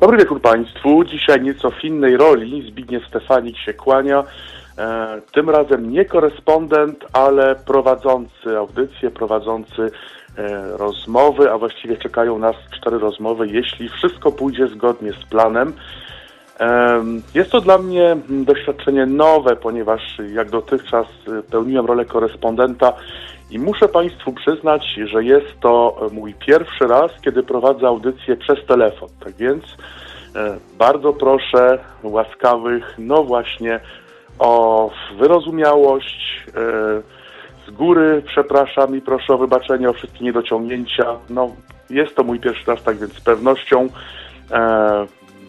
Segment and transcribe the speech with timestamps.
[0.00, 1.04] Dobry wieczór Państwu.
[1.04, 4.24] Dzisiaj nieco w innej roli Zbigniew Stefanik się kłania.
[4.78, 9.90] E, tym razem nie korespondent, ale prowadzący audycję, prowadzący
[10.38, 15.72] e, rozmowy, a właściwie czekają nas cztery rozmowy, jeśli wszystko pójdzie zgodnie z planem.
[17.34, 22.92] Jest to dla mnie doświadczenie nowe, ponieważ jak dotychczas e, pełniłem rolę korespondenta
[23.50, 29.08] i muszę Państwu przyznać, że jest to mój pierwszy raz, kiedy prowadzę audycję przez telefon.
[29.24, 29.64] Tak więc
[30.36, 33.80] e, bardzo proszę łaskawych, no właśnie,
[34.38, 36.46] o wyrozumiałość.
[36.48, 37.20] E,
[37.66, 41.04] z góry przepraszam i proszę o wybaczenie o wszystkie niedociągnięcia.
[41.30, 41.50] No,
[41.90, 43.88] jest to mój pierwszy raz, tak więc z pewnością
[44.50, 45.06] e,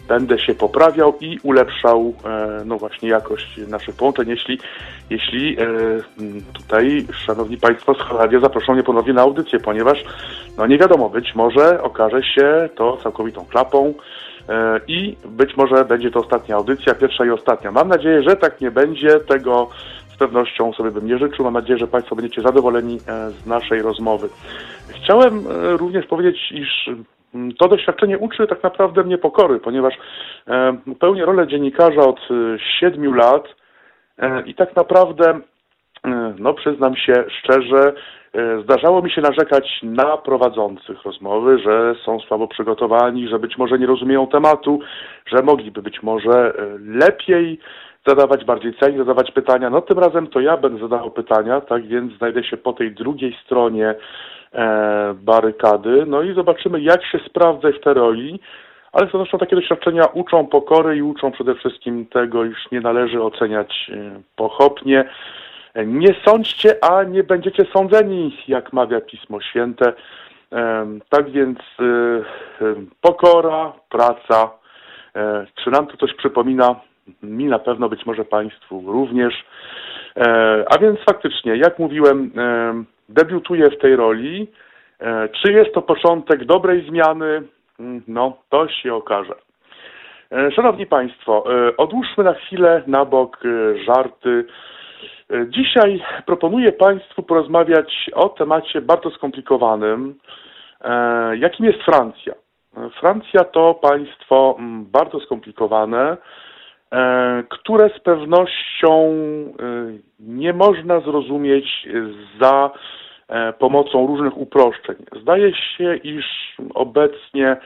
[0.07, 4.59] będę się poprawiał i ulepszał e, no właśnie jakość naszych połączeń, jeśli,
[5.09, 5.65] jeśli e,
[6.53, 10.03] tutaj Szanowni Państwo z Holandii zaproszą mnie ponownie na audycję, ponieważ
[10.57, 13.93] no nie wiadomo, być może okaże się to całkowitą klapą
[14.49, 17.71] e, i być może będzie to ostatnia audycja, pierwsza i ostatnia.
[17.71, 19.69] Mam nadzieję, że tak nie będzie, tego
[20.13, 21.45] z pewnością sobie bym nie życzył.
[21.45, 22.99] Mam nadzieję, że Państwo będziecie zadowoleni
[23.43, 24.29] z naszej rozmowy.
[24.87, 25.43] Chciałem
[25.77, 26.89] również powiedzieć, iż
[27.59, 29.93] to doświadczenie uczy tak naprawdę mnie pokory, ponieważ
[30.47, 33.43] e, pełnię rolę dziennikarza od e, siedmiu lat
[34.17, 35.39] e, i tak naprawdę,
[36.39, 37.93] no przyznam się szczerze,
[38.63, 43.85] zdarzało mi się narzekać na prowadzących rozmowy, że są słabo przygotowani, że być może nie
[43.85, 44.79] rozumieją tematu,
[45.25, 46.53] że mogliby być może
[46.85, 47.59] lepiej
[48.07, 49.69] zadawać, bardziej celnie zadawać pytania.
[49.69, 53.37] No tym razem to ja będę zadawał pytania, tak więc znajdę się po tej drugiej
[53.45, 53.95] stronie
[55.15, 56.05] barykady.
[56.05, 58.39] No i zobaczymy, jak się sprawdzę w tej roli.
[58.91, 63.91] Ale zresztą takie doświadczenia uczą pokory i uczą przede wszystkim tego, iż nie należy oceniać
[63.93, 65.09] e, pochopnie.
[65.85, 69.93] Nie sądźcie, a nie będziecie sądzeni, jak mawia Pismo Święte.
[70.51, 71.83] E, tak więc e,
[73.01, 74.49] pokora, praca.
[75.63, 76.75] Czy nam to coś przypomina?
[77.23, 79.45] Mi na pewno, być może Państwu również.
[80.69, 82.31] A więc faktycznie, jak mówiłem,
[83.13, 84.47] debiutuje w tej roli.
[84.99, 87.41] E, czy jest to początek dobrej zmiany?
[87.79, 89.35] Mm, no, to się okaże.
[90.31, 93.43] E, szanowni Państwo, e, odłóżmy na chwilę na bok
[93.85, 94.45] żarty.
[95.47, 100.15] Dzisiaj proponuję Państwu porozmawiać o temacie bardzo skomplikowanym,
[101.33, 102.33] jakim jest Francja.
[102.99, 106.17] Francja to państwo mm, bardzo skomplikowane,
[107.49, 109.13] które z pewnością
[110.19, 111.87] nie można zrozumieć
[112.41, 112.71] za
[113.31, 114.95] E, pomocą różnych uproszczeń.
[115.21, 116.25] Zdaje się, iż
[116.73, 117.57] obecnie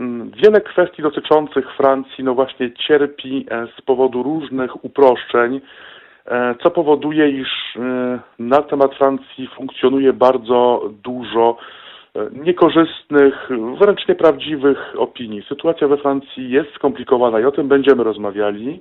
[0.00, 5.60] mm, wiele kwestii dotyczących Francji no właśnie cierpi e, z powodu różnych uproszczeń,
[6.26, 7.48] e, co powoduje, iż
[8.38, 11.56] na temat Francji funkcjonuje bardzo dużo
[12.32, 13.48] niekorzystnych,
[13.80, 15.42] wręcz nieprawdziwych opinii.
[15.48, 18.80] Sytuacja we Francji jest skomplikowana i o tym będziemy rozmawiali.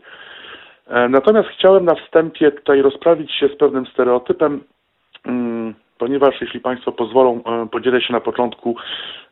[1.10, 4.64] Natomiast chciałem na wstępie tutaj rozprawić się z pewnym stereotypem,
[5.26, 8.76] mm, ponieważ jeśli Państwo pozwolą, e, podzielę się na początku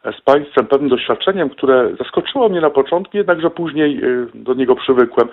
[0.03, 4.75] e, z Państwem pewnym doświadczeniem, które zaskoczyło mnie na początku, jednakże później e, do niego
[4.75, 5.29] przywykłem.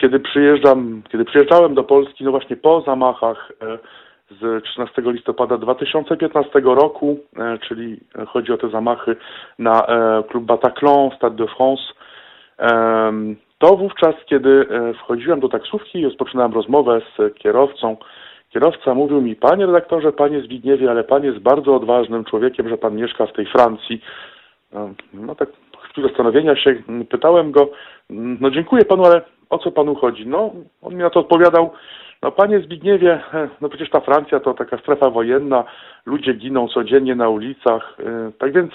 [0.00, 3.52] Kiedy przyjeżdżam, kiedy przyjeżdżałem do Polski, no właśnie po zamachach
[4.30, 7.18] z 13 listopada 2015 roku,
[7.68, 9.16] czyli chodzi o te zamachy
[9.58, 9.86] na
[10.28, 11.82] klub Bataclan, Stade de France,
[13.58, 14.66] to wówczas, kiedy
[14.98, 17.96] wchodziłem do taksówki i rozpoczynałem rozmowę z kierowcą,
[18.50, 22.96] Kierowca mówił mi, panie redaktorze, panie Zbigniewie, ale pan jest bardzo odważnym człowiekiem, że pan
[22.96, 24.00] mieszka w tej Francji.
[25.14, 26.74] No, tak w chwili zastanowienia się
[27.10, 27.68] pytałem go,
[28.10, 30.26] no dziękuję panu, ale o co panu chodzi?
[30.26, 30.50] No,
[30.82, 31.70] on mi na to odpowiadał,
[32.26, 33.20] no panie Zbigniewie,
[33.60, 35.64] no przecież ta Francja to taka strefa wojenna,
[36.06, 38.72] ludzie giną codziennie na ulicach, e, tak więc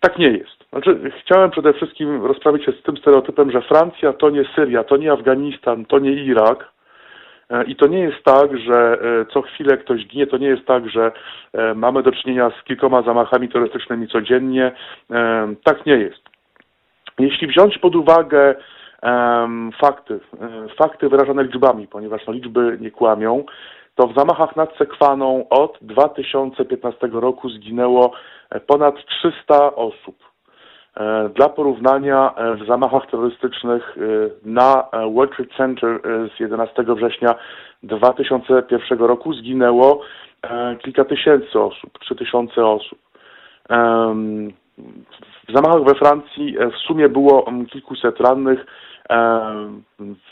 [0.00, 0.68] tak nie jest.
[0.70, 4.96] Znaczy, chciałem przede wszystkim rozprawić się z tym stereotypem, że Francja to nie Syria, to
[4.96, 6.76] nie Afganistan, to nie Irak,
[7.50, 10.66] E, I to nie jest tak, że e, co chwilę ktoś ginie, to nie jest
[10.66, 11.12] tak, że
[11.74, 14.72] mamy do czynienia z kilkoma zamachami terrorystycznymi codziennie.
[15.64, 16.22] Tak nie jest.
[17.18, 18.54] Jeśli wziąć pod uwagę
[19.80, 20.20] fakty,
[20.78, 23.44] fakty wyrażone liczbami, ponieważ no, liczby nie kłamią,
[23.94, 28.12] to w zamachach nad Sekwaną od 2015 roku zginęło
[28.66, 30.16] ponad 300 osób.
[30.96, 34.00] E, dla porównania e, w zamachach terrorystycznych e,
[34.48, 36.00] na World Trade Center
[36.36, 37.34] z 11 września
[37.82, 40.00] 2001 roku zginęło
[40.82, 42.98] kilka tysięcy osób, trzy tysiące osób.
[45.48, 48.66] W zamachach we Francji w sumie było kilkuset rannych.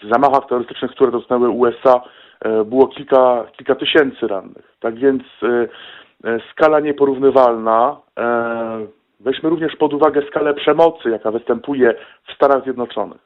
[0.03, 2.00] W zamachach terrorystycznych, które dotknęły USA,
[2.65, 4.76] było kilka, kilka tysięcy rannych.
[4.81, 5.23] Tak więc
[6.50, 7.97] skala nieporównywalna
[9.25, 11.94] Weźmy również pod uwagę skalę przemocy, jaka występuje
[12.29, 13.21] w Stanach Zjednoczonych.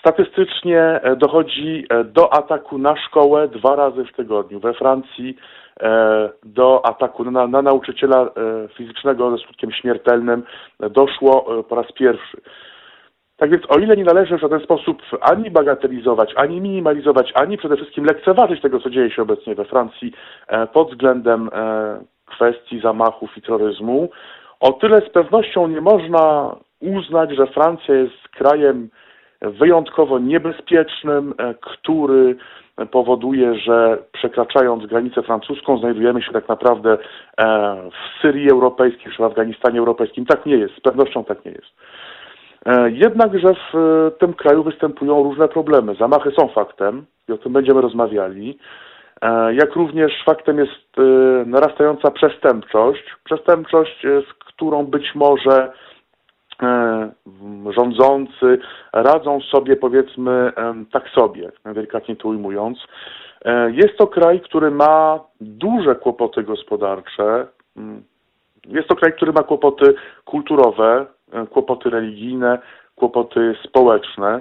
[0.00, 4.60] Statystycznie dochodzi do ataku na szkołę dwa razy w tygodniu.
[4.60, 5.36] We Francji
[6.44, 8.30] do ataku na, na nauczyciela
[8.76, 10.42] fizycznego ze skutkiem śmiertelnym
[10.80, 12.40] doszło po raz pierwszy.
[13.36, 17.76] Tak więc o ile nie należy w żaden sposób ani bagatelizować, ani minimalizować, ani przede
[17.76, 20.12] wszystkim lekceważyć tego, co dzieje się obecnie we Francji
[20.48, 24.08] e, pod względem e, kwestii zamachów i terroryzmu,
[24.60, 28.88] o tyle z pewnością nie można uznać, że Francja jest krajem
[29.40, 32.36] wyjątkowo niebezpiecznym, e, który
[32.90, 36.98] powoduje, że przekraczając granicę francuską znajdujemy się tak naprawdę
[37.90, 40.26] w Syrii europejskiej czy w Afganistanie europejskim.
[40.26, 41.72] Tak nie jest, z pewnością tak nie jest.
[42.66, 45.94] E, jednakże w e, tym kraju występują różne problemy.
[45.94, 48.58] Zamachy są faktem i o tym będziemy rozmawiali.
[49.22, 50.96] E, jak również faktem jest
[51.46, 53.02] narastająca przestępczość.
[53.24, 55.72] Przestępczość, z którą być może
[57.76, 58.58] rządzący
[58.92, 60.52] radzą sobie, powiedzmy,
[60.92, 62.78] tak sobie, delikatnie to ujmując.
[63.70, 67.46] Jest to kraj, który ma duże kłopoty gospodarcze.
[67.76, 68.02] Mm,
[68.68, 71.06] jest to kraj, który ma kłopoty kulturowe,
[71.50, 72.58] kłopoty religijne,
[72.96, 74.40] kłopoty społeczne.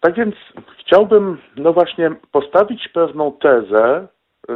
[0.00, 0.34] Tak więc
[0.78, 4.06] chciałbym, no właśnie, postawić pewną tezę
[4.48, 4.54] e,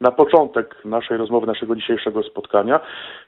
[0.00, 2.80] na początek naszej rozmowy, naszego dzisiejszego spotkania.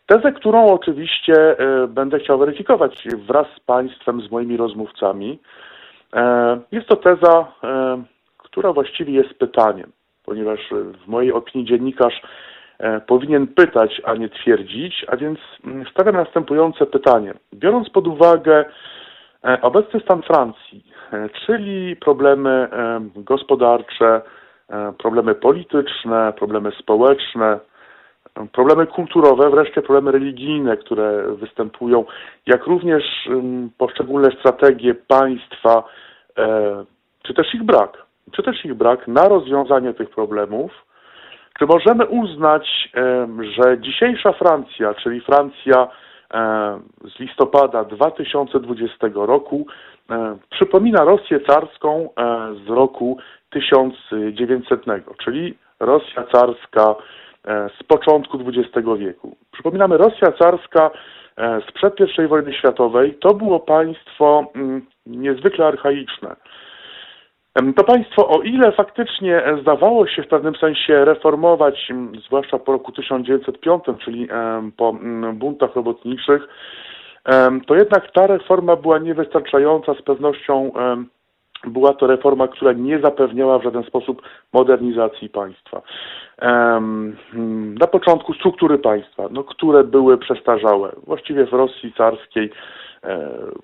[0.07, 5.39] Tezę, którą oczywiście e, będę chciał weryfikować wraz z Państwem, z moimi rozmówcami.
[6.73, 7.53] Jest to teza,
[8.39, 9.93] która właściwie jest pytaniem,
[10.25, 10.61] ponieważ
[11.05, 12.54] w mojej opinii dziennikarz E,
[13.07, 17.35] powinien pytać, a nie twierdzić, a więc mm, stawiam następujące pytanie.
[17.55, 18.65] Biorąc pod uwagę
[19.45, 22.69] e, obecny stan Francji, e, czyli problemy
[23.17, 24.23] gospodarcze,
[24.99, 27.59] problemy polityczne, problemy społeczne,
[28.53, 32.05] problemy kulturowe, wreszcie problemy religijne, które występują,
[32.47, 35.85] jak również mm, poszczególne strategie państwa,
[37.23, 40.85] czy też ich brak, czy też ich brak na rozwiązanie tych problemów,
[41.59, 42.91] czy możemy uznać,
[43.59, 45.89] że dzisiejsza Francja, czyli Francja
[47.15, 49.67] z listopada 2020 roku,
[50.51, 52.09] przypomina Rosję carską
[52.67, 53.19] z roku
[53.51, 54.81] 1900,
[55.25, 56.95] czyli Rosja carska
[57.81, 59.37] z początku XX wieku.
[59.53, 60.91] Przypominamy, Rosja carska
[61.69, 66.37] sprzed I wojny światowej to było państwo mm, niezwykle archaiczne.
[67.77, 71.93] To państwo, o ile faktycznie zdawało się w pewnym sensie reformować,
[72.27, 74.29] zwłaszcza po roku 1905, czyli
[74.77, 74.97] po
[75.35, 76.49] buntach robotniczych,
[77.67, 80.73] to jednak ta reforma była niewystarczająca, z pewnością
[81.67, 84.23] była to reforma, która nie zapewniała w żaden sposób
[84.53, 85.83] modernizacji państwa.
[87.81, 90.93] Na początku struktury państwa, no, które były przestarzałe.
[91.07, 92.51] Właściwie w Rosji carskiej e,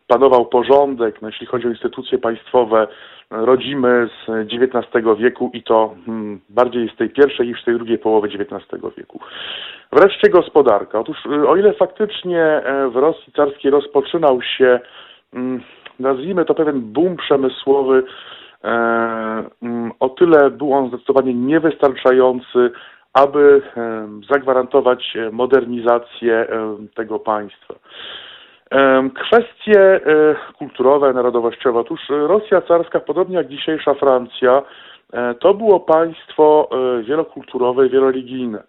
[0.07, 2.87] panował porządek, no, jeśli chodzi o instytucje państwowe,
[3.31, 7.99] rodzimy z XIX wieku i to hmm, bardziej z tej pierwszej niż z tej drugiej
[7.99, 9.21] połowy XIX wieku.
[9.93, 10.99] Wreszcie gospodarka.
[10.99, 14.81] Otóż o ile faktycznie e, w Rosji carskiej rozpoczynał się,
[15.33, 15.63] hmm,
[15.99, 18.03] nazwijmy to pewien boom przemysłowy,
[18.65, 18.71] e,
[19.61, 22.71] hmm, o tyle był on zdecydowanie niewystarczający,
[23.13, 23.63] aby
[24.31, 26.47] zagwarantować modernizację
[26.95, 27.75] tego państwa.
[29.15, 31.81] Kwestie e, kulturowe, narodowościowe.
[31.81, 34.63] Otóż Rosja carska, podobnie jak dzisiejsza Francja,
[35.13, 38.63] e, to było państwo e, wielokulturowe wieloreligijne.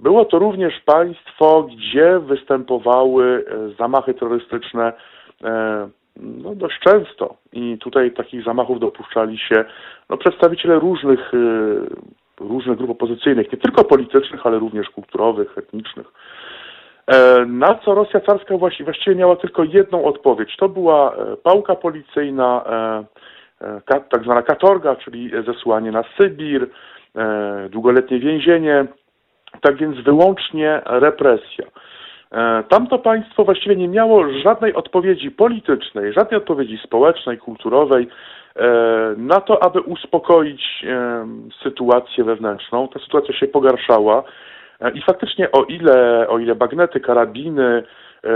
[0.00, 3.44] Było to również państwo, gdzie występowały
[3.78, 4.92] zamachy terrorystyczne
[6.16, 9.64] no, dość często i tutaj takich zamachów dopuszczali się
[10.10, 11.32] no, przedstawiciele różnych,
[12.40, 16.06] różnych grup opozycyjnych, nie tylko politycznych, ale również kulturowych, etnicznych.
[17.06, 20.56] E, na co Rosja carska właściwie miała tylko jedną odpowiedź.
[20.56, 22.64] To była e, pałka policyjna,
[23.60, 23.80] e,
[24.10, 26.68] tak zwana katorga, czyli zesłanie na Sybir,
[27.70, 28.86] długoletnie więzienie,
[29.60, 31.64] tak więc wyłącznie represja.
[32.68, 38.08] Tamto państwo właściwie nie miało żadnej odpowiedzi politycznej, żadnej odpowiedzi społecznej, kulturowej
[39.16, 40.86] na to, aby uspokoić
[41.62, 42.88] sytuację wewnętrzną.
[42.88, 44.22] Ta sytuacja się pogarszała.
[44.84, 47.82] E, I faktycznie o ile, o ile bagnety, karabiny,
[48.24, 48.30] e,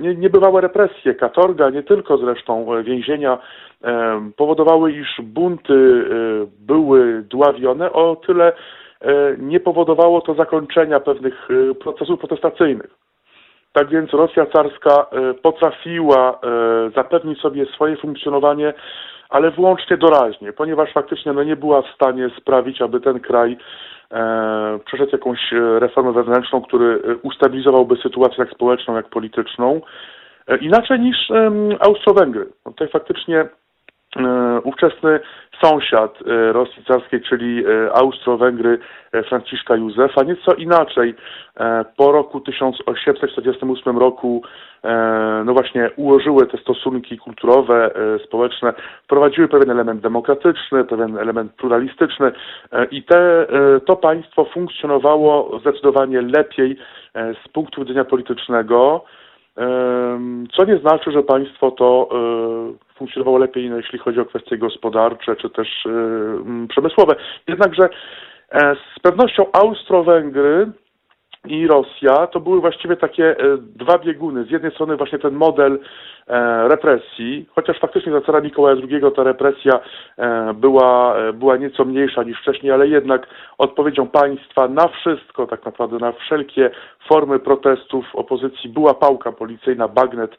[0.00, 3.38] nie, niebywałe represje, katorga, nie tylko zresztą więzienia
[3.84, 6.04] e, powodowały, iż bunty
[6.60, 8.52] były dławione, o tyle
[9.38, 11.48] nie powodowało to zakończenia pewnych
[11.80, 12.90] procesów protestacyjnych.
[13.72, 15.06] Tak więc Rosja carska
[15.42, 16.40] potrafiła
[16.94, 18.74] zapewnić sobie swoje funkcjonowanie,
[19.34, 23.56] ale wyłącznie doraźnie, ponieważ faktycznie no, nie była w stanie sprawić, aby ten kraj
[24.10, 29.80] e, przeszedł jakąś e, reformę wewnętrzną, który e, ustabilizowałby sytuację tak społeczną, jak polityczną,
[30.46, 32.46] e, inaczej niż em, Austro-Węgry.
[32.66, 33.48] No, tutaj faktycznie e,
[34.64, 35.20] ówczesny
[35.62, 38.78] sąsiad e, Rosji carskiej, czyli e, Austro-Węgry
[39.12, 41.14] e, Franciszka Józefa, nieco inaczej
[41.56, 44.42] e, po roku 1848 roku
[44.84, 48.72] e, no właśnie ułożyły te stosunki kulturowe, e, społeczne,
[49.04, 52.32] wprowadziły pewien element demokratyczny, pewien element pluralistyczny
[52.72, 56.76] e, i te, e, to państwo funkcjonowało zdecydowanie lepiej
[57.14, 59.04] e, z punktu widzenia politycznego,
[60.56, 65.36] Co nie znaczy, że państwo to e, funkcjonowało lepiej, no, jeśli chodzi o kwestie gospodarcze
[65.36, 67.14] czy też e, przemysłowe.
[67.48, 67.88] Jednakże
[68.52, 70.72] e, z pewnością Austro-Węgry
[71.44, 74.44] i Rosja to były właściwie takie e, dwa bieguny.
[74.44, 75.78] Z jednej strony właśnie ten model
[76.26, 79.80] e, represji, chociaż faktycznie za cara Mikołaja II ta represja
[80.18, 83.26] e, była, była nieco mniejsza niż wcześniej, ale jednak
[83.58, 86.70] odpowiedzią państwa na wszystko, tak naprawdę na wszelkie
[87.08, 90.36] formy protestów opozycji była pałka policyjna, bagnet,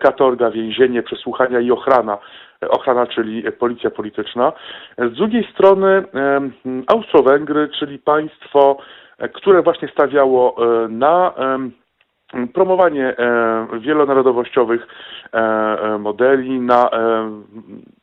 [0.00, 2.18] katorga, więzienie, przesłuchania i ochrana.
[2.70, 4.52] Ochrana, czyli policja polityczna.
[4.98, 6.04] Z drugiej strony
[6.86, 8.76] Austro-Węgry, czyli państwo,
[9.34, 11.32] które właśnie stawiało e, na
[12.54, 14.86] promowanie e, wielonarodowościowych
[15.32, 17.30] e, e, modeli, na e,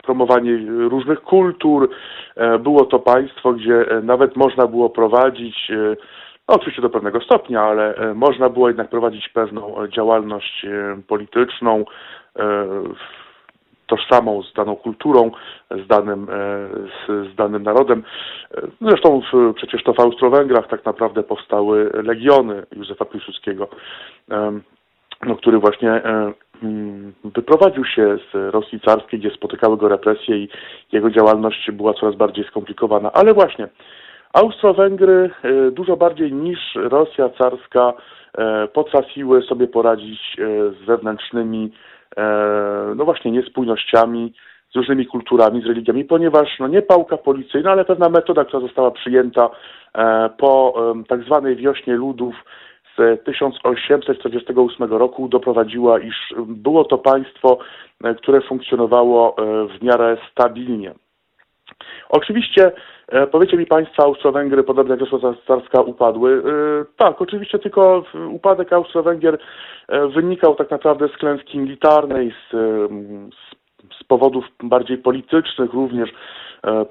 [0.03, 0.57] promowanie
[0.89, 1.89] różnych kultur.
[2.35, 5.95] E, Było to państwo, gdzie e, nawet można było prowadzić, e,
[6.49, 11.01] no oczywiście do pewnego stopnia, ale e, można było jednak prowadzić pewną e, działalność e,
[11.07, 11.85] polityczną,
[12.39, 12.43] e,
[13.91, 15.31] tożsamą z daną kulturą,
[15.71, 16.67] z danym, e,
[17.07, 18.03] z, z danym narodem.
[18.53, 23.67] E, Zresztą w, przecież to w Austro-Węgrach tak naprawdę powstały legiony Józefa Piłsudskiego,
[25.25, 26.33] no, który właśnie e,
[26.63, 30.49] mm, wyprowadził się z Rosji carskiej, gdzie spotykały go represje i
[30.91, 33.11] jego działalność była coraz bardziej skomplikowana.
[33.11, 33.67] Ale właśnie
[34.33, 35.29] Austro-Węgry
[35.71, 37.93] dużo bardziej niż Rosja carska
[38.73, 40.37] potrafiły sobie poradzić
[40.81, 41.71] z wewnętrznymi,
[42.95, 44.33] no właśnie, niespójnościami,
[44.73, 48.91] z różnymi kulturami, z religiami, ponieważ no nie pałka policyjna, ale pewna metoda, która została
[48.91, 49.49] przyjęta
[49.95, 50.73] e, po
[51.07, 52.35] tak zwanej wiośnie ludów
[52.97, 57.57] z 1848 roku doprowadziła, iż było to państwo,
[58.03, 60.93] e, które funkcjonowało e, w miarę stabilnie.
[62.09, 62.71] Oczywiście,
[63.07, 66.43] e, powiecie mi Państwo, Austro-Węgry, podobnie jak Rosja carska, upadły.
[66.81, 69.37] E, Tak, oczywiście tylko upadek Austro-Węgier
[69.87, 72.51] e, wynikał tak naprawdę z klęski militarnej, z,
[73.99, 76.09] z, powodów bardziej politycznych również.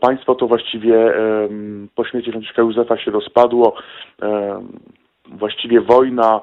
[0.00, 1.12] Państwo to właściwie
[1.94, 3.74] po śmierci Franciszka Józefa się rozpadło.
[5.26, 6.40] Właściwie wojna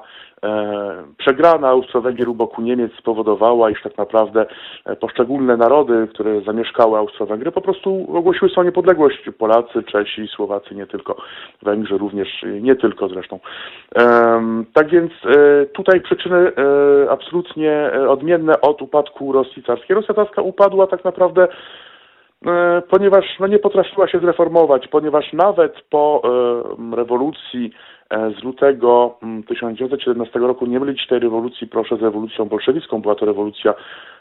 [1.18, 4.46] przegrana Austro-Węgier u boku Niemiec spowodowała, iż tak naprawdę
[4.84, 9.30] e, poszczególne narody, które zamieszkały Austro-Węgry, po prostu ogłosiły swoją niepodległość.
[9.38, 11.16] Polacy, Czesi, Słowacy, nie tylko,
[11.62, 13.40] Węgrzy również, e, nie tylko zresztą.
[14.72, 19.96] Tak więc e, tutaj przyczyny e, absolutnie e, odmienne od upadku Rosji carskiej.
[19.96, 21.48] Rosja carska upadła tak naprawdę
[22.46, 29.18] E, ponieważ no, nie potrafiła się zreformować, ponieważ nawet po e, rewolucji e, z lutego
[29.22, 33.74] mm, 1917 roku, nie mylić tej rewolucji proszę z rewolucją bolszewicką, była to rewolucja,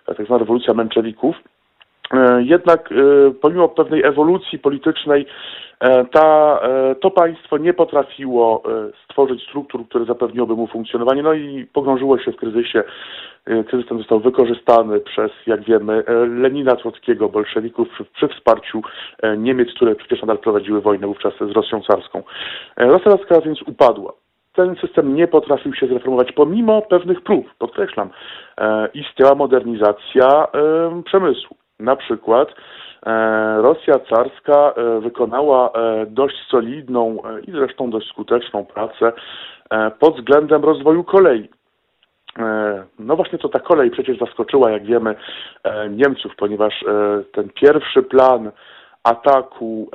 [0.08, 1.57] e, tak zwana rewolucja męczewików, E,
[2.40, 2.96] Jednak e,
[3.42, 5.26] pomimo pewnej ewolucji politycznej
[5.80, 11.34] e, ta, e, to państwo nie potrafiło e, stworzyć struktur, które zapewniłoby mu funkcjonowanie, no
[11.34, 12.84] i pogrążyło się w kryzysie.
[13.46, 18.82] E, Kryzys ten został wykorzystany przez, jak wiemy, e, Lenina, Trockiego, bolszewików przy, przy wsparciu
[19.24, 22.24] e, Niemiec, które przecież nadal prowadziły wojnę wówczas z Rosją carską.
[22.78, 24.14] E, Rosja carska więc upadła
[24.58, 28.10] ten system nie potrafił się zreformować pomimo pewnych prób, podkreślam.
[28.58, 31.58] E, istniała modernizacja e, przemysłu.
[31.80, 32.50] Na przykład
[33.06, 39.14] e, Rosja carska e, wykonała e, dość solidną i zresztą dość skuteczną pracę
[40.00, 41.50] pod względem rozwoju kolei.
[43.00, 45.16] No właśnie to ta kolej przecież zaskoczyła, jak wiemy,
[45.90, 46.86] Niemców, ponieważ
[47.32, 48.52] ten pierwszy plan
[49.04, 49.90] ataku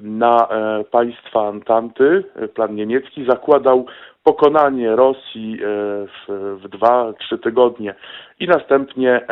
[0.00, 0.48] na
[0.90, 3.86] państwa Antanty, plan niemiecki, zakładał
[4.24, 5.58] pokonanie Rosji
[6.06, 7.94] w, w dwa, trzy tygodnie
[8.40, 9.26] i następnie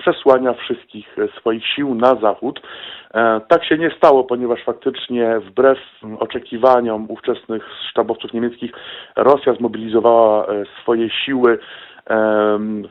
[0.00, 2.60] przesłania wszystkich e, swoich sił na zachód.
[3.14, 5.78] E, Tak się nie stało, ponieważ faktycznie wbrew
[6.18, 8.72] oczekiwaniom ówczesnych sztabowców niemieckich
[9.16, 11.58] Rosja zmobilizowała e, swoje siły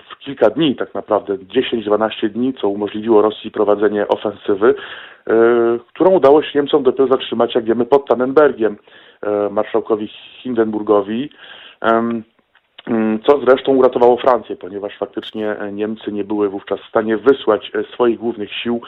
[0.09, 4.75] w kilka dni, tak naprawdę 10-12 dni, co umożliwiło Rosji prowadzenie ofensywy,
[5.87, 8.77] którą udało się Niemcom dopiero zatrzymać, jak wiemy, pod Tannenbergiem,
[9.51, 10.07] marszałkowi
[10.43, 11.29] Hindenburgowi.
[12.89, 18.19] Mm, co zresztą uratowało Francję, ponieważ faktycznie Niemcy nie były wówczas w stanie wysłać swoich
[18.19, 18.81] głównych sił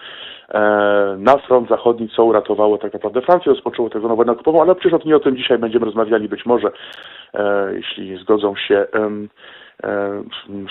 [1.18, 5.16] na front zachodni, co uratowało tak naprawdę Francję, rozpoczęło tego nową nakupową, ale przecież nie
[5.16, 6.72] o tym dzisiaj będziemy rozmawiali, być może,
[7.74, 8.86] jeśli zgodzą się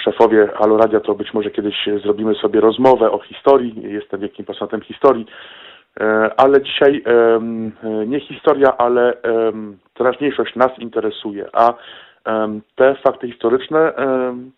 [0.05, 4.81] szefowie Halo Radia, to być może kiedyś zrobimy sobie rozmowę o historii, jestem wielkim pasjonatem
[4.81, 5.27] historii,
[6.01, 7.05] E, ale dzisiaj
[8.07, 9.17] nie historia, ale
[9.95, 11.75] teraźniejszość nas interesuje, a
[12.77, 13.93] te fakty historyczne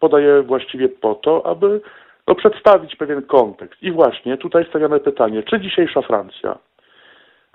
[0.01, 1.81] podaję właściwie po to, aby
[2.27, 3.83] no, przedstawić pewien kontekst.
[3.83, 6.59] I właśnie tutaj stawiamy pytanie, czy dzisiejsza Francja,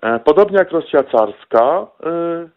[0.01, 2.47] e, podobnie jak Rosja carska, e,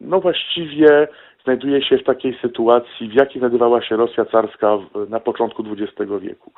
[0.00, 1.08] no właściwie
[1.44, 6.52] znajduje się w takiej sytuacji, w jakiej znajdowała się Rosja carska na początku XX wieku.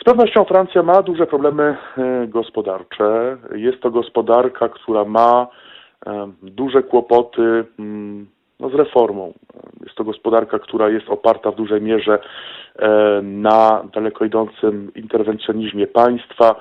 [0.00, 1.62] Z pewnością Francja ma duże problemy
[1.98, 3.36] e, gospodarcze.
[3.54, 5.46] Jest to gospodarka, która ma
[6.42, 8.26] duże kłopoty mm,
[8.60, 9.32] no, z reformą.
[9.84, 12.18] Jest to gospodarka, która jest oparta w dużej mierze
[12.78, 16.60] e, na daleko idącym interwencjonizmie państwa.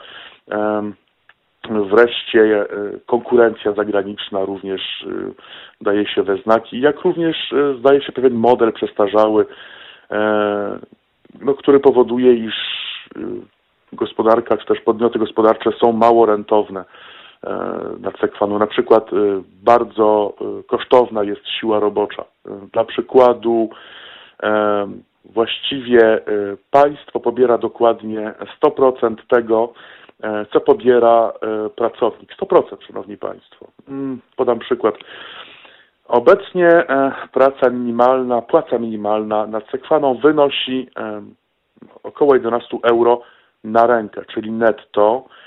[1.70, 2.68] Wreszcie e,
[3.06, 5.06] konkurencja zagraniczna również
[5.82, 9.46] daje się we znaki, jak również zdaje się pewien model przestarzały
[11.40, 12.56] no, który powoduje, iż
[13.18, 13.22] y,
[13.94, 16.86] gospodarka, czy też podmioty gospodarcze są mało rentowne
[17.48, 17.50] e,
[18.00, 18.60] na Cekwanu.
[18.60, 19.16] Na przykład y,
[19.64, 22.24] bardzo y, kosztowna jest siła robocza.
[22.74, 23.70] Dla przykładu
[24.44, 24.88] e,
[25.26, 26.20] właściwie
[26.72, 28.34] państwo pobiera dokładnie
[28.64, 29.74] 100% tego,
[30.24, 31.34] e, co pobiera
[31.76, 32.36] pracownik.
[32.42, 33.68] 100%, szanowni państwo.
[33.88, 34.96] Mm, podam przykład.
[36.12, 41.22] Obecnie e, praca minimalna, płaca minimalna nad sekwaną wynosi e,
[42.04, 43.22] około 11 euro
[43.64, 45.41] na rękę, czyli netto, e,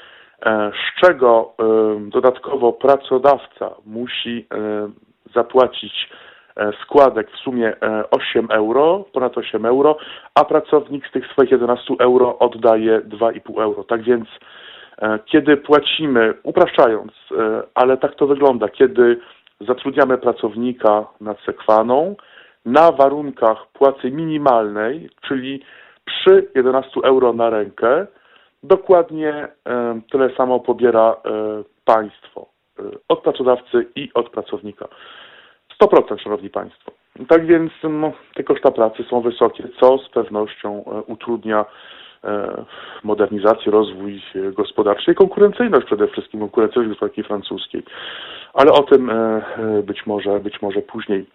[0.44, 1.52] z czego
[1.98, 4.46] dodatkowo pracodawca musi
[5.34, 6.10] zapłacić
[6.82, 7.72] składek w sumie
[8.10, 9.96] 8 euro, ponad 8 euro,
[10.34, 13.84] a pracownik z tych swoich 11 euro oddaje 2,5 euro.
[13.84, 14.28] Tak więc
[15.24, 17.12] kiedy płacimy, upraszczając,
[17.74, 19.20] ale tak to wygląda, kiedy
[19.60, 22.16] zatrudniamy pracownika nad sekwaną
[22.64, 25.62] na warunkach płacy minimalnej, czyli
[26.04, 28.06] przy 11 euro na rękę,
[28.64, 29.48] dokładnie
[30.12, 32.46] tyle samo pobiera e, państwo
[32.78, 34.88] e, od pracodawcy i od pracownika.
[35.82, 36.92] 100%, Szanowni Państwo.
[37.28, 41.64] Tak więc no, te koszta pracy są wysokie, co z pewnością e, utrudnia
[43.02, 44.22] modernizację, rozwój
[44.52, 47.82] gospodarczy i konkurencyjność przede wszystkim, konkurencyjność gospodarki francuskiej
[48.54, 49.10] ale o tym
[49.82, 51.26] być może, być może później.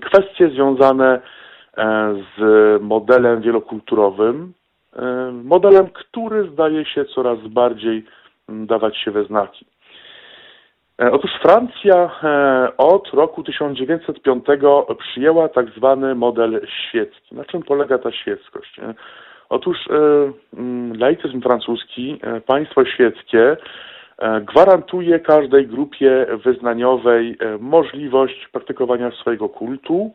[0.00, 1.20] Kwestie związane
[2.36, 4.52] z modelem wielokulturowym,
[5.32, 8.04] modelem, który zdaje się coraz bardziej
[8.48, 9.66] dawać się we znaki.
[11.12, 12.10] Otóż Francja
[12.78, 14.44] od roku 1905
[14.98, 17.34] przyjęła tak zwany model świecki.
[17.34, 18.80] Na czym polega ta świeckość?
[19.48, 19.78] Otóż
[20.98, 23.56] laicyzm francuski, państwo świeckie
[24.22, 30.12] E, gwarantuje każdej grupie wyznaniowej e, możliwość praktykowania swojego kultu,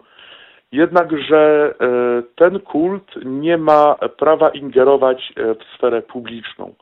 [0.71, 6.73] jednakże e, ten kult nie ma prawa ingerować w sferę publiczną.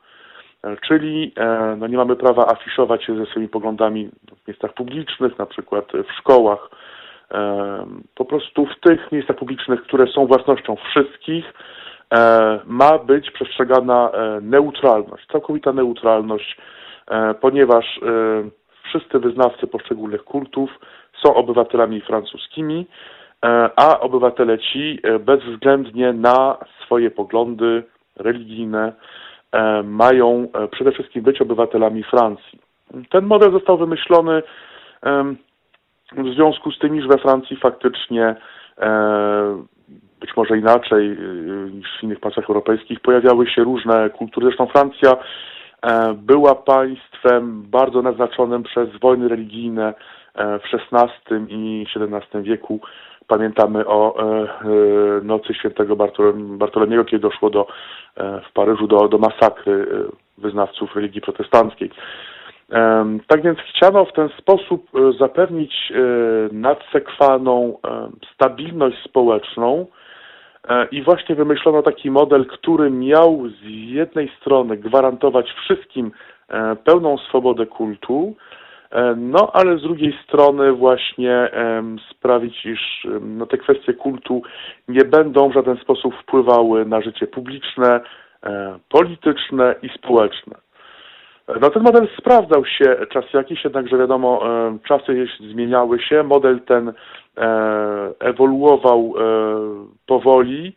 [0.87, 1.33] Czyli
[1.77, 4.09] no nie mamy prawa afiszować się ze swoimi poglądami
[4.43, 6.69] w miejscach publicznych, na przykład w szkołach.
[8.15, 11.53] Po prostu w tych miejscach publicznych, które są własnością wszystkich,
[12.65, 16.57] ma być przestrzegana neutralność, całkowita neutralność
[17.07, 18.01] E, ponieważ e,
[18.83, 20.69] wszyscy wyznawcy poszczególnych kultów
[21.25, 22.85] są obywatelami francuskimi, e,
[23.75, 27.83] a obywatele ci bezwzględnie na swoje poglądy
[28.15, 28.93] religijne
[29.83, 32.59] mają przede wszystkim być obywatelami Francji.
[33.09, 34.43] Ten model został wymyślony
[36.17, 38.35] w związku z tym, iż we Francji faktycznie
[40.19, 41.17] być może inaczej
[41.73, 44.45] niż w innych państwach europejskich pojawiały się różne kultury.
[44.45, 45.17] Zresztą Francja
[45.85, 49.93] E, była państwem bardzo naznaczonym przez wojny religijne
[50.35, 52.79] e, w XVI i XVII wieku.
[53.27, 54.47] Pamiętamy o e,
[55.23, 55.95] nocy świętego
[56.35, 57.67] Bartolemiego, kiedy doszło do,
[58.49, 59.87] w Paryżu do, do masakry
[60.37, 61.89] wyznawców religii protestanckiej.
[63.27, 64.87] Tak więc chciano w ten sposób
[65.19, 65.93] zapewnić
[66.51, 67.77] nadsekwaną
[68.33, 69.85] stabilność społeczną,
[70.69, 76.11] E, I właśnie wymyślono taki model, który miał z jednej strony gwarantować wszystkim
[76.49, 78.64] e, pełną swobodę kultu, e,
[79.17, 81.49] no ale z drugiej strony właśnie
[82.11, 84.41] sprawić, iż no, te kwestie kultu
[84.87, 87.99] nie będą w żaden sposób wpływały na życie publiczne,
[88.89, 90.55] polityczne i społeczne.
[91.61, 94.41] No ten model sprawdzał się czas jakiś, jednakże wiadomo,
[94.87, 96.93] czasy zmieniały się, model ten
[98.19, 99.13] ewoluował
[100.05, 100.75] powoli,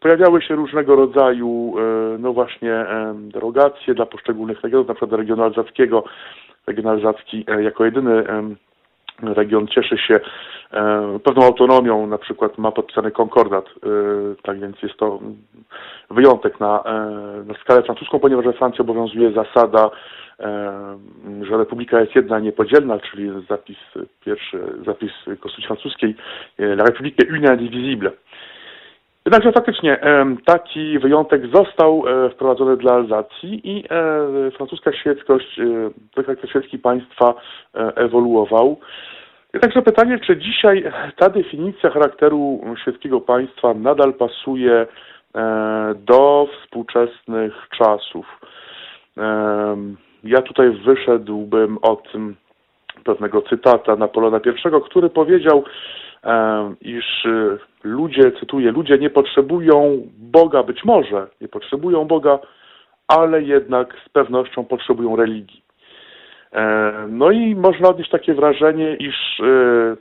[0.00, 1.74] Pojawiały się różnego rodzaju,
[2.18, 6.04] no właśnie, derogacje dla poszczególnych regionów, na przykład regionu alzackiego.
[6.66, 8.24] Region alzacki jako jedyny
[9.22, 10.20] region cieszy się
[10.72, 13.88] e, pewną autonomią, na przykład ma podpisany konkordat, e,
[14.42, 15.20] tak więc jest to
[16.10, 16.92] wyjątek na, e,
[17.46, 19.90] na skalę francuską, ponieważ we Francji obowiązuje zasada,
[21.42, 23.76] że republika jest jedna, niepodzielna, czyli zapis
[24.24, 26.16] pierwszy, zapis konstytucji francuskiej,
[26.58, 28.10] la république est une indivisible.
[29.26, 29.98] Jednakże faktycznie
[30.44, 33.84] taki wyjątek został wprowadzony dla Alzacji i
[34.56, 35.60] francuska świeckość,
[36.16, 37.34] charakter świecki państwa
[37.74, 38.80] ewoluował.
[39.60, 44.86] Także pytanie, czy dzisiaj ta definicja charakteru świeckiego państwa nadal pasuje
[45.96, 48.40] do współczesnych czasów.
[50.24, 52.12] Ja tutaj wyszedłbym od
[53.04, 55.64] pewnego cytata Napoleona I, który powiedział,
[56.80, 57.26] iż
[57.84, 62.38] ludzie, cytuję, ludzie nie potrzebują Boga, być może nie potrzebują Boga,
[63.08, 65.64] ale jednak z pewnością potrzebują religii.
[66.54, 69.96] E, no i można odnieść takie wrażenie, iż e,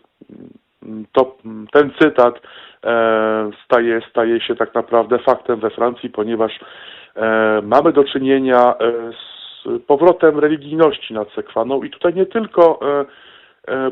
[1.11, 1.37] to,
[1.73, 2.41] ten cytat
[2.83, 6.59] e, staje, staje się tak naprawdę faktem we Francji, ponieważ
[7.63, 8.73] mamy do czynienia
[9.11, 9.32] z
[9.87, 12.79] powrotem religijności nad Sekwaną i tutaj nie tylko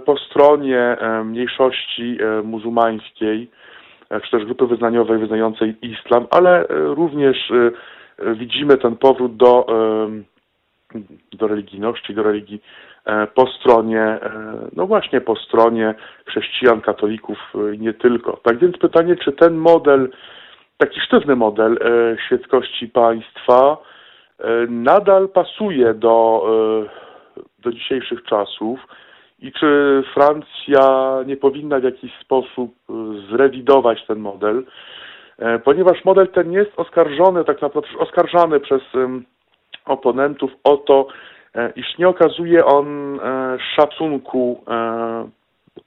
[0.06, 3.50] po stronie mniejszości muzułmańskiej,
[4.24, 7.52] czy też grupy wyznaniowej wyznającej islam, ale również
[8.20, 9.66] widzimy ten powrót do
[11.34, 12.62] do religijności, do religii
[13.06, 14.20] e, po stronie, e,
[14.74, 18.38] no właśnie po stronie chrześcijan, katolików e, nie tylko.
[18.44, 20.10] Tak więc pytanie, czy ten model,
[20.78, 21.80] taki sztywny model
[22.28, 23.78] świeckości państwa
[24.70, 26.46] nadal pasuje do,
[27.60, 28.80] do dzisiejszych czasów
[29.40, 32.74] i czy Francja nie powinna w jakiś sposób
[33.30, 34.64] zrewidować ten model,
[35.64, 38.82] ponieważ model ten jest oskarżony, tak naprawdę oskarżany przez
[39.86, 41.08] oponentów o to,
[41.56, 45.30] e, iż nie okazuje on e, szacunku e,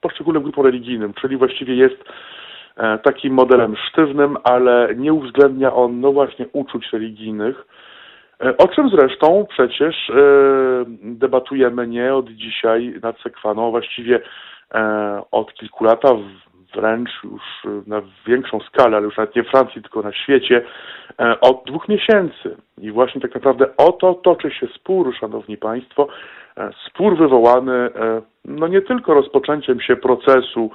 [0.01, 2.05] poszczególnym grupom religijnym, czyli właściwie jest
[3.03, 7.67] takim modelem sztywnym, ale nie uwzględnia on, no właśnie, uczuć religijnych,
[8.59, 10.13] o czym zresztą przecież
[11.03, 14.21] debatujemy nie od dzisiaj nad Sekwaną, właściwie
[15.31, 16.01] od kilku lat,
[16.75, 17.43] wręcz już
[17.87, 20.65] na większą skalę, ale już nawet nie w Francji, tylko na świecie,
[21.21, 22.57] e, od dwóch miesięcy.
[22.79, 26.09] I właśnie tak naprawdę o to toczy się spór, szanowni państwo,
[26.57, 30.71] e, spór wywołany e, no nie tylko rozpoczęciem się procesu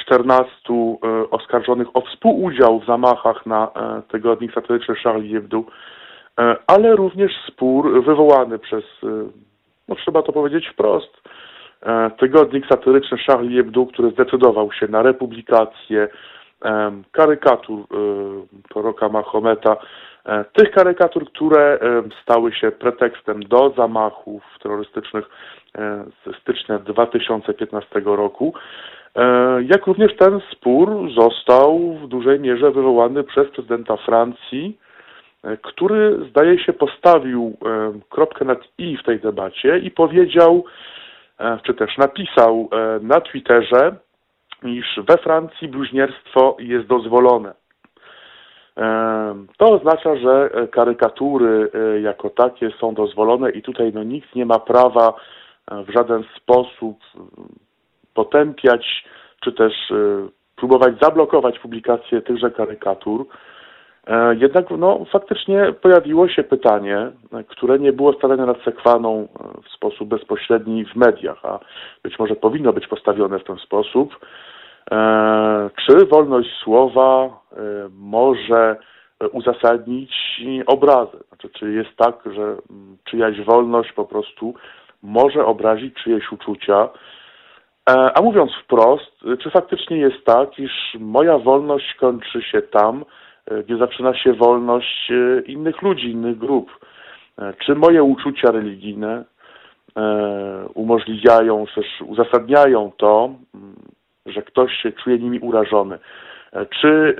[0.00, 0.50] 14
[1.30, 3.68] oskarżonych o współudział w zamachach na
[4.08, 5.64] tygodnik satyryczny Charlie Hebdo,
[6.66, 8.84] ale również spór wywołany przez,
[9.88, 11.22] no trzeba to powiedzieć wprost,
[11.86, 16.08] E, tygodnik satyryczny Charlie Hebdo, który zdecydował się na republikację
[17.12, 17.84] karykatur e,
[18.68, 19.76] proroka Mahometa,
[20.26, 21.78] e, tych karykatur, które
[22.22, 25.24] stały się pretekstem do zamachów terrorystycznych
[26.26, 28.54] ze stycznia 2015 roku,
[29.60, 34.78] jak również ten spór został w dużej mierze wywołany przez prezydenta Francji,
[35.62, 37.56] który zdaje się postawił
[38.10, 40.64] kropkę nad i w tej debacie i powiedział,
[41.42, 43.96] E, czy też napisał e, na Twitterze,
[44.64, 47.54] iż we Francji bluźnierstwo jest dozwolone.
[48.76, 51.70] E, to oznacza, że karykatury
[52.02, 55.14] jako takie są dozwolone i tutaj no, nikt nie ma prawa
[55.70, 56.98] w żaden sposób
[58.14, 59.04] potępiać,
[59.40, 59.72] czy też
[60.56, 63.26] próbować zablokować publikację tychże karykatur.
[64.06, 67.10] E, jednak no, faktycznie pojawiło się pytanie,
[67.48, 71.58] które nie było stawiane nad sekwaną e, w sposób bezpośredni w mediach, a
[72.02, 74.26] być może powinno być postawione w ten sposób.
[74.90, 77.42] E, czy wolność słowa
[77.90, 78.76] może
[79.32, 80.12] uzasadnić
[80.66, 81.18] obrazę?
[81.28, 84.54] Znaczy, czy jest tak, że mm, czyjaś wolność po prostu
[85.02, 86.88] może obrazić czyjeś uczucia?
[87.86, 93.31] A mówiąc wprost, czy faktycznie jest tak, iż moja wolność kończy się tam, E,
[93.64, 96.78] gdzie zaczyna się wolność e, innych ludzi, innych grup.
[97.38, 99.24] E, czy moje uczucia religijne
[100.74, 103.74] umożliwiają, też uzasadniają to, mm,
[104.26, 105.98] że ktoś się czuje nimi urażony?
[106.80, 107.16] Czy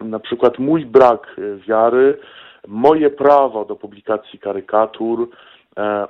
[0.00, 1.36] na przykład mój brak
[1.68, 2.18] wiary,
[2.68, 5.28] moje prawo do publikacji karykatur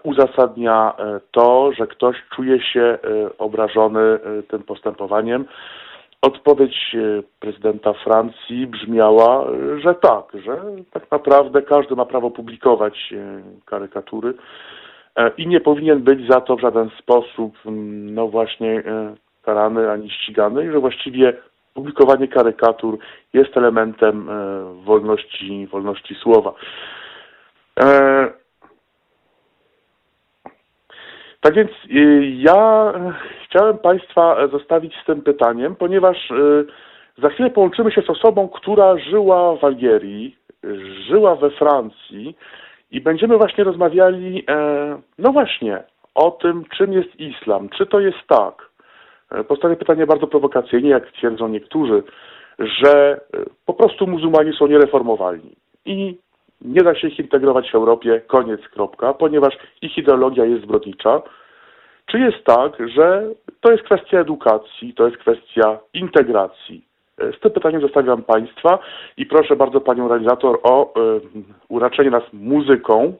[0.02, 0.92] uzasadnia
[1.30, 2.98] to, że ktoś czuje się
[3.38, 5.44] obrażony tym postępowaniem?
[6.22, 9.46] Odpowiedź e, prezydenta Francji brzmiała,
[9.82, 14.34] że tak, że tak naprawdę każdy ma prawo publikować e, karykatury
[15.16, 18.82] e, i nie powinien być za to w żaden sposób, no właśnie,
[19.42, 21.32] karany ani ścigany, i że właściwie
[21.74, 22.98] publikowanie karykatur
[23.32, 24.28] jest elementem
[24.84, 26.54] wolności, wolności słowa.
[31.40, 31.70] Tak więc
[32.32, 32.92] ja
[33.50, 36.66] chciałem Państwa zostawić z tym pytaniem, ponieważ y,
[37.18, 40.36] za chwilę połączymy się z osobą, która żyła w Algierii,
[41.08, 42.36] żyła we Francji
[42.90, 45.82] i będziemy właśnie rozmawiali, e, no właśnie,
[46.14, 47.68] o tym, czym jest islam.
[47.68, 48.70] Czy to jest tak?
[49.30, 52.02] E, postawię pytanie bardzo prowokacyjnie, jak twierdzą niektórzy,
[52.58, 53.18] że e,
[53.66, 56.18] po prostu muzułmanie są niereformowalni i
[56.60, 61.22] nie da się ich integrować w Europie, koniec, kropka, ponieważ ich ideologia jest zbrodnicza.
[62.10, 63.22] Czy jest tak, że
[63.60, 66.84] to jest kwestia edukacji, to jest kwestia integracji?
[67.18, 68.78] E, z tym pytaniem zostawiam Państwa
[69.16, 71.20] i proszę bardzo Panią realizator o y,
[71.68, 73.12] uraczenie nas muzyką,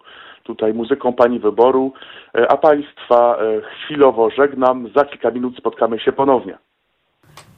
[0.42, 1.92] tutaj muzyką Pani wyboru,
[2.38, 3.38] y, a Państwa
[3.85, 4.88] chwilowo żegnam.
[4.96, 6.59] Za kilka minut spotkamy się ponownie.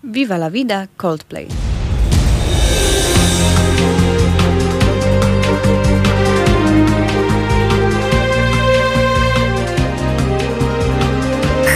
[0.05, 1.72] Viva la vida Coldplay.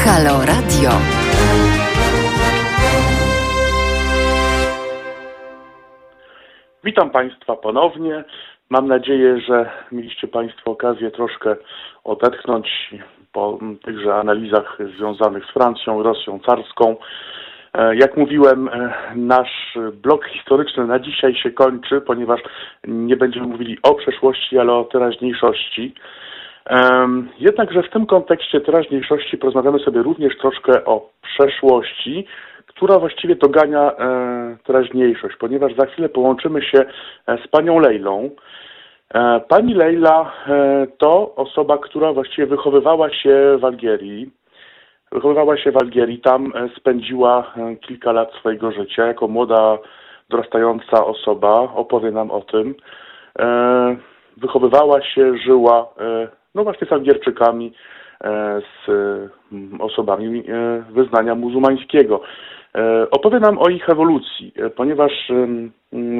[0.07, 0.91] Halo Radio.
[6.85, 8.25] Witam Państwa ponownie.
[8.71, 11.57] Mam nadzieję, że mieliście Państwo okazję troszkę
[12.05, 12.95] odetchnąć
[13.33, 16.97] po tychże analizach związanych z Francją, Rosją carską.
[17.75, 22.41] E, jak mówiłem, e, nasz blok historyczny na dzisiaj się kończy, ponieważ
[22.89, 25.95] nie będziemy mówili o przeszłości, ale o teraźniejszości.
[27.39, 32.27] Jednakże w tym kontekście teraźniejszości porozmawiamy sobie również troszkę o przeszłości,
[32.77, 36.85] która właściwie dogania e, teraźniejszość, ponieważ za chwilę połączymy się
[37.27, 38.31] e, z panią Lejlą.
[39.15, 40.33] E, pani Lejla
[40.99, 44.31] to osoba, która właściwie wychowywała się w Algierii.
[45.13, 49.79] Wychowywała się w Algierii, tam spędziła kilka lat swojego życia jako młoda,
[50.29, 51.55] dorastająca osoba.
[51.75, 52.75] Opowie nam o tym.
[54.37, 55.95] Wychowywała się, żyła
[56.57, 57.73] no właśnie z Algierczykami,
[58.25, 58.89] e, z
[59.53, 62.21] mm, osobami e, wyznania muzułmańskiego.
[62.75, 65.73] E, opowie nam o ich ewolucji, ponieważ mm,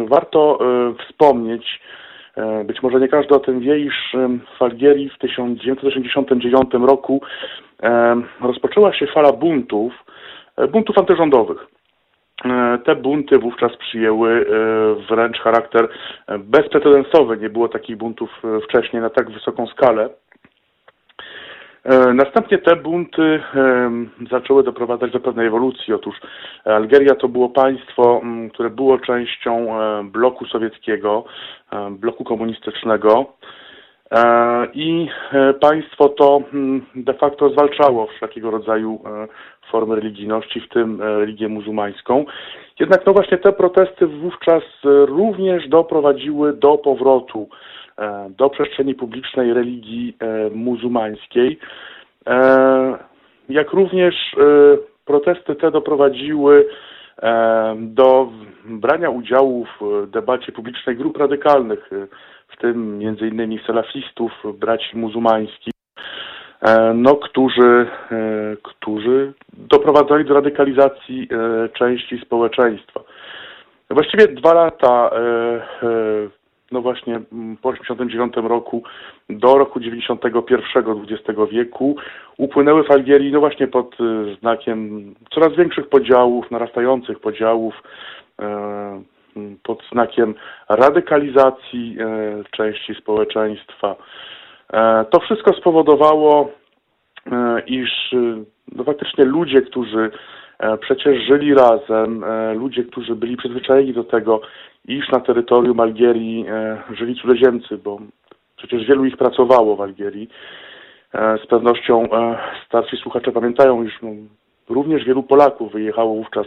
[0.07, 0.59] warto
[0.99, 1.81] wspomnieć,
[2.65, 4.17] być może nie każdy o tym wie, iż
[4.59, 7.21] w Algierii w 1989 roku
[8.41, 9.93] rozpoczęła się fala buntów,
[10.73, 11.67] buntów antyrządowych.
[12.85, 14.47] Te bunty wówczas przyjęły
[15.11, 15.89] wręcz charakter
[16.39, 17.37] bezprecedensowy.
[17.37, 20.09] Nie było takich buntów wcześniej na tak wysoką skalę.
[21.87, 23.43] E, następnie te bunty
[24.31, 25.95] zaczęły doprowadzać do pewnej ewolucji.
[25.95, 26.17] Otóż
[26.65, 28.21] Algeria to było państwo,
[28.53, 31.25] które było częścią e, bloku sowieckiego,
[31.73, 33.27] e, bloku komunistycznego.
[34.75, 35.09] I
[35.61, 36.41] państwo to
[36.95, 39.01] de facto zwalczało wszelkiego rodzaju
[39.71, 42.25] formy religijności, w tym religię muzułmańską.
[42.81, 47.49] Jednak no właśnie te protesty wówczas również doprowadziły do powrotu
[48.31, 51.59] do przestrzeni publicznej religii e, muzułmańskiej,
[52.27, 52.99] e,
[53.49, 54.15] jak również
[55.05, 56.67] protesty te doprowadziły
[57.77, 58.29] do
[58.65, 61.91] brania udziału w debacie publicznej grup radykalnych,
[62.49, 65.73] w tym innymi salafistów, braci muzułmańskich,
[66.95, 67.87] no, którzy,
[68.63, 71.29] którzy doprowadzali do radykalizacji
[71.73, 73.01] części społeczeństwa.
[73.91, 75.11] Właściwie dwa lata
[76.73, 78.83] no właśnie mm, po 1989 roku
[79.31, 81.97] do roku 91 XX wieku
[82.37, 87.83] upłynęły w Algierii no właśnie pod y, znakiem coraz większych podziałów, narastających podziałów,
[88.41, 89.03] e,
[89.63, 90.35] pod znakiem
[90.69, 93.97] radykalizacji e, części społeczeństwa.
[94.73, 96.51] E, to wszystko spowodowało,
[97.67, 98.15] iż
[98.73, 100.11] no faktycznie ludzie, którzy
[100.81, 104.41] przecież żyli razem, ludzie, którzy byli przyzwyczajeni do tego,
[104.89, 107.99] iż na terytorium Algierii e, żyli cudzoziemcy, bo
[108.57, 110.29] przecież wielu ich pracowało w Algierii.
[111.15, 114.11] E, z pewnością e, starsi słuchacze pamiętają, iż no,
[114.69, 116.47] również wielu Polaków wyjechało wówczas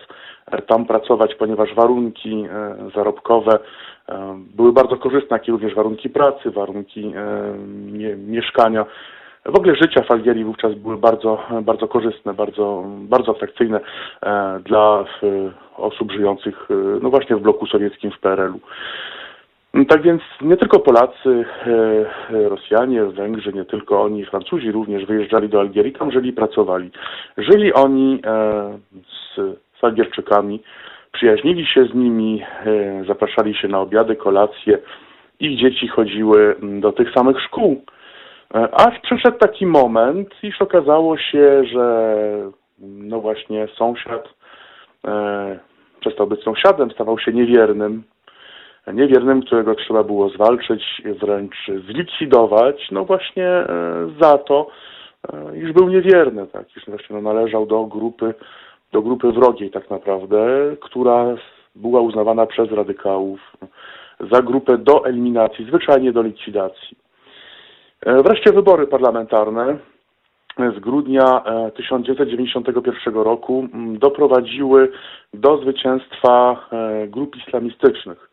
[0.67, 2.45] tam pracować, ponieważ warunki
[2.95, 3.59] zarobkowe
[4.55, 7.13] były bardzo korzystne, jak i również warunki pracy, warunki
[8.17, 8.85] mieszkania
[9.51, 13.79] w ogóle życia w Algierii wówczas były bardzo, bardzo korzystne, bardzo, bardzo atrakcyjne
[14.23, 15.05] e, dla
[15.77, 18.59] osób żyjących e, no właśnie w bloku sowieckim w PRL-u.
[19.85, 21.45] Tak więc nie tylko Polacy,
[22.31, 26.91] e, Rosjanie, Węgrzy, nie tylko oni, Francuzi również wyjeżdżali do Algierii, tam żyli, pracowali.
[27.37, 28.21] Żyli oni
[29.79, 30.63] z, Algierczykami,
[31.11, 32.43] przyjaźnili się z nimi,
[33.07, 34.77] zapraszali się na obiady, kolacje.
[35.39, 37.83] Ich dzieci chodziły do tych samych szkół.
[38.53, 42.15] Aż przyszedł taki moment, iż okazało się, że
[42.79, 44.29] no właśnie sąsiad
[45.07, 45.59] e,
[45.99, 48.03] przestał być sąsiadem, stawał się niewiernym.
[48.93, 53.67] Niewiernym, którego trzeba było zwalczyć, wręcz zlikwidować, no właśnie e,
[54.21, 54.67] za to,
[55.33, 58.33] e, iż był niewierny, tak, iż właśnie no, należał do grupy,
[58.91, 60.47] do grupy wrogiej tak naprawdę,
[60.81, 61.35] która
[61.75, 63.39] była uznawana przez radykałów
[64.31, 66.97] za grupę do eliminacji, zwyczajnie do likwidacji.
[68.05, 69.77] E, wreszcie wybory parlamentarne
[70.57, 71.43] z grudnia
[71.75, 74.91] 1991 e, roku doprowadziły
[75.33, 78.29] do zwycięstwa e, grup islamistycznych.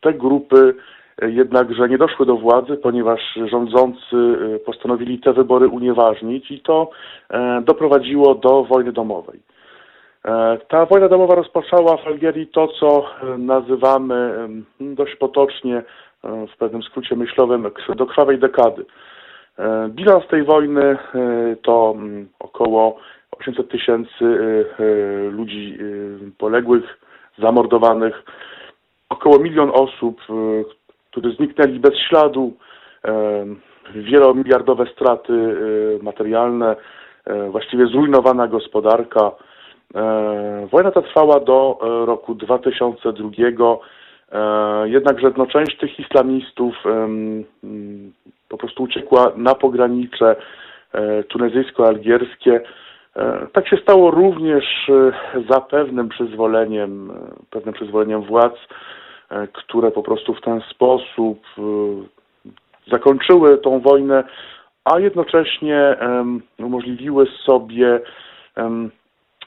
[0.00, 0.74] Te grupy
[1.22, 6.90] jednakże nie doszły do władzy, ponieważ rządzący postanowili te wybory unieważnić i to
[7.62, 9.40] doprowadziło do wojny domowej.
[10.68, 13.06] Ta wojna domowa rozpoczęła w Algierii to, co
[13.38, 14.48] nazywamy
[14.80, 15.82] dość potocznie
[16.24, 18.84] w pewnym skrócie myślowym do krwawej dekady.
[19.58, 20.98] E, bilans tej wojny e,
[21.62, 22.98] to mm, około
[23.38, 24.24] 800 tysięcy
[25.30, 25.78] ludzi
[26.38, 27.00] poległych,
[27.38, 28.22] zamordowanych,
[29.08, 30.20] około milion osób,
[31.10, 32.52] którzy zniknęli bez śladu,
[33.94, 35.32] wielomiliardowe straty
[36.02, 36.76] materialne,
[37.50, 39.30] właściwie zrujnowana gospodarka.
[40.70, 43.78] Wojna ta trwała do roku 2002 E,
[44.84, 47.44] jednakże no, część tych islamistów mm,
[48.48, 50.36] po prostu uciekła na pogranicze
[50.92, 52.60] e, tunezyjsko-algierskie.
[53.16, 54.90] E, tak się stało również
[55.50, 57.12] za pewnym przyzwoleniem,
[57.50, 58.56] pewnym przyzwoleniem władz,
[59.52, 61.42] które po prostu w ten sposób
[62.92, 64.24] zakończyły tą wojnę,
[64.84, 65.96] a jednocześnie
[66.58, 68.00] umożliwiły sobie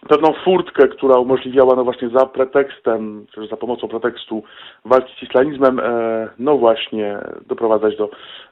[0.09, 4.43] pewną furtkę, która umożliwiała no właśnie za pretekstem, czy za pomocą pretekstu
[4.85, 8.09] walki z islamizmem, e, no właśnie doprowadzać do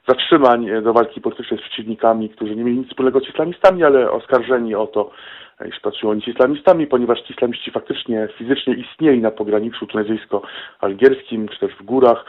[0.08, 4.10] zatrzymań, e, do walki politycznej z przeciwnikami, którzy nie mieli nic wspólnego z islamistami, ale
[4.10, 5.10] oskarżeni o to,
[5.68, 11.60] iż pracują oni z islamistami, ponieważ ci islamiści faktycznie fizycznie istnieli na pograniczu tunezyjsko-algierskim, czy
[11.60, 12.24] też w górach.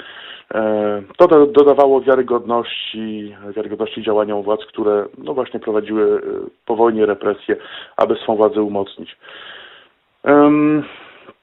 [0.54, 6.22] E, to dodawało wiarygodności, wiarygodności działaniom władz, które no właśnie prowadziły e,
[6.66, 7.56] po wojnie represje,
[7.98, 9.18] aby swą władzę umocnić.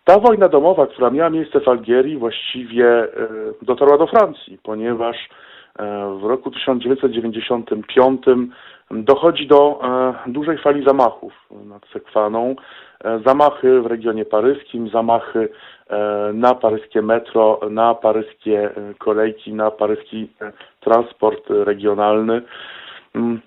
[0.05, 3.09] Ta wojna domowa, która miała miejsce w Algierii, właściwie e,
[3.63, 5.29] dotarła do Francji, ponieważ
[6.21, 8.23] w roku 1995
[8.91, 9.81] dochodzi do
[10.27, 11.33] dużej fali zamachów
[11.65, 12.57] nad Sekwaną.
[13.27, 15.49] Zamachy w regionie paryskim, zamachy
[15.91, 22.43] E, na paryskie metro, na paryskie e, kolejki, na paryski e, transport regionalny.
[23.15, 23.41] Mm,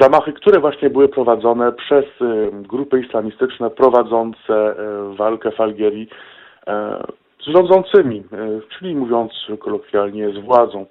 [0.00, 2.04] zamachy, które właśnie były prowadzone przez
[2.52, 4.74] grupy islamistyczne prowadzące
[5.16, 6.08] walkę w Algierii
[7.40, 8.22] z rządzącymi,
[8.68, 10.86] czyli mówiąc kolokwialnie z władzą.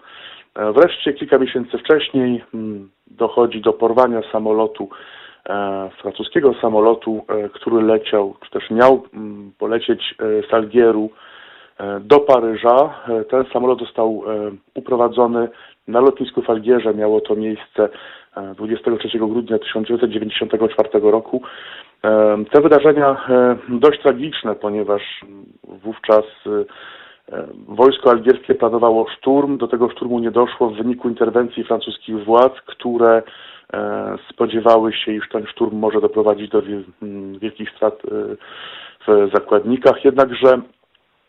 [0.56, 4.90] Wreszcie kilka miesięcy wcześniej mm, dochodzi do porwania samolotu
[5.50, 11.10] E, francuskiego samolotu, e, który leciał, czy też miał mm, polecieć e, z Algieru
[12.00, 12.94] do Paryża.
[13.30, 14.24] Ten samolot został
[14.74, 15.50] uprowadzony
[15.88, 16.94] na lotnisku w Algierze.
[16.94, 17.90] Miało to miejsce
[18.56, 21.42] 23 grudnia 1994 roku.
[22.52, 23.28] Te wydarzenia
[23.70, 25.02] dość tragiczne, ponieważ
[25.64, 26.26] wówczas
[27.68, 29.58] wojsko algierskie planowało szturm.
[29.58, 33.22] Do tego szturmu nie doszło w wyniku interwencji francuskich władz, które
[33.74, 36.62] E, spodziewały się, iż ten szturm może doprowadzić do
[37.02, 38.36] mm, wielkich strat e,
[39.08, 40.62] w zakładnikach, jednakże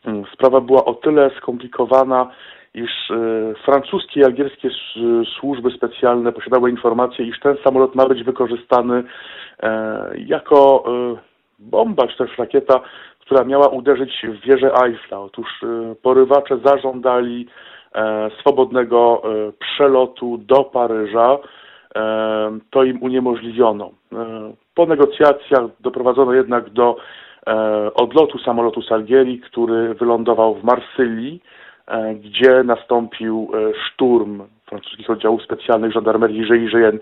[0.05, 2.31] mm, sprawa była o tyle skomplikowana,
[2.75, 3.15] iż e,
[3.65, 4.71] francuskie i algierskie
[5.39, 9.05] służby specjalne posiadały informację, iż ten samolot ma być wykorzystany
[10.27, 10.85] jako
[11.59, 12.81] bomba czy też rakieta,
[13.33, 15.21] która miała uderzyć w wieżę Eiffla.
[15.21, 15.47] Otóż
[16.03, 17.47] porywacze zażądali
[18.41, 19.23] swobodnego
[19.59, 21.39] przelotu do Paryża
[22.71, 23.91] to im uniemożliwiono.
[24.75, 26.97] Po negocjacjach doprowadzono jednak do
[27.95, 31.43] odlotu samolotu z Algierii, który wylądował w Marsylii,
[31.87, 36.99] e, gdzie nastąpił e, szturm francuskich oddziałów specjalnych żandarmerii GIGN.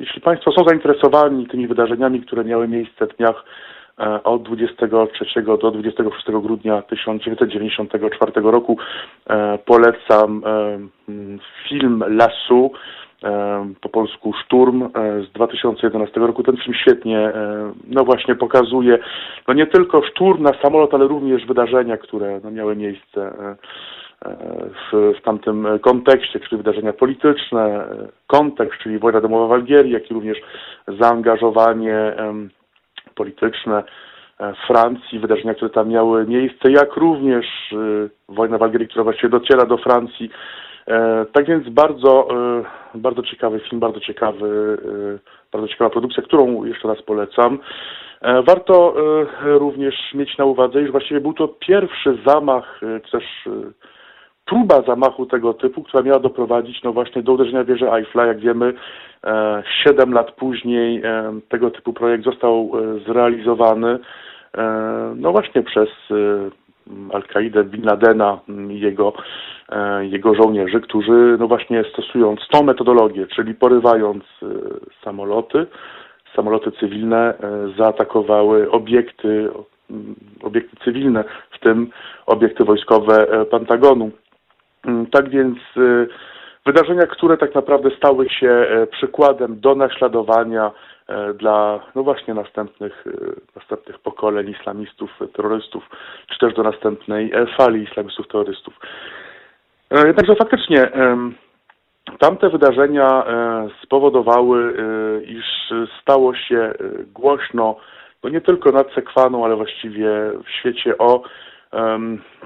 [0.00, 3.79] Jeśli Państwo są zainteresowani tymi wydarzeniami, które miały miejsce w dniach e,
[4.24, 8.78] od 23 do 26 grudnia 1994 roku,
[9.66, 10.42] polecam
[11.68, 12.72] film Lasu
[13.80, 14.88] po polsku Szturm e,
[15.22, 16.42] z 2011 roku.
[16.42, 18.98] Ten film świetnie, e, no właśnie pokazuje,
[19.48, 23.56] no nie tylko szturm na samolot, ale również wydarzenia, które no miały miejsce e,
[24.92, 27.86] w, w tamtym kontekście, czyli wydarzenia polityczne,
[28.26, 30.38] kontekst, czyli wojna domowa w Algierii, jak i również
[31.00, 32.14] zaangażowanie
[33.20, 33.82] polityczne
[34.66, 37.46] Francji, wydarzenia, które tam miały miejsce, jak również
[38.28, 40.30] wojna w Algierii, która właściwie dociera do Francji.
[41.32, 42.28] Tak więc bardzo,
[42.94, 44.78] bardzo ciekawy film, bardzo ciekawy,
[45.52, 47.58] bardzo ciekawa produkcja, którą jeszcze raz polecam.
[48.46, 48.94] Warto
[49.42, 53.24] również mieć na uwadze, iż właściwie był to pierwszy zamach, czy też
[54.50, 58.26] próba zamachu tego typu, która miała doprowadzić no właśnie do uderzenia wieży Eiffla.
[58.26, 58.74] Jak wiemy,
[59.24, 63.98] e, siedem lat później e, tego typu projekt został e, zrealizowany
[65.16, 65.88] no właśnie przez
[67.12, 68.38] Al-Kaidę, Bin Ladena
[68.70, 69.12] i jego,
[70.00, 74.24] jego żołnierzy, którzy no właśnie stosując tą metodologię, czyli porywając
[75.04, 75.66] samoloty,
[76.36, 77.34] samoloty cywilne
[77.78, 79.48] zaatakowały obiekty,
[80.42, 81.90] obiekty cywilne, w tym
[82.26, 84.10] obiekty wojskowe Pentagonu.
[84.86, 86.08] Mm, tak więc y,
[86.66, 90.70] wydarzenia, które tak naprawdę stały się e, przykładem do naśladowania
[91.08, 93.10] e, dla no właśnie następnych, e,
[93.56, 95.90] następnych pokoleń islamistów, terrorystów,
[96.26, 98.74] czy też do następnej fali islamistów, terrorystów.
[100.06, 100.90] Jednakże faktycznie
[102.18, 103.24] tamte wydarzenia
[103.82, 104.74] spowodowały,
[105.26, 105.72] iż
[106.02, 106.72] stało się
[107.14, 107.76] głośno,
[108.24, 110.10] no nie tylko nad Sekwaną, ale właściwie
[110.44, 111.22] w świecie o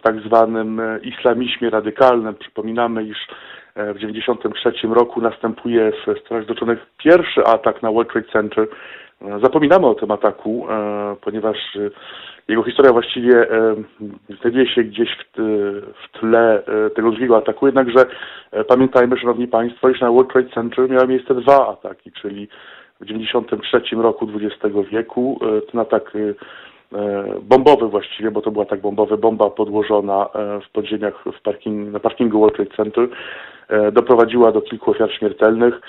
[0.02, 2.34] tak zwanym e, islamizmie radykalnym.
[2.34, 3.18] Przypominamy, iż
[3.74, 8.66] e, w 1993 roku następuje w Stanach Zjednoczonych pierwszy atak na World Trade Center.
[9.22, 10.66] E, zapominamy o tym ataku,
[11.20, 11.56] ponieważ
[12.48, 13.46] jego historia właściwie
[14.40, 15.08] znajduje się gdzieś
[16.02, 16.62] w, tle
[16.94, 18.06] tego drugiego ataku, jednakże
[18.68, 22.48] pamiętajmy, Szanowni Państwo, iż na World Trade Center miały miejsce dwa ataki, czyli
[23.00, 26.12] w 1993 roku XX wieku ten atak
[27.42, 32.00] bombowy właściwie, bo to była tak bombowy, bomba podłożona e, w podziemiach w parking, na
[32.00, 33.08] parkingu World Trade Center
[33.68, 35.80] e, doprowadziła do kilku ofiar śmiertelnych,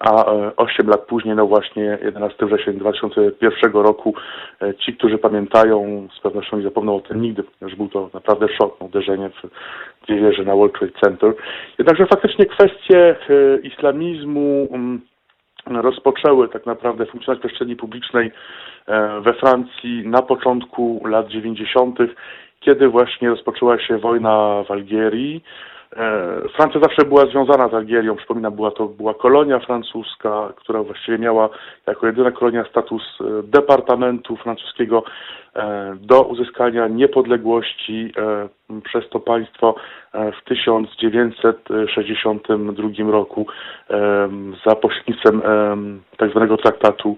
[0.00, 0.24] a
[0.56, 4.14] 8 lat później, no właśnie 11 września 2001 roku,
[4.78, 8.76] ci, którzy pamiętają, z pewnością nie zapomną o tym nigdy, ponieważ był to naprawdę szok,
[8.80, 9.42] no, uderzenie w
[10.06, 11.34] dwie wieże na World Trade Center.
[11.78, 13.16] Jednakże faktycznie kwestie
[13.62, 15.00] islamizmu, mm,
[15.66, 18.32] rozpoczęły tak naprawdę funkcjonować w przestrzeni publicznej
[18.86, 21.98] e, we Francji na początku lat 90.,
[22.60, 25.44] kiedy właśnie rozpoczęła się wojna w Algierii.
[25.96, 28.16] E, Francja zawsze była związana z Algierią.
[28.16, 31.48] Przypominam, była to była kolonia francuska, która właściwie miała
[31.86, 35.04] jako jedyna kolonia status e, departamentu francuskiego
[35.54, 38.12] e, do uzyskania niepodległości
[38.84, 39.74] przez to państwo
[40.12, 43.46] w 1962 roku
[44.66, 45.42] za pośrednictwem
[46.16, 47.16] tak zwanego traktatu,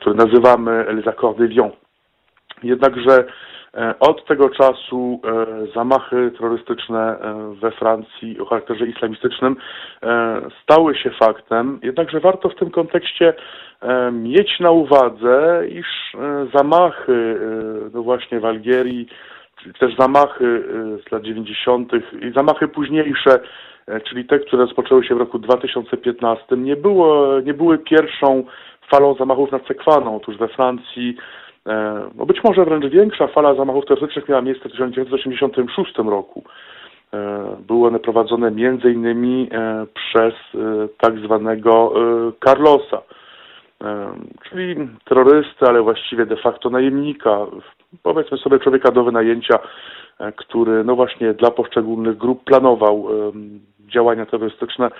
[0.00, 1.70] który nazywamy Les Accords de Lyon.
[2.62, 3.24] Jednakże
[4.00, 9.56] od tego czasu e, zamachy terrorystyczne e, we Francji o charakterze islamistycznym
[10.62, 13.34] stały się faktem, jednakże warto w tym kontekście
[14.12, 16.16] mieć na uwadze, iż
[16.54, 17.40] zamachy
[17.94, 19.08] no właśnie w Algierii,
[19.78, 20.64] też zamachy
[21.08, 21.92] z lat 90.
[22.22, 23.38] i zamachy późniejsze,
[24.08, 28.44] czyli te, które rozpoczęły się w roku 2015, nie, było, nie były pierwszą
[28.90, 30.16] falą zamachów nad Sekwaną.
[30.16, 31.45] Otóż we Francji E,
[32.14, 36.44] no być może wręcz większa fala zamachów terrorystycznych miała miejsce w 1986 roku.
[37.14, 40.34] E, były one prowadzone między innymi e, przez
[40.98, 41.92] tak zwanego
[42.44, 43.02] Carlosa,
[44.50, 47.46] czyli terrorysty, ale właściwie de facto najemnika,
[48.02, 49.58] powiedzmy sobie człowieka do wynajęcia,
[50.36, 53.08] który no właśnie dla poszczególnych grup planował
[53.86, 54.90] działania terrorystyczne,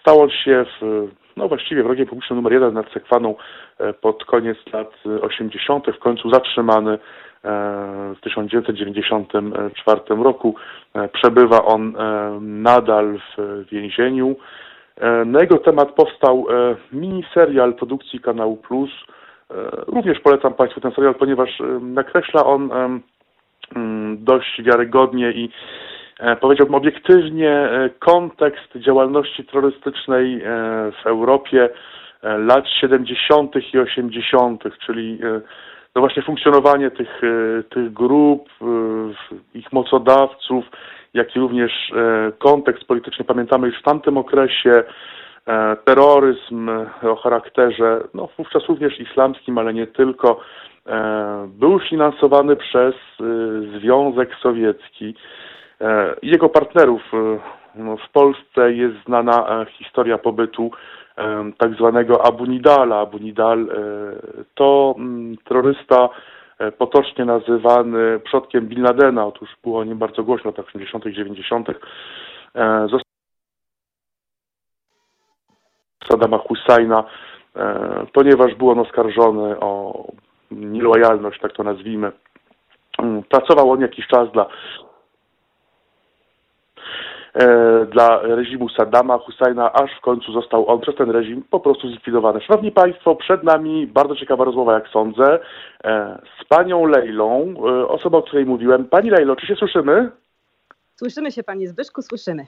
[0.00, 1.08] stał się w
[1.38, 3.34] no właściwie wrogiem publicznym numer jeden nad Sekwaną
[3.78, 6.98] e, pod koniec lat 80., w końcu zatrzymany e,
[8.14, 10.54] w 1994 roku.
[10.94, 11.94] E, przebywa on
[12.40, 14.36] nadal w więzieniu.
[15.26, 16.46] Na jego temat powstał
[16.92, 18.90] miniserial produkcji Kanału Plus.
[19.86, 22.70] Również polecam Państwu ten serial, ponieważ nakreśla on
[24.16, 25.97] dość wiarygodnie i E,
[26.40, 30.46] powiedziałbym obiektywnie, e, kontekst działalności terrorystycznej e,
[31.02, 31.68] w Europie
[32.22, 33.56] lat 70.
[33.74, 35.18] i 80., czyli
[35.94, 37.20] no właśnie funkcjonowanie tych,
[37.70, 38.48] tych grup,
[39.54, 40.64] ich mocodawców,
[41.14, 41.92] jak i również
[42.38, 43.24] kontekst polityczny.
[43.24, 44.82] Pamiętamy, że w tamtym okresie
[45.84, 46.70] terroryzm
[47.02, 50.40] o charakterze, no wówczas również islamskim, ale nie tylko,
[51.46, 52.94] był finansowany przez
[53.78, 55.14] Związek Sowiecki.
[55.80, 57.38] E, jego partnerów e,
[57.74, 60.70] no, w Polsce jest znana e, historia pobytu
[61.58, 63.00] tak zwanego Abu Nidala.
[63.00, 63.68] Abu Nidal
[64.54, 66.08] to mm, terrorysta
[66.78, 69.26] potocznie nazywany przodkiem Bin Ladena.
[69.26, 71.68] Otóż było o nim bardzo głośno w 80 -tych, 90
[76.08, 77.04] Saddama Husajna
[78.12, 80.04] ponieważ był on oskarżony o
[80.50, 82.12] nielojalność, tak to nazwijmy.
[82.98, 84.46] Mm, pracował on jakiś czas dla
[87.90, 92.40] dla reżimu Saddama Husajna, aż w końcu został on przez ten reżim po prostu zlikwidowany.
[92.40, 95.38] Szanowni Państwo, przed nami bardzo ciekawa rozmowa, jak sądzę,
[95.84, 98.84] e, z panią Lejlą, e, osobą, o której mówiłem.
[98.84, 100.10] Pani Lejlo, czy się słyszymy?
[100.94, 102.46] Słyszymy się, panie Zbyszku, słyszymy.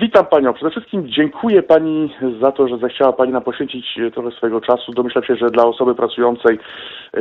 [0.00, 0.52] Witam Panią.
[0.52, 4.92] Przede wszystkim dziękuję Pani za to, że zechciała Pani nam poświęcić trochę swojego czasu.
[4.92, 6.58] Domyślam się, że dla osoby pracującej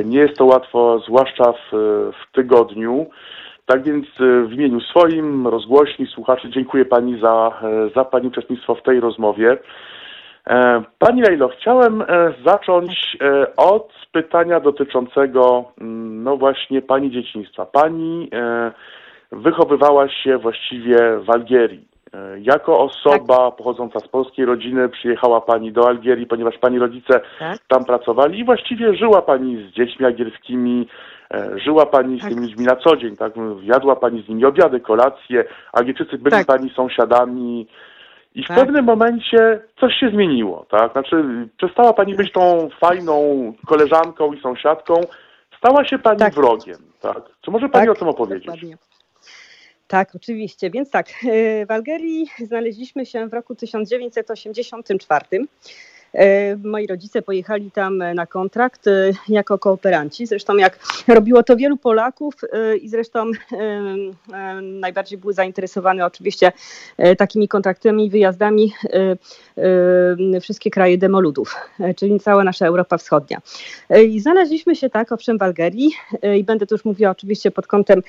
[0.06, 1.72] nie jest to łatwo, zwłaszcza w,
[2.12, 3.06] w tygodniu.
[3.66, 8.76] Tak więc e, w imieniu swoim, rozgłośni, słuchaczy, dziękuję Pani za, e, za Pani uczestnictwo
[8.76, 9.58] w tej rozmowie.
[10.48, 12.04] E, pani Lejlo, chciałem
[12.46, 13.18] zacząć
[13.58, 17.66] od pytania dotyczącego, mm, no właśnie, Pani dzieciństwa.
[17.66, 18.30] Pani
[19.32, 21.88] wychowywała się właściwie w Algierii.
[22.38, 23.56] Jako osoba tak.
[23.56, 27.58] pochodząca z polskiej rodziny przyjechała Pani do Algierii, ponieważ Pani rodzice tak.
[27.68, 30.88] tam pracowali i właściwie żyła Pani z dziećmi algierskimi,
[31.66, 32.30] żyła Pani z tak.
[32.30, 33.34] tymi ludźmi na co dzień, tak?
[33.64, 36.48] Jadła Pani z nimi obiady, kolacje, Algierczycy byli tak.
[36.48, 37.68] Pani sąsiadami
[38.36, 38.58] i w tak.
[38.58, 40.92] pewnym momencie coś się zmieniło, tak?
[40.92, 41.24] Znaczy
[41.58, 44.94] przestała Pani być tą fajną koleżanką i sąsiadką,
[45.58, 46.34] stała się Pani tak.
[46.34, 47.22] wrogiem, tak?
[47.42, 48.46] Czy może Pani tak, o tym opowiedzieć?
[48.46, 48.78] Dokładnie.
[49.88, 50.70] Tak, oczywiście.
[50.70, 55.26] Więc tak, e, w Algerii znaleźliśmy się w roku 1984.
[56.14, 60.26] E, moi rodzice pojechali tam e, na kontrakt e, jako kooperanci.
[60.26, 62.36] Zresztą jak robiło to wielu Polaków
[62.82, 63.32] i zresztą
[64.62, 66.52] najbardziej były zainteresowane oczywiście
[67.18, 68.74] takimi kontraktami wyjazdami
[70.42, 71.56] wszystkie kraje demoludów,
[71.96, 73.42] czyli cała nasza Europa Wschodnia.
[74.08, 75.92] I znaleźliśmy się tak, owszem, w Algerii
[76.38, 78.02] i będę tu już mówiła oczywiście pod kątem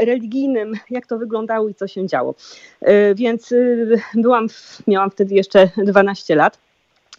[0.00, 2.34] religijnym, jak to wyglądało i co się działo.
[3.14, 3.54] Więc
[4.14, 4.46] byłam,
[4.86, 6.67] miałam wtedy jeszcze 12 lat.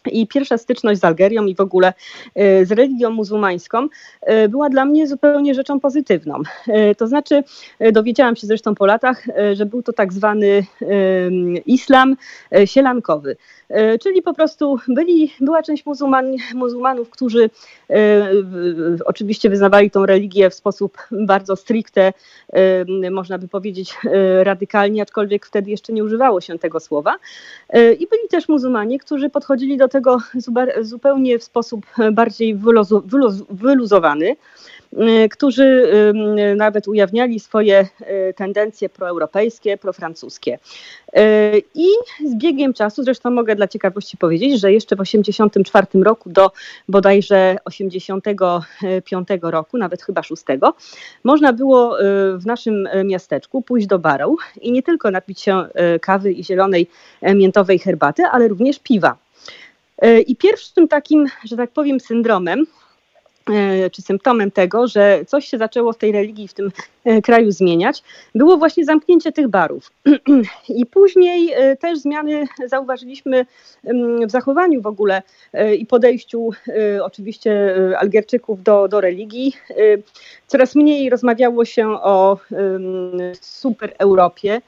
[0.06, 1.94] I pierwsza styczność z Algerią i w ogóle
[2.36, 3.88] e, z religią muzułmańską
[4.22, 6.42] e, była dla mnie zupełnie rzeczą pozytywną.
[6.68, 7.44] E, to znaczy,
[7.92, 10.64] dowiedziałam się zresztą po latach, że był to tak zwany
[11.66, 12.16] islam
[12.66, 13.38] sielankowy.
[14.02, 17.50] Czyli po prostu byli, była część muzułman, muzułmanów, którzy
[19.06, 22.14] oczywiście wyznawali tą religię w sposób bardzo stricte,
[23.12, 23.98] można by powiedzieć
[24.44, 27.16] radykalnie, aczkolwiek wtedy jeszcze nie używało się tego słowa.
[27.74, 30.18] I byli też muzułmanie, którzy podchodzili do tego
[30.82, 32.60] zupełnie w sposób bardziej
[33.50, 34.36] wyluzowany,
[35.32, 40.60] którzy y, nawet ujawniali swoje y, tendencje proeuropejskie, profrancuskie.
[41.76, 41.88] I
[42.26, 46.52] z biegiem czasu, zresztą mogę dla ciekawości powiedzieć, że jeszcze w 1984 roku do
[46.90, 50.44] bodajże 1985 roku, nawet chyba 6,
[51.24, 51.98] można było
[52.38, 55.66] w naszym miasteczku pójść do baru i nie tylko napić się
[56.02, 56.88] kawy i zielonej
[57.36, 59.18] miętowej herbaty, ale również piwa.
[60.02, 62.66] E, I pierwszym takim, że tak powiem, syndromem, e,
[63.92, 66.72] czy symptomem tego, że coś się zaczęło w tej religii w tym
[67.06, 68.04] e, kraju zmieniać,
[68.36, 69.92] było właśnie zamknięcie tych barów.
[70.70, 73.46] I później też zmiany zauważyliśmy
[74.28, 75.22] w zachowaniu w ogóle
[75.78, 76.50] i podejściu
[77.02, 79.54] oczywiście Algierczyków do, do religii.
[80.48, 82.38] Coraz mniej rozmawiało się o
[83.42, 84.62] super Europie,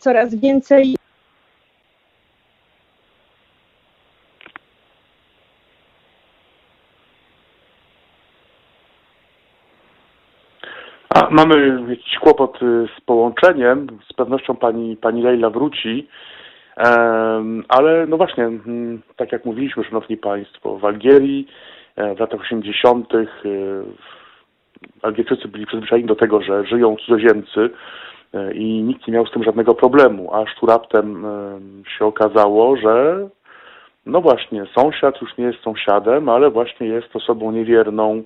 [0.00, 0.96] coraz więcej
[11.14, 13.86] A, mamy jakiś kłopot y, z połączeniem.
[14.10, 16.08] Z pewnością pani, pani Leila wróci.
[17.68, 18.50] Ale no właśnie,
[19.16, 21.48] tak jak mówiliśmy, szanowni państwo, w Algierii
[21.96, 23.14] e, w latach 80.
[23.14, 23.26] Y,
[25.02, 27.70] Algierczycy byli przyzwyczajeni do tego, że żyją cudzoziemcy
[28.34, 31.24] e, i nikt nie miał z tym żadnego problemu, aż tu raptem
[31.98, 33.28] się okazało, że
[34.06, 38.22] no właśnie, sąsiad już nie jest sąsiadem, ale właśnie jest osobą niewierną,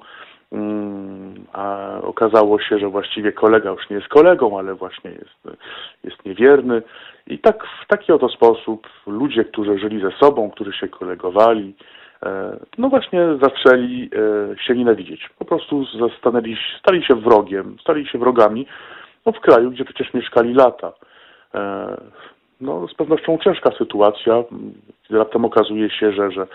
[1.53, 5.59] a okazało się, że właściwie kolega już nie jest kolegą, ale właśnie jest,
[6.05, 6.83] jest niewierny.
[7.27, 11.75] I tak w taki oto sposób ludzie, którzy żyli ze sobą, którzy się kolegowali,
[12.23, 14.11] e, no właśnie zaczęli
[14.53, 15.31] e, się nienawidzieć.
[15.39, 15.85] Po prostu
[16.19, 18.67] stanęli, stali się wrogiem, stali się wrogami
[19.27, 20.93] no w kraju, gdzie przecież mieszkali lata.
[21.55, 21.97] E,
[22.61, 24.45] no, z pewnością ciężka sytuacja.
[25.11, 26.47] Raptem okazuje się, że, że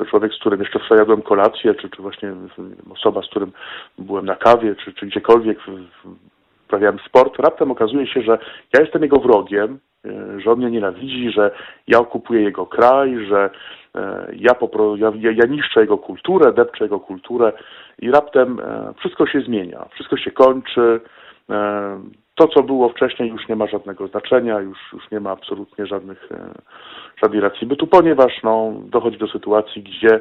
[0.00, 2.32] że człowiek, z którym jeszcze wczoraj jadłem kolację, czy, czy właśnie
[2.90, 3.52] osoba, z którym
[3.98, 5.58] byłem na kawie, czy, czy gdziekolwiek
[6.66, 8.38] uprawiałem sport, raptem okazuje się, że
[8.74, 11.50] ja jestem jego wrogiem, e, że on mnie nienawidzi, że
[11.86, 13.50] ja okupuję jego kraj, że
[13.94, 17.52] e, ja, popro, ja, ja niszczę jego kulturę, depczę jego kulturę
[17.98, 21.00] i raptem e, wszystko się zmienia, wszystko się kończy.
[22.38, 26.28] To, co było wcześniej, już nie ma żadnego znaczenia, już, już nie ma absolutnie żadnych,
[27.22, 30.20] żadnej racji bytu, ponieważ no, dochodzi do sytuacji, gdzie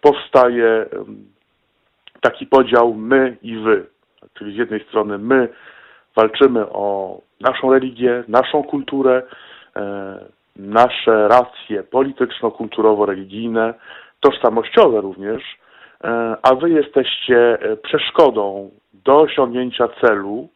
[0.00, 0.86] powstaje
[2.20, 3.86] taki podział my i wy.
[4.34, 5.48] Czyli z jednej strony my
[6.16, 9.22] walczymy o naszą religię, naszą kulturę,
[10.56, 13.74] nasze racje polityczno-kulturowo-religijne,
[14.20, 15.42] tożsamościowe również,
[16.04, 20.53] e, a wy jesteście e, przeszkodą do osiągnięcia celu e,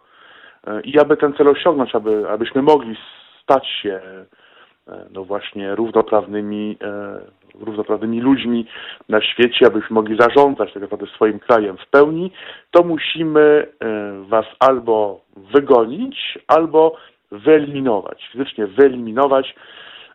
[0.85, 2.97] i aby ten cel osiągnąć, aby, abyśmy mogli
[3.43, 4.01] stać się
[5.11, 6.77] no właśnie równoprawnymi,
[7.61, 8.67] równoprawnymi ludźmi
[9.09, 12.33] na świecie, abyśmy mogli zarządzać tak naprawdę swoim krajem w pełni,
[12.71, 13.67] to musimy
[14.29, 16.97] was albo wygonić, albo
[17.33, 19.55] wyeliminować, fizycznie wyeliminować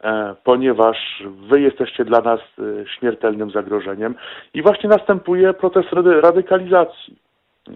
[0.04, 4.16] E, ponieważ wy jesteście dla nas e, śmiertelnym zagrożeniem.
[4.54, 5.86] I właśnie następuje proces
[6.22, 7.16] radykalizacji.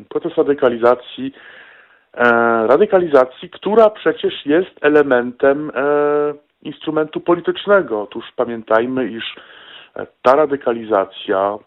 [0.10, 1.67] Proces radykalizacji, e,
[2.68, 5.72] radykalizacji, która przecież jest elementem
[6.64, 8.02] instrumentu politycznego.
[8.02, 9.36] Otóż pamiętajmy, iż
[10.22, 11.58] ta radykalizacja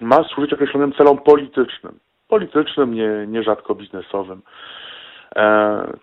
[0.00, 1.98] ma służyć określonym celom politycznym.
[2.28, 4.42] Politycznym, nie, nierzadko biznesowym.
[5.36, 5.42] E,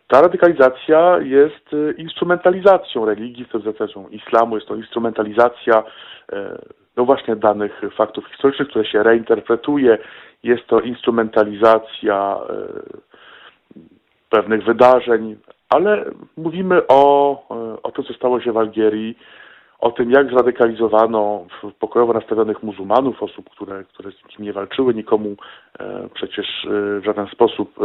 [0.07, 5.83] ta radykalizacja jest e, instrumentalizacją religii, cywilizacją islamu, jest to instrumentalizacja
[6.31, 6.57] e,
[6.97, 9.97] no właśnie danych faktów historycznych, które się reinterpretuje,
[10.43, 12.37] jest to instrumentalizacja
[14.29, 15.35] pewnych wydarzeń,
[15.69, 16.05] ale
[16.37, 17.43] mówimy o,
[17.83, 19.17] o tym, co stało się w Algierii,
[19.79, 21.45] o tym, jak zradykalizowano
[21.79, 25.35] pokojowo nastawionych muzułmanów, osób, które, które z nie walczyły, nikomu
[25.79, 27.75] e, przecież e, w żaden sposób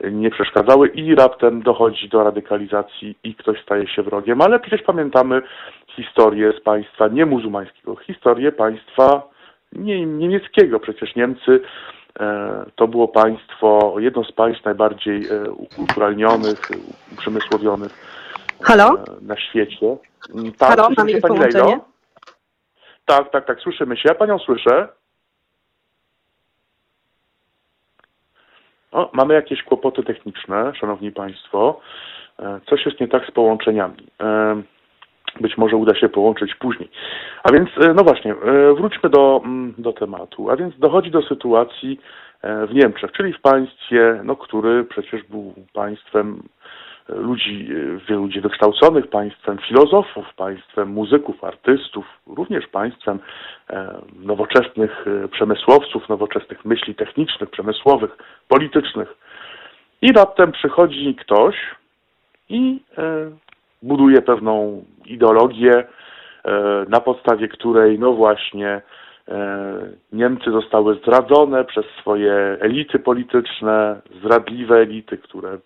[0.00, 4.40] e, nie przeszkadzały i raptem dochodzi do radykalizacji i ktoś staje się wrogiem.
[4.40, 5.42] Ale przecież pamiętamy
[5.96, 9.22] historię z państwa niemuzułmańskiego, historię państwa
[9.72, 10.80] nie, niemieckiego.
[10.80, 11.60] Przecież Niemcy
[12.76, 16.70] to było państwo, jedno z państw najbardziej ukulturalnionych,
[17.12, 17.92] uprzemysłowionych
[18.62, 19.04] Halo?
[19.22, 19.96] na świecie.
[20.34, 21.80] Mm, tak, Halo, mamy pani połączenie?
[23.06, 24.08] Tak, tak, tak, słyszymy się.
[24.08, 24.88] Ja panią słyszę.
[28.92, 31.80] O, mamy jakieś kłopoty techniczne, szanowni państwo.
[32.38, 34.06] E, coś jest nie tak z połączeniami.
[35.36, 36.88] E, być może uda się połączyć później.
[37.42, 38.34] A więc, e, no właśnie,
[38.76, 40.50] wróćmy do, mm, do tematu.
[40.50, 42.00] A więc dochodzi do sytuacji
[42.68, 46.42] w Niemczech, czyli w państwie, no, który przecież był państwem
[47.08, 47.68] ludzi,
[48.08, 53.18] wielu ludzi wykształconych, państwem filozofów, państwem muzyków, artystów, również państwem
[53.70, 58.10] e, nowoczesnych e, przemysłowców, nowoczesnych myśli technicznych, przemysłowych,
[58.48, 59.14] politycznych.
[60.02, 61.56] I raptem przychodzi ktoś
[62.48, 63.02] i e,
[63.82, 65.84] buduje pewną ideologię,
[66.88, 68.82] na podstawie której, no właśnie,
[70.12, 75.58] Niemcy zostały zdradzone przez swoje elity polityczne, zdradliwe elity, które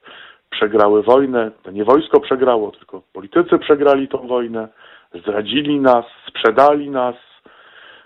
[0.50, 1.50] przegrały wojnę.
[1.62, 4.68] To nie wojsko przegrało, tylko politycy przegrali tą wojnę,
[5.14, 7.14] zdradzili nas, sprzedali nas.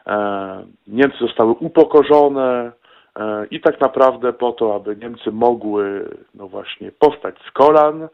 [0.07, 2.73] E, Niemcy zostały upokorzone
[3.17, 8.09] e, i tak naprawdę po to, aby Niemcy mogły no właśnie powstać z kolan,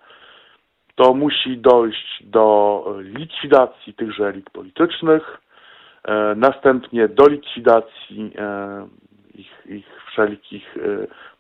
[0.96, 5.40] to musi dojść do likwidacji tychże elit politycznych,
[6.04, 8.32] e, następnie do likwidacji
[9.34, 10.76] ich, ich wszelkich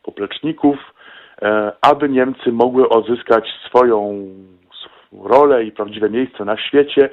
[0.02, 0.76] popleczników,
[1.42, 4.28] E, aby Niemcy mogły odzyskać swoją
[5.12, 7.10] rolę i prawdziwe miejsce na świecie.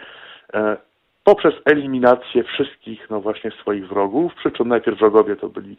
[0.54, 0.78] E,
[1.24, 5.78] poprzez eliminację wszystkich, no właśnie swoich wrogów, przy czym najpierw wrogowie to byli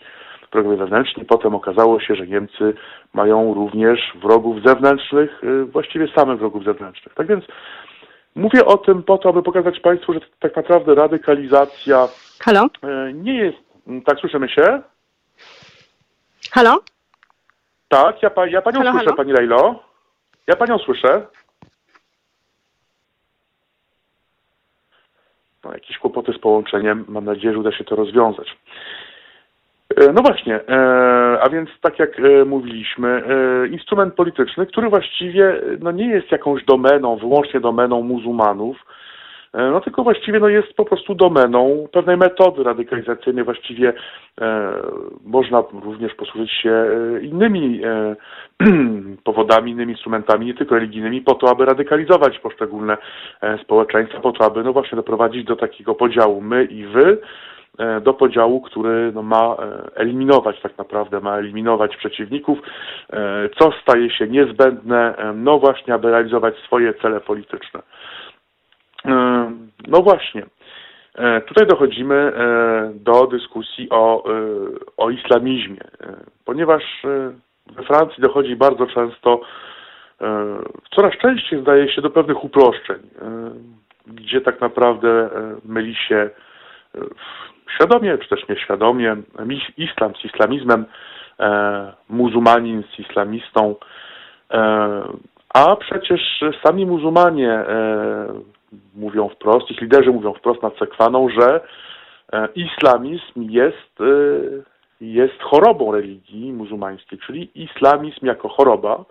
[0.52, 2.74] wrogowie wewnętrzni, potem okazało się, że Niemcy
[3.12, 7.14] mają również wrogów zewnętrznych, e, właściwie samych wrogów zewnętrznych.
[7.14, 7.44] Tak więc
[8.34, 12.08] mówię o tym po to, aby pokazać Państwu, że tak naprawdę radykalizacja
[12.40, 12.66] Halo?
[13.14, 13.58] nie jest...
[14.06, 14.82] Tak, słyszymy się?
[16.52, 16.78] Halo?
[17.88, 19.16] Tak, ja, pa, ja panią halo, słyszę, halo?
[19.16, 19.82] pani Lejlo.
[20.46, 21.26] Ja panią słyszę.
[25.72, 27.04] Jakieś kłopoty z połączeniem.
[27.08, 28.56] Mam nadzieję, że uda się to rozwiązać.
[29.96, 33.22] E, no właśnie, e, a więc tak jak e, mówiliśmy,
[33.70, 38.76] instrument polityczny, który właściwie no nie jest jakąś domeną, wyłącznie domeną muzułmanów,
[39.54, 43.44] no tylko właściwie no, jest po prostu domeną pewnej metody radykalizacyjnej.
[43.44, 43.92] Właściwie
[44.40, 44.72] e,
[45.24, 48.16] można również posłużyć się e, innymi e,
[49.24, 52.96] powodami, innymi instrumentami, nie tylko religijnymi, po to, aby radykalizować poszczególne
[53.40, 57.18] e, społeczeństwa, po to, aby no właśnie doprowadzić do takiego podziału my i wy,
[57.78, 59.56] e, do podziału, który no, ma
[59.94, 62.58] eliminować tak naprawdę, ma eliminować przeciwników,
[63.58, 67.80] co staje się niezbędne, no właśnie, aby realizować swoje cele polityczne.
[69.06, 69.52] E,
[69.88, 70.46] no właśnie.
[71.14, 74.24] E, tutaj dochodzimy e, do dyskusji o,
[74.96, 75.80] o islamizmie,
[76.44, 76.82] ponieważ
[77.66, 79.40] we Francji dochodzi bardzo często,
[80.94, 82.98] coraz częściej zdaje się do pewnych uproszczeń,
[84.06, 85.30] gdzie tak naprawdę
[85.64, 86.30] myli się
[87.74, 89.16] świadomie czy też nieświadomie
[89.76, 90.84] islam z islamizmem,
[92.08, 93.74] muzułmanin z islamistą,
[95.54, 97.64] a przecież sami muzułmanie
[98.94, 101.60] mówią wprost, ich liderzy mówią wprost nad Sekwaną, że
[102.32, 104.04] e, islamizm jest, e,
[105.00, 109.04] jest chorobą religii muzułmańskiej, czyli islamizm jako choroba,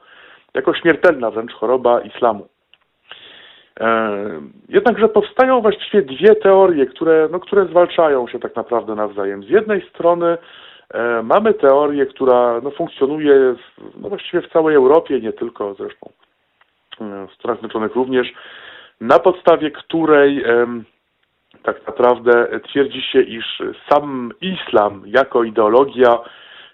[0.54, 2.48] jako śmiertelna wręcz choroba islamu.
[3.80, 4.12] E,
[4.70, 9.44] jednakże powstają właściwie dwie teorie, które, no, które zwalczają się tak naprawdę nawzajem.
[9.44, 10.38] Z jednej strony
[11.24, 16.10] mamy teorię, która no, funkcjonuje w, no, właściwie w całej Europie, nie tylko zresztą
[17.00, 18.34] w Stanach Zjednoczonych również,
[19.02, 20.44] na podstawie której
[21.64, 26.20] tak naprawdę twierdzi się, iż sam islam jako ideologia,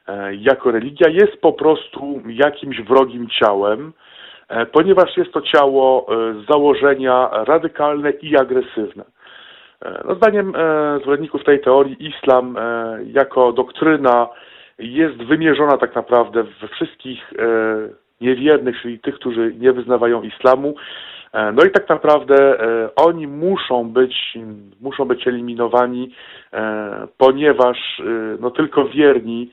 [0.08, 3.94] e, jako religia jest po prostu jakimś wrogim ciałem,
[4.48, 9.04] e, ponieważ jest to ciało e, z założenia radykalne i agresywne.
[10.06, 10.54] No zdaniem
[11.02, 12.56] zwolenników tej teorii islam
[13.06, 14.28] jako doktryna
[14.80, 17.34] jest wymierzona tak naprawdę we wszystkich
[18.22, 20.76] niewiernych, czyli tych, którzy nie wyznawają islamu,
[21.34, 24.38] no i tak naprawdę e, oni muszą być,
[24.82, 26.16] muszą być eliminowani,
[26.54, 28.02] e, ponieważ
[28.40, 29.52] no tylko wierni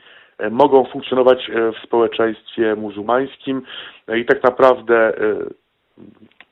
[0.50, 3.62] mogą funkcjonować w społeczeństwie muzułmańskim.
[4.16, 5.12] I tak naprawdę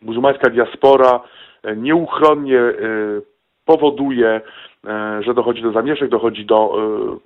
[0.03, 1.21] muzułmańska diaspora
[1.77, 2.61] nieuchronnie
[3.65, 4.41] powoduje,
[5.21, 6.77] że dochodzi do zamieszek, dochodzi do,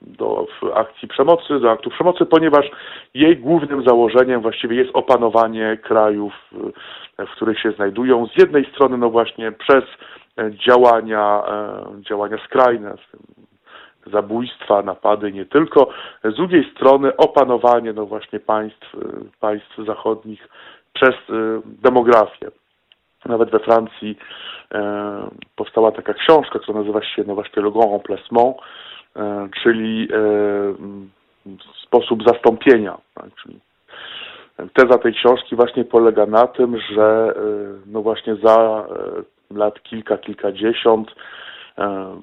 [0.03, 2.71] do akcji przemocy, do aktów przemocy, ponieważ
[3.15, 6.33] jej głównym założeniem właściwie jest opanowanie krajów
[7.27, 8.27] w których się znajdują.
[8.27, 9.85] Z jednej strony, no właśnie przez
[10.39, 12.95] e, działania, e, działania skrajne,
[14.07, 15.89] zabójstwa, napady nie tylko,
[16.25, 18.99] z drugiej strony opanowanie, no właśnie państw, e,
[19.41, 20.49] państw zachodnich
[20.93, 21.15] przez
[21.65, 22.51] demografię.
[23.27, 24.19] Nawet we Francji
[24.73, 28.57] e, powstała taka książka, która nazywa się no właśnie Le Grand Remplacement,
[29.17, 30.19] e, czyli e,
[31.83, 33.61] sposób zastąpienia, tak, czyli
[34.73, 37.43] Teza tej książki właśnie polega na tym, że e,
[37.87, 38.87] no właśnie za
[39.51, 41.15] e, lat kilka, kilkadziesiąt
[41.79, 42.17] e,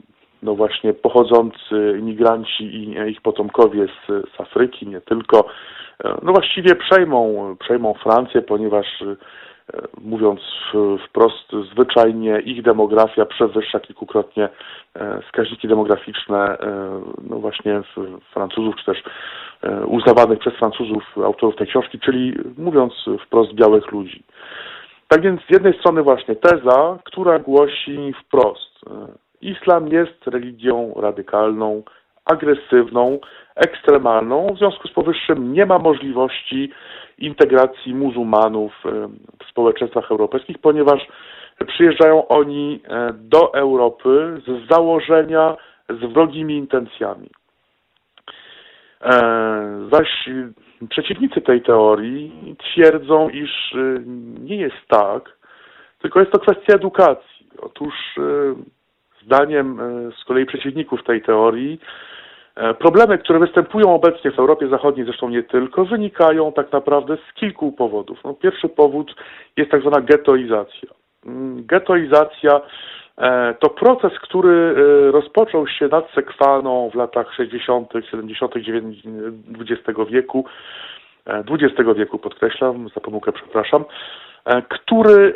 [0.43, 5.47] no właśnie pochodzący imigranci i ich potomkowie z, z Afryki, nie tylko,
[6.23, 9.03] no właściwie przejmą, przejmą Francję, ponieważ
[10.01, 10.41] mówiąc
[11.07, 14.49] wprost, zwyczajnie ich demografia przewyższa kilkukrotnie
[15.27, 16.57] wskaźniki demograficzne
[17.29, 17.81] no właśnie
[18.33, 19.03] Francuzów, czy też
[19.65, 22.93] E, uznawanych przez Francuzów autorów tej książki, czyli mówiąc
[23.25, 24.23] wprost białych ludzi.
[25.07, 29.07] Tak więc z jednej strony właśnie teza, która głosi wprost, e,
[29.41, 31.83] islam jest religią radykalną,
[32.25, 33.19] agresywną,
[33.55, 34.47] ekstremalną.
[34.55, 36.71] W związku z powyższym nie ma możliwości
[37.17, 39.07] integracji muzułmanów e,
[39.45, 41.07] w społeczeństwach europejskich, ponieważ
[41.67, 42.79] przyjeżdżają oni
[43.13, 45.57] do Europy z założenia
[45.89, 47.29] z wrogimi intencjami.
[49.01, 50.29] E, zaś
[50.89, 53.99] przeciwnicy tej teorii twierdzą, iż e,
[54.39, 55.37] nie jest tak,
[56.01, 57.47] tylko jest to kwestia edukacji.
[57.61, 58.21] Otóż e,
[59.25, 59.79] zdaniem
[60.21, 61.79] z kolei przeciwników tej teorii
[62.79, 67.71] problemy, które występują obecnie w Europie Zachodniej, zresztą nie tylko, wynikają tak naprawdę z kilku
[67.71, 68.19] powodów.
[68.23, 69.15] No, pierwszy powód
[69.57, 70.89] jest tak zwana gettoizacja.
[71.25, 72.61] Mm, gettoizacja
[73.17, 78.53] E, to proces, który e, rozpoczął się nad Sekwaną w latach 60., 70.,
[79.59, 80.45] XX wieku,
[81.25, 83.85] XX e, wieku podkreślam, za pomyłkę przepraszam,
[84.69, 85.33] który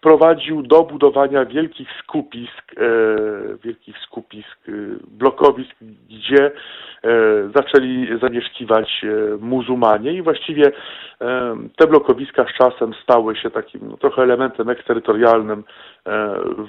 [0.00, 2.82] prowadził do budowania wielkich skupisk, e,
[3.64, 4.72] wielkich skupisk, e,
[5.08, 6.50] blokowisk, gdzie e,
[7.54, 9.04] zaczęli zamieszkiwać
[9.40, 10.72] muzułmanie i właściwie
[11.76, 15.64] te blokowiska z czasem stały się takim no, trochę elementem eksterytorialnym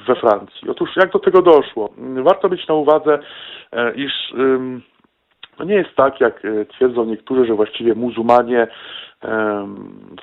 [0.08, 0.70] we Francji.
[0.70, 1.90] Otóż jak do tego doszło?
[2.24, 3.20] Warto mieć na uwadze,
[3.96, 4.34] iż
[5.58, 6.42] to nie jest tak, jak
[6.74, 8.68] twierdzą niektórzy, że właściwie muzułmanie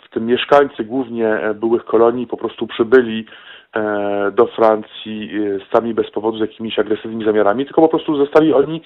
[0.02, 3.26] w tym mieszkańcy głównie e, byłych kolonii po prostu przybyli
[3.76, 8.52] e, do Francji e, sami bez powodu z jakimiś agresywnymi zamiarami, tylko po prostu zostali
[8.52, 8.82] oni,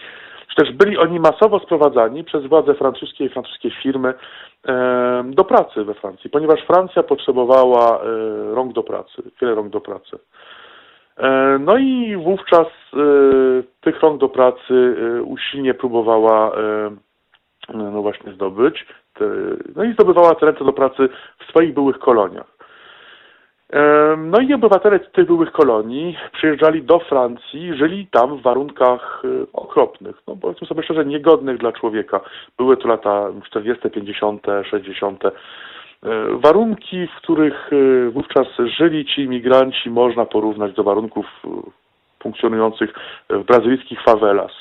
[0.49, 4.15] czy też byli oni masowo sprowadzani przez władze francuskie i francuskie firmy
[5.25, 8.01] do pracy we Francji, ponieważ Francja potrzebowała
[8.55, 10.19] rąk do pracy, wiele rąk do pracy.
[11.61, 12.67] No i wówczas
[13.81, 16.53] tych rąk do pracy usilnie próbowała
[17.75, 18.87] no właśnie zdobyć
[19.77, 21.09] no i zdobywała talent do pracy
[21.39, 22.59] w swoich byłych koloniach.
[24.19, 30.37] No i obywatele tych byłych kolonii przyjeżdżali do Francji, żyli tam w warunkach okropnych, no
[30.37, 32.21] powiedzmy sobie szczerze, niegodnych dla człowieka.
[32.59, 35.23] Były to lata 40., 50., 60.
[36.33, 37.71] Warunki, w których
[38.13, 38.47] wówczas
[38.79, 41.27] żyli ci imigranci, można porównać do warunków
[42.23, 42.95] funkcjonujących
[43.31, 44.53] w brazylijskich favelas.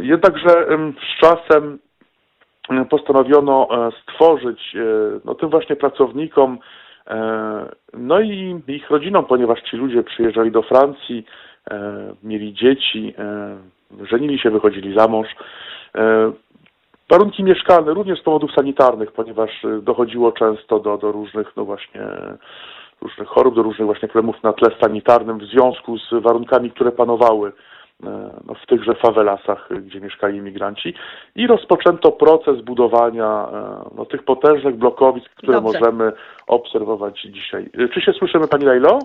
[0.00, 0.66] Jednakże
[1.14, 1.78] z czasem
[2.90, 3.68] postanowiono
[4.02, 4.76] stworzyć
[5.24, 6.58] no, tym właśnie pracownikom
[7.10, 11.26] E, no i ich rodzinom, ponieważ ci ludzie przyjeżdżali do Francji,
[11.70, 13.56] e, mieli dzieci, e,
[14.10, 15.28] żenili się, wychodzili za mąż.
[17.10, 22.00] Warunki mieszkalne również z powodów sanitarnych, ponieważ dochodziło często do, do różnych, no właśnie,
[23.00, 27.52] różnych chorób, do różnych właśnie problemów na tle sanitarnym w związku z warunkami, które panowały
[28.06, 30.94] E, no, w tychże fawelasach, gdzie mieszkali imigranci
[31.34, 35.80] i rozpoczęto proces budowania e, no, tych potężnych blokowisk, które Dobrze.
[35.80, 36.12] możemy
[36.46, 37.70] obserwować dzisiaj.
[37.94, 38.98] Czy się słyszymy Pani Lejlo?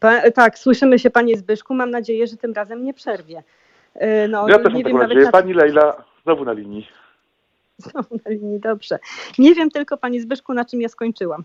[0.00, 1.74] Pa, tak, słyszymy się Panie Zbyszku.
[1.74, 3.42] Mam nadzieję, że tym razem nie przerwie.
[4.28, 5.24] No, ja też nie mam wiem, nadzieję.
[5.24, 5.32] Na...
[5.32, 6.88] Pani Lejla znowu na linii.
[7.78, 8.98] Znowu na linii, dobrze.
[9.38, 11.42] Nie wiem tylko Panie Zbyszku, na czym ja skończyłam.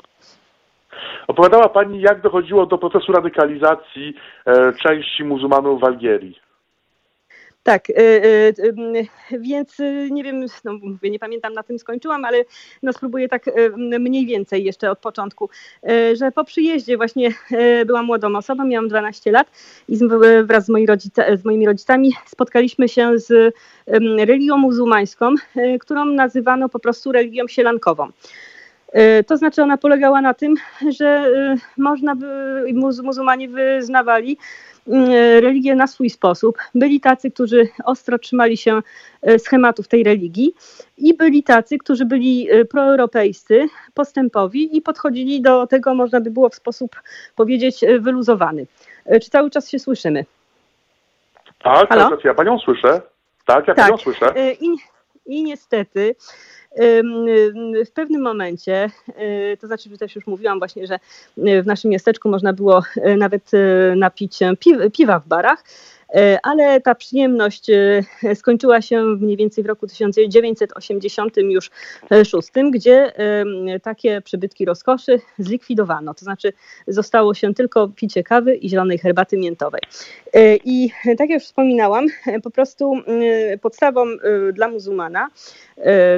[1.28, 4.14] Opowiadała Pani, jak dochodziło do procesu radykalizacji
[4.46, 6.45] e, części muzułmanów w Algierii.
[7.66, 8.54] Tak, y, y,
[9.32, 9.78] y, więc
[10.12, 12.46] nie wiem, no mówię, nie pamiętam na tym skończyłam, ale
[12.84, 15.50] no spróbuję tak mniej więcej jeszcze od początku,
[16.14, 17.30] że po przyjeździe właśnie
[17.86, 19.48] byłam młodą osobą, miałam 12 lat
[19.90, 19.98] i
[20.44, 20.88] wraz z, moi
[21.38, 23.56] z moimi rodzicami spotkaliśmy się z
[24.18, 25.36] religią muzułmańską,
[25.80, 28.12] którą nazywano po prostu religią sielankową.
[28.96, 30.56] E, to znaczy ona polegała na tym,
[30.90, 32.28] że e, można by,
[32.74, 34.38] muzułmanie wyznawali
[34.88, 35.10] mm,
[35.44, 36.58] religię na swój sposób.
[36.76, 38.82] Byli tacy, którzy ostro trzymali się
[39.22, 40.54] e, schematów tej religii
[40.98, 46.56] i byli tacy, którzy byli proeuropejscy, postępowi i podchodzili do tego, można by było w
[46.56, 46.96] sposób
[47.36, 48.66] powiedzieć wyluzowany.
[49.22, 50.26] Czy cały czas się słyszymy?
[51.64, 53.02] Tak, cały czas ja panią słyszę.
[53.46, 53.86] Tak, ja tak.
[53.86, 54.34] panią słyszę.
[54.62, 54.76] I,
[55.26, 56.16] i niestety
[57.86, 58.90] w pewnym momencie,
[59.54, 61.00] y, to znaczy, że też już mówiłam właśnie, że
[61.38, 63.52] y, w naszym miasteczku można było y, nawet
[63.96, 64.40] napić
[64.94, 65.64] piwa w barach,
[66.44, 68.04] ale ta przyjemność e,
[68.36, 73.14] skończyła się mniej więcej w roku 1986, gdzie
[73.84, 76.54] takie przybytki rozkoszy zlikwidowano, to znaczy
[76.88, 79.82] zostało się tylko picie kawy i zielonej herbaty miętowej.
[80.34, 82.06] E, I tak jak już wspominałam,
[82.44, 82.94] po prostu
[83.62, 84.06] podstawą
[84.54, 85.30] dla muzułmana,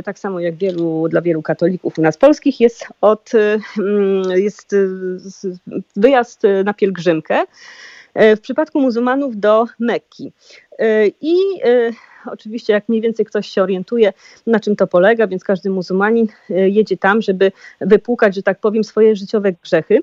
[0.06, 3.32] tak samo jak wielu, dla wielu katolików u nas polskich, jest, od,
[4.36, 4.76] jest
[5.96, 7.44] wyjazd na pielgrzymkę.
[8.18, 10.34] E, w przypadku muzułmanów do Mekki.
[10.80, 11.92] E, I e,
[12.26, 14.14] oczywiście, jak mniej więcej ktoś się orientuje,
[14.48, 17.52] na czym to polega, więc każdy muzułmanin jedzie tam, żeby
[17.82, 20.00] wypłukać, że tak powiem, swoje życiowe grzechy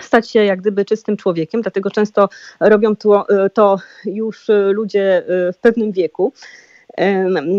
[0.00, 2.28] stać się jak gdyby czystym człowiekiem, dlatego często
[2.60, 6.32] robią to, to już ludzie w pewnym wieku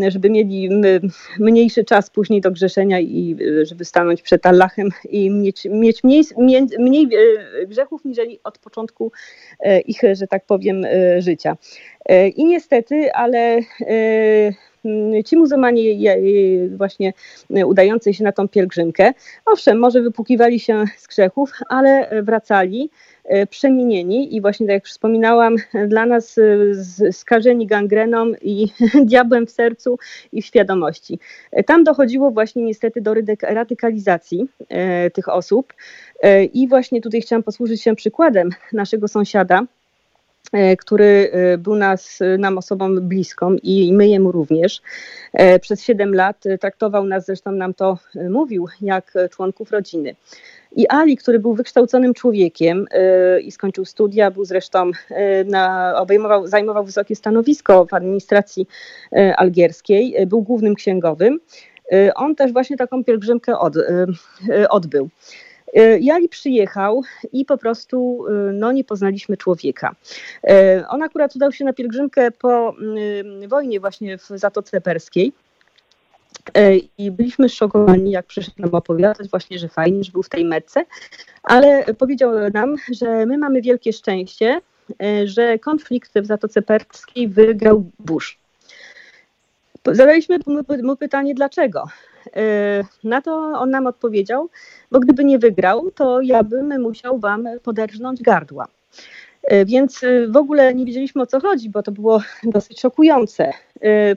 [0.07, 0.69] żeby mieli
[1.39, 6.23] mniejszy czas później do grzeszenia i e, żeby stanąć przed Allahem i mieć, mieć mniej,
[6.79, 7.09] mniej
[7.61, 9.11] e, grzechów niżeli od początku
[9.59, 10.83] e, ich, że tak powiem,
[11.19, 11.57] życia.
[12.35, 13.59] I niestety, ale
[15.25, 15.81] ci muzułmanie
[16.77, 17.13] właśnie
[17.65, 19.13] udający się na tą pielgrzymkę,
[19.45, 23.14] owszem, może wypukiwali się z grzechów, ale wracali E,
[23.49, 25.55] przemienieni i właśnie tak jak wspominałam,
[25.87, 28.67] dla nas e, skażeni gangreną i
[29.09, 29.99] diabłem w sercu
[30.31, 31.19] i w świadomości.
[31.51, 34.47] E, tam dochodziło właśnie niestety do radykalizacji
[35.13, 35.73] tych osób
[36.53, 39.65] i właśnie tutaj chciałam posłużyć się przykładem naszego sąsiada,
[40.79, 44.81] który był nas, nam osobą bliską i my jemu również.
[45.61, 47.97] Przez 7 lat traktował nas, zresztą nam to
[48.29, 50.15] mówił, jak członków rodziny.
[50.75, 52.85] I Ali, który był wykształconym człowiekiem
[53.43, 54.91] i skończył studia, był zresztą
[55.45, 58.67] na, obejmował, zajmował wysokie stanowisko w administracji
[59.37, 61.39] algierskiej, był głównym księgowym.
[62.15, 63.73] On też właśnie taką pielgrzymkę od,
[64.69, 65.09] odbył.
[65.99, 67.01] Jali przyjechał
[67.33, 69.95] i po prostu no, nie poznaliśmy człowieka.
[70.89, 72.75] On akurat udał się na pielgrzymkę po
[73.47, 75.33] wojnie właśnie w Zatoce Perskiej.
[76.53, 80.45] E, I byliśmy szokowani, jak przyszedł nam opowiadać właśnie, że fajnie, że był w tej
[80.45, 80.85] metce,
[81.43, 84.61] ale powiedział nam, że my mamy wielkie szczęście,
[85.03, 88.37] e, że konflikt w Zatoce Perskiej wygrał Bush.
[89.91, 90.39] Zadaliśmy
[90.83, 91.83] mu pytanie, dlaczego.
[92.35, 94.49] E, na to on nam odpowiedział,
[94.91, 98.67] bo gdyby nie wygrał, to ja bym musiał wam poderżnąć gardła.
[99.65, 103.51] Więc w ogóle nie wiedzieliśmy o co chodzi, bo to było dosyć szokujące.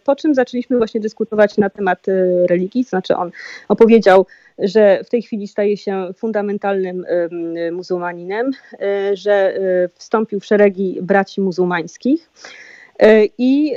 [0.04, 2.06] Po czym zaczęliśmy właśnie dyskutować na temat
[2.48, 3.30] religii, znaczy on
[3.68, 4.26] opowiedział,
[4.58, 7.06] że w tej chwili staje się fundamentalnym
[7.72, 8.50] muzułmaninem,
[9.12, 9.58] że
[9.94, 12.30] wstąpił w szeregi braci muzułmańskich.
[13.38, 13.76] I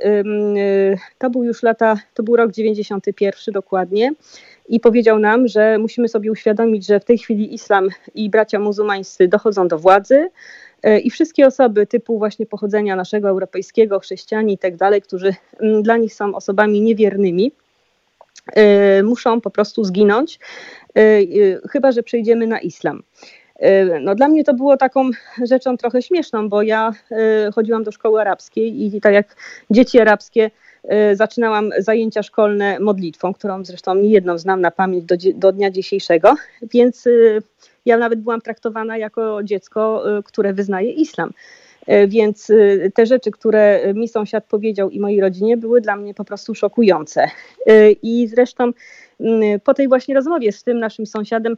[1.18, 4.12] to był już lata, to był rok 91 dokładnie
[4.72, 9.28] i powiedział nam, że musimy sobie uświadomić, że w tej chwili islam i bracia muzułmańscy
[9.28, 10.30] dochodzą do władzy
[10.84, 15.84] e, i wszystkie osoby typu właśnie pochodzenia naszego europejskiego, chrześcijanie i tak dalej, którzy mm,
[15.84, 17.52] dla nich są osobami niewiernymi,
[18.54, 20.40] e, muszą po prostu zginąć,
[20.98, 21.02] e,
[21.70, 23.04] chyba że przejdziemy na islam.
[24.02, 25.10] No, dla mnie to było taką
[25.44, 26.92] rzeczą trochę śmieszną, bo ja
[27.56, 29.36] chodziłam do szkoły arabskiej i tak jak
[29.70, 30.52] dzieci arabskie
[30.86, 35.72] Y, zaczynałam zajęcia szkolne modlitwą, którą zresztą nie jedną znam na pamięć do, do dnia
[35.72, 36.36] dzisiejszego,
[36.74, 37.40] więc y,
[37.86, 41.32] ja nawet byłam traktowana jako dziecko, y, które wyznaje islam.
[42.08, 42.52] Więc
[42.94, 47.28] te rzeczy, które mi sąsiad powiedział i mojej rodzinie, były dla mnie po prostu szokujące.
[48.04, 48.72] I zresztą
[49.22, 51.56] Mm, po tej właśnie rozmowie z tym naszym sąsiadem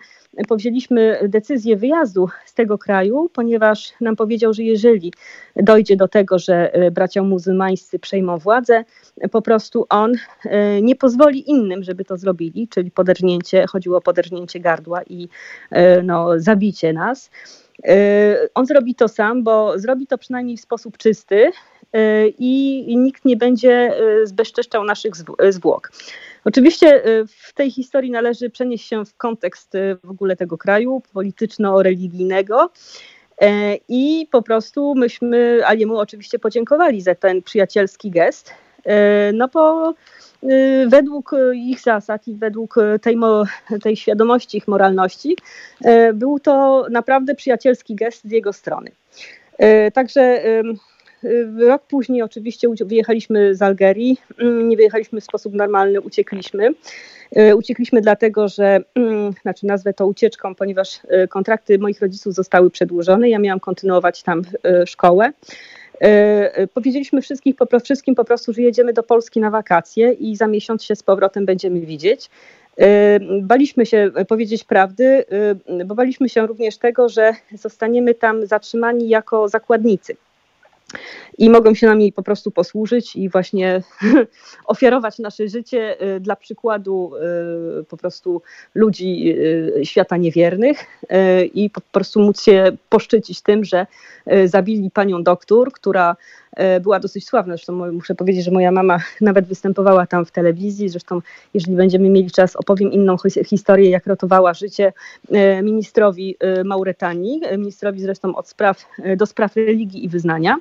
[0.47, 5.13] powzięliśmy decyzję wyjazdu z tego kraju, ponieważ nam powiedział, że jeżeli
[5.55, 8.83] dojdzie do tego, że e, bracia muzułmańscy przejmą władzę,
[9.31, 10.13] po prostu on
[10.45, 15.29] e, nie pozwoli innym, żeby to zrobili, czyli poderżnięcie, chodziło o poderżnięcie gardła i
[15.71, 17.29] e, no, zabicie nas.
[18.53, 21.51] On zrobi to sam, bo zrobi to przynajmniej w sposób czysty
[22.39, 25.13] i nikt nie będzie zbezczeszczał naszych
[25.49, 25.91] zwłok.
[26.45, 31.01] Oczywiście y, w tej historii należy przenieść się w kontekst y, w ogóle tego kraju
[31.13, 32.69] polityczno-religijnego.
[33.89, 38.53] I po prostu myśmy Aliemu oczywiście podziękowali za ten przyjacielski gest.
[38.85, 39.93] E, no bo
[40.43, 43.17] y, według ich zasad i według tej,
[43.83, 45.37] tej świadomości ich moralności
[45.83, 48.91] e, był to naprawdę przyjacielski gest z jego strony.
[49.93, 50.41] Także
[51.67, 56.69] Rok później oczywiście wyjechaliśmy z Algerii, mm, nie wyjechaliśmy w sposób normalny, uciekliśmy.
[57.35, 62.69] E, uciekliśmy dlatego, że, mm, znaczy nazwę to ucieczką, ponieważ e, kontrakty moich rodziców zostały
[62.69, 65.31] przedłużone, ja miałam kontynuować tam e, szkołę.
[66.73, 70.83] Powiedzieliśmy wszystkich, po, wszystkim po prostu, że jedziemy do Polski na wakacje i za miesiąc
[70.83, 72.29] się z powrotem będziemy widzieć.
[73.41, 75.25] Baliśmy się powiedzieć prawdy,
[75.85, 80.15] bo baliśmy się również tego, że zostaniemy tam zatrzymani jako zakładnicy
[81.37, 83.81] i mogą się nami po prostu posłużyć i właśnie
[84.65, 87.11] ofiarować nasze życie y, dla przykładu
[87.81, 88.41] y, po prostu
[88.75, 89.35] ludzi
[89.79, 90.85] y, świata niewiernych
[91.53, 93.87] i po prostu móc się poszczycić tym, że
[94.45, 96.15] zabili panią doktor, która
[96.81, 97.53] była dosyć sławna.
[97.53, 100.89] Zresztą muszę powiedzieć, że moja mama nawet występowała tam w telewizji.
[100.89, 101.21] Zresztą,
[101.53, 104.93] jeżeli będziemy mieli czas, opowiem inną historię, jak ratowała życie
[105.63, 108.85] ministrowi Mauretanii, ministrowi zresztą od spraw,
[109.17, 110.57] do spraw religii i wyznania.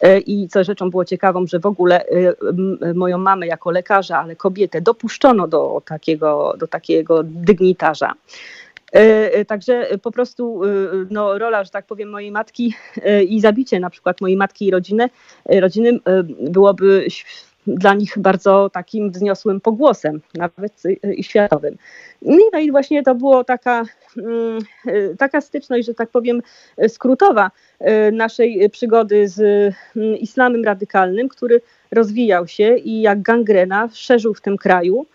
[0.00, 4.36] E, I co rzeczą było ciekawą, że w ogóle e, moją mamę jako lekarza, ale
[4.36, 8.12] kobietę dopuszczono do takiego, do takiego dygnitarza.
[8.96, 10.60] E, także po prostu
[11.10, 12.74] no, rola, że tak powiem, mojej matki
[13.28, 15.10] i zabicie na przykład mojej matki i rodziny,
[15.46, 15.98] rodziny
[16.40, 17.06] byłoby
[17.66, 20.82] dla nich bardzo takim wzniosłym pogłosem, nawet
[21.16, 21.76] i światowym.
[22.22, 23.84] No i właśnie to było taka,
[24.16, 24.58] mm,
[25.18, 26.42] taka styczność, że tak powiem,
[26.88, 29.40] skrótowa e, naszej przygody z
[29.96, 35.06] mm, islamem radykalnym, który rozwijał się i jak gangrena szerzył w tym kraju.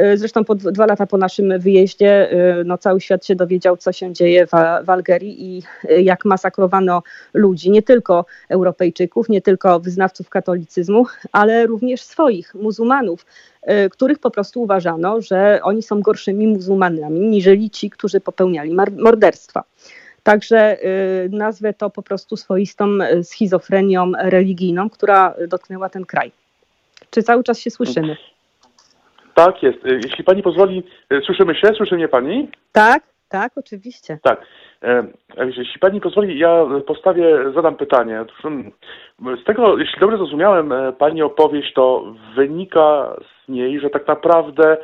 [0.00, 3.92] E, zresztą po dwa lata po naszym wyjeździe e, no, cały świat się dowiedział, co
[3.92, 4.50] się dzieje w,
[4.84, 7.02] w Algerii i e, jak masakrowano
[7.34, 13.26] ludzi, nie tylko Europejczyków, nie tylko wyznawców katolicyzmu, ale również swoich muzułmanów,
[13.90, 19.64] których po prostu uważano, że oni są gorszymi muzułmanami niżeli ci, którzy popełniali morderstwa.
[20.22, 20.78] Także
[21.30, 22.86] nazwę to po prostu swoistą
[23.22, 26.32] schizofrenią religijną, która dotknęła ten kraj.
[27.10, 28.16] Czy cały czas się słyszymy?
[29.46, 29.86] Tak jest.
[29.86, 30.82] Y, jeśli pani pozwoli,
[31.12, 31.68] y, słyszymy się?
[31.76, 32.48] Słyszy mnie pani?
[32.72, 34.18] Tak, tak, oczywiście.
[34.22, 34.40] Tak.
[34.82, 35.06] E,
[35.46, 38.24] jeśli pani pozwoli, ja postawię, zadam pytanie.
[38.44, 38.72] Mm,
[39.42, 43.16] z tego, jeśli dobrze zrozumiałem e, pani opowieść, to wynika
[43.46, 44.76] z niej, że tak naprawdę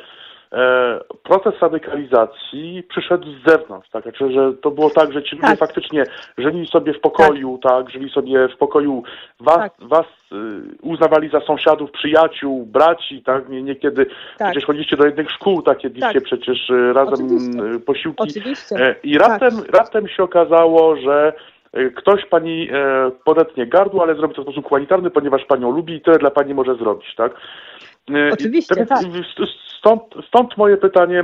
[1.23, 4.03] proces radykalizacji przyszedł z zewnątrz, tak?
[4.03, 5.59] Znaczy, że to było tak, że ci ludzie tak.
[5.59, 6.03] faktycznie
[6.37, 9.03] żyli sobie w pokoju, tak, tak żyli sobie w pokoju,
[9.39, 9.73] was, tak.
[9.79, 10.35] was y,
[10.81, 14.05] uznawali za sąsiadów, przyjaciół, braci, tak, nie, niekiedy
[14.37, 14.51] tak.
[14.51, 16.23] przecież chodziliście do jednych szkół, tak, jedliście tak.
[16.23, 17.63] przecież y, razem Oczywiście.
[17.75, 18.23] Y, posiłki.
[18.23, 18.75] Oczywiście.
[18.75, 19.77] E, I raptem, tak.
[19.77, 21.33] raptem się okazało, że
[21.95, 26.01] ktoś pani e, podetnie gardło, ale zrobi to w sposób humanitarny, ponieważ panią lubi i
[26.01, 27.31] tyle dla pani może zrobić, tak?
[28.33, 28.99] Oczywiście, tak.
[29.77, 31.23] Stąd, stąd moje pytanie,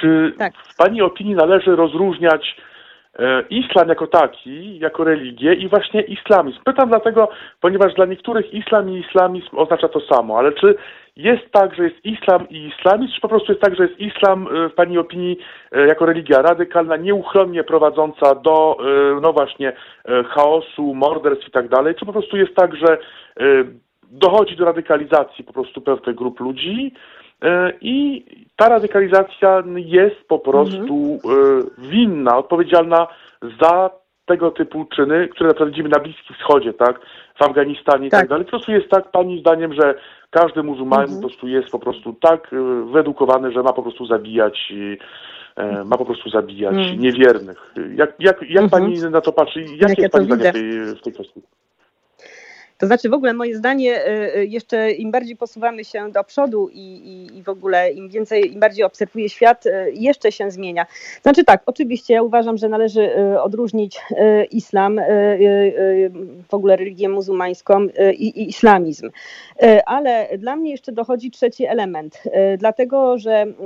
[0.00, 0.52] czy tak.
[0.56, 2.56] w Pani opinii należy rozróżniać
[3.18, 6.58] e, islam jako taki, jako religię i właśnie islamizm.
[6.64, 7.28] Pytam dlatego,
[7.60, 10.74] ponieważ dla niektórych islam i islamizm oznacza to samo, ale czy
[11.16, 14.48] jest tak, że jest islam i islamizm, czy po prostu jest tak, że jest islam
[14.48, 15.38] e, w Pani opinii
[15.88, 18.76] jako religia radykalna, nieuchronnie prowadząca do,
[19.22, 19.72] no właśnie,
[20.28, 22.98] chaosu, morderstw i tak dalej, czy po prostu jest tak, że
[24.10, 27.21] dochodzi do radykalizacji po prostu pewnych grup ludzi, E,
[27.80, 28.24] I
[28.56, 31.70] ta radykalizacja jest po prostu mhm.
[31.78, 33.06] winna, odpowiedzialna
[33.62, 33.90] za
[34.26, 37.00] tego typu czyny, które naprawdę widzimy na Bliskim Wschodzie, tak?
[37.38, 38.44] W Afganistanie i tak, tak dalej.
[38.44, 39.94] Po prostu jest tak, pani zdaniem, że
[40.30, 41.22] każdy muzułmanin mhm.
[41.22, 42.56] po prostu jest po prostu tak e,
[42.92, 44.72] wyedukowany, że ma po prostu zabijać
[45.84, 47.00] ma po prostu zabijać mhm.
[47.00, 47.74] niewiernych.
[47.96, 48.70] Jak, jak, jak mhm.
[48.70, 49.60] pani na to patrzy?
[49.60, 51.42] Jakie jak jest ja pani zdanie w tej, w tej kwestii?
[52.82, 56.68] To znaczy w ogóle moje zdanie, y, y, jeszcze im bardziej posuwamy się do przodu
[56.72, 60.86] i, i, i, w ogóle im więcej, im bardziej obserwuję świat, y, jeszcze się zmienia.
[61.22, 63.10] Znaczy tak, oczywiście ja uważam, że należy
[63.42, 64.00] odróżnić
[64.50, 65.00] islam,
[66.48, 69.10] w ogóle religię muzułmańską i, i islamizm.
[69.86, 72.22] Ale dla mnie jeszcze dochodzi trzeci element,
[72.58, 73.56] dlatego że mm,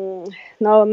[0.61, 0.87] no,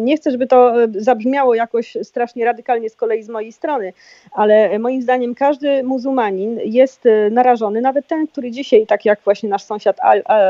[0.00, 3.92] nie chcę, żeby to zabrzmiało jakoś strasznie radykalnie z kolei z mojej strony,
[4.32, 9.62] ale moim zdaniem każdy muzułmanin jest narażony nawet ten, który dzisiaj, tak jak właśnie nasz
[9.62, 9.96] sąsiad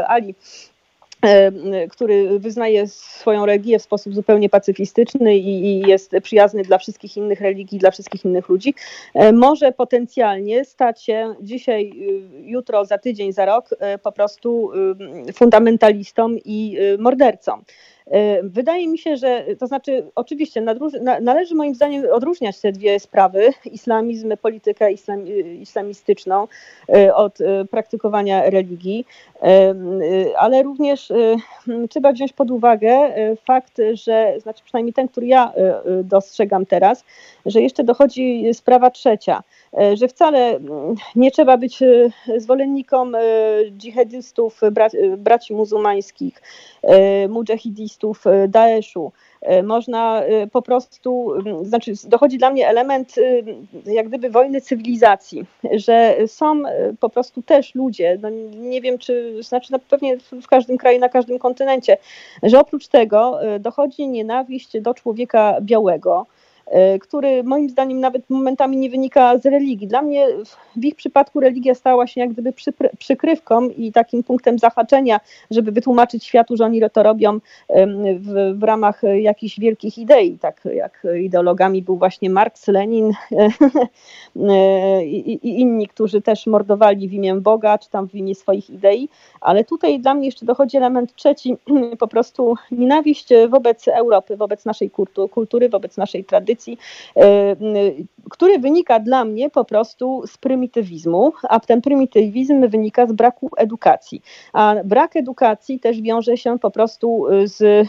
[0.07, 0.35] Ali,
[1.23, 7.41] e, który wyznaje swoją religię w sposób zupełnie pacyfistyczny i jest przyjazny dla wszystkich innych
[7.41, 8.75] religii, dla wszystkich innych ludzi,
[9.15, 13.69] e, może potencjalnie stać się dzisiaj, e, jutro, za tydzień, za rok
[14.03, 14.71] po prostu
[15.35, 17.63] fundamentalistą i mordercą.
[18.11, 20.61] E, wydaje mi się, że to znaczy, oczywiście
[21.21, 25.25] należy moim zdaniem odróżniać te dwie sprawy, islamizm, politykę islam,
[25.61, 26.49] islamistyczną
[26.89, 29.07] e, od e, praktykowania religii,
[30.39, 31.13] ale również
[31.91, 33.15] trzeba wziąć pod uwagę
[33.47, 35.53] fakt, że, znaczy przynajmniej ten, który ja
[36.05, 37.05] dostrzegam teraz,
[37.47, 39.43] że jeszcze dochodzi sprawa trzecia,
[39.95, 40.61] że wcale
[41.17, 41.79] nie trzeba być
[42.37, 43.17] zwolennikom
[43.79, 44.61] dżihadystów,
[45.19, 46.43] braci muzułmańskich,
[47.29, 49.12] mujahidistów, terrorystów e, Daeszu.
[49.42, 51.32] E, można e, po prostu,
[51.62, 53.14] znaczy dochodzi dla mnie element
[53.86, 56.62] jak gdyby wojny cywilizacji, że są
[57.01, 61.09] po prostu też ludzie, no nie wiem czy, znaczy no pewnie w każdym kraju, na
[61.09, 61.96] każdym kontynencie,
[62.42, 66.26] że oprócz tego dochodzi nienawiść do człowieka białego,
[67.01, 69.87] który moim zdaniem nawet momentami nie wynika z religii.
[69.87, 70.27] Dla mnie
[70.77, 72.53] w ich przypadku religia stała się jak gdyby
[72.99, 77.39] przykrywką i takim punktem zahaczenia, żeby wytłumaczyć światu, że oni to robią
[78.19, 83.12] w, w ramach jakichś wielkich idei, tak jak ideologami był właśnie Marks, Lenin
[84.37, 88.71] e, i, i inni, którzy też mordowali w imię Boga, czy tam w imię swoich
[88.71, 89.09] idei,
[89.41, 91.57] ale tutaj dla mnie jeszcze dochodzi element trzeci,
[91.99, 94.91] po prostu nienawiść wobec Europy, wobec naszej
[95.31, 96.79] kultury, wobec naszej tradycji, tradycji,
[97.17, 97.57] e,
[98.31, 104.23] który wynika dla mnie po prostu z prymitywizmu, a ten prymitywizm wynika z braku edukacji.
[104.53, 107.89] A brak edukacji też wiąże się po prostu z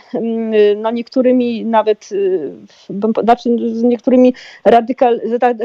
[0.78, 2.10] no, niektórymi nawet,
[2.90, 4.34] e, znaczy z niektórymi
[4.66, 5.22] radykal,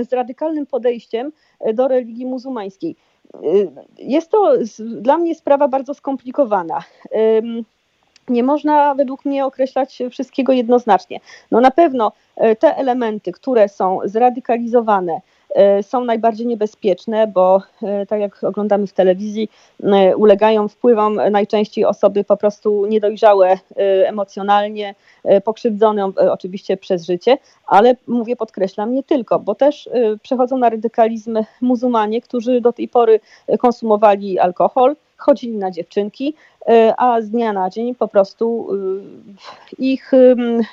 [0.09, 1.33] z radykalnym podejściem
[1.75, 2.97] do religii muzułmańskiej.
[3.35, 3.39] E,
[3.99, 6.83] jest to dla mnie sprawa bardzo skomplikowana
[8.29, 11.20] nie można według mnie określać wszystkiego jednoznacznie.
[11.51, 15.20] No na pewno e, te elementy, które są zradykalizowane,
[15.55, 19.49] e, są najbardziej niebezpieczne, bo e, tak jak oglądamy w telewizji,
[20.16, 23.59] ulegają wpływom najczęściej osoby po prostu niedojrzałe
[24.07, 24.95] emocjonalnie,
[25.45, 29.89] pokrzywdzone oczywiście przez życie, ale mówię, podkreślam, nie tylko, bo też
[30.22, 33.20] przechodzą na radykalizm muzułmanie, którzy do tej pory
[33.59, 36.35] konsumowali alkohol, chodzili na dziewczynki,
[36.69, 40.12] e, a z dnia na dzień po prostu e, ich,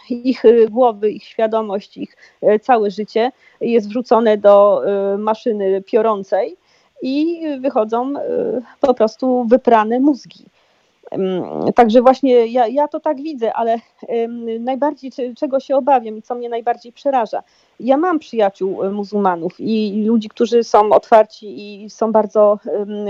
[0.09, 3.31] ich głowy, ich świadomość, ich e, całe życie
[3.61, 4.81] jest wrzucone do
[5.17, 6.57] maszyny piorącej
[7.01, 8.13] i wychodzą
[8.79, 10.45] po prostu wyprane mózgi.
[11.75, 13.79] Także właśnie ja, ja to tak widzę, ale
[14.59, 17.43] najbardziej czego się obawiam i co mnie najbardziej przeraża.
[17.79, 22.59] Ja mam przyjaciół e, muzułmanów i ludzi, którzy są otwarci i są bardzo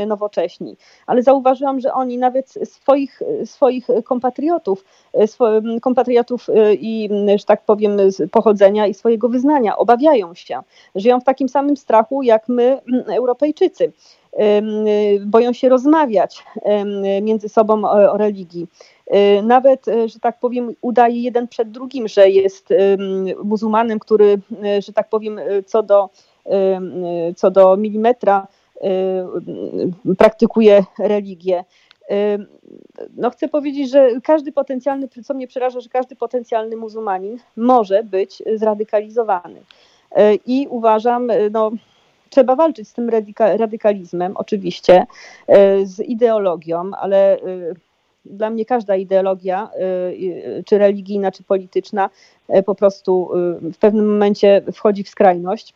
[0.08, 0.78] nowocześni,
[1.08, 7.98] ale zauważyłam, że oni nawet swoich, swoich kompatriotów, e, kompatriotów e, i, że tak powiem,
[8.32, 10.60] pochodzenia i swojego wyznania obawiają się.
[10.96, 13.92] Żyją w takim samym strachu jak my, Europejczycy
[15.26, 16.44] boją się rozmawiać
[17.22, 18.68] między sobą o, religii.
[19.12, 22.70] E, nawet, e, że tak powiem, udaje jeden przed drugim, że jest
[23.44, 26.10] muzułmanem, który, e, że tak powiem, co do,
[27.36, 28.48] co do milimetra
[30.18, 31.64] praktykuje religię.
[33.18, 38.44] No chcę powiedzieć, że każdy potencjalny, co mnie przeraża, że każdy potencjalny muzułmanin może być
[38.56, 39.62] zradykalizowany.
[40.46, 41.72] I uważam, no,
[42.32, 45.06] trzeba walczyć z tym radykalizmem, oczywiście,
[45.84, 47.38] z ideologią, ale
[48.26, 49.70] dla mnie każda ideologia,
[50.66, 52.10] czy religijna, czy polityczna,
[52.66, 53.30] po prostu
[53.62, 55.74] w pewnym momencie wchodzi w skrajność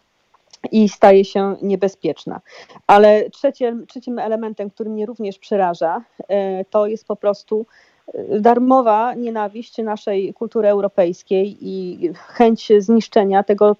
[0.71, 2.41] i staje się niebezpieczna.
[2.87, 7.65] Ale trzecim, trzecim elementem, który mnie również przeraża, e, to jest po prostu
[8.13, 13.75] e, darmowa nienawiść naszej kultury europejskiej i chęć zniszczenia tego,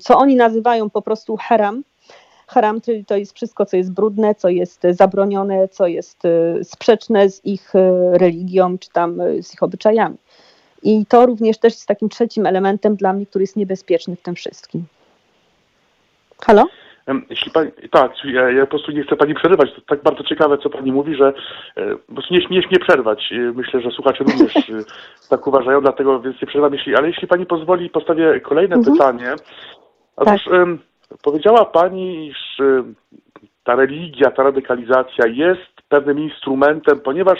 [0.00, 1.84] co oni nazywają po prostu haram.
[2.46, 7.30] Haram, czyli to jest wszystko, co jest brudne, co jest zabronione, co jest e, sprzeczne
[7.30, 7.72] z ich
[8.12, 10.16] religią, czy tam z ich obyczajami.
[10.82, 14.34] I to również też jest takim trzecim elementem dla mnie, który jest niebezpieczny w tym
[14.34, 14.84] wszystkim.
[16.40, 16.66] Halo?
[17.30, 19.72] Jeśli pani, tak, ja, ja, po prostu nie chcę pani przerywać.
[19.74, 21.32] To tak bardzo ciekawe, co pani mówi, że
[21.76, 23.32] e, po prostu nie śmiesz mnie przerwać.
[23.32, 24.62] E, myślę, że słuchacze również e,
[25.30, 26.72] tak uważają, dlatego więc nie przerywam.
[26.74, 28.96] Jeśli, ale jeśli pani pozwoli, postawię kolejne mhm.
[28.96, 29.34] pytanie.
[30.16, 30.54] Otóż tak.
[31.22, 32.58] powiedziała pani, iż
[33.64, 37.38] ta religia, ta radykalizacja jest pewnym instrumentem, ponieważ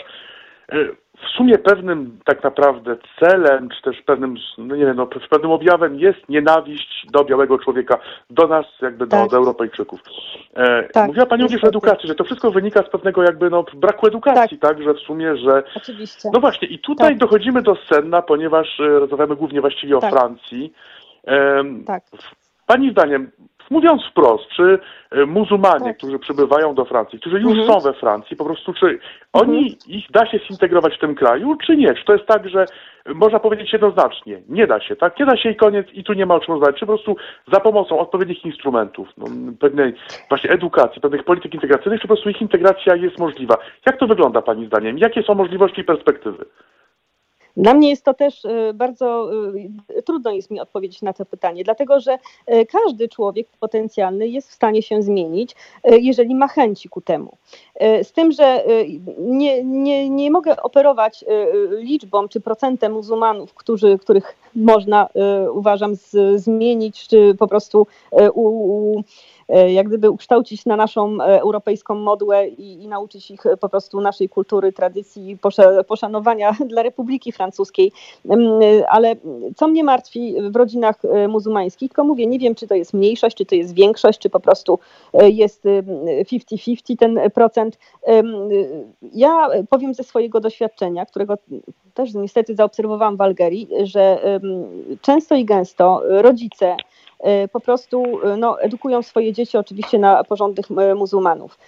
[1.18, 5.98] w sumie pewnym tak naprawdę celem, czy też pewnym, no nie wiem, no, pewnym objawem
[5.98, 7.98] jest nienawiść do białego człowieka,
[8.30, 9.30] do nas, jakby do, tak.
[9.30, 10.00] do Europejczyków.
[10.54, 13.64] E, tak, mówiła Pani również o edukacji, że to wszystko wynika z pewnego jakby no,
[13.74, 15.62] braku edukacji, tak, tak że w sumie, że...
[15.76, 16.30] Oczywiście.
[16.32, 17.18] No właśnie, i tutaj tak.
[17.18, 20.12] dochodzimy do sedna, ponieważ e, rozmawiamy głównie właściwie o tak.
[20.12, 20.72] Francji.
[21.26, 22.02] E, tak.
[22.66, 23.30] Pani zdaniem,
[23.70, 24.78] Mówiąc wprost, czy
[25.10, 25.96] e, muzułmanie, tak.
[25.96, 27.68] którzy przybywają do Francji, którzy już mhm.
[27.68, 28.98] są we Francji, po prostu, czy
[29.32, 29.78] oni, mhm.
[29.86, 31.94] ich da się zintegrować w tym kraju, czy nie?
[31.94, 32.66] Czy to jest tak, że
[33.14, 35.18] można powiedzieć jednoznacznie, nie da się, tak?
[35.20, 37.16] Nie da się i koniec i tu nie ma o czym rozmawiać, czy po prostu
[37.52, 39.26] za pomocą odpowiednich instrumentów, no,
[39.60, 39.94] pewnej
[40.28, 43.56] właśnie edukacji, pewnych polityk integracyjnych, czy po prostu ich integracja jest możliwa.
[43.86, 44.98] Jak to wygląda Pani zdaniem?
[44.98, 46.44] Jakie są możliwości i perspektywy?
[47.56, 49.30] Dla mnie jest to też y, bardzo
[49.90, 52.18] y, trudno jest mi odpowiedzieć na to pytanie, dlatego że
[52.52, 57.36] y, każdy człowiek potencjalny jest w stanie się zmienić, jeżeli ma chęci ku temu.
[58.02, 58.64] Z tym, że
[59.18, 61.24] nie, nie, nie mogę operować
[61.70, 65.08] liczbą czy procentem muzułmanów, którzy, których można,
[65.52, 67.86] uważam, z, zmienić, czy po prostu
[68.34, 69.04] u, u
[69.48, 74.00] E, jak gdyby ukształcić na naszą e, europejską modłę i, i nauczyć ich po prostu
[74.00, 75.38] naszej kultury, tradycji,
[75.86, 77.43] poszanowania dla Republiki Francuskiej.
[78.30, 78.34] E,
[78.88, 79.16] ale
[79.56, 80.96] co mnie martwi w rodzinach
[81.28, 84.40] muzułmańskich, to mówię, nie wiem, czy to jest mniejszość, czy to jest większość, czy po
[84.40, 84.78] prostu
[85.14, 87.78] jest 50-50 ten procent.
[89.12, 91.38] Ja powiem ze swojego doświadczenia, którego
[91.94, 94.18] też niestety zaobserwowałam w Algerii, że
[95.02, 96.76] często i gęsto rodzice E,
[97.52, 101.58] po prostu e, no, edukują swoje dzieci oczywiście na porządnych e, muzułmanów.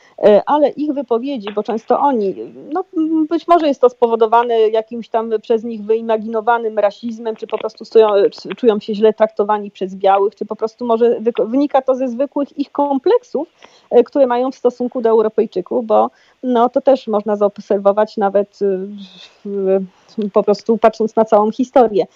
[0.47, 2.35] Ale ich wypowiedzi, bo często oni,
[2.73, 2.85] no,
[3.31, 8.09] być może jest to spowodowane jakimś tam przez nich wyimaginowanym rasizmem, czy po prostu stoją,
[8.56, 12.73] czują się źle traktowani przez białych, czy po prostu może wynika to ze zwykłych ich
[12.73, 13.48] kompleksów,
[14.05, 16.10] które mają w stosunku do Europejczyków, bo
[16.43, 18.59] no, to też można zaobserwować nawet
[20.32, 22.06] po prostu patrząc na całą historię.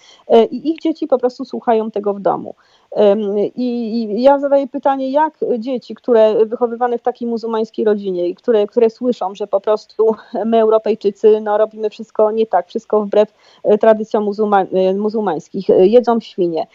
[0.51, 2.55] I ich dzieci po prostu słuchają tego w domu.
[3.55, 8.89] I ja zadaję pytanie, jak dzieci, które wychowywane w takiej muzułmańskiej rodzinie i które, które
[8.89, 10.15] słyszą, że po prostu
[10.45, 15.87] my Europejczycy no, robimy wszystko nie tak, wszystko wbrew e, tradycjom muzułma, e, muzułmańskich, e,
[15.87, 16.67] jedzą świnie,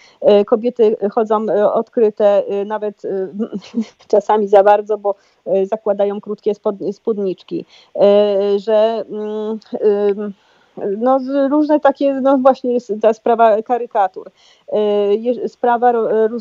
[0.46, 3.02] kobiety chodzą odkryte nawet
[4.08, 5.14] czasami za bardzo, bo
[5.64, 6.52] zakładają krótkie
[6.92, 7.64] spódniczki,
[8.56, 10.32] że mm,
[10.98, 11.18] no,
[11.50, 14.30] różne takie, no właśnie jest ta sprawa karykatur.
[14.72, 15.92] E, sprawa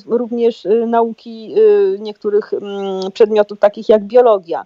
[0.06, 4.66] również y, nauki y, niektórych mm, przedmiotów takich jak biologia.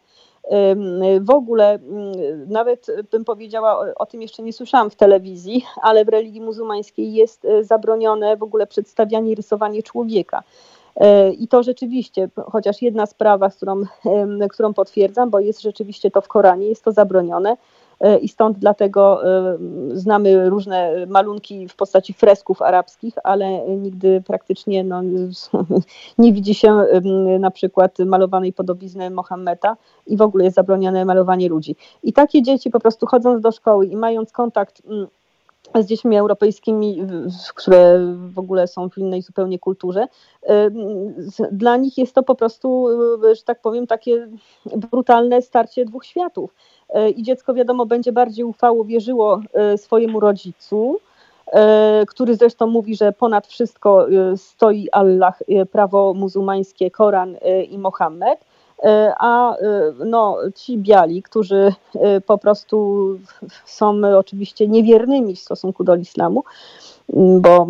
[1.21, 1.79] W ogóle
[2.47, 7.47] nawet bym powiedziała, o tym jeszcze nie słyszałam w telewizji, ale w religii muzułmańskiej jest
[7.61, 10.43] zabronione w ogóle przedstawianie i rysowanie człowieka.
[10.95, 13.83] E, I to rzeczywiście, chociaż jedna sprawa, którą,
[14.49, 17.57] którą potwierdzam, bo jest rzeczywiście to w Koranie, jest to zabronione, E,
[18.21, 19.57] i stąd dlatego e,
[19.93, 25.01] znamy różne malunki w postaci fresków arabskich, ale nigdy praktycznie no,
[26.17, 26.85] nie widzi się
[27.39, 29.77] na przykład malowanej podobizny Mohammeda
[30.07, 31.75] i w ogóle jest zabronione malowanie ludzi.
[32.03, 34.81] I takie dzieci po prostu chodząc do szkoły i mając kontakt
[35.75, 37.07] z dziećmi europejskimi,
[37.55, 40.07] które w ogóle są w innej zupełnie kulturze.
[41.51, 42.87] Dla nich jest to po prostu,
[43.33, 44.27] że tak powiem, takie
[44.91, 46.53] brutalne starcie dwóch światów.
[46.93, 50.99] E, i dziecko wiadomo będzie bardziej ufało, wierzyło e, swojemu rodzicu,
[51.47, 55.39] e, który zresztą mówi, że ponad wszystko stoi Allah,
[55.71, 57.37] prawo muzułmańskie, Koran
[57.69, 58.39] i Mohammed,
[59.19, 59.55] a
[60.05, 61.73] no, ci biali, którzy
[62.25, 63.07] po prostu
[63.65, 66.43] są oczywiście niewiernymi w stosunku do islamu,
[67.13, 67.67] bo,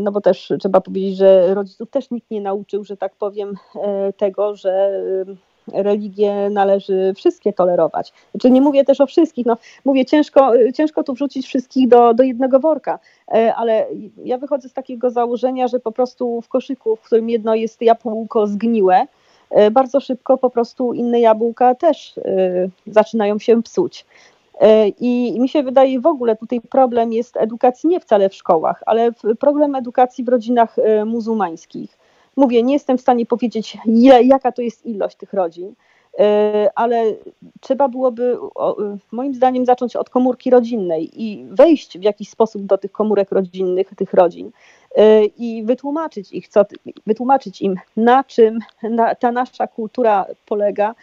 [0.00, 3.54] no bo też trzeba powiedzieć, że rodziców też nikt nie nauczył, że tak powiem,
[4.16, 5.02] tego, że
[5.74, 8.12] religie należy wszystkie tolerować.
[8.30, 12.22] Znaczy nie mówię też o wszystkich, no mówię ciężko, ciężko tu wrzucić wszystkich do, do
[12.22, 12.98] jednego worka,
[13.34, 13.86] e, ale
[14.24, 18.46] ja wychodzę z takiego założenia, że po prostu w koszyku, w którym jedno jest jabłko
[18.46, 19.06] zgniłe,
[19.50, 22.22] e, bardzo szybko po prostu inne jabłka też e,
[22.86, 24.06] zaczynają się psuć.
[25.00, 29.12] I mi się wydaje w ogóle tutaj problem jest edukacji nie wcale w szkołach, ale
[29.38, 30.76] problem edukacji w rodzinach
[31.06, 31.99] muzułmańskich.
[32.40, 35.74] Mówię, nie jestem w stanie powiedzieć, ile, jaka to jest ilość tych rodzin,
[36.18, 37.14] e, ale
[37.60, 38.38] trzeba byłoby
[39.12, 43.94] moim zdaniem zacząć od komórki rodzinnej i wejść w jakiś sposób do tych komórek rodzinnych,
[43.96, 44.50] tych rodzin
[44.96, 46.64] e, i wytłumaczyć ich, co,
[47.06, 48.58] wytłumaczyć im, na czym
[49.18, 50.94] ta nasza kultura polega,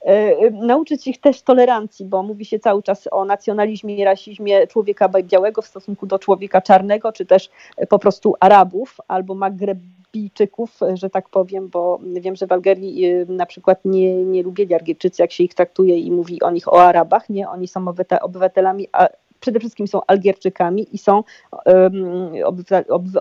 [0.00, 5.08] e, nauczyć ich też tolerancji, bo mówi się cały czas o nacjonalizmie i rasizmie człowieka
[5.08, 7.50] białego w stosunku do człowieka czarnego, czy też
[7.88, 9.78] po prostu Arabów albo Maghreb
[10.14, 14.74] Algeryjczyków, że tak powiem, bo wiem, że w Algerii y, na przykład nie, nie lubili
[14.74, 17.84] Algierczycy, jak się ich traktuje i mówi o nich o Arabach, nie, oni są
[18.22, 19.08] obywatelami, a
[19.40, 21.24] przede wszystkim są Algierczykami i są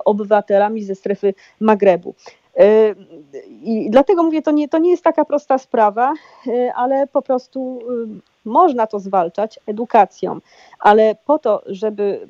[0.06, 2.16] obywatelami ze strefy Magrebu.
[2.60, 2.96] Y,
[3.48, 6.14] I dlatego mówię, to nie, to nie jest taka prosta sprawa,
[6.76, 7.80] ale po prostu
[8.46, 10.40] można to zwalczać edukacją,
[10.80, 12.28] ale po to, żeby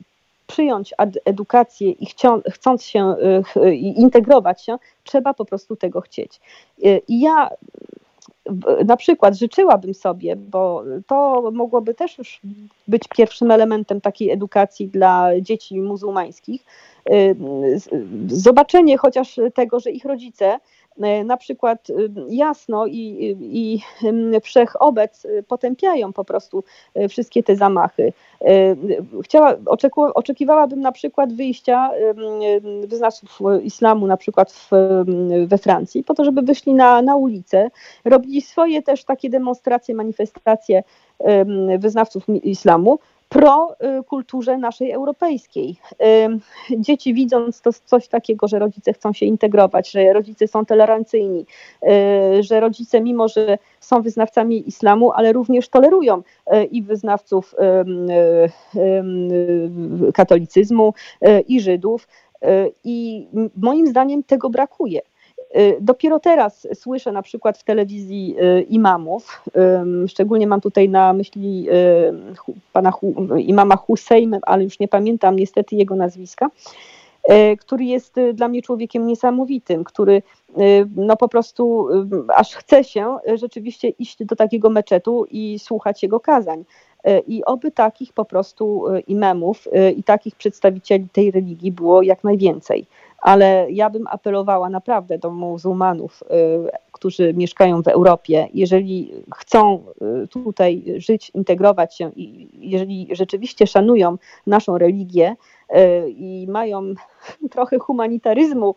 [0.54, 0.94] przyjąć
[1.26, 2.08] edukację i
[2.52, 3.16] chcąc się
[3.58, 6.40] y, integrować się, trzeba po prostu tego chcieć.
[6.86, 7.50] Y, I ja
[8.86, 12.42] na przykład życzyłabym sobie, bo to mogłoby też już
[12.88, 16.66] być pierwszym elementem takiej edukacji dla dzieci muzułmańskich,
[17.10, 17.36] y,
[18.28, 20.60] zobaczenie chociaż tego, że ich rodzice
[21.26, 23.82] na przykład y, jasno i, i
[24.44, 26.64] wszechobec potępiają po prostu
[26.98, 28.14] y, wszystkie te zamachy.
[28.42, 28.76] E,
[29.24, 29.56] chciała,
[30.14, 31.92] oczekiwałabym na przykład wyjścia
[32.88, 34.70] wyznawców islamu na przykład w,
[35.48, 37.70] we Francji po to, żeby wyszli na, na ulicę,
[38.06, 40.84] robili swoje też takie demonstracje, manifestacje
[41.80, 43.00] wyznawców islamu,
[43.34, 45.76] pro y, kulturze naszej europejskiej.
[45.92, 51.46] Y, dzieci widząc to coś takiego, że rodzice chcą się integrować, że rodzice są tolerancyjni,
[51.84, 56.22] y, że rodzice mimo, że są wyznawcami islamu, ale również tolerują
[56.72, 57.56] i wyznawców
[60.14, 60.94] katolicyzmu
[61.48, 62.08] i Żydów.
[62.84, 65.02] I moim zdaniem tego brakuje.
[65.58, 69.42] Y, dopiero teraz słyszę na przykład w telewizji y, imamów,
[70.08, 72.94] szczególnie mam tutaj na myśli y, pana
[73.38, 76.50] imama Hussein, ale już nie pamiętam niestety jego nazwiska,
[77.60, 80.22] który jest dla mnie człowiekiem niesamowitym, który
[80.96, 81.88] no po prostu
[82.36, 86.64] aż chce się rzeczywiście iść do takiego meczetu i słuchać jego kazań.
[87.28, 92.86] I oby takich po prostu imamów i takich przedstawicieli tej religii było jak najwięcej
[93.24, 99.84] ale ja bym apelowała naprawdę do muzułmanów, y, którzy mieszkają w Europie, jeżeli chcą
[100.24, 104.18] y, tutaj żyć, integrować się i jeżeli rzeczywiście szanują
[104.48, 105.36] naszą religię
[105.70, 106.82] y, i mają
[107.52, 108.76] trochę humanitaryzmu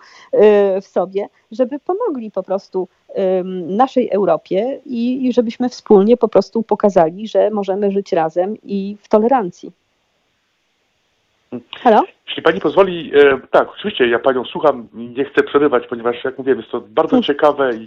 [0.83, 2.89] w sobie, żeby pomogli po prostu
[3.67, 9.73] naszej Europie i żebyśmy wspólnie po prostu pokazali, że możemy żyć razem i w tolerancji.
[11.81, 12.03] Halo?
[12.29, 16.55] Jeśli pani pozwoli, e, tak, oczywiście ja panią słucham nie chcę przerywać, ponieważ jak mówię,
[16.55, 17.23] jest to bardzo hmm.
[17.23, 17.87] ciekawe i,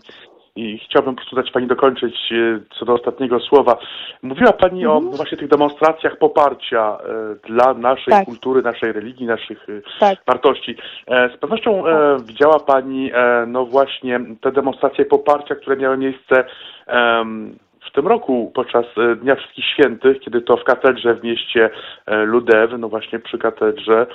[0.55, 3.77] i chciałbym po prostu dać pani dokończyć e, co do ostatniego słowa.
[4.21, 5.15] Mówiła pani o mhm.
[5.15, 8.25] właśnie tych demonstracjach poparcia e, dla naszej tak.
[8.25, 9.67] kultury, naszej religii, naszych
[9.99, 10.19] tak.
[10.27, 10.75] wartości.
[11.07, 12.25] Z pewnością tak.
[12.25, 13.11] widziała pani
[13.47, 16.43] no właśnie te demonstracje poparcia, które miały miejsce
[17.89, 21.69] w tym roku podczas e, Dnia Wszystkich Świętych, kiedy to w katedrze w mieście
[22.05, 24.07] e, Ludew, no właśnie przy katedrze,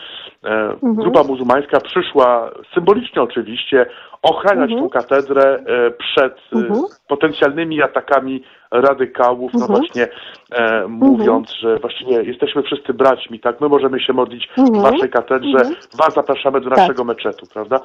[0.44, 0.94] e, mhm.
[0.94, 3.86] grupa muzułmańska przyszła, symbolicznie oczywiście,
[4.22, 4.80] ochraniać mhm.
[4.80, 5.64] tą katedrę
[5.98, 6.82] przed mhm.
[7.08, 9.80] potencjalnymi atakami radykałów, no mhm.
[9.80, 10.08] właśnie
[10.52, 11.60] e, mówiąc, mhm.
[11.60, 14.82] że właściwie jesteśmy wszyscy braćmi, tak, my możemy się modlić w mhm.
[14.82, 15.58] waszej katedrze,
[15.98, 16.78] was zapraszamy do tak.
[16.78, 17.80] naszego meczetu, prawda?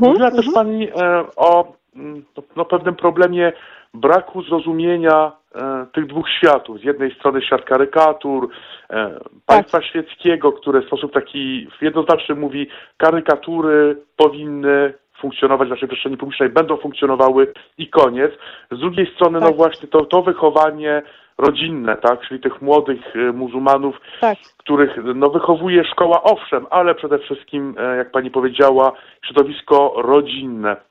[0.00, 0.88] Mówiła też pani
[1.36, 3.52] o mm, no, no, pewnym problemie
[3.94, 6.80] braku zrozumienia e, tych dwóch światów.
[6.80, 8.48] Z jednej strony świat karykatur,
[8.90, 9.86] e, państwa tak.
[9.86, 16.76] świeckiego, które w sposób taki jednoznaczny mówi, karykatury powinny funkcjonować w naszej przestrzeni publicznej, będą
[16.76, 18.32] funkcjonowały i koniec.
[18.70, 19.50] Z drugiej strony, no tak.
[19.50, 21.02] no właśnie to, to wychowanie
[21.38, 24.38] rodzinne, tak, czyli tych młodych e, muzułmanów, tak.
[24.56, 28.92] których no, wychowuje szkoła, owszem, ale przede wszystkim, jak pani powiedziała,
[29.22, 30.87] środowisko rodzinne.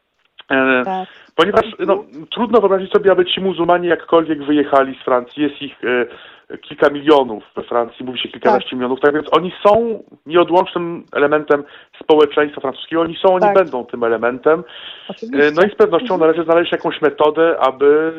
[0.52, 1.10] E, tak.
[1.36, 5.44] Ponieważ no, trudno wyobrazić sobie, aby ci muzułmanie jakkolwiek wyjechali z Francji.
[5.44, 8.80] Jest ich e, kilka milionów we Francji, mówi się kilkanaście tak.
[8.80, 11.64] milionów, tak więc oni są nieodłącznym elementem
[12.04, 13.56] społeczeństwa francuskiego, oni są, oni tak.
[13.56, 14.64] będą tym elementem.
[15.10, 15.52] Oczywiście.
[15.56, 18.14] No i z pewnością należy znaleźć jakąś metodę, aby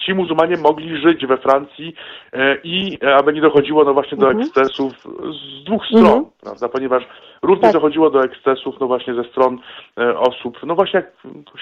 [0.00, 1.94] ci muzułmanie mogli żyć we Francji
[2.32, 4.46] e, i e, aby nie dochodziło no właśnie do mhm.
[4.46, 4.92] ekscesów
[5.30, 6.24] z dwóch stron, mhm.
[6.42, 7.02] prawda, ponieważ
[7.42, 7.72] również tak.
[7.72, 9.58] dochodziło do ekscesów no właśnie ze stron
[9.98, 11.12] e, osób, no właśnie jak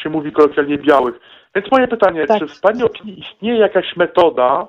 [0.02, 1.20] się mówi kolokwialnie białych.
[1.54, 2.38] Więc moje pytanie, tak.
[2.38, 4.68] czy w Pani opinii istnieje jakaś metoda,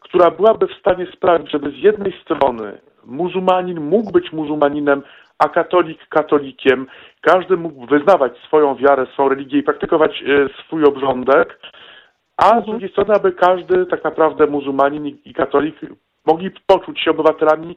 [0.00, 5.02] która byłaby w stanie sprawić, żeby z jednej strony muzułmanin mógł być muzułmaninem,
[5.38, 6.86] a katolik katolikiem,
[7.20, 10.24] każdy mógł wyznawać swoją wiarę, swoją religię i praktykować
[10.64, 11.58] swój obrządek,
[12.36, 12.64] a z mhm.
[12.64, 15.76] drugiej strony, aby każdy tak naprawdę muzułmanin i katolik
[16.26, 17.76] mogli poczuć się obywatelami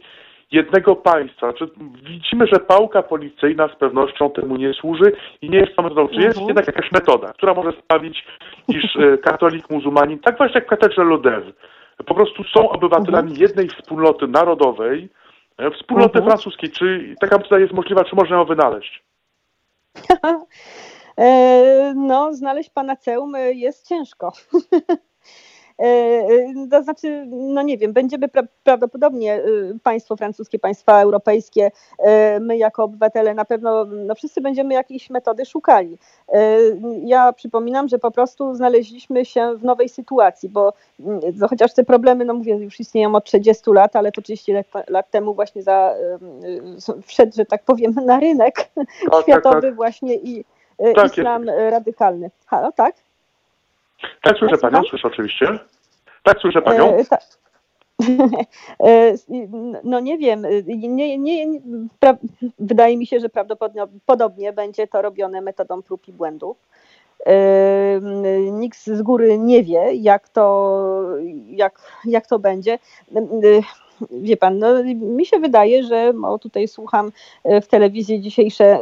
[0.52, 1.50] jednego państwa.
[1.50, 1.70] Znaczy,
[2.04, 5.12] widzimy, że pałka policyjna z pewnością temu nie służy
[5.42, 6.08] i nie jest to metodą.
[6.08, 6.48] Czy jest mhm.
[6.48, 8.26] jednak jakaś metoda, która może sprawić,
[8.68, 11.54] iż e, katolik, muzułmanin, tak właśnie jak w katedrze Lodezy,
[12.06, 13.42] po prostu są obywatelami mhm.
[13.42, 15.10] jednej wspólnoty narodowej,
[15.58, 16.72] e, wspólnoty francuskiej.
[16.72, 19.04] Czy taka metoda jest możliwa, czy można ją wynaleźć?
[21.20, 24.32] E, no, znaleźć panaceum e, jest ciężko.
[25.80, 29.42] E, to znaczy, no nie wiem, będziemy pra prawdopodobnie
[29.84, 31.72] państwo francuskie, państwa europejskie,
[32.42, 35.98] my jako obywatele na pewno, no wszyscy będziemy jakiejś metody szukali.
[37.04, 42.26] Ja przypominam, że po prostu znaleźliśmy się w nowej sytuacji, bo mm, chociaż te problemy,
[42.26, 45.96] no mówię, już istnieją od 30 lat, ale to 30 lat, lat temu właśnie za,
[47.06, 48.70] wszedł, że tak powiem, na rynek
[49.12, 49.76] tak, światowy tak, tak.
[49.76, 50.46] właśnie i
[50.96, 51.60] tak, islam jest.
[51.60, 52.32] radykalny.
[52.46, 52.96] Halo, tak?
[54.22, 55.60] Tak, słyszę Panią, słyszę oczywiście.
[56.24, 56.98] Tak, słyszę Panią.
[56.98, 57.18] E, ta...
[58.84, 59.14] E,
[59.84, 61.62] no nie wiem, nie, nie, nie,
[62.00, 62.18] pra...
[62.60, 66.58] wydaje mi się, że prawdopodobnie będzie to robione metodą prób i błędów.
[68.52, 70.98] Nikt z góry nie wie, jak to,
[71.48, 72.80] jak, jak to będzie
[74.12, 77.12] wie pan, no, mi się wydaje, że o, tutaj słucham
[77.44, 78.80] e, w telewizji dzisiejsze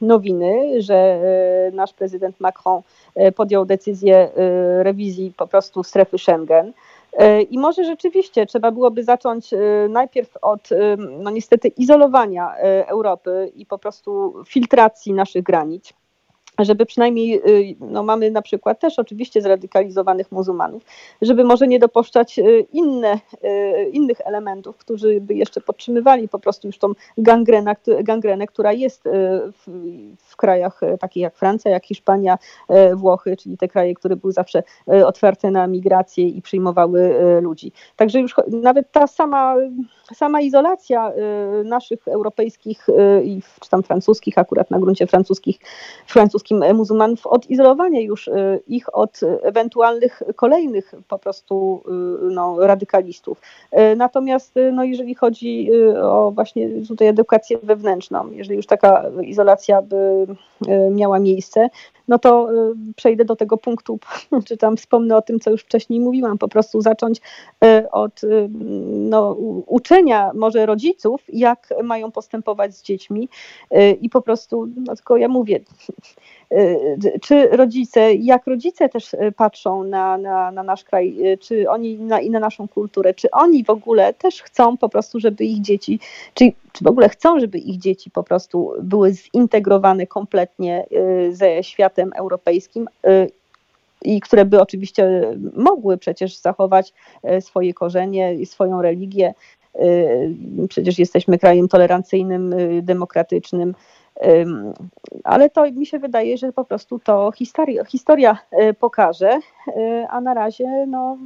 [0.00, 2.82] nowiny, że e, nasz prezydent Macron
[3.14, 4.30] e, podjął decyzję
[4.82, 6.72] rewizji po prostu strefy Schengen.
[7.50, 9.54] I może rzeczywiście trzeba byłoby zacząć
[9.88, 10.68] najpierw od,
[11.18, 12.56] no niestety, izolowania
[12.86, 15.92] Europy i po prostu filtracji naszych granic
[16.64, 20.82] żeby przynajmniej, y, no mamy na przykład też oczywiście zradykalizowanych muzułmanów,
[21.22, 23.14] żeby może nie dopuszczać y, inne,
[23.44, 29.02] y, innych elementów, którzy by jeszcze podtrzymywali po prostu już tą gangrenę, gangrenę która jest
[29.52, 29.70] w,
[30.18, 32.38] w krajach takich jak Francja, jak Hiszpania,
[32.94, 34.62] Włochy, czyli te kraje, które były zawsze
[35.04, 37.72] otwarte na migrację i przyjmowały ludzi.
[37.96, 39.56] Także już nawet ta sama,
[40.14, 41.12] sama izolacja
[41.64, 42.86] naszych europejskich
[43.60, 45.58] czy tam francuskich, akurat na gruncie francuskich,
[46.06, 51.82] francuskich wszystkim muzułmanów odizolowanie już y, ich od ewentualnych kolejnych po prostu
[52.28, 53.40] y, no, radykalistów.
[53.96, 55.70] Natomiast no, jeżeli chodzi
[56.02, 60.26] o właśnie tutaj edukację wewnętrzną, jeżeli już taka izolacja by
[60.90, 61.68] miała miejsce,
[62.08, 62.48] no to
[62.96, 63.98] przejdę do tego punktu,
[64.46, 67.20] czy tam wspomnę o tym, co już wcześniej mówiłam, po prostu zacząć
[67.92, 68.20] od
[68.88, 73.28] no, uczenia może rodziców, jak mają postępować z dziećmi
[74.00, 75.60] i po prostu, no tylko ja mówię,
[77.22, 81.98] czy rodzice, jak rodzice też y, patrzą na, na, na nasz kraj, y, czy oni
[81.98, 85.60] na, i na naszą kulturę, czy oni w ogóle też chcą po prostu, żeby ich
[85.60, 86.00] dzieci,
[86.34, 90.86] czy, czy w ogóle chcą, żeby ich dzieci po prostu były zintegrowane kompletnie
[91.30, 92.88] ze światem europejskim
[94.02, 96.92] i które by oczywiście mogły przecież zachować
[97.40, 99.34] swoje korzenie i swoją religię.
[100.68, 103.74] Przecież jesteśmy krajem tolerancyjnym, demokratycznym
[105.24, 110.20] ale to mi się wydaje, że po prostu to historia, historia e, pokaże, e, a
[110.20, 111.16] na razie no,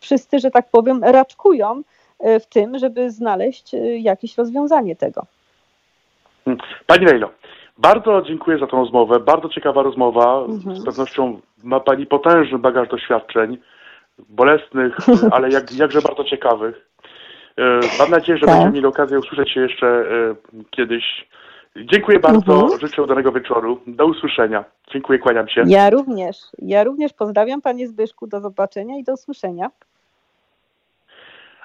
[0.00, 1.82] wszyscy, że tak powiem, raczkują
[2.20, 5.22] e, w tym, żeby znaleźć jakieś rozwiązanie tego.
[6.86, 7.30] Pani Lejlo,
[7.78, 9.20] bardzo dziękuję za tę rozmowę.
[9.20, 10.38] Bardzo ciekawa rozmowa.
[10.38, 10.76] Mhm.
[10.76, 13.58] Z pewnością ma Pani potężny bagaż doświadczeń,
[14.28, 14.96] bolesnych,
[15.34, 16.86] ale jak, jakże bardzo ciekawych.
[17.98, 18.54] Mam nadzieję, że tak.
[18.54, 20.04] będziemy mieli okazję usłyszeć się jeszcze
[20.70, 21.26] kiedyś
[21.84, 22.80] Dziękuję bardzo, mhm.
[22.80, 23.80] życzę udanego wieczoru.
[23.86, 24.64] Do usłyszenia.
[24.92, 25.62] Dziękuję, kłaniam się.
[25.66, 26.36] Ja również.
[26.58, 28.26] Ja również pozdrawiam Panie Zbyszku.
[28.26, 29.70] Do zobaczenia i do usłyszenia.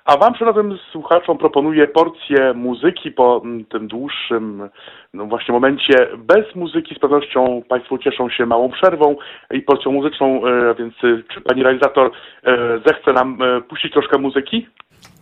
[0.05, 4.69] A Wam, szanownym słuchaczom, proponuję porcję muzyki po mm, tym dłuższym
[5.13, 6.07] no właśnie momencie.
[6.17, 9.15] Bez muzyki z pewnością Państwo cieszą się małą przerwą
[9.51, 12.11] i porcją muzyczną, e, więc e, czy Pani realizator
[12.43, 13.37] e, zechce nam
[13.69, 14.67] puścić troszkę muzyki?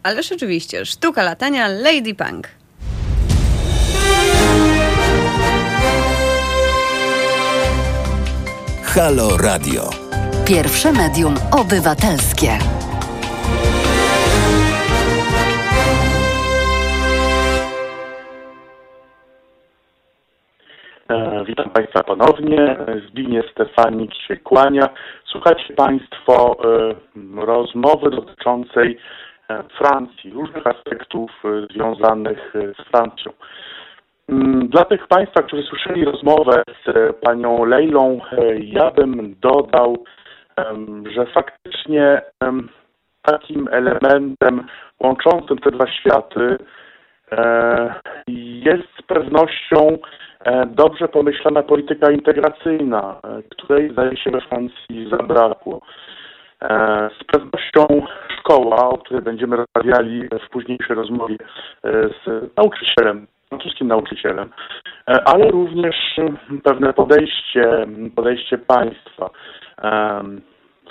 [0.03, 0.85] Ależ oczywiście.
[0.85, 2.47] Sztuka latania Lady Punk.
[8.95, 9.81] Halo Radio.
[10.47, 12.49] Pierwsze medium obywatelskie.
[21.09, 22.77] E, witam Państwa ponownie.
[23.09, 24.89] Zbigniew Stefanik się kłania.
[25.25, 28.97] Słuchacie Państwo e, rozmowy dotyczącej
[29.49, 31.31] e, Francji, różnych aspektów
[31.71, 33.31] związanych z Francją.
[34.29, 38.19] Mm, dla tych Państwa, którzy słyszeli rozmowę z panią Lejlą,
[38.61, 40.03] ja bym dodał,
[41.15, 42.21] że faktycznie
[43.21, 44.63] takim elementem
[44.99, 46.57] łączącym te dwa światy
[48.37, 49.97] jest z pewnością
[50.45, 55.81] E, dobrze pomyślana polityka integracyjna, e, której zdaje się we Francji zabrakło.
[56.61, 58.05] E, z pewnością
[58.39, 61.37] szkoła, o której będziemy rozmawiali w późniejszej rozmowie
[61.83, 64.49] z nauczycielem, francuskim nauczycielem,
[65.25, 65.95] ale również
[66.63, 69.29] pewne podejście, podejście państwa,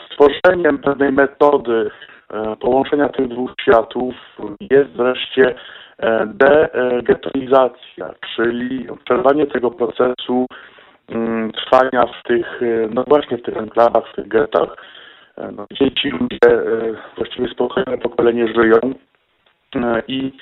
[0.07, 1.91] stworzeniem pewnej metody
[2.61, 4.15] połączenia tych dwóch światów
[4.71, 5.55] jest wreszcie
[6.27, 10.47] degetoizacja, czyli przerwanie tego procesu
[11.09, 14.77] mm, trwania w tych, e, no właśnie w tych enklawach, w tych getach,
[15.37, 15.67] e, no,
[16.03, 18.79] ci ludzie e, właściwie spokojne pokolenie żyją
[20.09, 20.33] i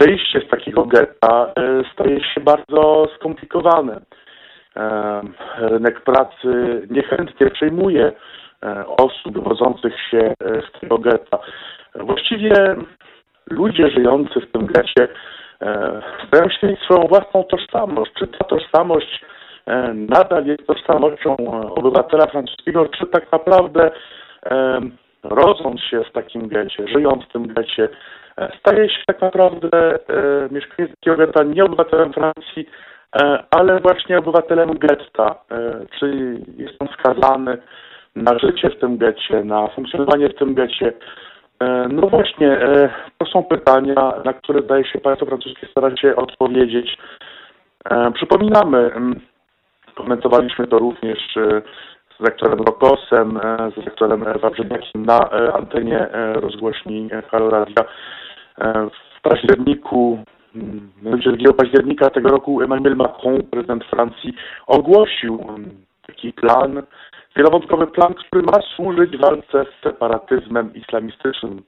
[0.00, 1.52] wyjście z takiego getta
[1.92, 4.00] staje się bardzo skomplikowane.
[5.58, 8.12] Rynek pracy niechętnie przyjmuje
[8.86, 11.38] osób wywodzących się z tego getta.
[11.94, 12.76] Właściwie
[13.50, 15.08] ludzie żyjący w tym getcie
[15.60, 18.12] e, starają się mieć swoją własną tożsamość.
[18.18, 19.24] Czy ta tożsamość
[19.66, 21.36] e, nadal jest tożsamością
[21.74, 23.90] obywatela francuskiego, czy tak naprawdę
[24.46, 24.80] e,
[25.22, 27.88] rodząc się w takim getcie, żyjąc w tym getcie,
[28.58, 29.98] staje się tak naprawdę
[30.50, 32.66] mieszkaniec takiego getta nie obywatelem Francji,
[33.50, 35.34] ale właśnie obywatelem getta,
[35.98, 37.58] czyli jest on skazany
[38.16, 40.92] na życie w tym getcie, na funkcjonowanie w tym getcie,
[41.62, 42.88] E, no właśnie, e,
[43.18, 46.98] to są pytania, na które zdaje się państwo francuskie starać się odpowiedzieć.
[47.90, 48.90] E, przypominamy,
[49.94, 51.18] komentowaliśmy to również
[52.18, 53.40] z rektorem Rokosem,
[53.76, 57.84] z rektorem Wawrzyniakiem na antenie rozgłośni Halo Radia.
[59.18, 60.18] W październiku,
[61.02, 64.34] 2 października tego roku Emmanuel Macron, prezydent Francji,
[64.66, 65.46] ogłosił
[66.06, 66.82] taki plan,
[67.36, 71.62] wielowątkowy plan, który ma służyć walce z separatyzmem islamistycznym,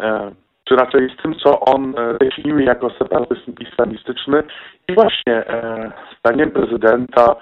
[0.00, 0.30] e,
[0.64, 4.42] czy raczej z tym, co on e, definiuje jako separatyzm islamistyczny.
[4.88, 7.36] I właśnie e, zdaniem prezydenta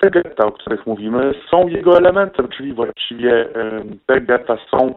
[0.00, 3.48] te getta, o których mówimy, są jego elementem, czyli właściwie
[4.06, 4.94] te getta są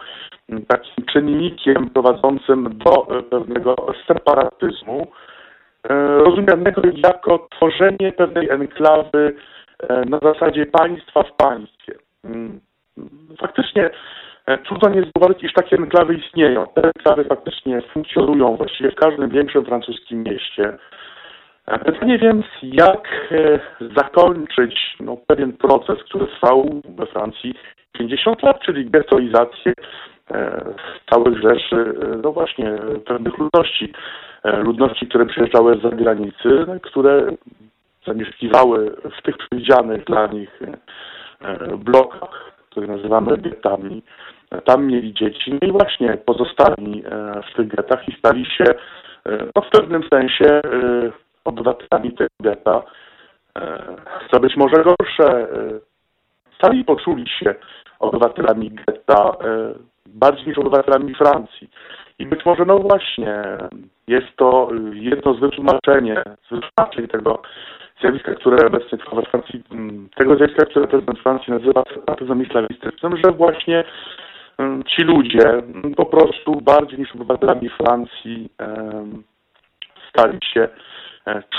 [0.67, 3.75] takim czynnikiem prowadzącym do pewnego
[4.07, 5.07] separatyzmu,
[6.17, 9.33] rozumianego jako tworzenie pewnej enklawy
[9.79, 11.93] E, na zasadzie państwa w państwie.
[12.23, 12.59] Mm,
[13.39, 13.89] faktycznie
[14.45, 16.67] e, trudno nie zauważyć, iż takie enklawy istnieją.
[16.67, 20.77] Te enklawy faktycznie funkcjonują właściwie w każdym większym francuskim mieście.
[21.68, 23.34] E, pytanie więc, jak
[23.95, 27.53] zakończyć no, pewien proces, który trwał we Francji
[27.91, 29.73] 50 lat, czyli getoizację
[31.11, 32.72] całych rzeszy, no właśnie,
[33.06, 33.94] pewnych ludności,
[34.44, 37.31] ludności, które przyjeżdżały z zagranicy, które
[38.07, 40.60] zamieszkiwały w tych przewidzianych dla nich
[41.41, 44.03] e, blokach, które nazywamy getami.
[44.65, 49.45] Tam mieli dzieci no i właśnie pozostali e, w tych getach i stali się e,
[49.56, 50.61] no, w pewnym sensie
[51.47, 52.83] obywatelami tego getta.
[54.31, 55.47] Co być może gorsze,
[56.61, 57.55] sami poczuli się
[57.99, 59.31] obywatelami getta
[60.05, 61.69] bardziej niż obywatelami Francji.
[62.19, 63.43] I być może, no właśnie,
[64.07, 67.41] jest to jedno z z wytłumaczeń tego
[68.01, 69.63] zjawiska, które obecnie trwa we Francji,
[70.15, 73.83] tego zjawiska, które prezydent Francji nazywa separatyzmem islamistycznym, że właśnie
[74.87, 75.61] ci ludzie
[75.95, 78.49] po prostu bardziej niż obywatelami Francji
[80.09, 80.69] stali się, e,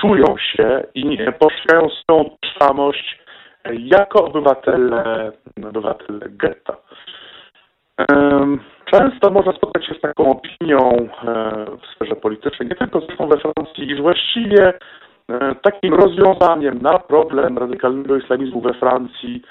[0.00, 3.18] czują się i postrzegają swoją tożsamość
[3.64, 5.32] e, jako obywatele,
[5.68, 6.76] obywatele getta.
[8.84, 11.06] Często można spotkać się z taką opinią e,
[11.82, 14.72] w sferze politycznej, nie tylko zresztą we Francji, iż właściwie
[15.32, 19.42] E, takim rozwiązaniem na problem radykalnego islamizmu we Francji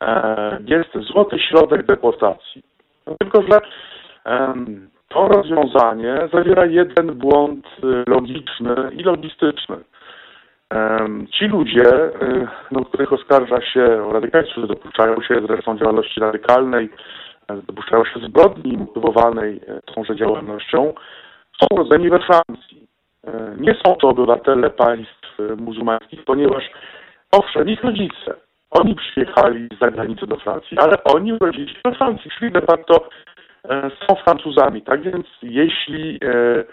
[0.00, 2.62] e, jest złoty środek deportacji.
[3.06, 3.60] No, tylko, że
[5.10, 9.76] to rozwiązanie zawiera jeden błąd e, logiczny i logistyczny.
[11.30, 11.84] Ci ludzie,
[12.70, 16.90] no, których oskarża się o radykalizm, dopuszczają się zresztą działalności radykalnej,
[17.66, 19.60] dopuszczają się zbrodni motywowanej
[19.94, 20.94] tąże działalnością,
[21.60, 22.86] są rodzeni we Francji.
[23.58, 26.70] Nie są to obywatele państw muzułmańskich, ponieważ
[27.32, 28.34] owszem, ich rodzice
[28.70, 32.94] Oni przyjechali z zagranicy do Francji, ale oni urodzili się we Francji, czyli de facto
[32.96, 33.08] e,
[34.08, 34.82] są Francuzami.
[34.82, 36.64] Tak więc jeśli e,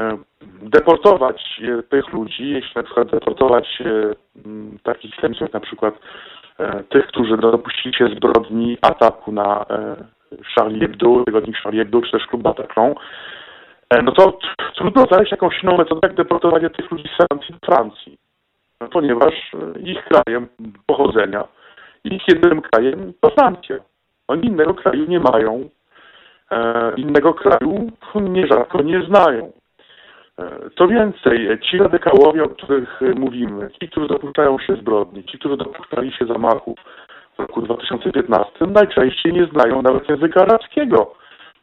[0.00, 0.18] e,
[0.62, 4.14] deportować e, tych ludzi, jeśli na przykład deportować e,
[4.82, 5.94] takich jak na przykład
[6.58, 9.96] e, tych, którzy dopuścili się zbrodni ataku na e,
[10.54, 12.94] Charlie Hebdo, tygodnik Charlie Hebdo, czy też klub Bataclan,
[13.90, 14.38] e, no to
[14.76, 18.18] trudno znaleźć jakąś inną metodę jak deportowanie tych ludzi z Francji do Francji.
[18.80, 20.48] No, ponieważ e, ich krajem
[20.86, 21.44] pochodzenia,
[22.04, 23.76] ich jedynym krajem to Francja.
[24.28, 25.68] Oni innego kraju nie mają, e,
[26.96, 29.52] innego kraju nierzadko nie znają.
[30.38, 35.24] E, Co więcej, e, ci radykałowie, o których e, mówimy, ci, którzy dopuszczają się zbrodni,
[35.24, 36.78] ci, którzy dopuszczali się zamachów
[37.36, 41.14] w roku 2015, najczęściej nie znają nawet języka arabskiego.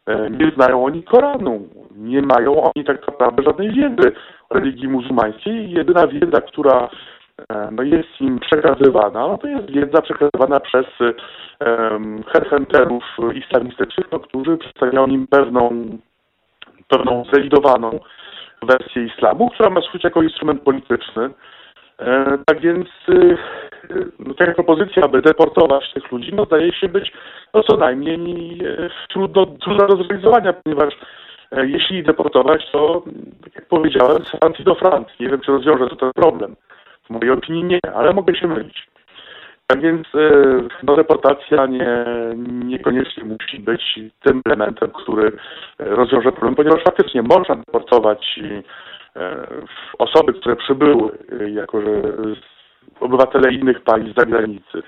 [0.07, 4.11] E, Nie znają oni Koranu, nie mają oni tak naprawdę żadnej wiedzy
[4.49, 5.71] o religii muzułmańskiej.
[5.71, 6.89] Jedyna wiedza, która e,
[7.71, 13.03] no, jest im przekazywana, no, to jest wiedza przekazywana przez um, headhunterów
[13.35, 15.97] islamistycznych, no, którzy przedstawiają im pewną,
[16.87, 17.99] pewną zrewidowaną
[18.61, 21.29] wersję islamu, która ma służyć jako instrument polityczny.
[21.99, 23.37] E, tak więc y,
[24.19, 27.11] no, taka propozycja, aby deportować tych ludzi, no zdaje się być
[27.53, 30.93] no, co najmniej e, trudno, trudna do zrealizowania, ponieważ
[31.51, 33.03] e, jeśli deportować, to
[33.43, 35.15] tak jak powiedziałem, z Francji do Francji.
[35.19, 36.55] Nie wiem, czy rozwiąże to ten problem.
[37.03, 38.87] W mojej opinii nie, ale mogę się mylić.
[39.67, 40.31] Tak więc e,
[40.83, 42.05] no, deportacja nie,
[42.47, 48.39] niekoniecznie musi być tym elementem, który e, rozwiąże problem, ponieważ faktycznie można deportować
[49.15, 49.47] e,
[49.97, 51.17] osoby, które przybyły
[51.51, 52.01] jako że
[52.99, 54.83] obywatele innych państw zagranicy.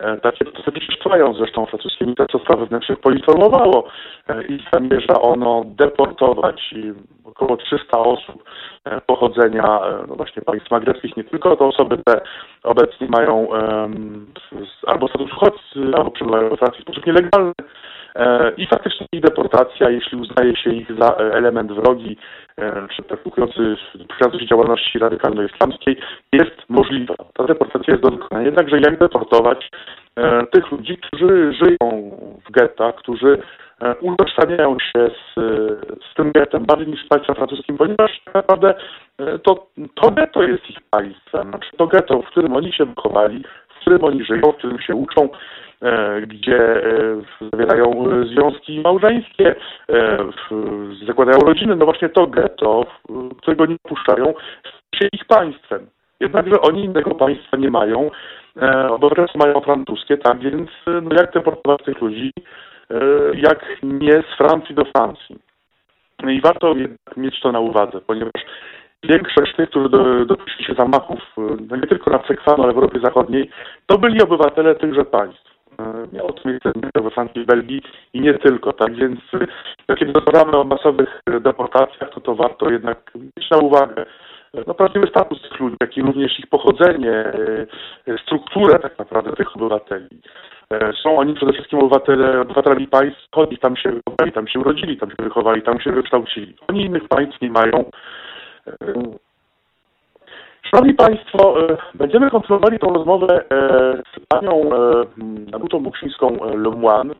[0.00, 3.88] E, Takie procesy przecież trwają zresztą francuskie Ministerstwo Wewnętrznych poinformowało
[4.28, 6.74] e, i zamierza ono deportować
[7.24, 8.44] około 300 osób
[8.84, 12.20] e, pochodzenia no właśnie państw magrebskich, nie tylko to osoby te
[12.62, 13.48] obecnie mają
[14.52, 17.52] s- albo status uchodźcy, albo przebywają we Francji w sposób nielegalny.
[18.14, 22.16] E, I faktycznie ich deportacja, jeśli uznaje się ich za e, element wrogi,
[22.58, 23.76] e, czy praktykujący
[24.08, 25.96] praktykujący działalności radykalno-islamskiej,
[26.32, 27.14] jest możliwa.
[27.34, 28.46] Ta deportacja jest do wykonania.
[28.46, 29.70] Jednakże jak deportować
[30.50, 32.10] tych ludzi, którzy żyją
[32.48, 33.38] w gettach, którzy
[34.00, 35.34] utożsamiają się z,
[36.10, 38.74] z tym gettem bardziej niż z państwem francuskim, ponieważ tak naprawdę
[39.42, 41.48] to, to getto jest ich państwem.
[41.48, 44.94] Znaczy to getto, w którym oni się wychowali, w którym oni żyją, w którym się
[44.94, 45.28] uczą,
[46.26, 47.22] gdzie e,
[47.52, 49.54] zawierają e, związki małżeńskie,
[49.88, 50.18] e,
[51.06, 52.86] zakładają rodziny, no właśnie to getto,
[53.38, 55.86] którego nie puszczają, staje się ich państwem.
[56.20, 58.10] Jednakże oni innego państwa nie mają,
[58.62, 62.32] e, obywatelstwo mają francuskie, tak więc e, no jak deportować tych ludzi,
[62.90, 62.96] e,
[63.34, 65.38] jak nie z Francji do Francji.
[66.22, 66.74] No I warto
[67.16, 68.32] mieć to na uwadze, ponieważ
[69.02, 73.00] większość tych, którzy do- dopuścili się zamachów, e, nie tylko na Sekwano, ale w Europie
[73.00, 73.50] Zachodniej,
[73.86, 75.53] to byli obywatele tychże państw.
[75.78, 77.82] E, Miało to miejsce we Francji, Belgii
[78.12, 78.72] i nie tylko.
[78.72, 79.20] Tak więc
[79.88, 84.06] e, kiedy rozmawiamy o masowych deportacjach, to to warto jednak mieć na uwagę
[84.54, 87.32] e, no, prawdziwy status tych ludzi, jak i również ich pochodzenie,
[88.22, 90.08] strukturę tak naprawdę tych obywateli.
[91.02, 95.10] Są oni przede wszystkim obywatele, obywatelami państw, oni tam się wychowali, tam się urodzili, tam
[95.10, 96.56] się wychowali, tam się wykształcili.
[96.68, 97.84] Oni innych państw nie mają.
[100.74, 105.04] Szanowni Państwo, e, będziemy kontynuowali tą rozmowę e, z panią e,
[105.56, 107.14] Agutą Buksińską Lemoine,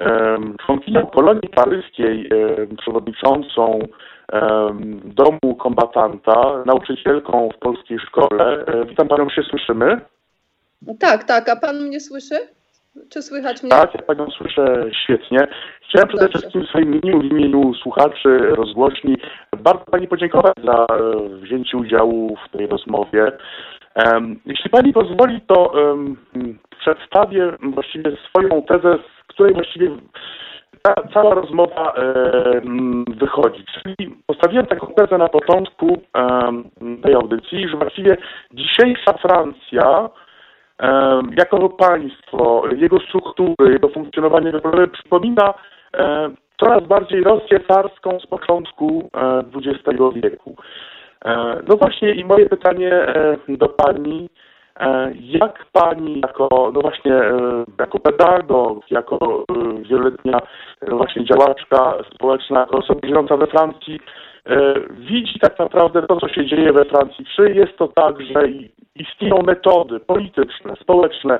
[0.00, 2.30] e, członkinią kolonii paryskiej,
[2.78, 3.78] przewodniczącą
[5.04, 8.64] Domu Kombatanta, nauczycielką w polskiej szkole.
[8.88, 10.00] Witam Panią, czy się słyszymy?
[11.00, 11.48] Tak, tak.
[11.48, 12.34] A pan mnie słyszy?
[13.08, 13.70] Czy słychać mnie?
[13.70, 15.38] Tak, ja Panią słyszę świetnie.
[15.80, 19.16] Chciałem przede wszystkim w swoim imieniu, w imieniu słuchaczy rozgłośni
[19.58, 23.32] bardzo Pani podziękować za e, wzięcie udziału w tej rozmowie.
[24.46, 25.72] Jeśli Pani pozwoli, to
[26.80, 29.90] przedstawię właściwie swoją tezę, z której właściwie
[30.82, 33.64] ta cała rozmowa em, wychodzi.
[33.64, 36.02] Czyli postawiłem taką tezę na początku
[37.02, 38.16] tej audycji, że właściwie
[38.52, 40.10] dzisiejsza Francja
[41.38, 44.52] jako państwo, jego struktury, jego funkcjonowanie
[44.92, 45.54] przypomina
[45.96, 46.30] e,
[46.60, 50.56] coraz bardziej Rosję carską z początku e, XX wieku.
[51.24, 54.28] E, No właśnie i moje pytanie e, do Pani,
[54.80, 60.40] e, jak Pani jako, no właśnie, e, jako pedagog, jako e, wieloletnia
[60.88, 64.31] właśnie działaczka społeczna, jako osoba żyjąca we Francji, e,
[64.90, 67.24] widzi tak naprawdę to, co się dzieje we Francji?
[67.36, 68.48] Czy jest to tak, że
[68.94, 71.38] istnieją metody polityczne, społeczne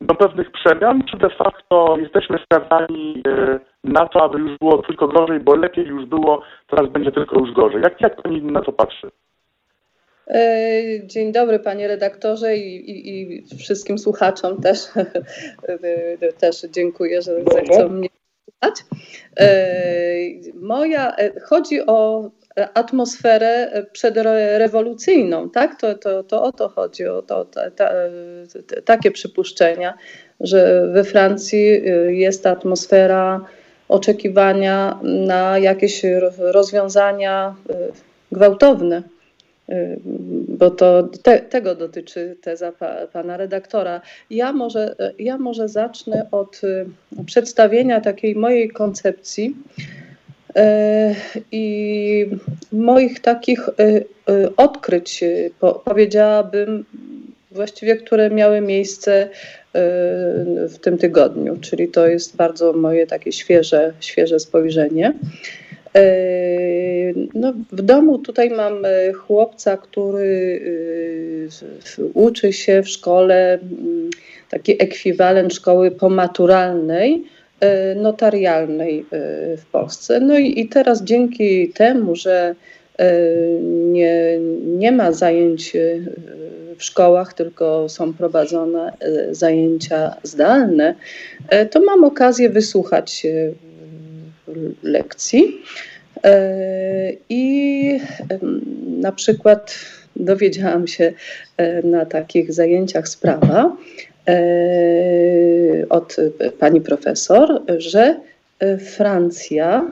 [0.00, 5.08] do pewnych przemian, czy de facto jesteśmy skazani e, na to, aby już było tylko
[5.08, 7.82] gorzej, bo lepiej już było, teraz będzie tylko już gorzej?
[7.82, 9.10] Jak, jak Pani na to patrzy?
[10.28, 14.78] E, dzień dobry panie redaktorze i, i, i wszystkim słuchaczom też,
[16.40, 18.08] też dziękuję, że zechcą mnie.
[20.54, 22.30] Moja, chodzi o
[22.74, 25.80] atmosferę przedrewolucyjną, tak?
[25.80, 27.90] To, to, to o to chodzi, o to, ta, ta,
[28.84, 29.94] takie przypuszczenia,
[30.40, 33.44] że we Francji jest atmosfera
[33.88, 36.02] oczekiwania na jakieś
[36.38, 37.54] rozwiązania
[38.32, 39.02] gwałtowne
[40.48, 44.00] bo to te, tego dotyczy teza pa, pana redaktora.
[44.30, 46.86] Ja może, ja może zacznę od y,
[47.26, 49.56] przedstawienia takiej mojej koncepcji
[50.50, 50.60] y,
[51.52, 52.26] i
[52.72, 53.68] moich takich
[54.56, 55.24] odkryć,
[55.84, 56.84] powiedziałabym,
[57.50, 59.28] właściwie, które miały miejsce
[60.68, 65.14] w tym tygodniu, czyli to jest bardzo moje takie świeże, świeże spojrzenie.
[65.96, 70.60] E, no, w domu tutaj mam e, chłopca, który
[71.98, 74.10] e, uczy się w szkole, mm,
[74.50, 77.24] taki ekwiwalent szkoły pomaturalnej,
[77.96, 79.04] notarialnej
[79.56, 80.20] w Polsce.
[80.20, 82.54] No i teraz dzięki temu, że
[83.92, 85.72] nie, nie ma zajęć
[86.76, 88.92] w szkołach, tylko są prowadzone
[89.30, 90.94] zajęcia zdalne,
[91.70, 93.26] to mam okazję wysłuchać
[94.82, 95.62] lekcji.
[96.24, 98.00] E, I
[99.00, 99.78] na przykład
[100.16, 101.12] dowiedziałam się
[101.56, 103.76] e, na takich zajęciach z prawa
[104.28, 104.36] e,
[105.88, 106.16] od
[106.58, 108.20] pani profesor, że
[108.78, 109.90] Francja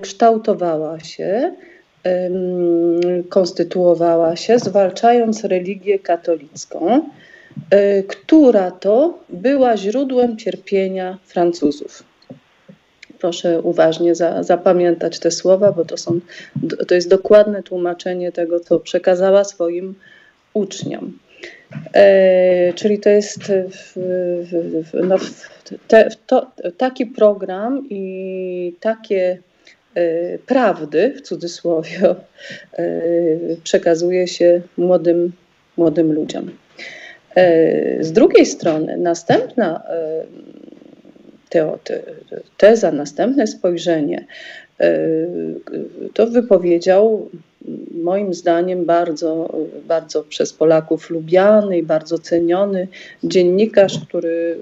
[0.00, 1.52] kształtowała się,
[3.28, 7.08] konstytuowała się, zwalczając religię katolicką,
[8.08, 12.07] która to była źródłem cierpienia Francuzów
[13.20, 16.20] proszę uważnie za, zapamiętać te słowa, bo to, są,
[16.88, 19.94] to jest dokładne tłumaczenie tego, co przekazała swoim
[20.54, 21.18] uczniom.
[21.94, 25.16] E, czyli to jest w, w, no,
[25.88, 29.38] te, to, taki program i takie
[29.94, 32.14] e, prawdy, w cudzysłowie,
[32.72, 32.86] e,
[33.64, 35.32] przekazuje się młodym,
[35.76, 36.50] młodym ludziom.
[37.34, 40.26] E, z drugiej strony, następna e,
[42.56, 44.26] teza, następne spojrzenie,
[44.80, 45.06] e,
[46.14, 47.30] to wypowiedział
[48.02, 52.88] moim zdaniem bardzo, bardzo przez Polaków lubiany i bardzo ceniony
[53.24, 54.58] dziennikarz, który,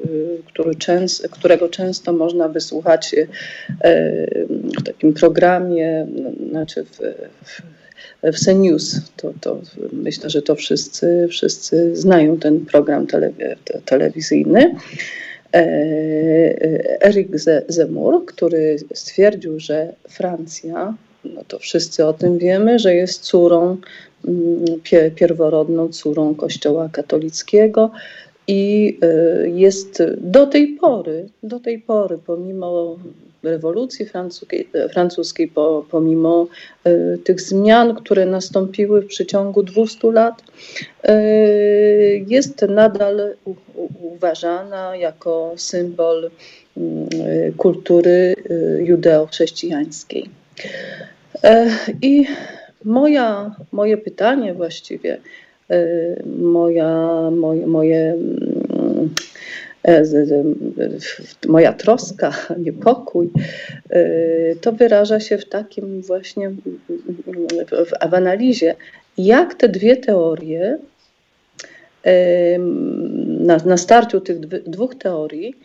[0.46, 3.26] który częst, którego często można wysłuchać e,
[4.80, 6.06] w takim programie,
[6.50, 6.98] znaczy w,
[7.44, 7.62] w
[8.22, 9.00] w CNews.
[9.16, 9.60] To, to
[9.92, 13.06] myślę, że to wszyscy, wszyscy znają ten program
[13.84, 14.74] telewizyjny.
[15.56, 17.28] E, Erik
[17.68, 23.76] Zemur, który stwierdził, że Francja, no to wszyscy o tym wiemy, że jest córą,
[24.24, 24.64] mm,
[25.14, 27.90] pierworodną córą Kościoła katolickiego
[28.46, 32.98] i e, jest do tej pory, do tej pory, pomimo
[33.42, 36.46] rewolucji francuskiej, francuskiej po, pomimo
[36.86, 40.42] y, tych zmian, które nastąpiły w przeciągu 200 lat,
[41.08, 46.30] y, jest nadal u, u, uważana jako symbol
[46.76, 48.34] y, kultury
[48.80, 50.28] judeo-chrześcijańskiej.
[52.02, 52.26] I
[52.84, 55.18] moja, moje pytanie właściwie,
[56.26, 58.14] moja, moje, moje
[58.76, 59.08] E,
[61.48, 62.32] moja troska,
[62.64, 63.30] niepokój,
[63.90, 68.74] e, to wyraża się w takim właśnie w, w analizie,
[69.18, 70.78] jak te dwie teorie
[72.04, 72.58] e,
[73.38, 75.56] na, na starciu tych dwóch teorii,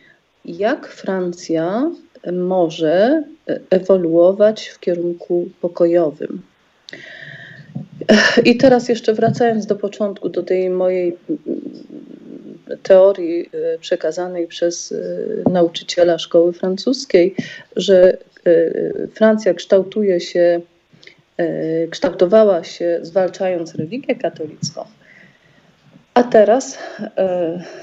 [0.46, 1.92] jak Francja
[2.34, 3.24] może
[3.70, 6.42] ewoluować w kierunku pokojowym.
[8.46, 11.18] I teraz jeszcze wracając do początku, do tej mojej
[12.84, 17.36] teorii e, przekazanej przez e, nauczyciela szkoły francuskiej,
[17.76, 20.62] że e, Francja kształtuje się,
[21.90, 24.86] kształtowała się zwalczając religię katolicką.
[26.14, 26.78] A teraz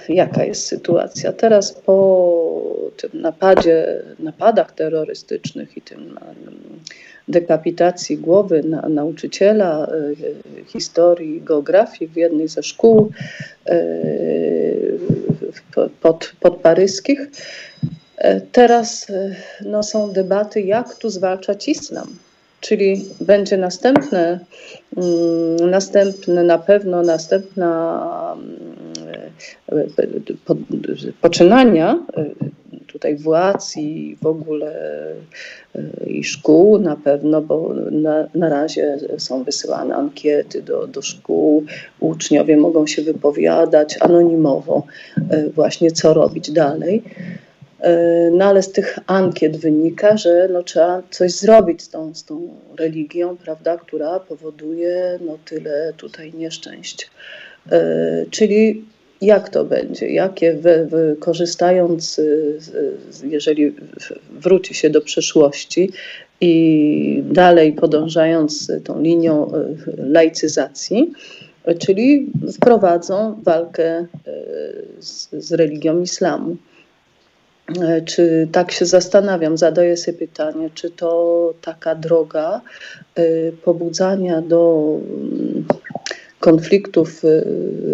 [0.08, 1.32] jaka jest sytuacja?
[1.32, 6.18] Teraz po tym napadzie, napadach terrorystycznych i tym
[7.28, 13.10] dekapitacji głowy na, nauczyciela e, historii, geografii w jednej ze szkół
[13.66, 13.84] e,
[16.00, 17.30] pod, pod paryskich.
[18.16, 19.06] E, teraz
[19.64, 22.06] no, są debaty, jak tu zwalczać islam.
[22.60, 24.40] Czyli będzie następne,
[24.96, 28.36] mm, następne na pewno następna
[29.72, 29.88] mm,
[31.20, 31.98] poczynania
[32.98, 34.72] tutaj władz i w ogóle
[36.06, 41.64] i szkół na pewno, bo na, na razie są wysyłane ankiety do, do szkół,
[42.00, 44.82] uczniowie mogą się wypowiadać anonimowo
[45.54, 47.02] właśnie co robić dalej.
[48.32, 52.48] No ale z tych ankiet wynika, że no, trzeba coś zrobić z tą, z tą
[52.78, 57.10] religią, prawda, która powoduje no, tyle tutaj nieszczęść.
[58.30, 58.84] Czyli
[59.20, 62.20] jak to będzie, jakie wy, korzystając,
[63.24, 63.74] jeżeli
[64.30, 65.90] wróci się do przeszłości
[66.40, 69.52] i dalej podążając tą linią
[69.98, 71.12] laicyzacji,
[71.78, 74.06] czyli wprowadzą walkę
[75.00, 76.56] z, z religią islamu.
[78.04, 82.60] Czy tak się zastanawiam, zadaję sobie pytanie, czy to taka droga
[83.64, 84.86] pobudzania do
[86.40, 87.44] konfliktów y,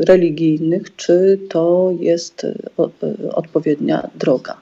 [0.08, 4.56] religijnych, czy to jest y, y, odpowiednia droga.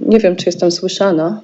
[0.00, 1.40] Nie wiem, czy jestem słyszana.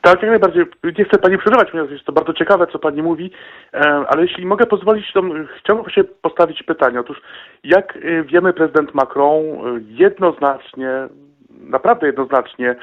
[0.00, 0.64] Tak, jak najbardziej.
[0.98, 3.30] Nie chcę Pani przerywać, ponieważ jest to bardzo ciekawe, co Pani mówi,
[3.74, 3.78] e,
[4.08, 5.22] ale jeśli mogę pozwolić, to
[5.58, 7.00] chciałbym się postawić pytanie.
[7.00, 7.22] Otóż,
[7.64, 9.42] jak wiemy, prezydent Macron
[9.88, 11.08] jednoznacznie,
[11.50, 12.76] naprawdę jednoznacznie,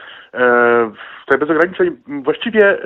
[1.26, 2.78] tutaj bez ograniczeń, właściwie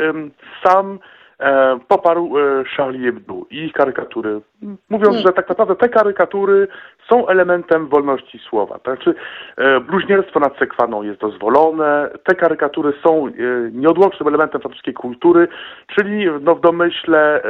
[0.63, 0.99] sam
[1.43, 4.41] E, poparł e, Charlie Hebdo i ich karykatury,
[4.89, 6.67] mówiąc, że tak naprawdę te karykatury
[7.09, 8.79] są elementem wolności słowa.
[8.83, 9.15] Znaczy,
[9.57, 13.27] e, bluźnierstwo nad sekwaną jest dozwolone, te karykatury są
[13.71, 15.47] nieodłącznym elementem francuskiej kultury,
[15.95, 17.41] czyli no, w domyśle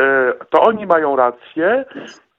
[0.49, 1.85] to oni mają rację,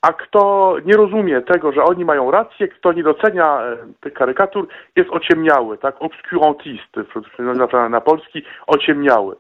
[0.03, 3.61] a kto nie rozumie tego, że oni mają rację, kto nie docenia
[4.01, 4.67] tych karykatur,
[4.97, 5.97] jest ociemniały, tak?
[6.01, 6.97] Obscurantist,
[7.39, 9.37] na, na polski, ociemniały.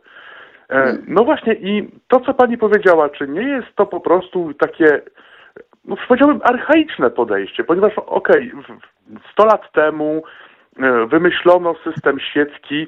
[0.70, 5.03] E, no właśnie i to, co pani powiedziała, czy nie jest to po prostu takie,
[5.85, 8.77] no powiedziałbym, archaiczne podejście, ponieważ okej, okay,
[9.32, 10.23] 100 lat temu
[10.78, 12.86] e, wymyślono system świecki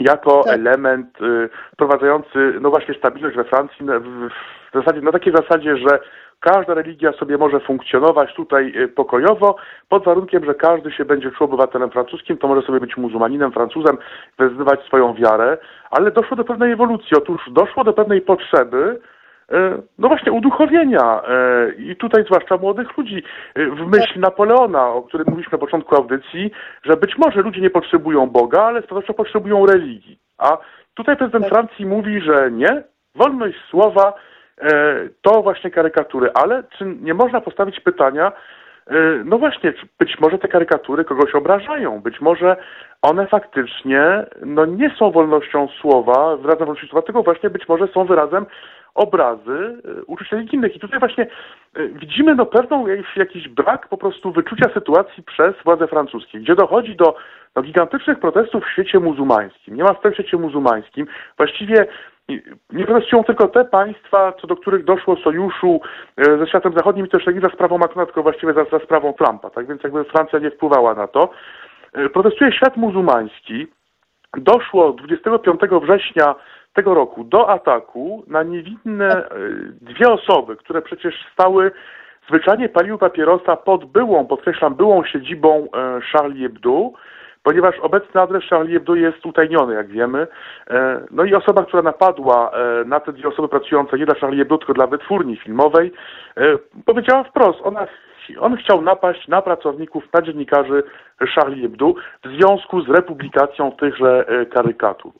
[0.00, 0.54] jako tak.
[0.54, 4.28] element y, wprowadzający, no właśnie, stabilność we Francji w,
[4.72, 5.98] w zasadzie, na takiej zasadzie, że
[6.40, 9.56] Każda religia sobie może funkcjonować tutaj y, pokojowo,
[9.88, 13.98] pod warunkiem, że każdy się będzie czuł obywatelem francuskim, to może sobie być muzułmaninem, Francuzem,
[14.38, 15.58] wyznawać swoją wiarę,
[15.90, 17.16] ale doszło do pewnej ewolucji.
[17.16, 19.00] Otóż doszło do pewnej potrzeby,
[19.52, 19.54] y,
[19.98, 23.22] no właśnie uduchowienia y, i tutaj zwłaszcza młodych ludzi
[23.56, 26.50] w myśl Napoleona, o którym mówiliśmy na początku audycji,
[26.82, 30.18] że być może ludzie nie potrzebują Boga, ale pewnością potrzebują religii.
[30.38, 30.58] A
[30.94, 31.52] tutaj prezydent tak.
[31.52, 32.82] Francji mówi, że nie,
[33.14, 34.12] wolność słowa
[35.22, 38.32] to właśnie karykatury, ale czy nie można postawić pytania,
[38.86, 38.94] e,
[39.24, 42.56] no właśnie, być może te karykatury kogoś obrażają, być może
[43.02, 48.04] one faktycznie no nie są wolnością słowa, wyrazem wolności słowa, tylko właśnie być może są
[48.04, 48.46] wyrazem
[48.94, 50.76] obrazy e, uczuć religijnych.
[50.76, 51.26] I tutaj właśnie
[51.76, 52.86] widzimy no pewną
[53.16, 57.16] jakiś brak po prostu wyczucia sytuacji przez władze francuskie, gdzie dochodzi do
[57.56, 59.76] no, gigantycznych protestów w świecie muzułmańskim.
[59.76, 61.06] Nie ma w tym świecie muzułmańskim.
[61.36, 61.86] Właściwie
[62.72, 65.80] nie protestują tylko te państwa, co do których doszło sojuszu
[66.16, 69.12] e, ze światem zachodnim i też nie za sprawą Macrona, tylko właściwie za, za sprawą
[69.12, 69.50] Trumpa.
[69.50, 71.30] Tak więc jakby Francja nie wpływała na to.
[71.92, 73.66] E, protestuje świat muzułmański.
[74.36, 76.34] Doszło 25 września
[76.72, 79.28] tego roku do ataku na niewinne e,
[79.80, 81.70] dwie osoby, które przecież stały,
[82.28, 85.68] zwyczajnie paliły papierosa pod byłą, podkreślam, byłą siedzibą
[86.12, 86.90] Charlie Hebdo
[87.48, 90.26] ponieważ obecny adres Charlie Hebdo jest utajniony, jak wiemy.
[90.70, 94.38] E, no i osoba, która napadła e, na te dwie osoby pracujące nie dla Charlie
[94.38, 95.92] Hebdo, tylko dla wytwórni filmowej,
[96.36, 96.42] e,
[96.86, 97.86] powiedziała wprost, ona
[98.40, 100.82] on chciał napaść na pracowników, na dziennikarzy
[101.34, 101.94] Charlie Hebdo
[102.24, 105.12] w związku z republikacją tychże karykatur.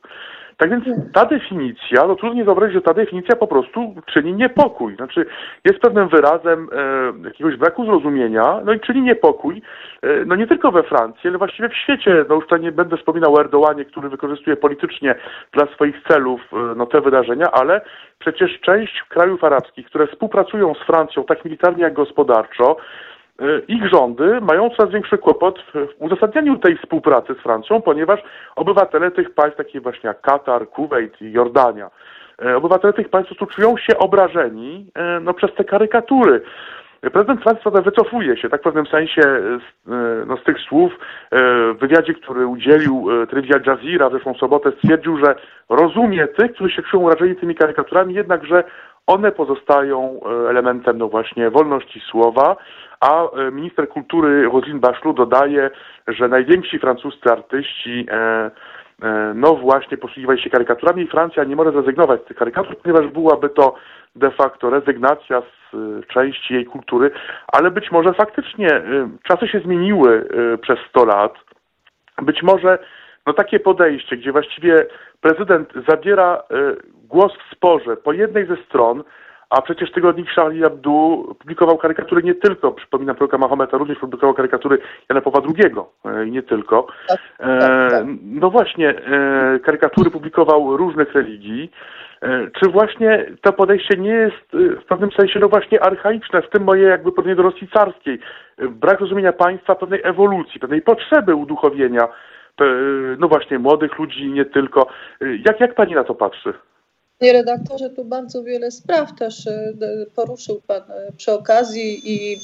[0.59, 4.95] Tak więc ta definicja, no trudno nie wyobrazić, że ta definicja po prostu czyni niepokój.
[4.95, 5.25] Znaczy
[5.65, 9.61] jest pewnym wyrazem e, jakiegoś braku zrozumienia, no i czyni niepokój,
[10.01, 12.25] e, no nie tylko we Francji, ale właściwie w świecie.
[12.29, 15.15] No już tutaj nie będę wspominał o Erdołanie, który wykorzystuje politycznie
[15.53, 17.81] dla swoich celów e, no, te wydarzenia, ale
[18.19, 22.77] przecież część krajów arabskich, które współpracują z Francją tak militarnie jak gospodarczo,
[23.67, 28.19] ich rządy mają coraz większy kłopot w uzasadnianiu tej współpracy z Francją, ponieważ
[28.55, 31.89] obywatele tych państw, takie właśnie jak Katar, Kuwait i Jordania,
[32.45, 36.41] e, obywatele tych państw czują się obrażeni e, no, przez te karykatury.
[37.13, 39.89] Prezydent Francji wycofuje się, tak w pewnym sensie, z,
[40.27, 40.93] no, z tych słów.
[41.31, 45.35] W wywiadzie, który udzielił telewizja Al Jazeera w zeszłą sobotę, stwierdził, że
[45.69, 48.63] rozumie tych, którzy się czują urażeni tymi karykaturami, jednakże
[49.09, 50.19] one pozostają
[50.49, 52.55] elementem no właśnie wolności słowa,
[52.99, 55.69] a e, minister kultury Roselyne Bachelot dodaje,
[56.07, 58.15] że najwięksi francuscy artyści e,
[59.03, 63.07] e, no właśnie posługiwali się karykaturami i Francja nie może zrezygnować z tych karykatur, ponieważ
[63.07, 63.75] byłaby to
[64.15, 67.11] de facto rezygnacja z części jej kultury,
[67.47, 68.81] ale być może faktycznie
[69.23, 70.29] czasy się zmieniły
[70.61, 71.33] przez 100 lat.
[72.21, 72.79] Być może
[73.27, 74.85] no takie podejście, gdzie właściwie
[75.21, 76.75] prezydent zabiera e,
[77.09, 79.03] głos w sporze po jednej ze stron,
[79.49, 84.77] a przecież tygodnik Charlie Hebdo publikował karykatury nie tylko, przypominam, proroka Mahometa również publikował karykatury
[85.09, 85.71] Jana Pawła II
[86.05, 86.87] e, i nie tylko.
[87.07, 88.05] Tak, tak, tak.
[88.23, 91.71] No właśnie, e, karykatury publikował różnych religii.
[92.59, 96.83] Czy właśnie to podejście nie jest w pewnym sensie no właśnie archaiczne, w tym moje
[96.83, 98.19] jakby porównanie do Rosji carskiej?
[98.57, 102.07] Brak rozumienia państwa, pewnej ewolucji, pewnej potrzeby uduchowienia
[103.19, 104.87] no właśnie młodych ludzi, nie tylko.
[105.21, 106.53] Jak, jak pani na to patrzy?
[107.19, 109.73] Panie redaktorze, tu bardzo wiele spraw też e,
[110.15, 112.39] poruszył Pan e, przy okazji i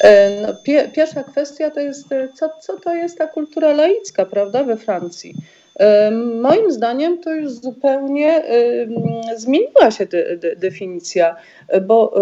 [0.00, 0.48] e, no,
[0.92, 5.34] pierwsza kwestia to jest, co, co to jest ta kultura laicka, prawda, we Francji.
[6.40, 8.42] Moim zdaniem to już zupełnie
[9.36, 11.36] zmieniła się de, de, definicja,
[11.86, 12.14] bo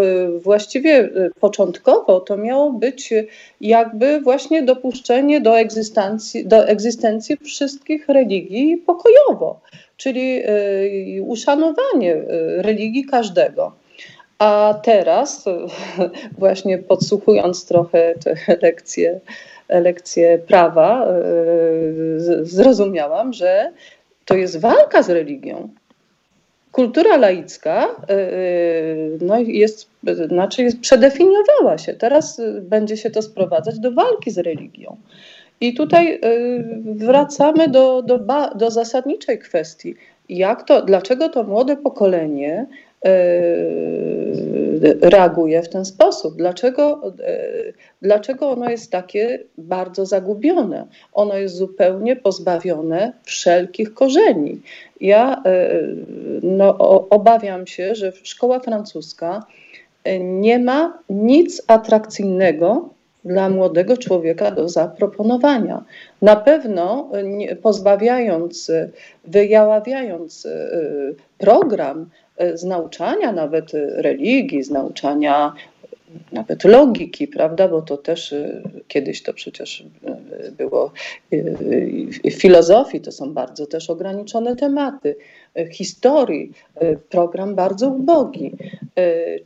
[0.42, 1.10] właściwie
[1.40, 3.14] początkowo to miało być
[3.60, 9.60] jakby właśnie dopuszczenie do egzystencji, do egzystencji wszystkich religii pokojowo
[10.02, 10.42] czyli
[11.18, 13.72] y, uszanowanie y, religii każdego.
[14.38, 15.44] A teraz,
[16.38, 19.20] właśnie podsłuchując trochę te lekcje,
[19.68, 23.72] lekcje prawa, y, zrozumiałam, że
[24.24, 25.68] to jest walka z religią.
[26.72, 27.96] Kultura laicka
[29.20, 29.88] no jest,
[30.28, 31.94] znaczy jest, przedefiniowała się.
[31.94, 34.96] Teraz będzie się to sprowadzać do walki z religią.
[35.62, 36.18] I tutaj y,
[36.84, 38.18] wracamy do, do,
[38.54, 39.94] do zasadniczej kwestii.
[40.28, 42.66] Jak to, dlaczego to młode pokolenie
[43.06, 43.10] y,
[45.02, 46.36] reaguje w ten sposób?
[46.36, 50.86] Dlaczego, y, dlaczego ono jest takie bardzo zagubione?
[51.12, 54.60] Ono jest zupełnie pozbawione wszelkich korzeni.
[55.00, 55.42] Ja
[56.42, 56.78] no,
[57.10, 59.46] obawiam się, że szkoła francuska
[60.20, 62.88] nie ma nic atrakcyjnego
[63.24, 65.84] dla młodego człowieka do zaproponowania.
[66.22, 67.10] Na pewno
[67.62, 68.72] pozbawiając,
[69.24, 70.68] wyjaławiając e,
[71.38, 75.52] program e, z nauczania nawet religii, z nauczania
[76.32, 79.84] nawet logiki, prawda, bo to też e, kiedyś to przecież
[80.58, 80.92] było
[82.30, 85.16] filozofii, to są bardzo też ograniczone tematy
[85.72, 86.52] historii,
[87.10, 88.52] program bardzo ubogi.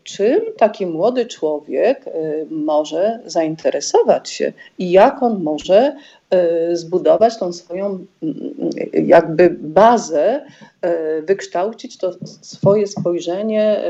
[0.04, 2.04] Czym taki młody człowiek
[2.50, 5.96] może zainteresować się i jak on może
[6.72, 8.06] zbudować tą swoją
[8.92, 10.40] jakby bazę,
[11.22, 12.12] wykształcić to
[12.42, 13.80] swoje spojrzenie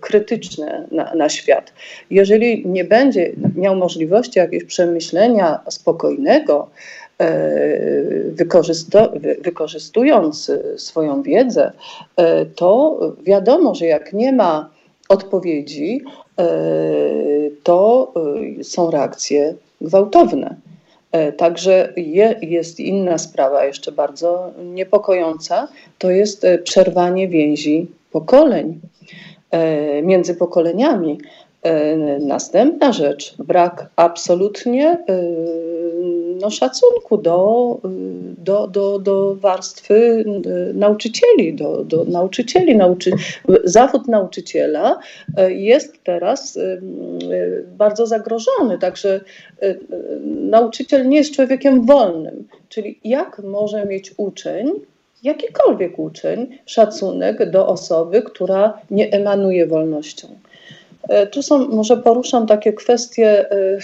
[0.00, 1.72] krytyczne na, na świat.
[2.10, 6.70] Jeżeli nie będzie miał możliwości jakiegoś przemyślenia spokojnego,
[9.42, 11.72] wykorzystując swoją wiedzę,
[12.56, 14.70] to wiadomo, że jak nie ma
[15.08, 16.04] odpowiedzi,
[17.62, 18.12] to
[18.62, 20.56] są reakcje gwałtowne.
[21.36, 21.92] Także
[22.42, 25.68] jest inna sprawa, jeszcze bardzo niepokojąca,
[25.98, 28.80] to jest przerwanie więzi pokoleń.
[30.02, 31.18] Między pokoleniami.
[32.20, 34.98] Następna rzecz, brak absolutnie
[36.42, 37.80] no, szacunku do,
[38.38, 42.76] do, do, do warstwy y, nauczycieli, do, do nauczycieli.
[42.76, 43.10] Nauczy...
[43.64, 44.98] Zawód nauczyciela
[45.38, 46.80] y, jest teraz y,
[47.78, 49.20] bardzo zagrożony, także
[50.24, 52.48] nauczyciel nie jest człowiekiem wolnym.
[52.68, 54.72] Czyli jak może mieć uczeń,
[55.22, 60.28] jakikolwiek uczeń, szacunek do osoby, która nie emanuje wolnością?
[61.08, 63.78] E, tu są, może poruszam takie kwestie, e, e,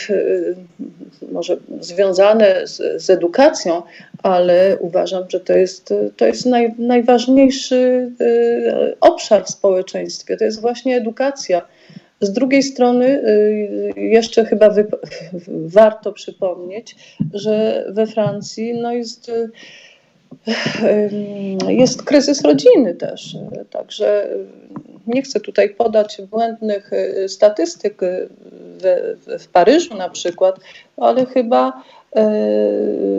[1.33, 3.83] może związane z, z edukacją,
[4.23, 8.11] ale uważam, że to jest, to jest naj, najważniejszy
[9.01, 10.37] obszar w społeczeństwie.
[10.37, 11.63] To jest właśnie edukacja.
[12.21, 13.23] Z drugiej strony,
[13.97, 14.75] jeszcze chyba
[15.49, 16.97] warto przypomnieć,
[17.35, 19.31] że we Francji no jest
[21.69, 23.37] jest kryzys rodziny też.
[23.71, 24.29] Także
[25.09, 28.27] nie chcę tutaj podać błędnych e, statystyk e,
[28.81, 30.61] w, w Paryżu na przykład,
[30.97, 31.83] ale chyba
[32.17, 32.31] e,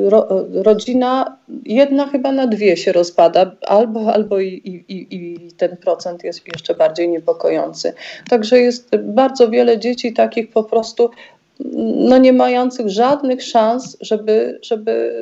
[0.09, 6.23] ro, rodzina jedna chyba na dwie się rozpada, albo, albo i, i, i ten procent
[6.23, 7.93] jest jeszcze bardziej niepokojący.
[8.29, 11.09] Także jest bardzo wiele dzieci takich po prostu
[11.95, 15.13] no nie mających żadnych szans, żeby, żeby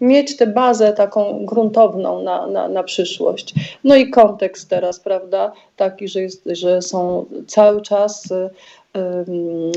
[0.00, 3.54] mieć tę bazę taką gruntowną na, na, na przyszłość.
[3.84, 8.28] No i kontekst teraz, prawda, taki, że, jest, że są cały czas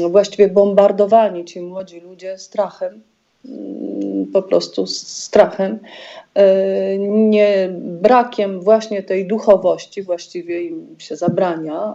[0.09, 3.01] właściwie bombardowani ci młodzi ludzie strachem,
[3.45, 5.79] mm, po prostu strachem,
[6.33, 11.93] e, nie brakiem właśnie tej duchowości, właściwie im się zabrania,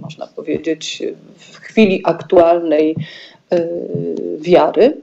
[0.00, 1.02] można powiedzieć,
[1.36, 2.96] w chwili aktualnej
[3.50, 3.68] e,
[4.38, 4.96] wiary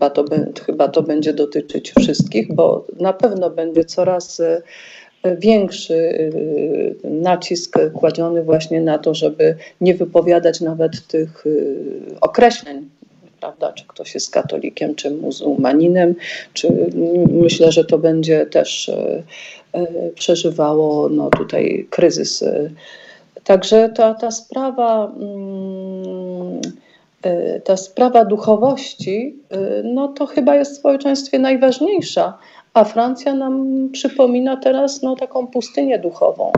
[0.00, 0.24] chyba to,
[0.66, 4.42] chyba to będzie dotyczyć wszystkich, bo na pewno będzie coraz
[5.38, 6.30] większy
[7.04, 11.44] nacisk kładziony właśnie na to, żeby nie wypowiadać nawet tych
[12.20, 12.88] określeń
[13.40, 16.14] prawda, czy ktoś jest katolikiem, czy muzułmaninem,
[16.52, 16.90] czy
[17.32, 19.22] myślę, że to będzie też e,
[19.72, 22.44] e, przeżywało no, tutaj kryzys.
[23.44, 26.89] Także ta, ta sprawa mm, e,
[27.64, 29.36] ta sprawa duchowości,
[29.84, 32.38] no to chyba jest w społeczeństwie najważniejsza,
[32.74, 36.52] a Francja nam przypomina teraz no, taką pustynię duchową.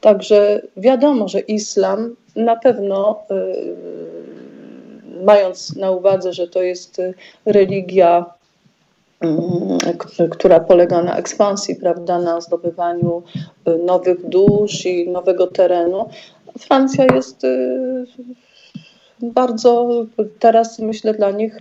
[0.00, 3.18] Także wiadomo, że islam na pewno
[5.24, 7.14] mając na uwadze, że to jest y,
[7.46, 8.26] religia,
[10.30, 13.22] która polega na ekspansji, prawda, na zdobywaniu
[13.68, 16.08] y, nowych dusz i nowego terenu,
[16.58, 18.06] Francja jest y,
[19.22, 19.88] bardzo
[20.38, 21.58] teraz myślę dla nich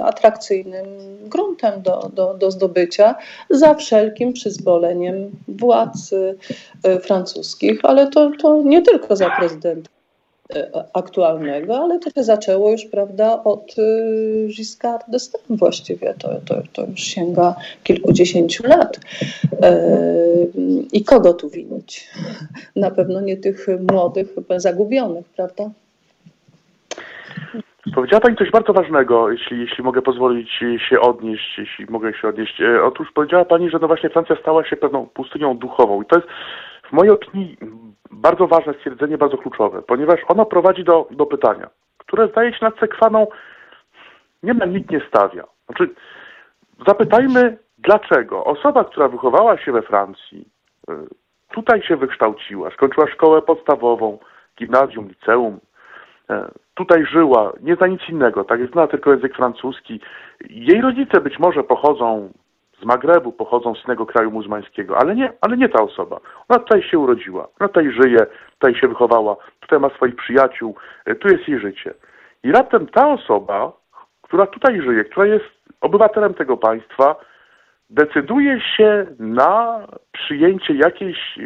[0.00, 0.86] atrakcyjnym
[1.28, 3.14] gruntem do, do, do zdobycia
[3.50, 6.10] za wszelkim przyzwoleniem władz
[7.02, 9.90] francuskich, ale to, to nie tylko za prezydenta.
[10.92, 16.14] Aktualnego, ale to się zaczęło już, prawda, od y, Giscard d'Estaing właściwie.
[16.18, 17.54] To, to, to już sięga
[17.84, 19.00] kilkudziesięciu lat.
[20.92, 22.08] I kogo tu winić?
[22.76, 25.70] Na pewno nie tych młodych, zagubionych, prawda?
[27.94, 30.50] Powiedziała Pani coś bardzo ważnego, jeśli, jeśli mogę pozwolić
[30.88, 32.60] się odnieść, jeśli mogę się odnieść.
[32.60, 36.16] E, otóż powiedziała Pani, że no właśnie Francja stała się pewną pustynią duchową i to
[36.16, 36.28] jest
[36.88, 37.56] w mojej opinii
[38.10, 42.78] bardzo ważne stwierdzenie, bardzo kluczowe, ponieważ ono prowadzi do, do pytania, które zdaje się nad
[42.78, 43.26] sekwaną
[44.42, 45.44] niemal nikt nie stawia.
[45.66, 45.94] Znaczy,
[46.86, 50.48] zapytajmy, dlaczego osoba, która wychowała się we Francji,
[50.90, 50.94] y,
[51.52, 54.18] tutaj się wykształciła, skończyła szkołę podstawową,
[54.58, 55.60] gimnazjum, liceum,
[56.74, 60.00] tutaj żyła, nie za nic innego, tak zna tylko język francuski.
[60.50, 62.32] Jej rodzice być może pochodzą
[62.82, 66.20] z Magrebu, pochodzą z innego kraju muzułmańskiego, ale nie, ale nie ta osoba.
[66.48, 70.74] Ona tutaj się urodziła, ona tutaj żyje, tutaj się wychowała, tutaj ma swoich przyjaciół,
[71.04, 71.94] e, tu jest jej życie.
[72.44, 73.72] I raptem ta osoba,
[74.22, 75.44] która tutaj żyje, która jest
[75.80, 77.16] obywatelem tego państwa,
[77.90, 79.80] decyduje się na
[80.12, 81.38] przyjęcie jakiejś,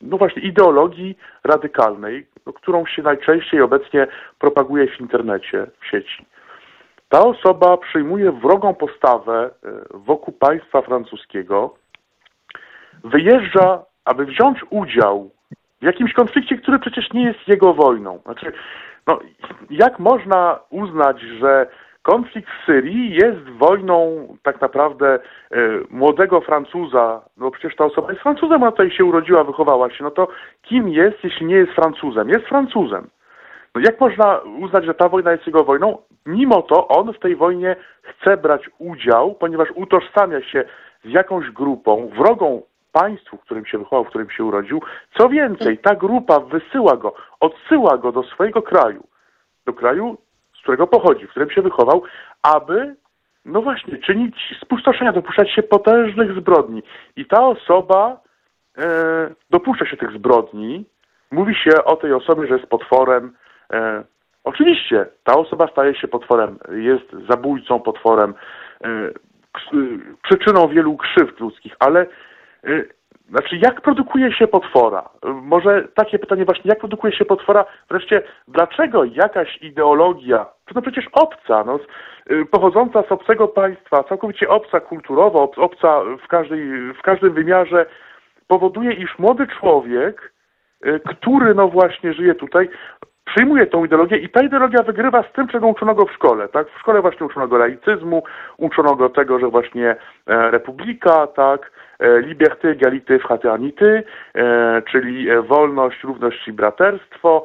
[0.00, 4.06] no właśnie, ideologii radykalnej, no, którą się najczęściej obecnie
[4.38, 6.26] propaguje w internecie, w sieci.
[7.08, 11.74] Ta osoba przyjmuje wrogą postawę e, wokół państwa francuskiego,
[13.04, 15.30] wyjeżdża, aby wziąć udział
[15.80, 18.20] w jakimś konflikcie, który przecież nie jest jego wojną.
[18.24, 18.52] Znaczy,
[19.06, 19.18] no,
[19.70, 21.66] jak można uznać, że
[22.02, 25.20] konflikt w Syrii jest wojną tak naprawdę e,
[25.90, 30.10] młodego Francuza, no przecież ta osoba jest Francuzem, ona tutaj się urodziła, wychowała się, no
[30.10, 30.28] to
[30.62, 32.28] kim jest, jeśli nie jest Francuzem?
[32.28, 33.10] Jest Francuzem.
[33.74, 35.98] No jak można uznać, że ta wojna jest jego wojną?
[36.26, 40.64] Mimo to on w tej wojnie chce brać udział, ponieważ utożsamia się
[41.04, 42.62] z jakąś grupą, wrogą
[42.92, 44.82] państwu, w którym się wychował, w którym się urodził.
[45.18, 49.06] Co więcej, ta grupa wysyła go, odsyła go do swojego kraju,
[49.66, 50.16] do kraju,
[50.60, 52.02] z którego pochodzi, w którym się wychował,
[52.42, 52.96] aby,
[53.44, 56.82] no właśnie, czynić spustoszenia, dopuszczać się potężnych zbrodni.
[57.16, 58.20] I ta osoba
[58.78, 58.84] e,
[59.50, 60.84] dopuszcza się tych zbrodni.
[61.30, 63.32] Mówi się o tej osobie, że jest potworem,
[63.72, 64.04] E,
[64.44, 68.34] oczywiście ta osoba staje się potworem, jest zabójcą, potworem,
[68.84, 69.10] e,
[70.22, 72.06] przyczyną wielu krzywd ludzkich, ale e,
[73.30, 75.08] znaczy, jak produkuje się potwora?
[75.42, 77.64] Może takie pytanie właśnie, jak produkuje się potwora?
[77.90, 81.78] Wreszcie, dlaczego jakaś ideologia, to no przecież obca, no,
[82.50, 86.60] pochodząca z obcego państwa, całkowicie obca kulturowo, obca w, każdej,
[86.92, 87.86] w każdym wymiarze,
[88.46, 90.32] powoduje, iż młody człowiek,
[91.04, 92.68] który no właśnie żyje tutaj,
[93.24, 96.48] przyjmuje tą ideologię i ta ideologia wygrywa z tym, czego uczono go w szkole.
[96.48, 96.70] Tak?
[96.70, 98.22] W szkole właśnie uczono go laicyzmu,
[98.56, 99.96] uczono go tego, że właśnie
[100.26, 104.02] e, republika, tak, liberté, égalité, fraternité,
[104.34, 107.44] e, czyli wolność, równość i braterstwo,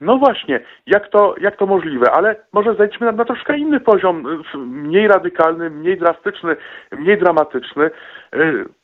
[0.00, 4.44] no właśnie, jak to, jak to możliwe, ale może zejdźmy na, na troszkę inny poziom,
[4.56, 6.56] mniej radykalny, mniej drastyczny,
[6.92, 7.90] mniej dramatyczny.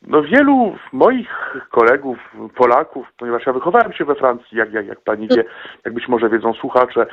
[0.01, 2.17] No wielu moich kolegów,
[2.55, 5.43] Polaków, ponieważ ja wychowałem się we Francji, jak, jak, jak pani wie,
[5.85, 7.05] jak być może wiedzą słuchacze,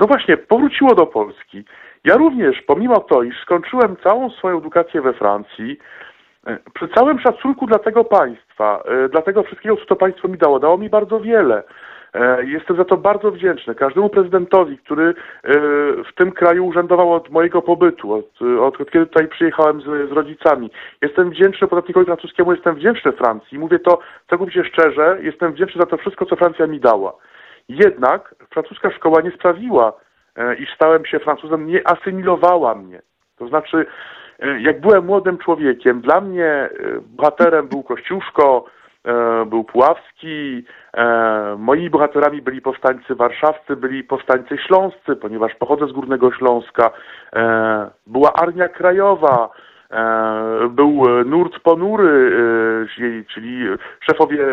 [0.00, 1.64] no właśnie, powróciło do Polski.
[2.08, 5.78] Ja również, pomimo to, iż skończyłem całą swoją edukację we Francji,
[6.48, 10.60] y, przy całym szacunku dla tego państwa, dla tego wszystkiego, co to państwo mi dało,
[10.60, 11.62] dało mi bardzo wiele.
[12.14, 15.14] E, jestem za to bardzo wdzięczny każdemu prezydentowi, który e,
[16.10, 20.12] w tym kraju urzędował od mojego pobytu, od, od, od kiedy tutaj przyjechałem z, z,
[20.12, 20.70] rodzicami.
[21.02, 23.58] Jestem wdzięczny podatnikowi francuskiemu, jestem wdzięczny Francji.
[23.58, 23.98] Mówię to
[24.30, 27.12] całkowicie szczerze, jestem wdzięczny za to wszystko, co Francja mi dała.
[27.68, 29.92] Jednak francuska szkoła nie sprawiła
[30.38, 33.02] e, iż stałem się Francuzem, nie asymilowała mnie.
[33.38, 33.86] To znaczy,
[34.38, 36.70] e, jak byłem młodym człowiekiem, dla mnie e,
[37.16, 38.64] bohaterem był Kościuszko,
[39.46, 40.64] był Puławski,
[41.58, 46.90] moimi bohaterami byli powstańcy warszawscy, byli powstańcy śląscy, ponieważ pochodzę z Górnego Śląska,
[48.06, 49.50] była Armia Krajowa,
[50.70, 52.32] był nurt ponury,
[53.34, 53.66] czyli
[54.00, 54.46] szefowie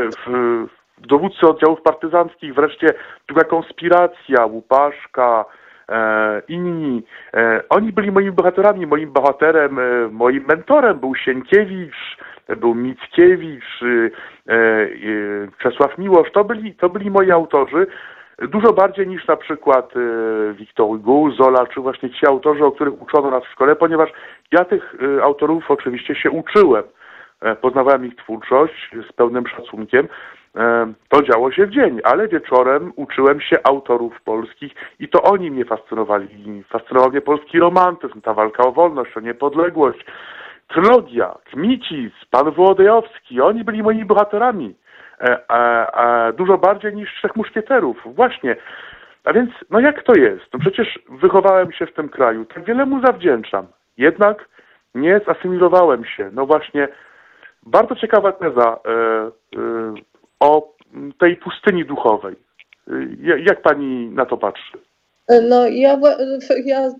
[0.98, 2.94] dowódcy oddziałów partyzanckich, wreszcie
[3.28, 5.46] druga konspiracja, Łupaszka,
[6.48, 7.04] inni.
[7.34, 12.18] E, oni byli moimi bohaterami, moim bohaterem, e, moim mentorem był Sienkiewicz,
[12.58, 13.88] był Mickiewicz, e,
[14.54, 14.88] e,
[15.58, 17.88] Czesław Miłosz, to byli, to byli moi autorzy.
[18.40, 23.02] Dużo bardziej niż na przykład e, Wiktor Hugo, Zola, czy właśnie ci autorzy, o których
[23.02, 24.10] uczono nas w szkole, ponieważ
[24.52, 26.84] ja tych e, autorów oczywiście się uczyłem.
[27.42, 30.08] E, poznawałem ich twórczość z pełnym szacunkiem.
[31.10, 35.66] To działo się w dzień, ale wieczorem uczyłem się autorów polskich i to oni mnie
[35.66, 36.64] fascynowali.
[36.70, 40.06] Fascynował mnie polski romantyzm, ta walka o wolność, o niepodległość.
[40.68, 44.76] Trylogia, Kmicic, pan Wołodyjowski, oni byli moimi bohaterami.
[45.22, 47.98] E, e, dużo bardziej niż Trzech Muszkieterów.
[48.06, 48.56] Właśnie.
[49.24, 50.46] A więc, no jak to jest?
[50.54, 53.68] No przecież wychowałem się w tym kraju, tak wiele mu zawdzięczam.
[53.98, 54.50] Jednak
[54.96, 56.30] nie zasymilowałem się.
[56.34, 56.88] No właśnie,
[57.66, 59.94] bardzo ciekawa teza e, e,
[60.46, 60.74] o
[61.20, 62.36] tej pustyni duchowej.
[62.88, 64.78] E, Jak pani na to patrzy?
[65.50, 66.00] No ja,
[66.66, 66.92] ja,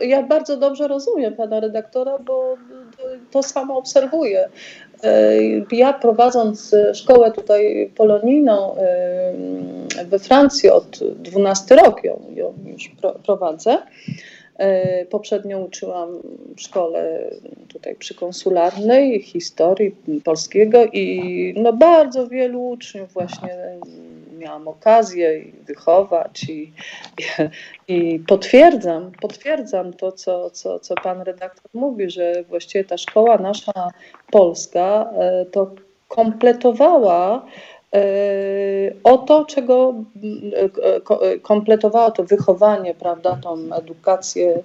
[0.00, 2.56] ja bardzo dobrze rozumiem pana redaktora, bo
[3.30, 4.48] to samo obserwuję.
[5.04, 5.32] E,
[5.72, 8.76] Ja prowadząc szkołę tutaj polonijną
[10.06, 13.78] we Francji od 12 rok ją, ją już pro- prowadzę.
[14.58, 16.08] E, Poprzednio uczyłam
[16.56, 17.30] w szkole
[17.68, 23.56] tutaj przykonsularnej historii polskiego i no bardzo wielu uczniów właśnie
[24.38, 26.72] miałam okazję i wychować i,
[27.88, 33.90] i potwierdzam, potwierdzam to, co, co, co pan redaktor mówi, że właściwie ta szkoła nasza
[34.30, 35.70] polska e, to
[36.08, 37.46] kompletowała
[39.04, 39.94] o to, czego
[40.82, 44.60] e, ko- e, kompletowała to wychowanie, prawda, tą edukację,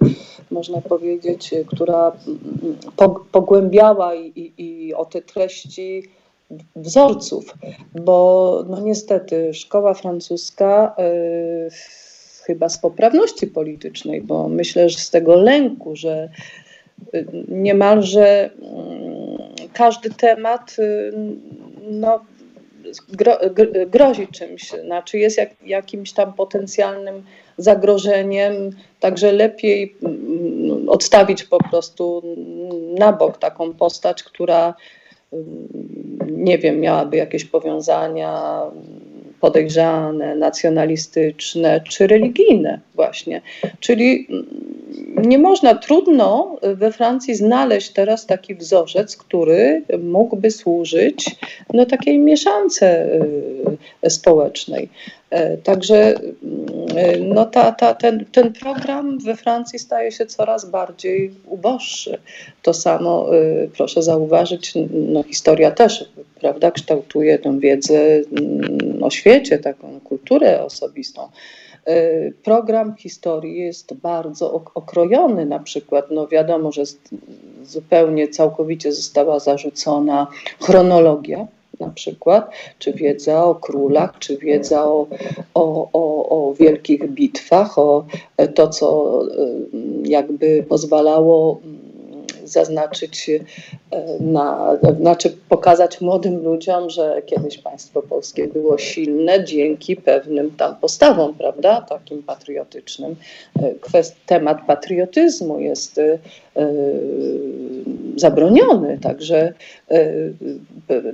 [0.50, 6.02] można powiedzieć, która mm, po- pogłębiała i, i, i o te treści
[6.76, 7.54] wzorców,
[7.94, 10.96] bo no niestety szkoła francuska
[12.42, 16.28] chyba z poprawności politycznej, bo myślę, że z tego lęku, że
[17.48, 19.38] niemalże mm,
[19.72, 20.76] każdy temat
[21.90, 22.20] no,
[23.08, 27.22] gro, gr- grozi czymś, znaczy jest jak, jakimś tam potencjalnym
[27.58, 32.22] zagrożeniem, także lepiej mm, odstawić po prostu
[32.98, 34.74] na bok taką postać, która
[36.30, 38.62] nie wiem, miałaby jakieś powiązania
[39.40, 43.42] podejrzane, nacjonalistyczne czy religijne właśnie.
[43.80, 44.28] Czyli
[45.24, 51.36] nie można, trudno we Francji znaleźć teraz taki wzorzec, który mógłby służyć
[51.74, 53.08] no, takiej mieszance
[54.04, 54.88] y, społecznej.
[55.30, 61.30] E, Także y, no, ta, ta, ten, ten program we Francji staje się coraz bardziej
[61.46, 62.18] uboższy.
[62.62, 66.04] To samo y, proszę zauważyć, no, historia też
[66.40, 71.28] prawda, kształtuje tę wiedzę mm, o świecie, taką kulturę osobistą.
[71.90, 76.82] Y, Program historii jest bardzo ok- okrojony, na przykład, no wiadomo, że
[77.64, 80.26] zupełnie całkowicie została zarzucona
[80.60, 81.46] chronologia,
[81.80, 85.06] na przykład, czy wiedza o królach, czy wiedza o,
[85.54, 88.04] o, o, o wielkich bitwach, o
[88.36, 91.89] e, to, co y, jakby pozwalało mm,
[92.52, 93.40] zaznaczyć, e,
[94.20, 101.34] na, znaczy pokazać młodym ludziom, że kiedyś państwo polskie było silne dzięki pewnym tam postawom,
[101.34, 103.16] prawda, takim patriotycznym.
[103.62, 106.18] E, Kwest, temat patriotyzmu jest e,
[108.16, 109.52] zabroniony, także
[109.90, 110.10] e,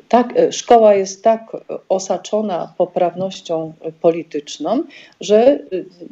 [0.09, 1.57] tak, e, szkoła jest tak
[1.89, 4.83] osaczona poprawnością polityczną,
[5.21, 5.59] że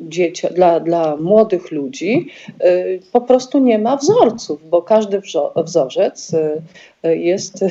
[0.00, 2.28] dzieci, dla, dla młodych ludzi
[2.60, 6.32] e, po prostu nie ma wzorców, bo każdy wzo- wzorzec
[7.02, 7.64] e, jest,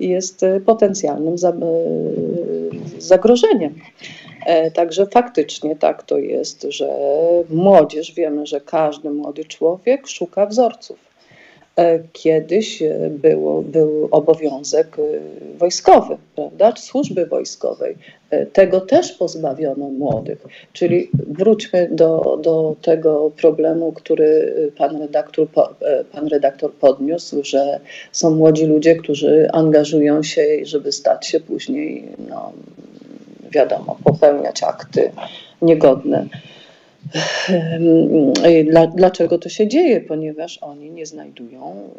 [0.00, 1.54] jest potencjalnym za- e,
[2.98, 3.74] zagrożeniem.
[4.46, 6.88] E, Także faktycznie tak to jest, że
[7.50, 11.11] młodzież, wiemy, że każdy młody człowiek szuka wzorców.
[11.76, 15.02] E, Kiedyś e, było, był obowiązek e,
[15.58, 17.96] wojskowy, prawda, służby wojskowej.
[18.52, 20.46] Tego też pozbawiono młodych.
[20.72, 25.48] Czyli wróćmy do, do tego problemu, który pan redaktor,
[26.12, 27.80] pan redaktor podniósł, że
[28.12, 32.52] są młodzi ludzie, którzy angażują się, żeby stać się później, no,
[33.50, 35.10] wiadomo, popełniać akty
[35.62, 36.26] niegodne
[38.96, 40.00] Dlaczego to się dzieje?
[40.00, 41.90] Ponieważ oni nie znajdują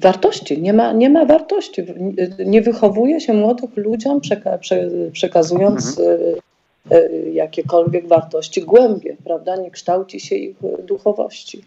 [0.00, 1.82] wartości, nie ma, nie ma wartości.
[2.46, 4.58] Nie wychowuje się młodych ludziom, przeka,
[5.12, 6.34] przekazując mhm.
[6.90, 9.56] E, jakiekolwiek wartości głębie, prawda?
[9.56, 11.64] Nie kształci się ich duchowości.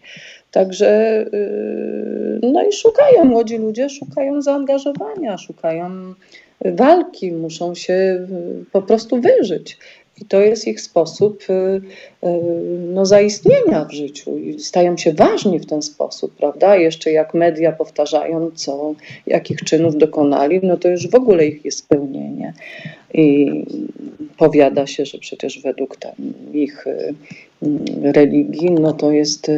[0.50, 0.88] Także,
[1.20, 1.26] e,
[2.42, 6.14] no i szukają, młodzi ludzie szukają zaangażowania, szukają
[6.64, 8.26] walki, muszą się
[8.72, 9.78] po prostu wyżyć.
[10.20, 11.80] I to jest ich sposób y, y,
[12.94, 16.76] no, zaistnienia w życiu i stają się ważni w ten sposób, prawda?
[16.76, 18.94] Jeszcze jak media powtarzają, co,
[19.26, 22.52] jakich czynów dokonali, no to już w ogóle ich jest spełnienie.
[23.14, 23.50] I
[24.36, 26.12] powiada się, że przecież według tam
[26.52, 27.14] ich y,
[28.02, 29.50] religii, no to jest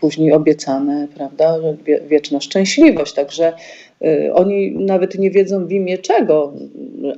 [0.00, 1.58] później obiecane, prawda,
[2.08, 3.14] wieczna szczęśliwość.
[3.14, 3.52] Także
[4.04, 6.52] Y, oni nawet nie wiedzą w imię czego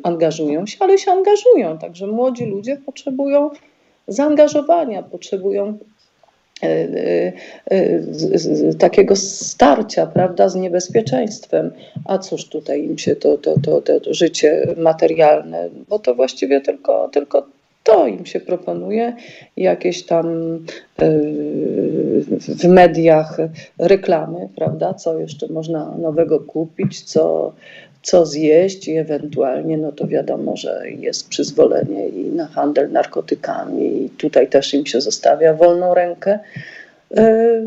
[0.03, 1.79] angażują się, ale się angażują.
[1.79, 3.51] Także młodzi ludzie potrzebują
[4.09, 5.79] zaangażowania, potrzebują
[6.65, 6.67] y,
[7.73, 11.71] y, takiego starcia, prawda, z niebezpieczeństwem.
[12.05, 17.09] A cóż tutaj im się to, to, to, to życie materialne, bo to właściwie tylko,
[17.09, 17.47] tylko
[17.83, 19.17] to im się proponuje,
[19.57, 20.27] jakieś tam
[20.99, 21.11] e,
[22.39, 23.37] w mediach
[23.79, 27.53] reklamy, prawda, co jeszcze można nowego kupić, co,
[28.03, 34.11] co zjeść i ewentualnie, no to wiadomo, że jest przyzwolenie i na handel narkotykami i
[34.11, 36.39] tutaj też im się zostawia wolną rękę.
[37.17, 37.61] E,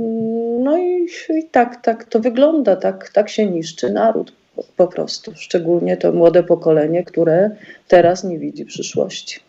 [0.59, 4.31] no i, i tak, tak to wygląda, tak, tak się niszczy naród
[4.77, 7.49] po prostu, szczególnie to młode pokolenie, które
[7.87, 9.44] teraz nie widzi przyszłości.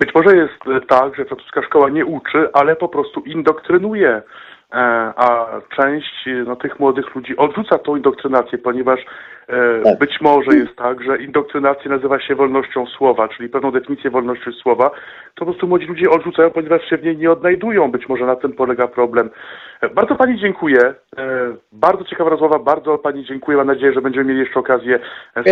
[0.00, 4.22] Być może jest tak, że francuska szkoła nie uczy, ale po prostu indoktrynuje, e,
[5.16, 5.46] a
[5.76, 9.00] część no, tych młodych ludzi odrzuca tą indoktrynację, ponieważ
[9.84, 9.98] tak.
[9.98, 14.90] być może jest tak, że indoktrynacja nazywa się wolnością słowa, czyli pewną definicję wolności słowa,
[15.34, 17.90] to po prostu młodzi ludzie odrzucają, ponieważ się w niej nie odnajdują.
[17.90, 19.30] Być może na tym polega problem.
[19.94, 20.94] Bardzo Pani dziękuję.
[21.72, 23.58] Bardzo ciekawa rozmowa, bardzo Pani dziękuję.
[23.58, 24.98] Mam nadzieję, że będziemy mieli jeszcze okazję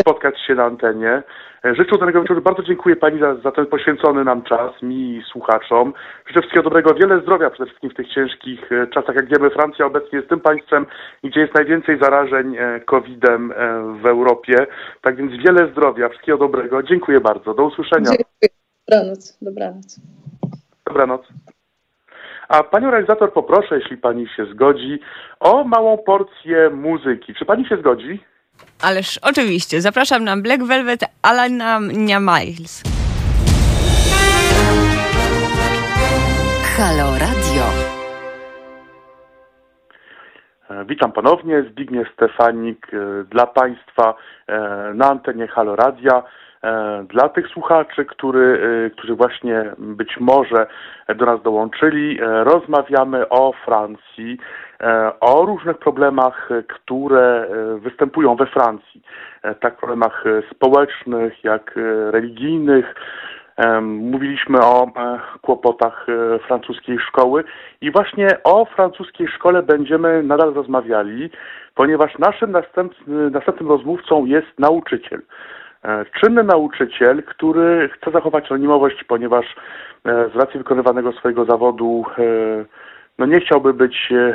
[0.01, 1.23] spotkać się na antenie.
[1.67, 2.41] E, życzę udanego wieczoru.
[2.41, 5.93] Bardzo dziękuję Pani za, za ten poświęcony nam czas, mi i słuchaczom.
[6.27, 9.17] Życzę wszystkiego dobrego, wiele zdrowia przede wszystkim w tych ciężkich e, czasach.
[9.17, 10.87] Jak wiemy, Francja obecnie jest tym państwem,
[11.25, 13.53] gdzie jest najwięcej zarażeń e, COVID-em
[14.03, 14.67] w Europie.
[15.03, 16.83] Tak więc wiele zdrowia, wszystkiego dobrego.
[16.83, 17.55] Dziękuję bardzo.
[17.55, 18.11] Do usłyszenia.
[18.11, 18.49] Dziękuję.
[18.89, 19.39] Dobranoc.
[19.43, 20.01] Dobranoc.
[20.87, 21.23] Dobranoc.
[22.49, 24.99] A panią realizator poproszę, jeśli pani się zgodzi,
[25.41, 27.35] o małą porcję muzyki.
[27.35, 28.21] Czy pani się zgodzi?
[28.83, 29.81] Ależ oczywiście.
[29.81, 32.83] Zapraszam na Black Velvet Alana Miles.
[36.77, 37.76] Halo Radio.
[40.71, 41.63] E, witam ponownie.
[41.63, 44.15] Zbigniew Stefanik e, dla Państwa
[44.47, 44.59] e,
[44.95, 46.23] na antenie Halo Radia.
[47.09, 48.61] Dla tych słuchaczy, który,
[48.97, 50.67] którzy właśnie być może
[51.17, 54.39] do nas dołączyli, rozmawiamy o Francji,
[55.21, 57.49] o różnych problemach, które
[57.79, 59.03] występują we Francji.
[59.61, 61.75] Tak problemach społecznych, jak
[62.11, 62.95] religijnych.
[63.83, 64.91] Mówiliśmy o
[65.43, 66.07] kłopotach
[66.47, 67.45] francuskiej szkoły
[67.81, 71.31] i właśnie o francuskiej szkole będziemy nadal rozmawiali,
[71.75, 75.23] ponieważ naszym następnym, następnym rozmówcą jest nauczyciel.
[76.21, 79.57] Czynny nauczyciel, który chce zachować anonimowość, ponieważ
[80.05, 82.05] z racji wykonywanego swojego zawodu
[83.19, 84.35] no nie chciałby być e, e,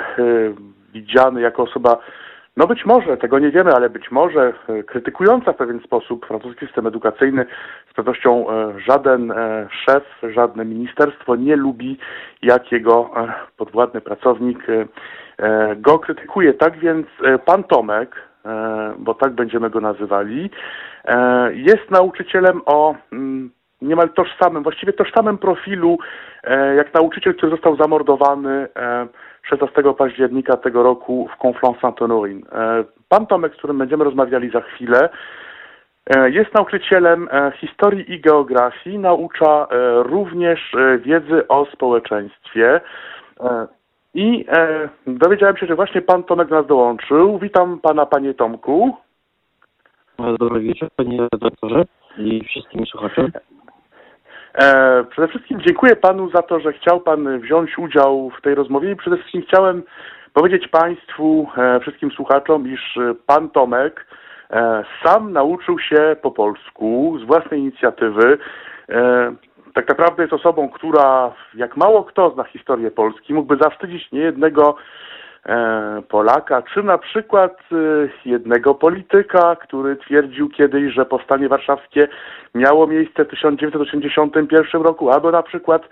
[0.93, 1.98] widziany jako osoba,
[2.57, 6.65] no być może, tego nie wiemy, ale być może e, krytykująca w pewien sposób francuski
[6.65, 7.45] system edukacyjny.
[7.91, 8.45] Z pewnością
[8.88, 9.34] żaden
[9.86, 10.03] szef,
[10.34, 11.98] żadne ministerstwo nie lubi,
[12.41, 13.10] jak jego
[13.57, 14.60] podwładny pracownik
[15.76, 16.53] go krytykuje.
[16.53, 17.07] Tak więc
[17.45, 18.15] pan Tomek,
[18.98, 20.49] bo tak będziemy go nazywali,
[21.53, 23.52] jest nauczycielem o mm,
[23.82, 25.98] niemal tożsamym, właściwie tożsamym profilu,
[26.44, 28.68] e, jak nauczyciel, który został zamordowany
[29.44, 32.42] 16 e, października tego roku w Conflans-Saint-Honorin.
[32.52, 35.10] E, pan Tomek, z którym będziemy rozmawiali za chwilę,
[36.26, 42.82] jest nauczycielem historii i geografii, naucza również wiedzy o społeczeństwie.
[44.14, 44.46] I
[45.08, 47.40] dowiedziałem się, że właśnie pan Tomek do nas dołączył.
[47.40, 48.98] Witam pana, panie Tomku.
[50.40, 51.86] Dobry wieczór, panie doktorze
[52.18, 53.32] i wszystkim słuchaczom.
[54.56, 58.91] E, przede wszystkim dziękuję panu za to, że chciał pan wziąć udział w tej rozmowie
[58.91, 59.84] i przede wszystkim chciałem
[60.34, 64.06] powiedzieć państwu, e, wszystkim słuchaczom, iż pan Tomek
[64.49, 68.38] e, sam nauczył się po polsku z własnej inicjatywy.
[69.73, 74.76] Tak naprawdę jest osobą, która jak mało kto zna historię Polski, mógłby zawstydzić niejednego
[76.10, 77.76] Polaka, czy na przykład e,
[78.30, 82.08] jednego polityka, który twierdził kiedyś, że powstanie warszawskie
[82.56, 85.90] miało miejsce w 1981 roku, albo na przykład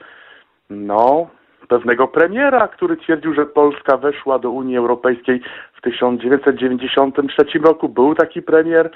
[0.69, 1.27] no,
[1.67, 5.41] pewnego premiera, który twierdził, że Polska weszła do Unii Europejskiej
[5.73, 7.89] w 1993 roku.
[7.89, 8.91] Był taki premier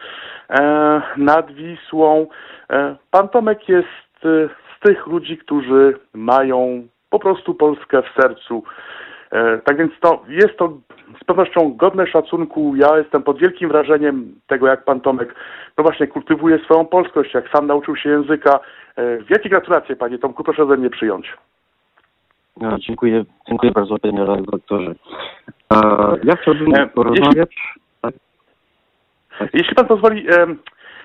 [0.50, 2.28] e, nad Wisłą.
[2.70, 8.64] E, pan Tomek jest e, z tych ludzi, którzy mają po prostu Polskę w sercu.
[9.34, 10.77] E, tak więc to jest to
[11.22, 12.76] z pewnością godne szacunku.
[12.76, 15.35] Ja jestem pod wielkim wrażeniem tego, jak pan Tomek
[15.77, 18.60] no właśnie kultywuje swoją polskość, jak sam nauczył się języka.
[18.95, 21.34] E, wielkie gratulacje, panie Tomku, proszę ze mnie przyjąć.
[22.57, 24.95] No, dziękuję, dziękuję bardzo, panie redaktorze.
[25.73, 25.77] E,
[26.23, 27.55] ja chciałbym porozmawiać...
[28.01, 30.27] Tak, Jeśli pan pozwoli,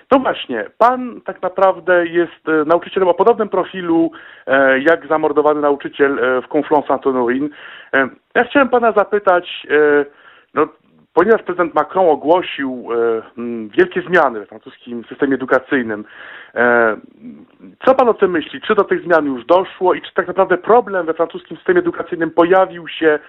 [0.09, 4.11] to właśnie, pan tak naprawdę jest e, nauczycielem o podobnym profilu
[4.47, 7.49] e, jak zamordowany nauczyciel e, w Conflans-Saint-Honorin.
[8.35, 9.67] Ja chciałem pana zapytać,
[10.53, 10.67] no,
[11.13, 12.87] ponieważ prezydent Macron ogłosił
[13.77, 16.05] wielkie zmiany w francuskim systemie edukacyjnym,
[17.85, 18.61] co pan o tym myśli?
[18.61, 22.31] Czy do tych zmian już doszło i czy tak naprawdę problem we francuskim systemie edukacyjnym
[22.31, 23.19] pojawił się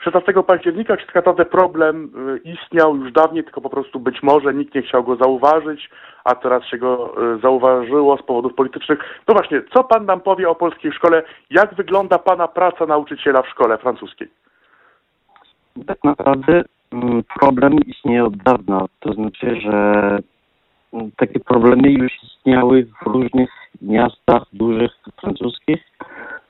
[0.00, 2.10] 16 października, tak naprawdę problem
[2.44, 5.90] y, istniał już dawniej, tylko po prostu być może nikt nie chciał go zauważyć,
[6.24, 8.98] a teraz się go y, zauważyło z powodów politycznych.
[9.28, 11.22] No właśnie, co pan nam powie o polskiej szkole?
[11.50, 14.28] Jak wygląda pana praca nauczyciela w szkole francuskiej?
[15.86, 16.62] tak naprawdę
[16.92, 18.86] mm, problem istnieje od dawna.
[19.00, 20.18] To znaczy, że
[20.92, 23.50] mm, takie problemy już istniały w różnych
[23.82, 25.82] miastach dużych francuskich,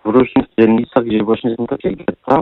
[0.05, 2.41] w różnych dzielnicach, gdzie właśnie są takie getta,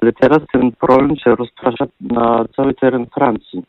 [0.00, 3.62] ale teraz ten problem się rozprasza na cały teren Francji.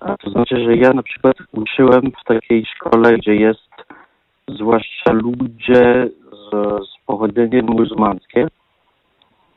[0.00, 3.70] A to znaczy, że ja na przykład uczyłem w takiej szkole, gdzie jest
[4.48, 6.50] zwłaszcza ludzie z,
[6.86, 7.66] z pochodzeniem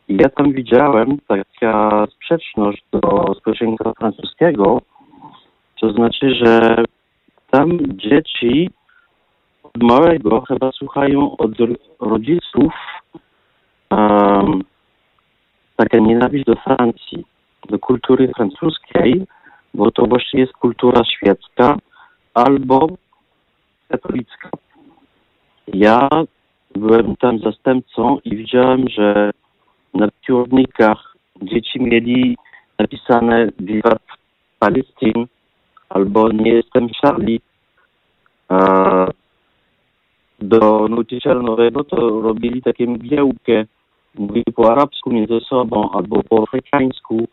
[0.10, 4.82] i ja tam widziałem taka sprzeczność do społeczeństwa francuskiego,
[5.82, 6.84] to znaczy, że
[7.52, 8.70] tam dzieci
[9.64, 11.52] od małego chyba słuchają od
[12.00, 12.74] rodziców
[13.92, 14.64] um,
[15.78, 17.26] taka nienawiść do Francji,
[17.70, 19.26] do kultury francuskiej,
[19.74, 21.78] bo to właśnie jest kultura świecka
[22.34, 22.88] albo
[23.90, 24.50] katolicka.
[25.68, 26.10] Ja
[26.76, 29.32] byłem tam zastępcą i widziałem, że
[29.94, 32.38] na piórnikach dzieci mieli
[32.80, 34.04] napisane Wiwat
[34.60, 35.26] Palestyn
[35.90, 37.40] albo Nie jestem Charlie.
[38.50, 39.08] A
[40.40, 43.66] do nauczyciela nowego to robili takie mgiełkę,
[44.18, 47.28] mówili po arabsku między sobą albo po afrykańsku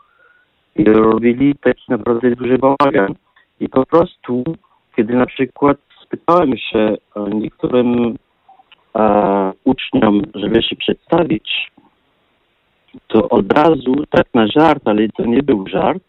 [0.77, 3.15] i robili taki naprawdę duży bałagan.
[3.61, 4.45] I po prostu,
[4.97, 6.97] kiedy na przykład spytałem się e,
[7.31, 8.17] niektórym
[8.97, 11.73] e, uczniom, żeby się przedstawić,
[13.07, 16.05] to od razu, tak na żart, ale to nie był żart,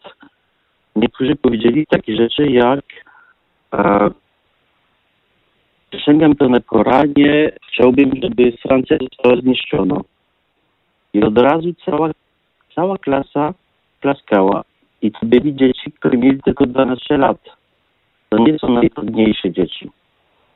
[0.96, 2.84] niektórzy powiedzieli takie rzeczy jak
[3.72, 4.10] e,
[6.38, 10.00] to na Koranie, chciałbym, żeby Francja została zniszczona.
[11.16, 12.10] I od razu cała,
[12.74, 13.54] cała klasa
[14.00, 14.64] klaskała.
[15.02, 17.38] I to byli dzieci, które mieli tylko 12 lat.
[18.28, 19.90] To nie są najtrudniejsze dzieci.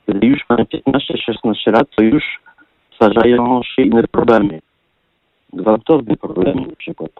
[0.07, 2.25] Kiedy już mają 15-16 lat, to już
[2.93, 4.61] stwarzają się inne problemy
[5.53, 7.11] gwałtowne problemy na przykład.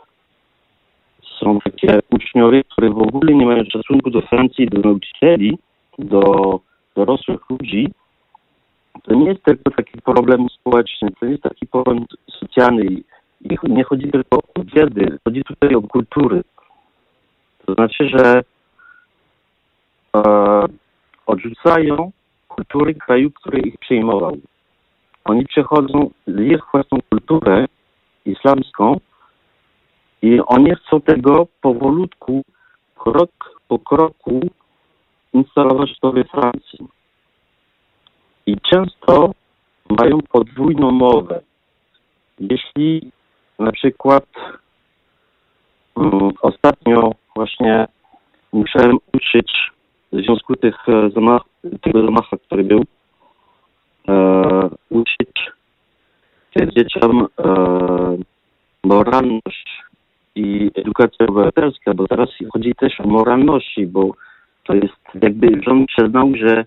[1.39, 5.59] Są takie uczniowie, które w ogóle nie mają szacunku do Francji, do nauczycieli,
[5.99, 6.61] do
[6.97, 7.89] dorosłych ludzi.
[9.03, 12.05] To nie jest tylko taki problem społeczny, to jest taki problem
[12.41, 13.03] socjalny.
[13.41, 16.43] I nie chodzi tylko o biedy, chodzi tutaj o kultury.
[17.67, 18.43] To znaczy, że
[20.17, 20.23] e,
[21.27, 22.13] odrzucają
[22.49, 24.37] kultury kraju, który ich przyjmował.
[25.25, 27.67] Oni przechodzą z ich własną kulturę
[28.25, 29.01] islamską
[30.23, 32.43] i oni chcą tego powolutku,
[32.99, 34.41] krok po kroku
[35.33, 36.89] instalować sobie Francji.
[38.47, 39.35] I często
[39.89, 41.41] mają podwójną mowę.
[42.41, 43.11] Jeśli
[43.61, 44.25] na przykład
[45.95, 47.87] um, ostatnio właśnie
[48.53, 49.53] musiałem uczyć
[50.13, 50.77] w związku tych
[51.15, 51.43] zamach,
[51.81, 52.85] tego zamachu, który był,
[54.09, 55.51] e, uczyć
[56.77, 57.47] dzieciom e,
[58.85, 59.83] moralność
[60.35, 64.11] i edukacja obywatelska, bo teraz chodzi też o moralności, bo
[64.65, 66.65] to jest jakby rząd przyznał, że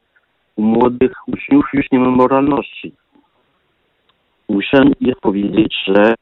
[0.55, 2.91] u młodych uczniów już nie ma moralności.
[4.49, 6.15] Muszę je powiedzieć, że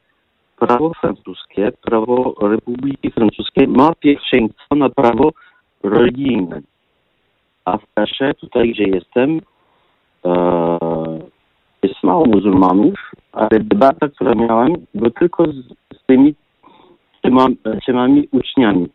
[0.62, 5.32] prawo francuskie, prawo Republiki Francuskiej ma pierwszeństwo na prawo
[5.84, 6.62] religijne.
[7.66, 9.42] A w Kasze, tutaj gdzie jestem,
[10.26, 10.78] e,
[11.84, 15.56] jest mało muzułmanów, ale debata, którą miałem, była tylko z,
[15.98, 16.36] z tymi
[17.22, 17.48] tyma,
[17.86, 18.88] tymi uczniami.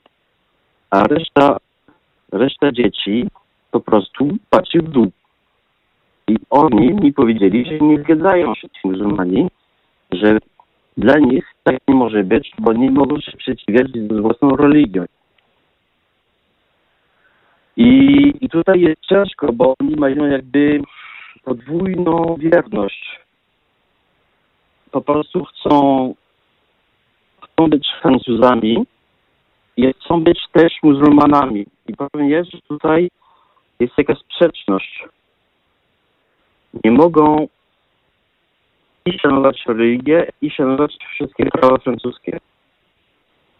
[0.90, 1.56] A reszta,
[2.32, 3.28] reszta dzieci
[3.70, 5.10] po prostu patrzy w dół.
[6.28, 9.48] I oni mi powiedzieli, że nie zgadzają się ci muzułmani,
[10.12, 10.38] że
[10.96, 15.04] dla nich tak nie może być, bo nie mogą się sprzeciwiać z własną religią.
[17.76, 20.80] I, I tutaj jest ciężko, bo oni mają jakby
[21.44, 23.20] podwójną wierność.
[24.90, 26.14] Po prostu chcą,
[27.40, 28.86] chcą być Francuzami
[29.76, 31.66] i chcą być też muzułmanami.
[31.88, 33.10] I powiem jest, że tutaj
[33.80, 35.04] jest jakaś sprzeczność.
[36.84, 37.48] Nie mogą
[39.06, 42.38] i szanować religię, i szanować wszystkie prawa francuskie.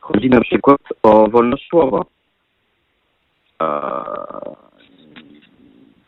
[0.00, 2.04] Chodzi na przykład o wolność słowa.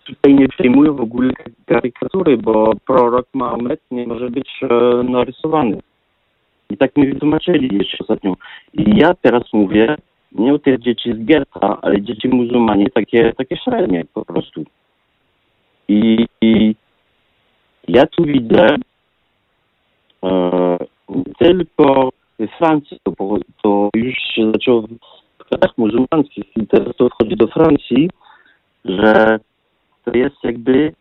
[0.05, 1.32] Tutaj nie przejmują w ogóle
[1.66, 4.66] karykatury, bo prorok Mahomet nie może być e,
[5.02, 5.81] narysowany.
[6.70, 8.35] I tak mi wytłumaczyli jeszcze ostatnio.
[8.73, 9.97] I ja teraz mówię
[10.32, 14.65] nie o tych dzieci z Gerta, ale dzieci muzułmanie, takie, takie średnie po prostu.
[15.89, 16.74] I, i
[17.89, 18.77] ja tu widzę
[21.39, 23.12] tylko w Francji, to,
[23.62, 24.82] to już się zaczęło
[25.39, 28.11] w krajach muzułmańskich i teraz to wchodzi do Francji,
[28.85, 29.39] że
[30.05, 30.93] to jest jakby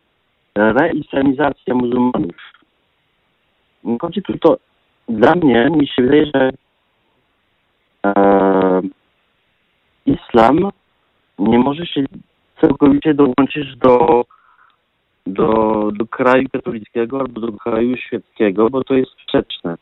[0.56, 2.36] reislamizacja muzułmanów.
[4.00, 4.58] Chodzi tu to,
[5.08, 6.50] dla mnie, mi się wydaje, że
[8.06, 8.82] e,
[10.06, 10.70] islam
[11.38, 12.04] nie może się
[12.60, 14.24] całkowicie dołączyć do
[15.32, 19.76] do, do kraju katolickiego albo do kraju świeckiego, bo to jest sprzeczne.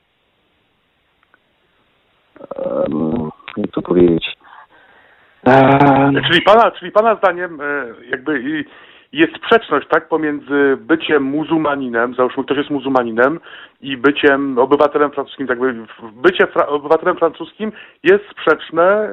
[2.56, 4.36] Um, jak to powiedzieć?
[5.46, 8.64] Um, czyli, pana, czyli pana zdaniem e, jakby
[9.12, 13.40] jest sprzeczność tak, pomiędzy byciem muzułmaninem, załóżmy ktoś jest muzułmaninem
[13.80, 15.58] i byciem obywatelem francuskim, tak
[16.12, 19.08] bycie fra obywatelem francuskim jest sprzeczne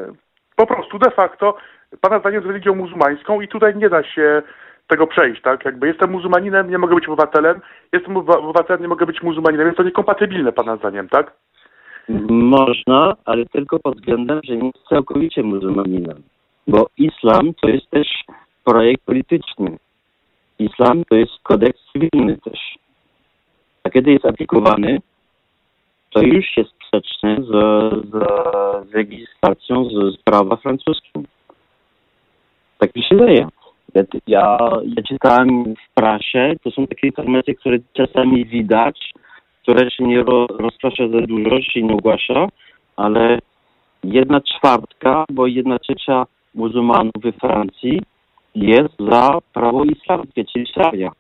[0.56, 1.58] po prostu de facto
[2.02, 4.42] pana zdaniem z religią muzułmańską i tutaj nie da się
[4.88, 5.66] tego przejść, tak?
[5.66, 7.62] Jakby jestem muzułmaninem, nie mogę być obywatelem,
[7.94, 11.34] jestem obywatelem, nie mogę być muzułmaninem, więc to niekompatybilne pana zdaniem, tak?
[12.30, 16.24] Można, ale tylko pod względem, że nie jest całkowicie muzułmaninem.
[16.68, 18.08] Bo islam to jest też
[18.64, 19.78] projekt polityczny.
[20.60, 22.60] Islam to jest kodeks cywilny też.
[23.84, 25.00] A kiedy jest aplikowany,
[26.10, 27.50] to już jest sprzeczny z,
[28.10, 28.12] z,
[28.90, 31.24] z legislacją, z, z prawa francuskim.
[32.78, 33.48] Tak mi się wydaje.
[33.96, 34.58] Ja, ja,
[35.08, 39.12] czytałem w prasie, to są takie informacje, które czasami widać,
[39.62, 42.48] które się nie ro, rozprasza za dużo, się nie ogłasza,
[42.96, 43.40] ale
[44.04, 46.26] jedna czwartka, bo jedna trzecia
[46.56, 48.02] muzułmanów we Francji
[48.56, 51.12] jest za prawo islamskie, czyli szaria,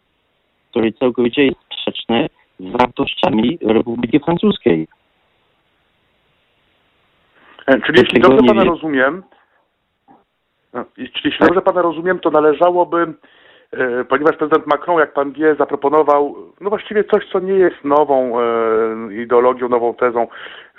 [0.69, 2.27] które całkowicie jest sprzeczne
[2.59, 4.87] z wartościami Republiki Francuskiej.
[7.67, 9.23] E, czyli jeśli dobrze pana rozumiem,
[10.73, 13.13] no, czyli jeśli dobrze pana rozumiem, to należałoby,
[13.71, 18.39] e, ponieważ prezydent Macron, jak pan wie, zaproponował no właściwie coś, co nie jest nową
[18.39, 20.27] e, ideologią, nową tezą,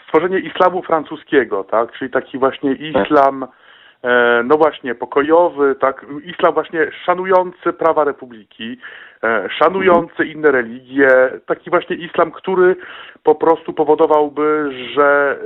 [0.07, 1.93] stworzenie islamu francuskiego, tak?
[1.93, 3.07] Czyli taki właśnie tak.
[3.07, 3.47] islam,
[4.03, 6.07] e, no właśnie pokojowy, tak?
[6.25, 8.79] Islam właśnie szanujący prawa republiki,
[9.59, 10.31] szanujący mhm.
[10.31, 11.09] inne religie,
[11.47, 12.77] taki właśnie islam, który
[13.23, 15.39] po prostu powodowałby, że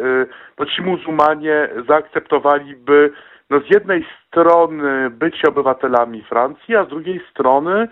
[0.59, 3.13] no, ci muzułmanie zaakceptowaliby
[3.51, 7.89] no z jednej strony bycie obywatelami Francji, a z drugiej strony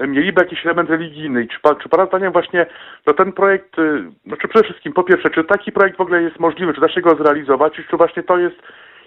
[0.00, 1.46] mieliby jakiś element religijny.
[1.46, 2.66] czy, czy Pana zdaniem właśnie
[3.06, 3.76] no ten projekt,
[4.26, 7.00] znaczy przede wszystkim po pierwsze, czy taki projekt w ogóle jest możliwy, czy da się
[7.00, 8.56] go zrealizować, czy właśnie to jest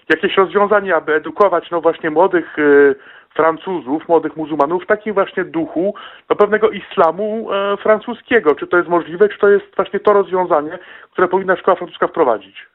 [0.08, 2.94] jakieś rozwiązanie, aby edukować no właśnie młodych y,
[3.34, 5.94] Francuzów, młodych muzułmanów w takim właśnie duchu
[6.30, 8.54] no pewnego islamu y, francuskiego.
[8.54, 10.78] Czy to jest możliwe, czy to jest właśnie to rozwiązanie,
[11.12, 12.66] które powinna szkoła francuska wprowadzić?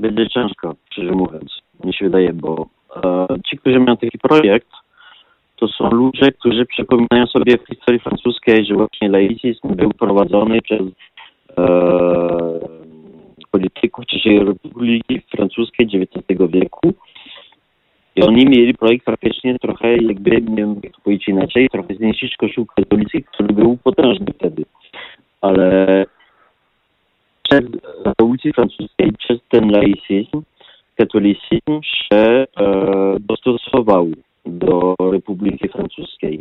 [0.00, 1.62] Będzie ciężko, szczerze mówiąc.
[1.84, 2.66] Mi się wydaje, bo
[2.96, 4.68] e, ci, którzy mają taki projekt,
[5.56, 10.82] to są ludzie, którzy przypominają sobie w historii francuskiej, że właśnie laicizm był prowadzony przez
[11.58, 12.78] e,
[13.50, 16.92] polityków III Republiki Francuskiej XIX wieku.
[18.16, 22.36] I oni mieli projekt faktycznie trochę, jakby, nie wiem jak to powiedzieć inaczej, trochę zniszczyć
[22.36, 24.64] kościół katolicki, który był potężny wtedy.
[25.40, 26.04] Ale
[27.48, 27.60] przez
[28.04, 30.42] rewolucji francuskiej, przez ten laicizm,
[30.96, 32.46] katolicyzm się e,
[33.20, 34.06] dostosował
[34.46, 36.40] do Republiki Francuskiej.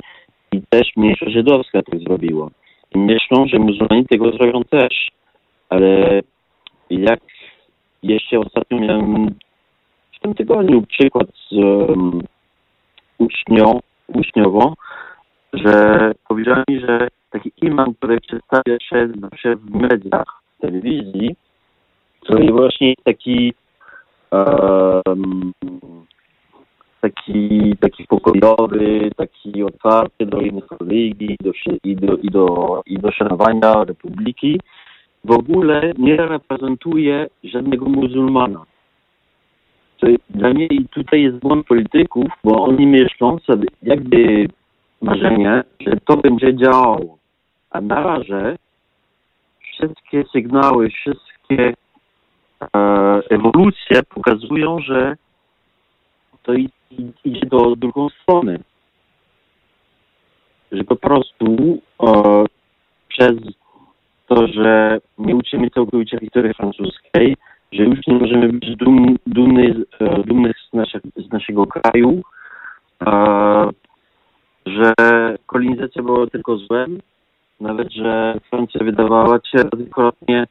[0.52, 2.50] I też mniejszość żydowska to zrobiła.
[2.96, 5.12] I myślą, że muzułmanie tego zrobią też.
[5.70, 6.22] Ale
[6.90, 7.20] jak
[8.04, 9.36] jeszcze ostatnio miałem
[10.16, 12.22] w tym tygodniu przykład z um,
[13.18, 14.74] ucznią, uczniową,
[15.54, 18.78] że powiedziała mi, że taki imam, który przedstawia
[19.36, 21.36] się w mediach, telewizji,
[22.22, 23.54] który właśnie taki
[24.32, 25.54] um,
[27.02, 31.52] taki, taki pokojowy, taki otwarty do innych religii do,
[31.84, 34.60] i, do, i, do, i do szanowania republiki,
[35.24, 38.66] w ogóle nie reprezentuje żadnego muzułmana.
[40.00, 44.48] To dla mnie i tutaj jest błąd polityków, bo oni myślą sobie jakby
[45.02, 47.18] marzenie, że to będzie działało.
[47.72, 48.58] A na razie
[49.78, 51.74] wszystkie sygnały, wszystkie
[52.62, 52.78] e,
[53.30, 55.16] ewolucje pokazują, że
[56.44, 56.54] to
[57.26, 58.60] idzie do drugą stronę.
[60.72, 62.46] Że po prostu e,
[63.08, 63.34] przez
[64.28, 67.36] to, że nie uczymy całkowicie historii francuskiej,
[67.72, 70.24] że już nie możemy być dum, dumny, e,
[71.16, 72.22] z, z naszego kraju,
[73.02, 73.70] e,
[74.66, 74.94] że
[75.46, 77.00] kolonizacja była tylko złem,
[77.60, 80.48] nawet, że Francja wydawała czterokrotnie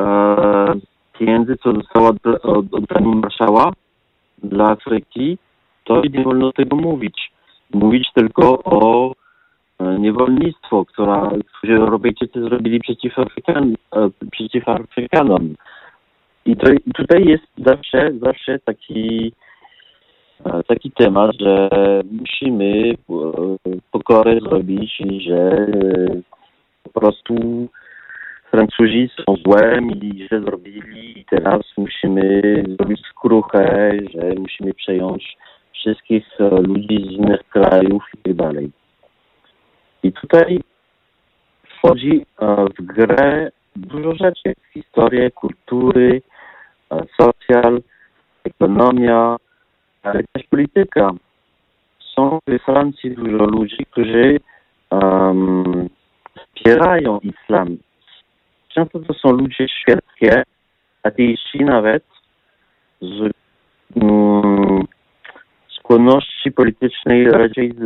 [0.00, 0.74] e,
[1.18, 3.72] pieniędzy, co została od, od, od marszała
[4.42, 5.38] dla Afryki,
[5.84, 7.32] to nie wolno tego mówić.
[7.74, 9.12] Mówić tylko o
[9.78, 11.30] e, niewolnictwo, które
[11.64, 15.54] Europejczycy zrobili przeciw, Afrykan, e, przeciw Afrykanom.
[16.44, 19.32] I, to, tutaj jest zawsze, zawsze taki,
[20.44, 21.68] e, taki temat, że
[22.10, 22.94] musimy
[23.92, 25.66] pokorę zrobić że
[26.82, 27.34] po prostu
[28.50, 32.42] Francuzi są złem i źle zrobili i teraz musimy
[32.78, 35.36] zrobić skruchę, że musimy przejąć
[35.72, 38.70] wszystkich e, ludzi z innych krajów i tak dalej.
[40.02, 40.60] I tutaj
[41.64, 44.54] wchodzi e, w grę dużo rzeczy.
[44.72, 46.22] Historię, kultury,
[46.90, 47.82] e, socjal,
[48.44, 49.36] ekonomia,
[50.02, 51.10] ale też polityka.
[52.14, 54.40] Są w Francji dużo ludzi, którzy
[54.90, 55.88] um,
[56.60, 57.76] wspierają islam.
[58.68, 60.42] Często to są ludzie świeckie,
[61.02, 62.04] ateiści nawet,
[63.00, 63.30] z
[63.94, 64.84] um,
[65.68, 67.78] skłonności politycznej raczej z,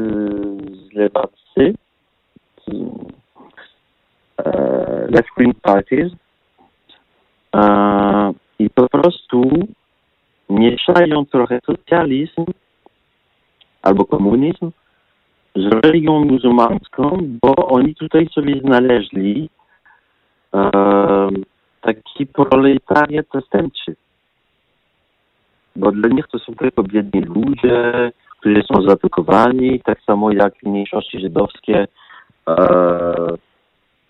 [0.88, 1.74] z lewacy,
[4.38, 4.50] e,
[5.08, 6.12] left-wing parties
[7.56, 9.50] e, i po prostu
[10.50, 12.44] mieszają trochę socjalizm
[13.82, 14.70] albo komunizm
[15.56, 19.50] z religią muzułmańską, bo oni tutaj sobie znaleźli
[20.54, 20.70] e,
[21.80, 23.96] taki proletariat zastępczy.
[25.76, 31.20] Bo dla nich to są tylko biedni ludzie, którzy są zaatakowani, tak samo jak mniejszości
[31.20, 31.86] żydowskie
[32.48, 32.56] e,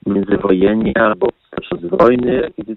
[0.07, 1.29] międzywojenne albo
[1.61, 2.77] przed wojny, kiedy,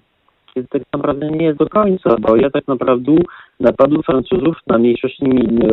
[0.54, 3.12] kiedy tak naprawdę nie jest do końca, bo ja tak naprawdę
[3.60, 5.24] napadu Francuzów na mniejszości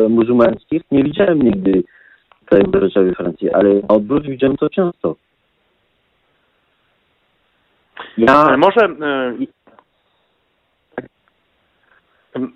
[0.08, 1.82] muzułmańskich nie widziałem nigdy
[2.48, 5.16] tutaj w Francji, ale na odwrót widziałem to często.
[8.18, 8.56] Ja...
[8.56, 9.32] Może e,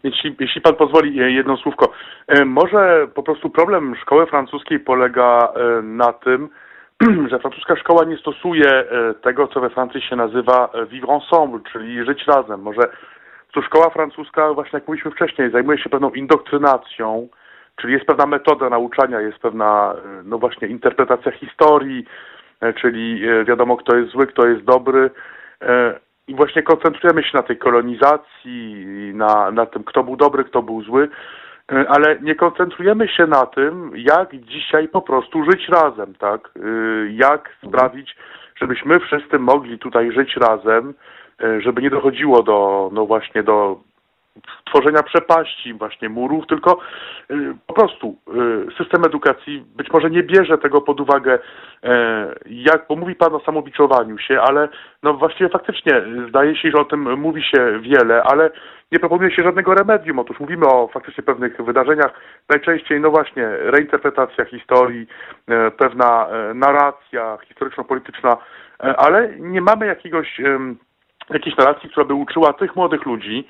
[0.04, 1.92] jeśli, jeśli pan pozwoli e, jedno słówko.
[2.26, 5.52] E, może po prostu problem szkoły francuskiej polega
[5.82, 6.48] na tym,
[7.30, 8.84] że francuska szkoła nie stosuje
[9.22, 12.60] tego, co we Francji się nazywa vivre ensemble, czyli żyć razem.
[12.62, 12.82] Może
[13.52, 17.28] tu szkoła francuska, właśnie jak mówiliśmy wcześniej, zajmuje się pewną indoktrynacją,
[17.80, 19.94] czyli jest pewna metoda nauczania, jest pewna,
[20.24, 22.04] no właśnie, interpretacja historii,
[22.80, 25.10] czyli wiadomo, kto jest zły, kto jest dobry
[26.30, 30.82] i właśnie koncentrujemy się na tej kolonizacji, na, na tym, kto był dobry, kto był
[30.82, 31.08] zły,
[31.72, 36.50] e, ale nie koncentrujemy się na tym, jak dzisiaj po prostu żyć razem, tak?
[36.56, 36.60] E,
[37.10, 38.16] jak sprawić,
[38.56, 40.94] żebyśmy wszyscy mogli tutaj żyć razem,
[41.42, 43.80] e, żeby nie dochodziło do, no właśnie do
[44.64, 46.78] tworzenia przepaści, właśnie murów, tylko
[47.30, 48.16] y, po prostu
[48.68, 51.38] y, system edukacji być może nie bierze tego pod uwagę,
[51.82, 54.68] e, jak, bo mówi Pan o samobiczowaniu się, ale
[55.02, 58.50] no właściwie faktycznie zdaje się, że o tym mówi się wiele, ale
[58.92, 60.18] nie proponuje się żadnego remedium.
[60.18, 62.12] Otóż mówimy o faktycznie pewnych wydarzeniach,
[62.48, 65.06] najczęściej no właśnie reinterpretacja historii,
[65.48, 68.36] e, pewna e, narracja historyczno-polityczna,
[68.96, 70.40] ale nie mamy jakiegoś
[71.30, 73.48] jakiejś narracji, która by uczyła tych młodych ludzi,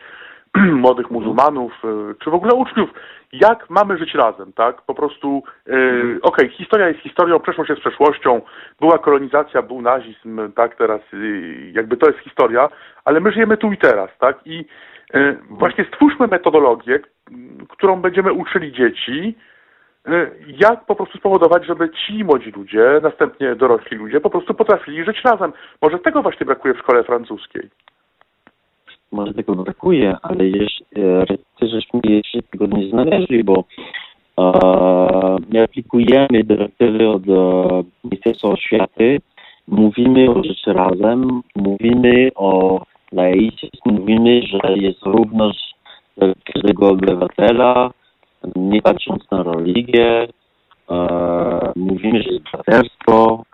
[0.85, 2.91] młodych muzułmanów, e, czy w ogóle uczniów,
[3.33, 4.83] jak mamy żyć razem, tak?
[4.83, 8.41] Po prostu, e, okej, okay, historia jest historią, przeszłość jest przeszłością,
[8.81, 11.17] była kolonizacja, był nazizm, tak, teraz e,
[11.73, 12.69] jakby to jest historia,
[13.05, 14.39] ale my żyjemy tu i teraz, tak?
[14.45, 14.65] I
[15.51, 17.01] właśnie stwórzmy metodologię,
[17.69, 19.35] którą będziemy uczyli dzieci,
[20.47, 25.23] jak po prostu spowodować, żeby ci młodzi ludzie, następnie dorośli ludzie po prostu potrafili żyć
[25.25, 25.53] razem.
[25.83, 27.71] Może tego właśnie brakuje w szkole francuskiej
[29.13, 31.25] może tego brakuje, ale jeśli, e,
[31.63, 33.65] żeśmy jeszcze tego nie znaleźli, bo
[34.39, 39.21] e, my aplikujemy dyrektywy od e, Ministerstwa Oświaty,
[39.69, 42.83] mówimy o rzeczy razem, mówimy o
[43.13, 45.75] laicyzm, mówimy, że jest równość
[46.45, 47.91] każdego obywatela,
[48.57, 50.29] nie patrząc na religię,
[50.91, 53.45] e, mówimy, że jest braterstwo,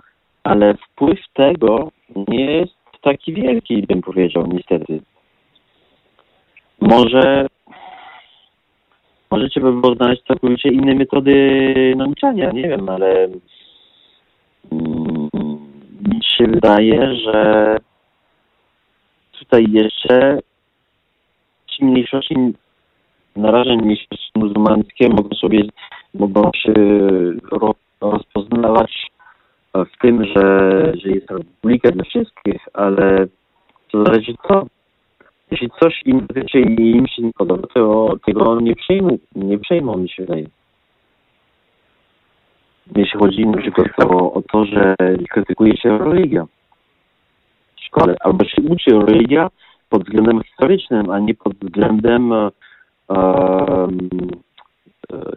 [0.44, 1.90] ale wpływ tego
[2.28, 5.00] nie jest taki wielki, bym powiedział, niestety.
[6.80, 7.46] Może
[9.30, 13.24] może trzeba by było znaleźć całkowicie inne metody nauczania, nie wiem, ale
[14.72, 15.28] mm,
[16.08, 17.76] mi się wydaje, że
[19.38, 20.38] tutaj jeszcze
[21.66, 22.34] ci mniejszości
[23.36, 25.62] na razie mniejszości muzułmańskie mogą sobie
[26.14, 26.72] mogą się
[28.00, 29.06] rozpoznawać
[29.74, 33.26] w tym, że, że jest republika dla wszystkich, ale
[33.90, 34.66] to zależy co.
[35.50, 39.96] Jeśli coś im dotyczy i im się nie podoba, to tego nie przejmą, nie przejmą
[39.96, 40.46] mi się wydaje.
[42.96, 44.94] Jeśli chodzi na przykład o, o to, że
[45.30, 46.46] krytykuje się religia
[47.76, 49.50] w szkole, albo się uczy religia
[49.88, 52.50] pod względem historycznym, a nie pod względem um,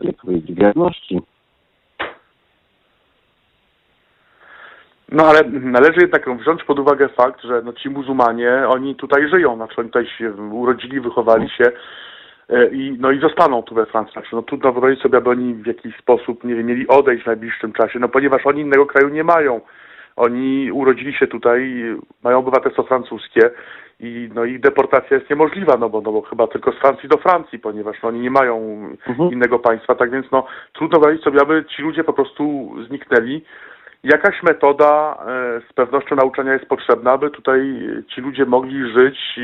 [0.02, 1.20] jak powiedzieć, wiarności.
[5.12, 9.56] No ale należy jednak wziąć pod uwagę fakt, że no, ci muzułmanie, oni tutaj żyją,
[9.56, 11.64] znaczy oni tutaj się urodzili, wychowali się
[12.50, 14.14] e, i, no i zostaną tu we Francji.
[14.14, 17.28] Znaczy, no trudno wyobrazić sobie, aby oni w jakiś sposób, nie wiem, mieli odejść w
[17.28, 19.62] najbliższym czasie, no ponieważ oni innego kraju nie mają.
[20.16, 21.86] Oni urodzili się tutaj,
[22.24, 23.50] mają obywatelstwo francuskie
[24.00, 27.18] i no ich deportacja jest niemożliwa, no bo, no bo chyba tylko z Francji do
[27.18, 28.56] Francji, ponieważ no, oni nie mają
[29.08, 29.32] mhm.
[29.32, 33.42] innego państwa, tak więc no trudno wyobrazić sobie, aby ci ludzie po prostu zniknęli
[34.04, 37.60] jakaś metoda e, z pewnością nauczania jest potrzebna, aby tutaj
[38.08, 39.40] ci ludzie mogli żyć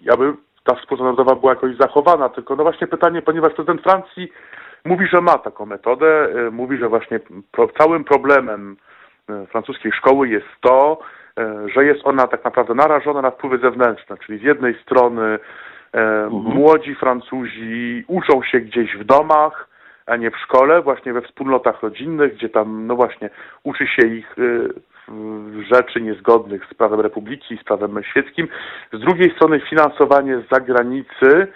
[0.00, 2.28] i aby ta wspólnota narodowa była jakoś zachowana.
[2.28, 4.32] Tylko no właśnie pytanie, ponieważ prezydent Francji
[4.84, 7.20] mówi, że ma taką metodę, e, mówi, że właśnie
[7.78, 8.76] całym problemem
[9.28, 10.98] e, francuskiej szkoły jest to,
[11.74, 15.38] że jest ona tak naprawdę narażona na wpływy zewnętrzne, czyli z jednej strony
[15.92, 16.30] mhm.
[16.32, 19.68] młodzi Francuzi uczą się gdzieś w domach,
[20.06, 23.30] a nie w szkole, właśnie we wspólnotach rodzinnych, gdzie tam, no właśnie,
[23.62, 24.68] uczy się ich y,
[25.74, 28.48] rzeczy niezgodnych z prawem republiki, z prawem świeckim.
[28.92, 31.46] Z drugiej strony finansowanie z zagranicy,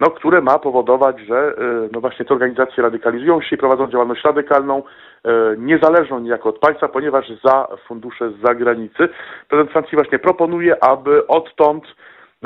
[0.00, 4.24] no, które ma powodować, że y, no właśnie te organizacje radykalizują się i prowadzą działalność
[4.24, 9.08] radykalną, y, niezależną niejako od państwa, ponieważ za fundusze z zagranicy.
[9.48, 11.84] Prezydent Francji właśnie proponuje, aby odtąd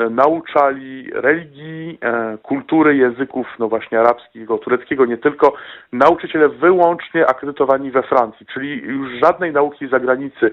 [0.09, 5.53] nauczali religii, e, kultury, języków, no właśnie arabskiego, tureckiego, nie tylko,
[5.93, 10.51] nauczyciele wyłącznie akredytowani we Francji, czyli już żadnej nauki z zagranicy,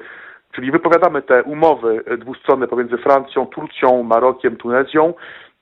[0.53, 5.15] czyli wypowiadamy te umowy dwustronne pomiędzy Francją, Turcją, Marokiem, Tunezją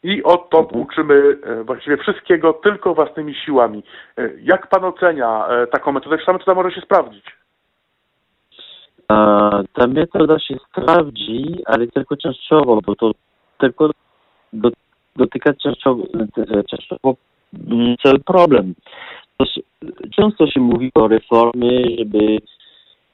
[0.03, 0.83] i odtąd mhm.
[0.83, 3.83] uczymy e, właściwie wszystkiego tylko własnymi siłami.
[4.19, 6.19] E, jak pan ocenia taką metodę?
[6.19, 7.25] Czy ta metoda może się sprawdzić?
[9.73, 13.13] Ta metoda się sprawdzi, ale tylko częściowo, bo to
[13.59, 13.91] tylko
[14.53, 14.71] do,
[15.17, 16.05] dotyka częściowo,
[18.03, 18.75] cały problem.
[20.17, 22.39] Często się mówi o reformy, żeby,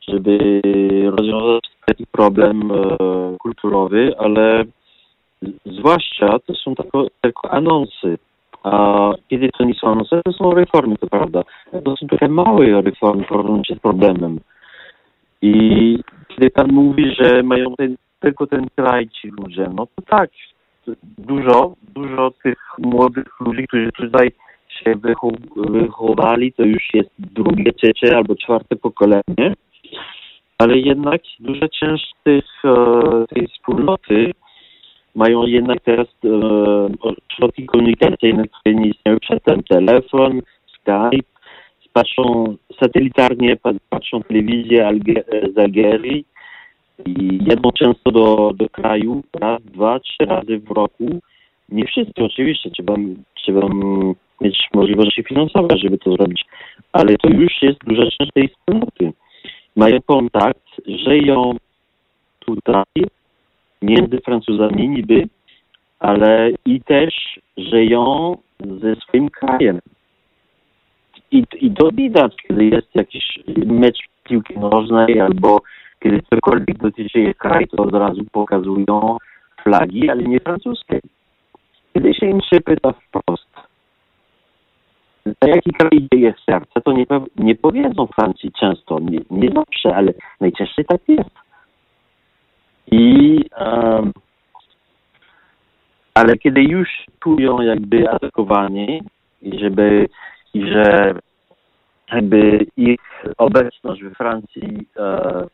[0.08, 0.60] żeby
[1.04, 2.96] rozwiązać taki problem e,
[3.38, 4.64] kulturowy, ale
[5.66, 8.18] zwłaszcza to są tylko, tylko anonsy.
[8.62, 11.42] A kiedy to nie są anonsy, to są reformy, to prawda.
[11.84, 14.40] To są takie małe reformy porównane się z problemem.
[15.42, 15.98] I
[16.28, 19.66] kiedy pan mówi, że mają ten tylko ten kraj ci ludzie.
[19.74, 20.30] No to tak,
[21.18, 24.30] dużo, dużo tych młodych ludzi, którzy tutaj
[24.68, 24.94] się
[25.56, 29.54] wychowali, to już jest drugie, trzecie albo czwarte pokolenie,
[30.58, 34.32] ale jednak duża część tych, e, tej wspólnoty
[35.14, 36.28] mają jednak teraz e,
[37.36, 39.62] środki komunikacyjne, które nie istniały przedtem.
[39.62, 41.28] Telefon, Skype,
[41.92, 43.56] patrzą satelitarnie,
[43.90, 44.90] patrzą telewizję
[45.54, 46.24] z Algierii,
[47.06, 51.20] i jedą często do, do kraju raz, dwa, trzy razy w roku.
[51.68, 52.94] Nie wszyscy oczywiście, trzeba,
[53.34, 53.68] trzeba
[54.40, 56.44] mieć możliwości finansowe, żeby to zrobić,
[56.92, 59.12] ale to już jest duża część tej wspólnoty.
[59.76, 61.56] Mają kontakt, żyją
[62.38, 62.84] tutaj
[63.82, 65.28] między Francuzami niby,
[65.98, 69.80] ale i też żyją ze swoim krajem.
[71.30, 75.60] I, i to widać, kiedy jest jakiś mecz piłki nożnej albo
[76.02, 79.16] kiedy cokolwiek dotyczy kraj, to od razu pokazują
[79.62, 81.00] flagi, ale nie francuskie.
[81.94, 83.52] Kiedy się im się pyta wprost,
[85.26, 87.06] na jaki kraj idzie ich serce, to nie,
[87.36, 91.30] nie powiedzą Francji często, nie, nie zawsze, ale najczęściej tak jest.
[92.90, 94.12] I um,
[96.14, 96.88] ale kiedy już
[97.20, 99.02] czują jakby atakowani
[99.42, 100.08] i żeby
[100.54, 101.14] i że
[102.12, 105.48] jakby ich obecność we Francji uh,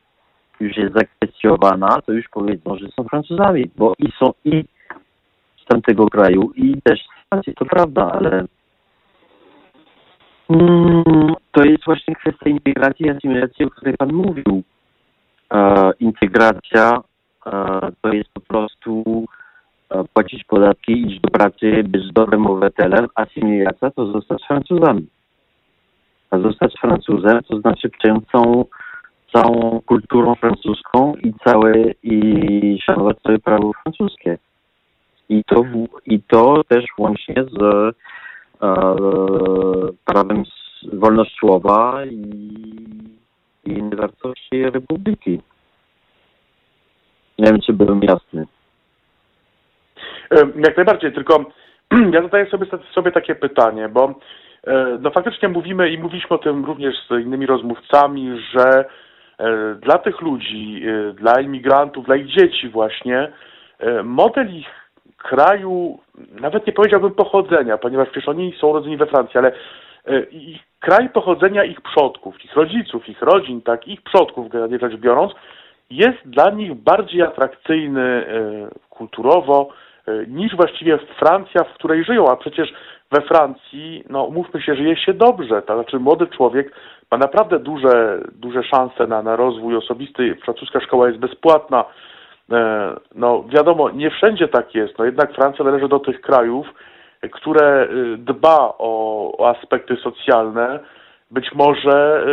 [0.61, 4.65] już jest zakwestionowana, to już powiedzą, że są Francuzami, bo i są i
[5.69, 7.01] Francuzem tego kraju i też
[7.57, 8.45] to prawda, ale
[10.51, 14.63] mm, to jest właśnie kwestia integracji i asymilacji, o której Pan mówił.
[15.53, 17.01] E, integracja
[17.47, 19.25] e, to jest po prostu
[19.91, 23.09] e, płacić podatki, iść do pracy, być dobrym obywatelem.
[23.15, 25.07] Asymilacja to zostać Francuzami.
[26.31, 28.65] A zostać Francuzem to znaczy przyjąć całą,
[29.33, 34.39] całą kulturą francuską i całe i szanować całe prawo francuskie.
[35.29, 35.65] I to,
[36.07, 37.91] i to też łącznie z e,
[40.05, 40.43] prawem
[40.93, 42.23] wolność słowa i,
[43.65, 45.41] i wartości Republiki.
[47.39, 48.47] Nie wiem, czy byłem jasny.
[50.57, 51.45] Jak najbardziej, tylko
[52.15, 54.15] ja zadaję sobie, sobie takie pytanie, bo
[54.67, 58.85] e, no faktycznie mówimy i mówiliśmy o tym również z innymi rozmówcami, że
[59.81, 63.33] dla tych ludzi, e, dla imigrantów, dla ich dzieci właśnie,
[64.05, 64.67] model ich
[65.17, 65.99] kraju,
[66.41, 69.53] nawet nie powiedziałbym pochodzenia, ponieważ przecież oni są rodzeni we Francji, ale
[70.31, 75.33] ich kraj pochodzenia ich przodków, ich rodziców, ich rodzin, tak, ich przodków generalnie rzecz biorąc,
[75.91, 79.69] jest dla nich bardziej atrakcyjny e, kulturowo
[80.07, 82.73] e, niż właściwie Francja, w której żyją, a przecież
[83.11, 86.73] we Francji, no umówmy się, żyje się dobrze, to znaczy młody człowiek
[87.11, 91.85] ma naprawdę duże, duże szanse na, na rozwój osobisty, francuska szkoła jest bezpłatna,
[92.53, 96.67] e, no wiadomo, nie wszędzie tak jest, no jednak Francja należy do tych krajów,
[97.33, 100.81] które dba o, o aspekty socjalne,
[101.31, 102.27] być może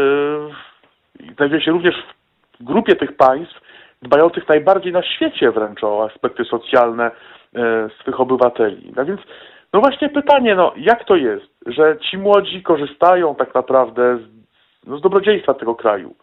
[1.36, 1.96] znajduje się również
[2.60, 3.62] w grupie tych państw
[4.02, 7.12] dbających najbardziej na świecie wręcz o aspekty socjalne
[7.56, 8.94] e, swych obywateli.
[8.96, 9.22] No więc,
[9.76, 14.22] no właśnie pytanie, no jak to jest, że ci młodzi korzystają tak naprawdę z,
[14.88, 16.16] no, z dobrodziejstwa tego kraju,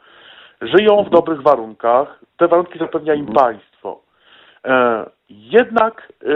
[0.60, 4.00] żyją w dobrych warunkach, te warunki zapewnia im państwo.
[4.64, 6.26] E, jednak e,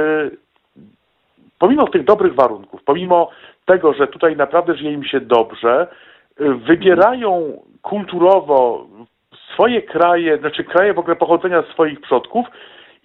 [1.59, 3.31] pomimo tych dobrych warunków, pomimo
[3.65, 5.86] tego, że tutaj naprawdę żyje im się dobrze,
[6.39, 8.86] wybierają kulturowo
[9.53, 12.47] swoje kraje, znaczy kraje w ogóle pochodzenia swoich przodków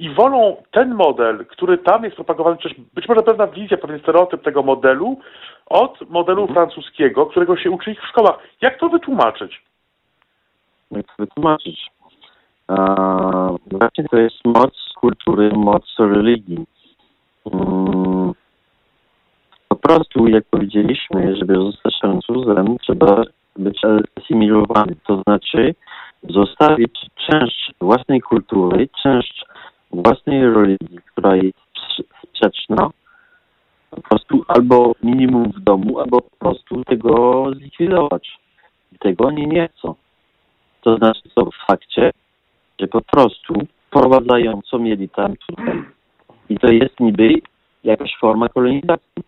[0.02, 4.44] i wolą ten model, który tam jest propagowany, przecież być może pewna wizja, pewien stereotyp
[4.44, 5.20] tego modelu
[5.66, 6.56] od modelu mhm.
[6.56, 8.40] francuskiego, którego się uczy ich w szkołach.
[8.62, 9.62] Jak to wytłumaczyć?
[10.92, 11.92] Jak to wytłumaczyć?
[13.72, 16.66] właśnie to jest moc kultury, moc religii.
[17.54, 18.34] Mm,
[19.68, 23.24] po prostu, jak powiedzieliśmy, żeby zostać Francuzem, trzeba
[23.56, 23.82] być
[24.16, 25.76] asymilowany, to znaczy
[26.30, 29.46] zostawić część własnej kultury, część
[29.94, 31.60] własnej religii, która jest
[32.24, 32.90] sprzeczna,
[33.90, 38.38] po prostu albo minimum w domu, albo po prostu tego zlikwidować.
[39.00, 39.95] Tego oni nie chcą.
[40.82, 42.11] To znaczy to w fakcie,
[42.80, 43.53] że po prostu
[43.88, 45.84] wprowadzająco mieli tam tutaj.
[46.50, 47.34] I to jest niby
[47.84, 49.24] jakaś forma kolonizacji.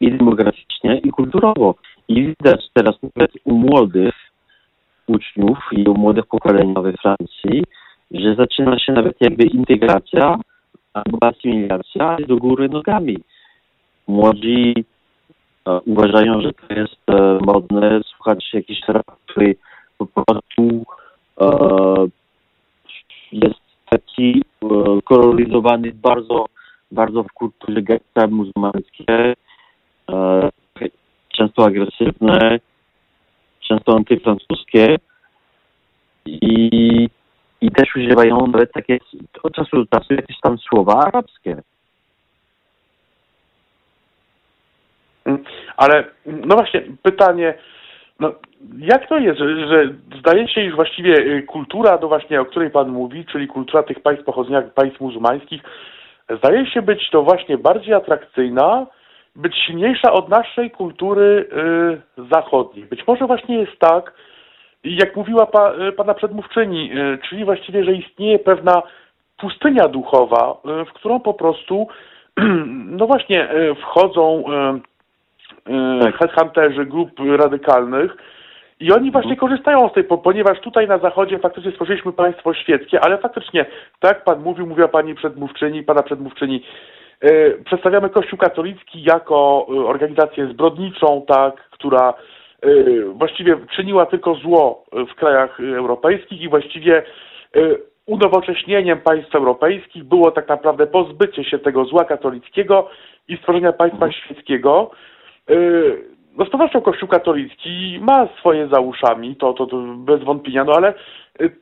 [0.00, 1.74] I demograficznie, i kulturowo.
[2.08, 4.14] I widać teraz nawet u młodych
[5.06, 7.64] uczniów i u młodych pokolenia we Francji,
[8.10, 10.38] że zaczyna się nawet jakby integracja
[10.92, 13.18] albo asymilacja do góry nogami.
[14.06, 14.74] Młodzi
[15.68, 19.56] e, uważają, że to jest e, modne słuchać jakiś rap, który
[19.98, 20.84] po prostu
[21.40, 21.48] e,
[23.32, 24.42] jest taki
[25.04, 26.46] koloryzowany bardzo,
[26.92, 29.34] bardzo w kulturze getta muzułmańskie,
[31.28, 32.60] często agresywne,
[33.60, 34.96] często antyfrancuskie
[36.26, 37.08] i,
[37.60, 38.98] i też używają nawet takie
[39.42, 41.62] od czasu do czasu jakieś tam słowa arabskie.
[45.76, 47.54] Ale no właśnie pytanie,
[48.20, 48.32] no,
[48.78, 52.70] jak to jest, że, że zdaje się, iż właściwie y, kultura, do właśnie o której
[52.70, 55.62] Pan mówi, czyli kultura tych państw pochodzenia państw muzułmańskich,
[56.38, 58.86] zdaje się być to właśnie bardziej atrakcyjna
[59.36, 61.48] być silniejsza od naszej kultury
[62.18, 62.86] y, zachodniej.
[62.86, 64.12] Być może właśnie jest tak,
[64.84, 68.82] jak mówiła pa, y, pana przedmówczyni, y, czyli właściwie, że istnieje pewna
[69.38, 71.88] pustynia duchowa, y, w którą po prostu
[72.98, 73.48] no właśnie
[73.80, 74.44] wchodzą
[76.00, 76.16] tak.
[76.16, 78.16] headhunterzy grup radykalnych
[78.80, 79.50] i oni właśnie mhm.
[79.50, 83.66] korzystają z tej, ponieważ tutaj na zachodzie faktycznie stworzyliśmy państwo świeckie, ale faktycznie,
[84.00, 86.62] tak pan mówił, mówiła pani przedmówczyni, pana przedmówczyni,
[87.20, 92.14] E, przedstawiamy Kościół katolicki jako e, organizację zbrodniczą, tak, która e,
[93.12, 97.02] właściwie czyniła tylko zło w krajach europejskich i właściwie
[98.06, 102.90] unowocześnieniem państw europejskich było tak naprawdę pozbycie się tego zła katolickiego
[103.28, 104.12] i stworzenia państwa mhm.
[104.12, 104.90] świeckiego.
[106.38, 110.72] No z pewnością Kościół katolicki ma swoje za uszami, to, to, to bez wątpienia, no
[110.72, 110.94] ale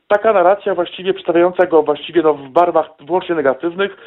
[0.07, 3.97] taka narracja właściwie przedstawiająca go właściwie no, w barwach wyłącznie negatywnych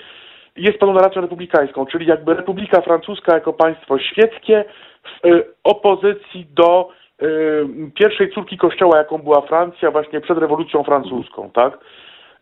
[0.56, 4.64] jest pełną republikańską, czyli jakby Republika Francuska jako państwo świeckie
[5.02, 6.88] w y, opozycji do
[7.22, 11.78] y, pierwszej córki kościoła, jaką była Francja właśnie przed rewolucją francuską, tak?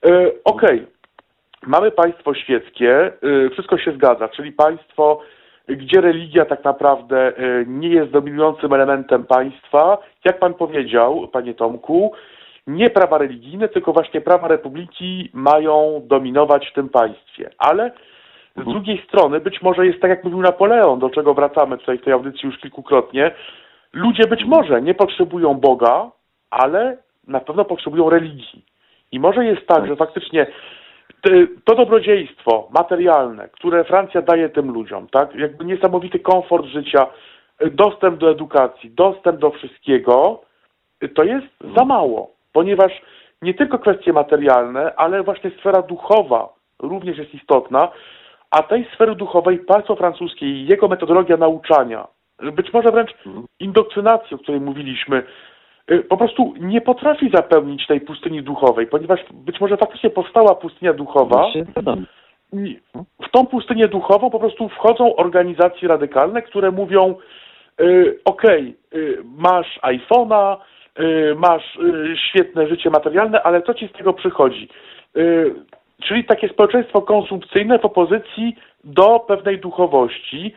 [0.06, 0.86] Y, Okej, okay.
[1.66, 3.12] mamy państwo świeckie,
[3.52, 5.20] wszystko się zgadza, czyli państwo,
[5.68, 7.32] gdzie religia tak naprawdę
[7.66, 12.12] nie jest dominującym elementem państwa, jak pan powiedział, panie Tomku,
[12.68, 17.50] nie prawa religijne, tylko właśnie prawa republiki mają dominować w tym państwie.
[17.58, 17.90] Ale
[18.54, 18.74] z mhm.
[18.74, 22.12] drugiej strony, być może jest tak, jak mówił Napoleon, do czego wracamy tutaj w tej
[22.12, 23.30] audycji już kilkukrotnie,
[23.92, 26.10] ludzie być może nie potrzebują Boga,
[26.50, 28.64] ale na pewno potrzebują religii.
[29.12, 30.46] I może jest tak, że faktycznie
[31.64, 37.06] to dobrodziejstwo materialne, które Francja daje tym ludziom, tak, jakby niesamowity komfort życia,
[37.70, 40.40] dostęp do edukacji, dostęp do wszystkiego,
[41.14, 42.92] to jest za mało ponieważ
[43.42, 46.48] nie tylko kwestie materialne, ale właśnie sfera duchowa
[46.82, 47.88] również jest istotna,
[48.50, 52.06] a tej sfery duchowej państwo francuskie i jego metodologia nauczania,
[52.52, 53.10] być może wręcz
[53.60, 55.22] indoktrynacji, o której mówiliśmy,
[55.90, 60.92] y, po prostu nie potrafi zapełnić tej pustyni duchowej, ponieważ być może faktycznie powstała pustynia
[60.92, 61.46] duchowa.
[63.22, 67.14] W tą pustynię duchową po prostu wchodzą organizacje radykalne, które mówią,
[67.80, 70.56] y, okej, okay, masz iPhone'a,
[71.36, 74.68] masz y, świetne życie materialne, ale co ci z tego przychodzi?
[75.16, 75.54] Y,
[76.02, 80.54] czyli takie społeczeństwo konsumpcyjne w opozycji do pewnej duchowości,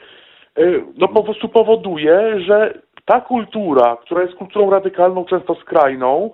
[0.98, 2.74] no po prostu powoduje, że
[3.06, 6.32] ta kultura, która jest kulturą radykalną, często skrajną,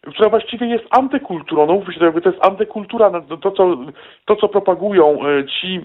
[0.00, 3.76] która właściwie jest antykulturą, no mówmy się, to jest antykultura, no, to co,
[4.24, 5.18] to co propagują
[5.60, 5.80] ci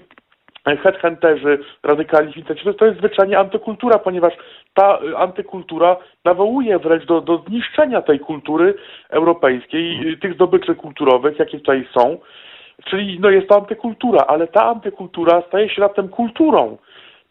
[0.66, 2.44] headhunterzy, radykali
[2.78, 4.32] to jest zwyczajnie antykultura, ponieważ
[4.74, 8.74] ta y, antykultura nawołuje wręcz do, do zniszczenia tej kultury
[9.10, 12.18] europejskiej, y, tych zdobyczy kulturowych, jakie tutaj są.
[12.84, 16.76] Czyli no jest to antykultura, ale ta antykultura staje się raptem kulturą,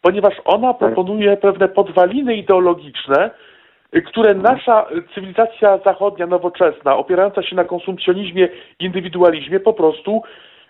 [0.02, 0.78] ponieważ ona tak.
[0.78, 3.30] proponuje pewne podwaliny ideologiczne,
[3.96, 8.48] y, które nasza cywilizacja zachodnia, nowoczesna, opierająca się na konsumpcjonizmie,
[8.80, 10.22] indywidualizmie, po prostu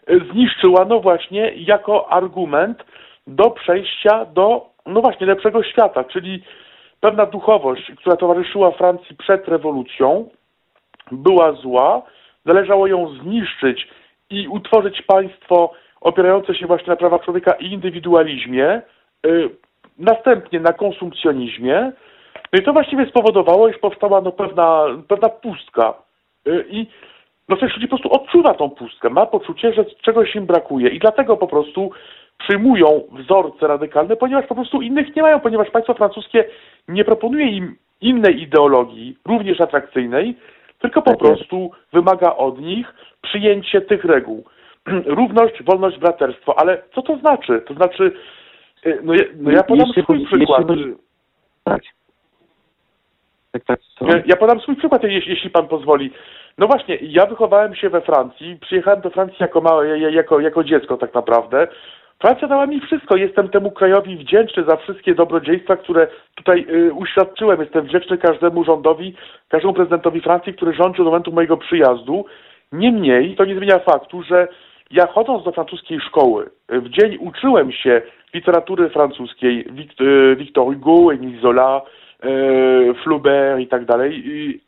[0.07, 2.85] zniszczyła, no właśnie, jako argument
[3.27, 6.43] do przejścia do, no właśnie, lepszego świata, czyli
[7.01, 10.29] pewna duchowość, która towarzyszyła Francji przed rewolucją,
[11.13, 12.03] była zła,
[12.45, 13.89] należało ją zniszczyć
[14.31, 18.83] i utworzyć państwo opierające się właśnie na prawach człowieka i indywidualizmie,
[19.25, 19.51] yy,
[19.99, 21.93] następnie na konsumpcjonizmie.
[22.53, 25.95] No i to właściwie spowodowało, iż powstała no, pewna, pewna pustka.
[26.45, 26.87] Yy, I
[27.49, 30.99] no coś ludzi po prostu odczuwa tą pustkę, ma poczucie, że czegoś im brakuje i
[30.99, 31.91] dlatego po prostu
[32.39, 36.45] przyjmują wzorce radykalne, ponieważ po prostu innych nie mają, ponieważ państwo francuskie
[36.89, 40.37] nie proponuje im innej ideologii, również atrakcyjnej,
[40.79, 44.45] tylko po tak prostu wymaga od nich przyjęcie tych reguł.
[45.19, 46.59] Równość, wolność, braterstwo.
[46.59, 47.63] Ale co to znaczy?
[47.67, 48.13] To znaczy,
[48.87, 50.67] y, no ja, no ja podam swój przykład.
[51.65, 51.83] Tak.
[53.53, 56.11] Tak, tak, ja, ja podam swój przykład, jeśli, jeśli pan pozwoli.
[56.59, 60.97] No właśnie, ja wychowałem się we Francji, przyjechałem do Francji jako, małe, jako, jako dziecko
[60.97, 61.69] tak naprawdę.
[62.19, 63.17] Francja dała mi wszystko.
[63.17, 67.61] Jestem temu krajowi wdzięczny za wszystkie dobrodziejstwa, które tutaj y, uświadczyłem.
[67.61, 69.15] Jestem wdzięczny każdemu rządowi,
[69.49, 72.25] każdemu prezydentowi Francji, który rządził do momentu mojego przyjazdu.
[72.73, 74.49] Niemniej to nie zmienia faktu, że
[74.91, 78.03] ja chodząc do francuskiej szkoły, w dzień uczyłem się
[78.35, 79.69] literatury francuskiej,
[80.01, 81.83] y, Victor Hugo, Emile Zola,
[82.25, 84.23] y, Flaubert i tak dalej,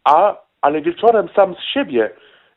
[0.04, 2.10] a ale wieczorem sam z siebie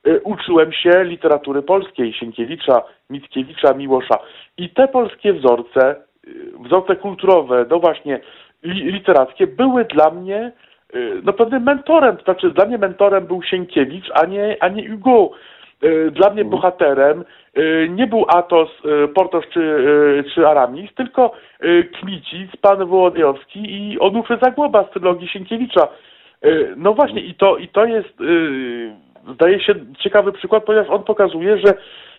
[0.07, 4.19] y, uczyłem się literatury polskiej, Sienkiewicza, Mickiewicza, Miłosza.
[4.57, 5.95] I te polskie wzorce,
[6.27, 8.19] y, wzorce kulturowe, no właśnie
[8.63, 10.51] literackie, były dla mnie
[10.95, 12.17] y, no pewnym mentorem.
[12.17, 15.31] To znaczy dla mnie mentorem był Sienkiewicz, a nie, a nie Hugo.
[16.11, 16.49] Dla mnie mhm.
[16.49, 17.25] bohaterem
[17.89, 18.69] nie był Atos,
[19.15, 19.83] Portosz czy,
[20.33, 21.31] czy Aramis, tylko
[21.99, 25.87] Kmicic, pan Wołodyjowski i Onufry Zagłoba z trylogii Sienkiewicza.
[26.45, 28.91] Y, no właśnie i to, i to jest, yy,
[29.33, 31.73] zdaje się, ciekawy przykład, ponieważ on pokazuje, że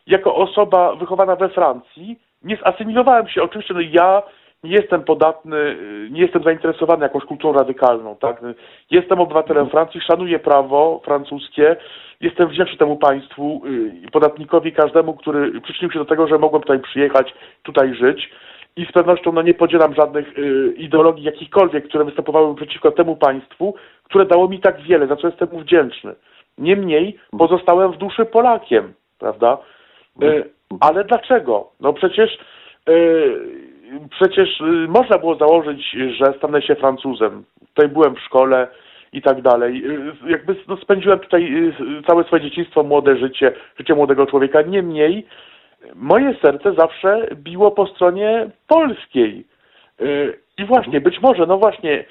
[0.07, 3.43] jako osoba wychowana we Francji nie zasymilowałem się.
[3.43, 4.23] Oczywiście no ja
[4.65, 8.41] nie jestem podatny, y, nie jestem zainteresowany jakąś kulturą radykalną, tak?
[8.91, 11.77] Jestem obywatelem Francji, szanuję prawo francuskie,
[12.21, 13.63] jestem wdzięczny temu państwu
[14.03, 18.31] i podatnikowi, każdemu, który przyczynił się do tego, że mogłem tutaj przyjechać, tutaj żyć
[18.77, 23.75] i z pewnością no, nie podzielam żadnych y, ideologii jakichkolwiek, które występowały przeciwko temu państwu,
[24.05, 26.15] które dało mi tak wiele, za co jestem mu wdzięczny.
[26.59, 29.59] Niemniej pozostałem w duszy Polakiem, prawda?
[30.23, 31.71] Y, ale dlaczego?
[31.81, 32.39] No przecież
[32.89, 33.73] y,
[34.11, 37.45] przecież y, można było założyć, że stanę się Francuzem.
[37.75, 38.69] Tutaj byłem w szkole
[39.13, 39.85] i tak dalej.
[39.87, 44.63] Y, jakby no, spędziłem tutaj y, całe swoje dzieciństwo, młode życie, życie młodego człowieka.
[44.63, 45.27] Niemniej
[45.95, 49.45] moje serce zawsze biło po stronie polskiej.
[50.01, 52.05] Y, I właśnie, być może, no właśnie,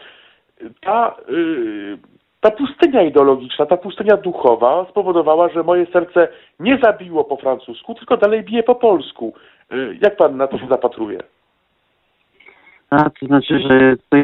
[0.81, 1.97] ta, y,
[2.41, 6.27] ta pustynia ideologiczna, ta pustynia duchowa spowodowała, że moje serce
[6.59, 9.33] nie zabiło po francusku, tylko dalej bije po polsku.
[9.73, 11.19] Y, jak pan na to się zapatruje?
[12.89, 14.23] A, to znaczy, że tutaj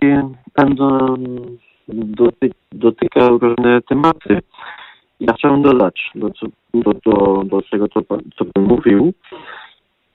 [0.53, 1.16] pan do,
[1.88, 4.40] doty, dotyka różne tematy.
[5.20, 6.30] Ja chciałem dodać do,
[6.74, 8.02] do, do, do tego, co
[8.38, 9.14] co mówił,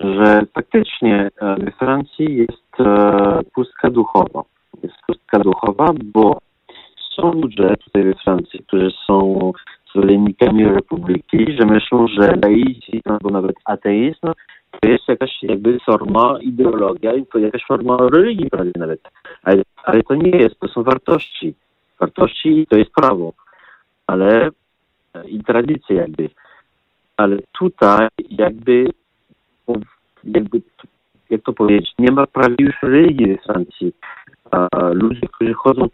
[0.01, 4.43] że faktycznie we Francji jest e, pustka duchowa.
[4.83, 6.39] Jest pustka duchowa, bo
[7.17, 9.53] są ludzie tutaj we Francji, którzy są
[9.91, 14.27] zwolennikami republiki, że myślą, że laizm albo nawet ateizm
[14.81, 19.01] to jest jakaś jakby forma ideologia i to jakaś forma religii prawie nawet.
[19.43, 21.55] Ale, ale to nie jest, to są wartości.
[22.01, 23.33] Wartości to jest prawo,
[24.07, 24.51] ale
[25.27, 26.29] i tradycje jakby.
[27.17, 28.87] Ale tutaj jakby
[30.25, 30.63] jakby
[31.31, 33.93] jak to powiedzieć, nie ma prawie już religii we Francji.
[34.93, 35.89] ludzie, którzy chodzą e,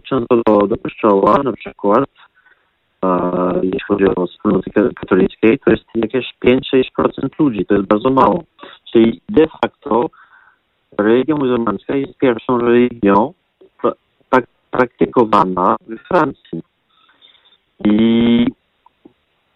[0.00, 2.08] często do, do kościoła, na przykład,
[3.62, 8.44] jeśli chodzi o wspólnoty katolickiej, to jest jakieś 5-6% ludzi, to jest bardzo mało.
[8.92, 10.10] Czyli de facto
[10.98, 13.32] religia muzułmańska jest pierwszą religią
[14.30, 14.40] pra
[14.70, 16.62] praktykowana we Francji.
[17.84, 18.46] I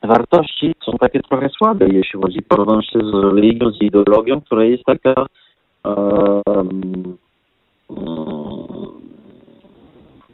[0.03, 4.85] wartości są takie trochę słabe, jeśli chodzi porównać się z religią, z ideologią, która jest
[4.85, 5.27] taka
[5.85, 7.17] um,
[7.89, 9.03] um,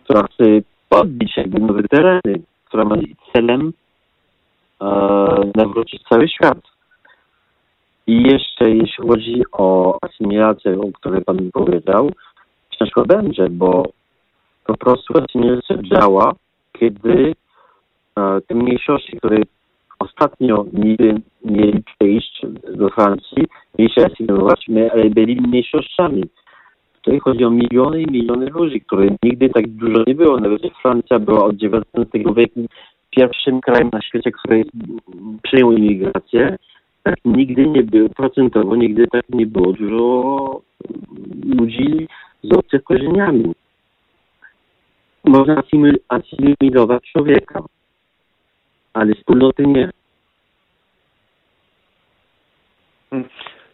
[0.04, 0.44] która chce
[0.88, 2.96] podbić jakby nowe tereny, która ma
[3.32, 3.72] celem
[4.80, 4.86] e,
[5.54, 6.58] nawrócić cały świat.
[8.06, 12.10] I jeszcze jeśli chodzi o asymilację, o której Pan powiedział,
[12.70, 13.82] ciężko będzie, bo
[14.66, 16.32] po prostu asymilacja działa,
[16.78, 17.34] kiedy
[18.46, 19.38] te mniejszości, które
[19.98, 21.14] ostatnio niby
[21.44, 22.42] mieli przejść
[22.74, 23.44] do Francji,
[23.78, 26.24] mieli się asymilować, ale byli mniejszościami.
[27.02, 30.40] Tutaj chodzi o miliony i miliony ludzi, których nigdy tak dużo nie było.
[30.40, 32.66] Nawet Francja była od XIX wieku
[33.10, 34.64] pierwszym krajem na świecie, który
[35.42, 36.56] przyjął imigrację.
[37.02, 40.60] Tak nigdy nie było, procentowo nigdy tak nie było dużo
[41.44, 42.08] ludzi
[42.42, 43.52] z obcych korzeniami.
[45.24, 45.62] Można
[46.08, 47.62] asymilować człowieka,
[48.98, 49.90] ale wspólnoty nie.
[53.10, 53.28] Hmm.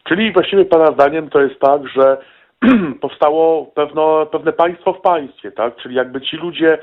[0.05, 2.17] Czyli właściwie Pana zdaniem to jest tak, że
[3.01, 5.77] powstało pewno, pewne państwo w państwie, tak?
[5.77, 6.79] Czyli jakby ci ludzie,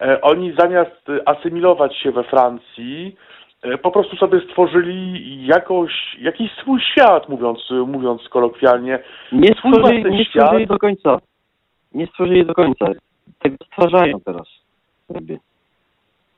[0.00, 3.16] e, oni zamiast asymilować się we Francji,
[3.62, 8.98] e, po prostu sobie stworzyli jakoś, jakiś swój świat, mówiąc, mówiąc kolokwialnie.
[9.32, 11.18] Nie stworzyli, nie stworzyli do końca.
[11.92, 12.86] Nie stworzyli do końca.
[13.38, 14.48] Tego stwarzają teraz.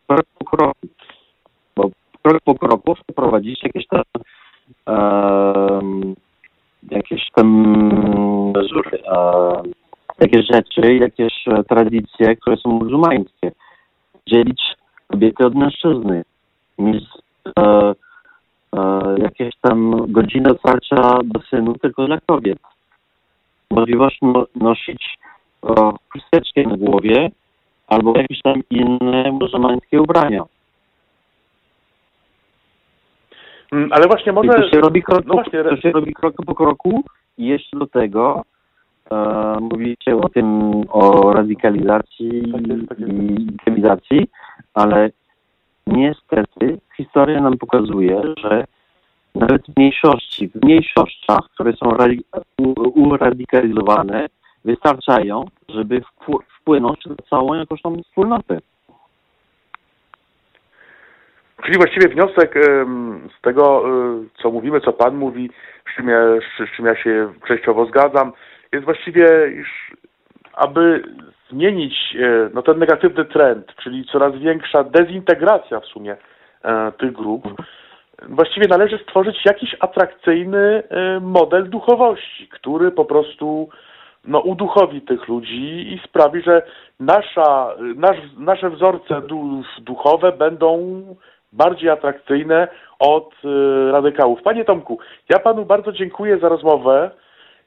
[0.08, 0.95] Krok po kroku.
[2.26, 4.02] Krok po kroku wprowadzić jakieś tam
[6.90, 7.76] jakieś tam
[10.20, 13.52] jakieś rzeczy, jakieś e, tradycje, które są muzułmańskie.
[14.26, 14.62] Dzielić
[15.06, 16.24] kobiety od mężczyzny.
[16.78, 17.04] Mieć
[17.58, 17.92] e,
[18.76, 22.58] e, jakieś tam godziny otwarcia do synu tylko dla kobiet.
[23.70, 25.18] Możliwość no, nosić
[25.64, 27.30] e, chusteczkę na głowie
[27.86, 30.40] albo jakieś tam inne muzułmańskie ubrania.
[30.40, 30.56] Mm,
[33.90, 34.48] ale właśnie może...
[34.48, 35.64] to się robi krok, no właśnie...
[35.64, 37.04] to się robi krok po kroku
[37.38, 38.44] i jeszcze do tego
[39.10, 43.12] e, mówicie o tym, o radykalizacji tak jest, tak jest.
[43.12, 44.26] i intimidacji,
[44.74, 45.10] ale
[45.86, 48.64] niestety historia nam pokazuje, że
[49.34, 51.96] nawet mniejszości, w mniejszościach, które są
[52.94, 54.26] uradykalizowane,
[54.64, 56.02] wystarczają, żeby
[56.60, 58.58] wpłynąć na całą jakąś tam wspólnotę.
[61.66, 62.54] Czyli właściwie wniosek
[63.38, 65.50] z tego, e, co mówimy, co Pan mówi,
[65.92, 66.20] z czym ja,
[66.66, 68.32] z czym ja się częściowo zgadzam,
[68.72, 69.26] jest właściwie,
[70.52, 71.02] aby
[71.50, 76.16] zmienić e, no, ten negatywny trend, czyli coraz większa dezintegracja w sumie
[76.62, 77.62] e, tych grup,
[78.28, 80.82] właściwie należy stworzyć jakiś atrakcyjny
[81.20, 83.68] model duchowości, który po prostu
[84.24, 86.62] no, uduchowi tych ludzi i sprawi, że
[87.00, 89.22] nasza, nasz, nasze wzorce
[89.78, 91.02] duchowe będą
[91.52, 92.68] bardziej atrakcyjne
[92.98, 94.42] od y, radykałów.
[94.42, 97.10] Panie Tomku, ja panu bardzo dziękuję za rozmowę.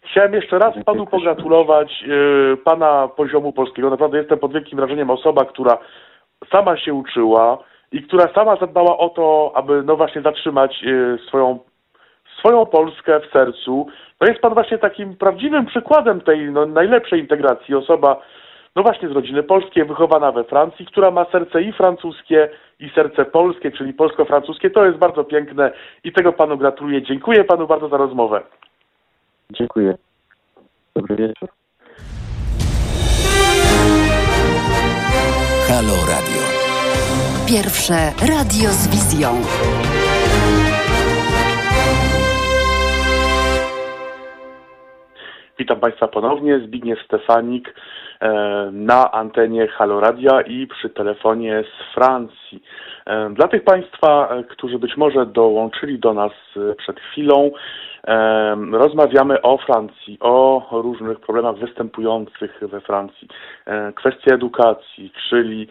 [0.02, 3.90] Chciałem jeszcze raz panu pogratulować y, pana poziomu polskiego.
[3.90, 5.78] Naprawdę jestem pod wielkim wrażeniem osoba, która
[6.52, 7.58] sama się uczyła
[7.92, 11.60] i która sama zadbała o to, aby no właśnie zatrzymać y, swoją,
[12.40, 13.88] swoją Polskę w sercu.
[14.22, 17.76] No jest pan właśnie takim prawdziwym przykładem tej no, najlepszej integracji.
[17.76, 18.22] Osoba
[18.76, 22.50] no właśnie z rodziny polskiej, wychowana we Francji, która ma serce i francuskie,
[22.80, 24.70] i serce polskie, czyli polsko-francuskie.
[24.70, 25.72] To jest bardzo piękne
[26.04, 27.02] i tego panu gratuluję.
[27.02, 28.42] Dziękuję panu bardzo za rozmowę.
[29.52, 29.98] Dziękuję.
[30.96, 31.50] Dobry wieczór.
[35.68, 36.42] Halo Radio.
[37.48, 37.94] Pierwsze
[38.36, 39.28] radio z wizją.
[45.60, 46.60] Witam Państwa ponownie.
[46.60, 47.74] Zbigniew Stefanik
[48.72, 52.64] na antenie Haloradia i przy telefonie z Francji.
[53.06, 56.32] E, dla tych Państwa, e, którzy być może dołączyli do nas
[56.78, 57.52] przed chwilą,
[58.72, 63.28] rozmawiamy o Francji, o różnych problemach występujących we Francji.
[63.96, 65.68] Kwestia edukacji, czyli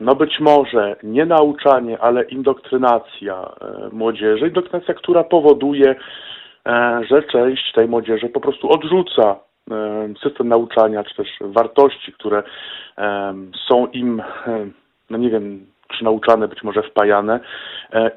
[0.00, 3.50] no być może nie nauczanie, ale indoktrynacja
[3.92, 5.94] młodzieży, indoktrynacja, która powoduje,
[6.66, 9.36] E, że część tej młodzieży po prostu odrzuca e,
[10.22, 12.42] system nauczania, czy też wartości, które
[12.98, 13.34] e,
[13.68, 14.22] są im,
[15.10, 15.66] no nie wiem,
[15.98, 17.40] czy nauczane, być może wpajane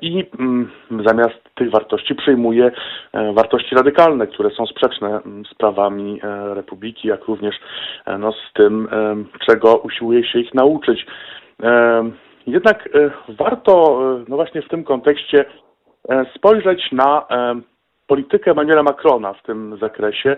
[0.01, 0.72] i mm,
[1.07, 2.72] zamiast tych wartości przyjmuje
[3.33, 6.19] wartości radykalne, które są sprzeczne mm, z prawami
[6.53, 7.55] Republiki, jak również
[8.19, 8.88] no, z tym,
[9.47, 11.05] czego usiłuje się ich nauczyć.
[12.47, 12.89] Jednak
[13.30, 15.45] warto no właśnie w tym kontekście
[16.35, 17.27] spojrzeć na
[18.07, 20.38] politykę Emmanuela Macrona w tym zakresie,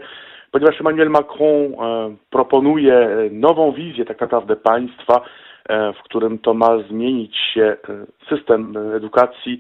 [0.56, 5.22] ponieważ Emmanuel Macron e, proponuje nową wizję tak naprawdę państwa,
[5.70, 7.78] e, w którym to ma zmienić się e,
[8.36, 9.60] system edukacji,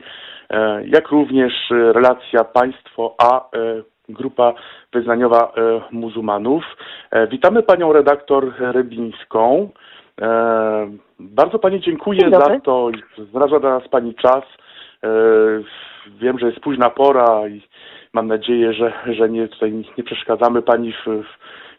[0.85, 3.49] jak również relacja państwo a
[4.09, 4.53] grupa
[4.93, 5.53] wyznaniowa
[5.91, 6.63] muzułmanów.
[7.31, 9.69] Witamy panią redaktor Rybińską.
[11.19, 12.91] Bardzo pani dziękuję za to,
[13.31, 14.43] znalazła dla nas pani czas.
[16.19, 17.61] Wiem, że jest późna pora i
[18.15, 21.23] mam nadzieję, że, że nie, tutaj nie przeszkadzamy Pani w,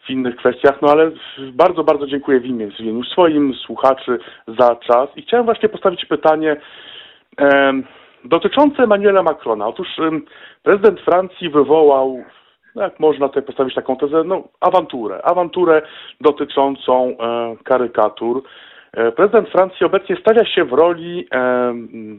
[0.06, 1.10] w innych kwestiach, no ale
[1.52, 4.18] bardzo, bardzo dziękuję w, imię, w imieniu swoim, słuchaczy
[4.58, 6.56] za czas i chciałem właśnie postawić pytanie
[7.40, 7.73] e,
[8.24, 9.66] dotyczące Emmanuela Macrona.
[9.66, 10.10] Otóż e,
[10.62, 12.24] prezydent Francji wywołał
[12.74, 15.82] no jak można tutaj postawić taką tezę, no awanturę, awanturę
[16.20, 18.42] dotyczącą e, karykatur.
[18.92, 21.28] E, prezydent Francji obecnie stawia się w roli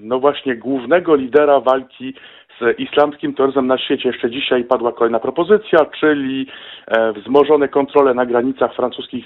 [0.01, 2.13] no właśnie głównego lidera walki
[2.59, 4.09] z islamskim terroryzmem na świecie.
[4.09, 6.47] Jeszcze dzisiaj padła kolejna propozycja, czyli
[6.87, 9.25] e, wzmożone kontrole na granicach francuskich.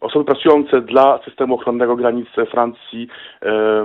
[0.00, 3.08] Osoby pracujące dla systemu ochronnego granic Francji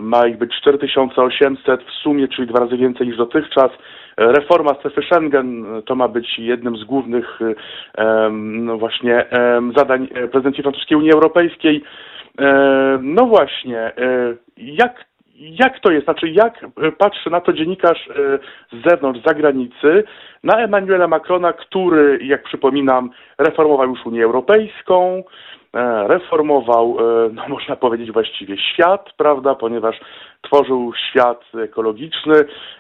[0.02, 3.72] ma ich być 4800 w sumie, czyli dwa razy więcej niż dotychczas.
[4.18, 7.40] Reforma strefy Schengen to ma być jednym z głównych
[8.42, 9.26] no właśnie
[9.78, 11.84] zadań prezydencji francuskiej Unii Europejskiej.
[12.40, 13.94] E, no właśnie, e,
[14.58, 15.06] jak,
[15.44, 16.06] jak to jest?
[16.06, 16.66] Znaczy, jak
[16.98, 18.40] patrzy na to dziennikarz e,
[18.72, 20.04] z zewnątrz, z zagranicy,
[20.44, 25.24] na Emmanuela Macrona, który, jak przypominam, reformował już Unię Europejską,
[26.08, 26.98] reformował,
[27.34, 30.00] no można powiedzieć właściwie świat, prawda, ponieważ
[30.42, 32.36] tworzył świat ekologiczny.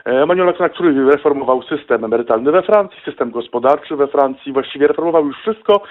[0.06, 5.38] Emmanuel Macron, który reformował system emerytalny we Francji, system gospodarczy we Francji, właściwie reformował już
[5.38, 5.82] wszystko.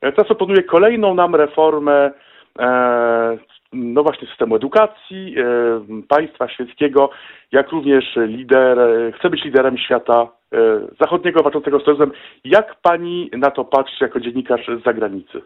[0.00, 2.10] Teraz proponuje kolejną nam reformę
[2.58, 3.38] E,
[3.72, 7.10] no właśnie systemu edukacji, e, państwa świeckiego,
[7.52, 8.78] jak również lider,
[9.18, 10.58] chce być liderem świata e,
[11.00, 12.12] zachodniego walczącego z terroryzmem.
[12.44, 15.42] Jak pani na to patrzy jako dziennikarz z zagranicy?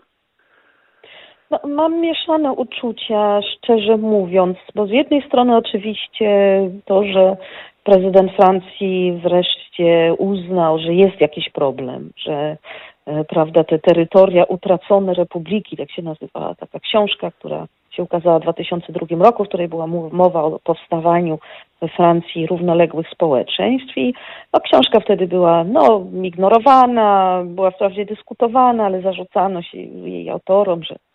[1.51, 7.37] No, mam mieszane uczucia, szczerze mówiąc, bo z jednej strony oczywiście to, że
[7.85, 12.57] prezydent Francji wreszcie uznał, że jest jakiś problem, że
[13.00, 18.43] E, prawda, te terytoria utracone republiki, tak się nazywała taka książka, która się ukazała w
[18.43, 21.39] 2002 roku, w której była mowa o powstawaniu
[21.83, 23.99] we Francji równoległych społeczeństw.
[23.99, 24.15] I
[24.55, 30.97] no, książka wtedy była no, ignorowana, była wprawdzie dyskutowana, ale zarzucano się jej autorom, że
[30.97, 31.10] E,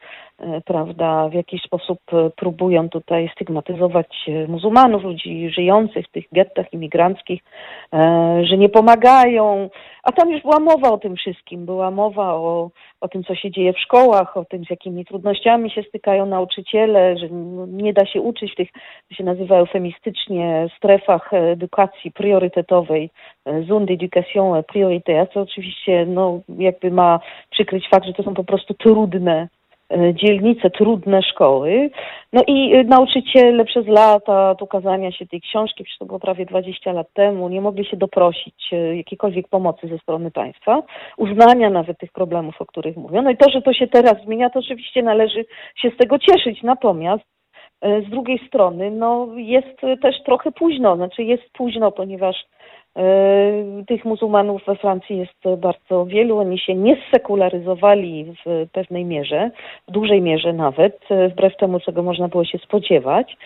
[0.65, 6.73] prawda, w jakiś sposób e, próbują tutaj stygmatyzować e, muzułmanów, ludzi żyjących w tych gettach
[6.73, 7.43] imigranckich,
[8.43, 9.69] że nie pomagają.
[10.03, 11.65] A tam już była mowa o tym wszystkim.
[11.65, 12.69] Była mowa o,
[13.01, 17.17] o tym, co się dzieje w szkołach, o tym, z jakimi trudnościami się stykają nauczyciele,
[17.17, 17.27] że
[17.67, 18.71] nie da się uczyć w tych,
[19.09, 23.09] to się nazywa eufemistycznie, strefach edukacji priorytetowej,
[23.67, 28.73] zone d'éducation prioritaire, co oczywiście no, jakby ma przykryć fakt, że to są po prostu
[28.73, 29.47] trudne E,
[30.13, 31.89] dzielnice, trudne szkoły.
[32.33, 36.45] No i e, nauczyciele przez lata od ukazania się tej książki, przecież to było prawie
[36.45, 40.83] 20 lat temu, nie mogli się doprosić e, jakiejkolwiek pomocy ze strony państwa,
[41.17, 43.21] uznania nawet tych problemów, o których mówią.
[43.21, 46.63] No i to, że to się teraz zmienia, to oczywiście należy się z tego cieszyć.
[46.63, 47.23] Natomiast
[47.81, 52.35] z drugiej strony, no jest też trochę późno, znaczy jest późno, ponieważ
[53.87, 56.37] Tych muzułmanów we Francji jest bardzo wielu.
[56.37, 59.51] Oni się nie sekularyzowali w pewnej mierze,
[59.87, 60.99] w dużej mierze nawet,
[61.31, 63.37] wbrew temu, czego można było się spodziewać.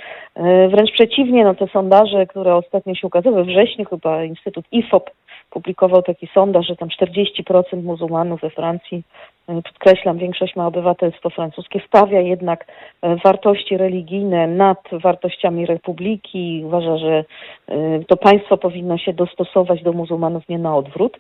[0.70, 5.10] Wręcz przeciwnie, no te sondaże, które ostatnio się ukazały, we wrześniu chyba Instytut IFOP
[5.50, 9.04] publikował taki sondaż, że tam 40% muzułmanów we Francji
[9.39, 12.66] E, podkreślam, większość ma obywatelstwo francuskie, stawia jednak
[13.02, 16.62] e, wartości religijne nad wartościami republiki.
[16.66, 17.26] Uważa, że
[17.68, 21.20] e, to państwo powinno się dostosować do muzułmanów, nie na odwrót.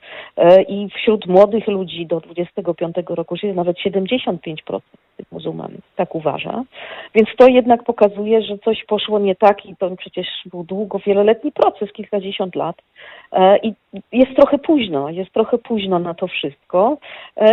[0.67, 4.79] I wśród młodych ludzi do 25 roku jest nawet 75%
[5.17, 5.81] tych muzułmanów.
[5.95, 6.63] Tak uważa.
[7.15, 11.51] Więc to jednak pokazuje, że coś poszło nie tak i to przecież był długo, wieloletni
[11.51, 12.75] proces, kilkadziesiąt lat.
[13.63, 13.73] I
[14.11, 16.97] jest trochę późno, jest trochę późno na to wszystko.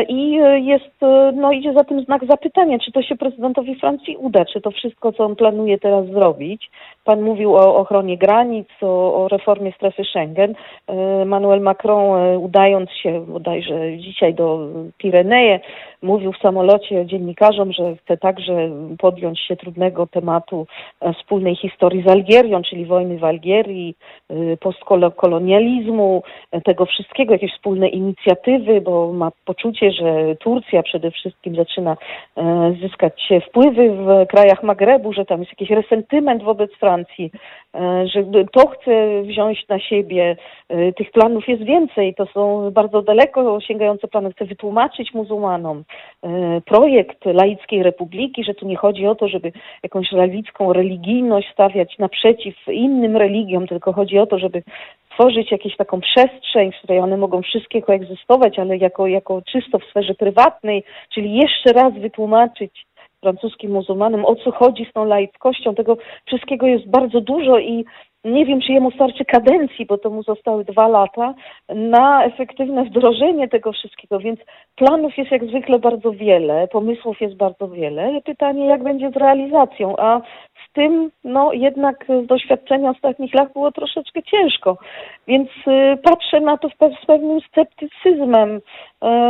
[0.08, 4.44] I jest, e, no idzie za tym znak zapytania, czy to się prezydentowi Francji uda,
[4.44, 6.70] czy to wszystko, co on planuje teraz zrobić.
[7.04, 10.54] Pan mówił o ochronie granic, o, o reformie strefy Schengen.
[10.86, 15.60] E, Manuel Macron, e, udając się bodajże dzisiaj do Pireneje,
[16.02, 20.66] mówił w samolocie dziennikarzom, że chce także podjąć się trudnego tematu
[21.18, 23.94] wspólnej historii z Algierią, czyli wojny w Algierii,
[24.60, 26.22] postkolonializmu,
[26.64, 31.96] tego wszystkiego, jakieś wspólne inicjatywy, bo ma poczucie, że Turcja przede wszystkim zaczyna
[32.36, 37.30] e, zyskać wpływy w krajach Magrebu, że tam jest jakiś resentyment wobec Francji,
[37.74, 40.36] e, że to chce wziąć na siebie.
[40.68, 44.32] E, tych planów jest więcej, to są bardzo daleko sięgające plany.
[44.32, 45.84] Chce wytłumaczyć muzułmanom
[46.64, 49.52] projekt laickiej republiki, że tu nie chodzi o to, żeby
[49.82, 54.62] jakąś laicką religijność stawiać naprzeciw innym religiom, tylko chodzi o to, żeby
[55.16, 59.84] tworzyć jakąś taką przestrzeń, w której one mogą wszystkie koegzystować, ale jako, jako czysto w
[59.84, 62.86] sferze prywatnej, czyli jeszcze raz wytłumaczyć
[63.20, 65.74] francuskim muzułmanom, o co chodzi z tą laickością.
[65.74, 65.96] Tego
[66.26, 67.84] wszystkiego jest bardzo dużo i
[68.26, 71.34] nie wiem, czy jemu starczy kadencji, bo to mu zostały dwa lata,
[71.68, 74.40] na efektywne wdrożenie tego wszystkiego, więc
[74.76, 78.20] planów jest jak zwykle bardzo wiele, pomysłów jest bardzo wiele.
[78.24, 80.20] Pytanie, jak będzie z realizacją, a
[80.68, 84.78] z tym, no jednak z doświadczenia ostatnich lat było troszeczkę ciężko,
[85.26, 86.68] więc y, patrzę na to
[87.02, 88.60] z pewnym sceptycyzmem, y,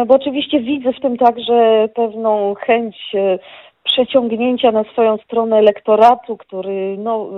[0.06, 3.38] bo oczywiście widzę w tym także pewną chęć y,
[3.86, 7.28] przeciągnięcia na swoją stronę elektoratu, który no,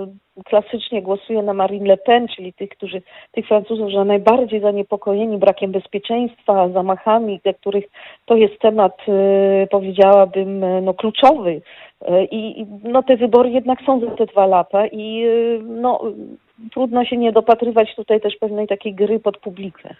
[0.45, 5.71] klasycznie głosuje na Marine Le Pen, czyli tych, którzy, tych Francuzów, że najbardziej zaniepokojeni brakiem
[5.71, 7.85] bezpieczeństwa, zamachami, dla których
[8.25, 8.97] to jest temat,
[9.63, 11.51] y, powiedziałabym, no, kluczowy.
[11.51, 15.25] Y, I no, te wybory jednak są za te dwa lata i
[15.63, 16.01] no,
[16.73, 19.95] trudno się nie dopatrywać tutaj też pewnej takiej gry pod publikę.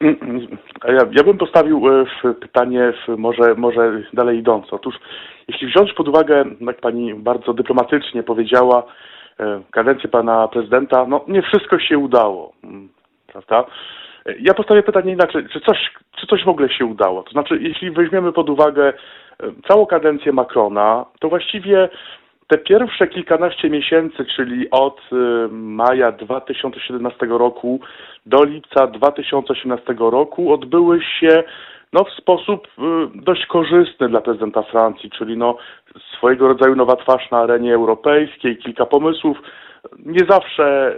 [0.00, 4.68] Ja, ja bym postawił e, pytanie może, może dalej idące.
[4.70, 4.94] Otóż,
[5.48, 8.82] jeśli wziąć pod uwagę, jak pani bardzo dyplomatycznie powiedziała,
[9.40, 12.88] e, kadencję pana prezydenta, no nie wszystko się udało, mm,
[13.26, 13.64] prawda?
[14.26, 17.22] E, ja postawię pytanie inaczej, czy coś, czy coś w ogóle się udało?
[17.22, 18.92] To znaczy, jeśli weźmiemy pod uwagę
[19.68, 21.88] całą kadencję Macrona, to właściwie
[22.48, 25.16] te pierwsze kilkanaście miesięcy, czyli od y,
[25.50, 27.80] maja 2017 roku
[28.26, 31.42] do lipca 2018 roku, odbyły się
[31.92, 32.80] no, w sposób y,
[33.14, 35.56] dość korzystny dla prezydenta Francji, czyli no,
[36.16, 39.38] swojego rodzaju nowa twarz na arenie europejskiej, kilka pomysłów,
[40.06, 40.96] nie zawsze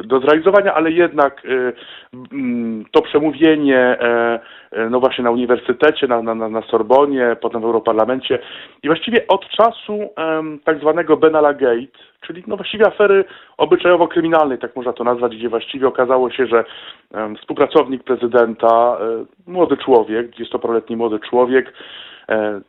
[0.00, 1.72] y, do zrealizowania, ale jednak y,
[2.32, 4.40] mm, to przemówienie e,
[4.72, 8.38] e, no właśnie na uniwersytecie, na, na, na Sorbonie, potem w Europarlamencie
[8.82, 9.98] i właściwie od czasu
[10.64, 13.24] tak zwanego Benalla Gate, czyli no właściwie afery
[13.58, 16.64] obyczajowo-kryminalnej, tak można to nazwać, gdzie właściwie okazało się, że
[17.36, 21.72] współpracownik prezydenta, e, młody człowiek, 20-letni młody człowiek,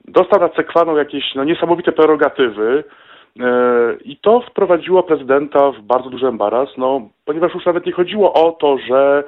[0.06, 2.84] dostał na cekwaną jakieś no, niesamowite prerogatywy,
[4.06, 8.52] I to wprowadziło prezydenta w bardzo duży embaraz, no, ponieważ już nawet nie chodziło o
[8.52, 9.24] to, że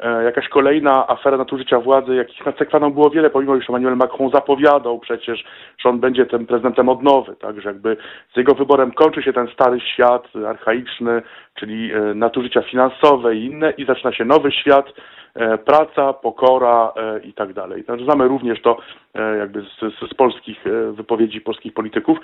[0.00, 4.98] e, jakaś kolejna afera nadużycia władzy, jakich nacekwano było wiele, pomimo iż Emmanuel Macron zapowiadał
[4.98, 5.44] przecież,
[5.78, 7.96] że on będzie tym prezydentem odnowy, tak, że jakby
[8.34, 11.22] z jego wyborem kończy się ten stary świat archaiczny,
[11.54, 15.19] czyli e, nadużycia finansowe i inne i zaczyna się nowy świat, E,
[15.64, 17.84] praca, pokora e, i tak dalej.
[18.04, 18.76] Znamy również to
[19.14, 22.18] e, jakby z, z, polskich wypowiedzi polskich polityków.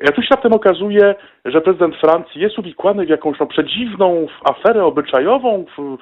[0.00, 4.84] Ja tu się tym okazuje, że prezydent Francji jest uwikłany w jakąś no, przedziwną aferę
[4.84, 5.96] obyczajową, w,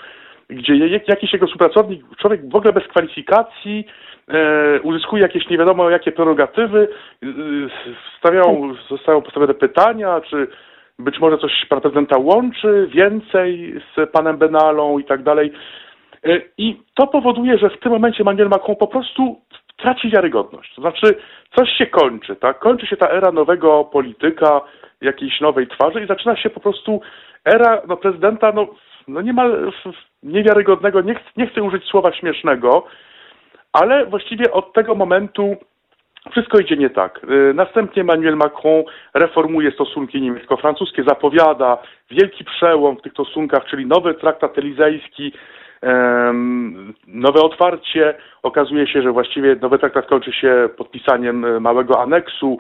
[0.49, 0.77] gdzie
[1.09, 3.87] jakiś jego współpracownik, człowiek w ogóle bez kwalifikacji,
[4.29, 6.89] e, uzyskuje jakieś nie wiadomo jakie prerogatywy,
[7.23, 7.27] e,
[8.19, 10.47] stawiają, zostają postawione pytania, czy
[10.99, 15.53] być może coś pana prezydenta łączy więcej z panem Benalą i tak dalej.
[16.25, 19.41] E, I to powoduje, że w tym momencie Emmanuel Macron po prostu
[19.77, 20.75] traci wiarygodność.
[20.75, 21.15] To znaczy,
[21.57, 22.59] coś się kończy, tak?
[22.59, 24.61] Kończy się ta era nowego polityka,
[25.01, 27.01] jakiejś nowej twarzy i zaczyna się po prostu
[27.45, 28.67] era no, prezydenta no,
[29.09, 29.73] no niemal
[30.23, 32.87] niewiarygodnego, nie, ch nie chcę użyć słowa śmiesznego,
[33.73, 35.57] ale właściwie od tego momentu
[36.31, 37.21] wszystko idzie nie tak.
[37.55, 38.83] Następnie Emmanuel Macron
[39.15, 41.79] reformuje stosunki niemiecko-francuskie, zapowiada
[42.11, 45.33] wielki przełom w tych stosunkach, czyli nowy traktat elizejski,
[47.07, 48.15] nowe otwarcie.
[48.43, 52.59] Okazuje się, że właściwie nowy traktat kończy się podpisaniem e, małego aneksu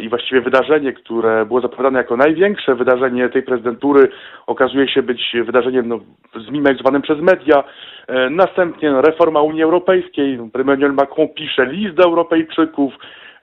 [0.00, 4.08] i właściwie wydarzenie, które było zapowiadane jako największe wydarzenie tej prezydentury,
[4.46, 6.00] okazuje się być wydarzeniem no,
[6.48, 7.64] zmimalizowanym przez media.
[8.06, 10.38] E, następnie reforma Unii Europejskiej.
[10.54, 12.92] Emmanuel Macron pisze list do Europejczyków,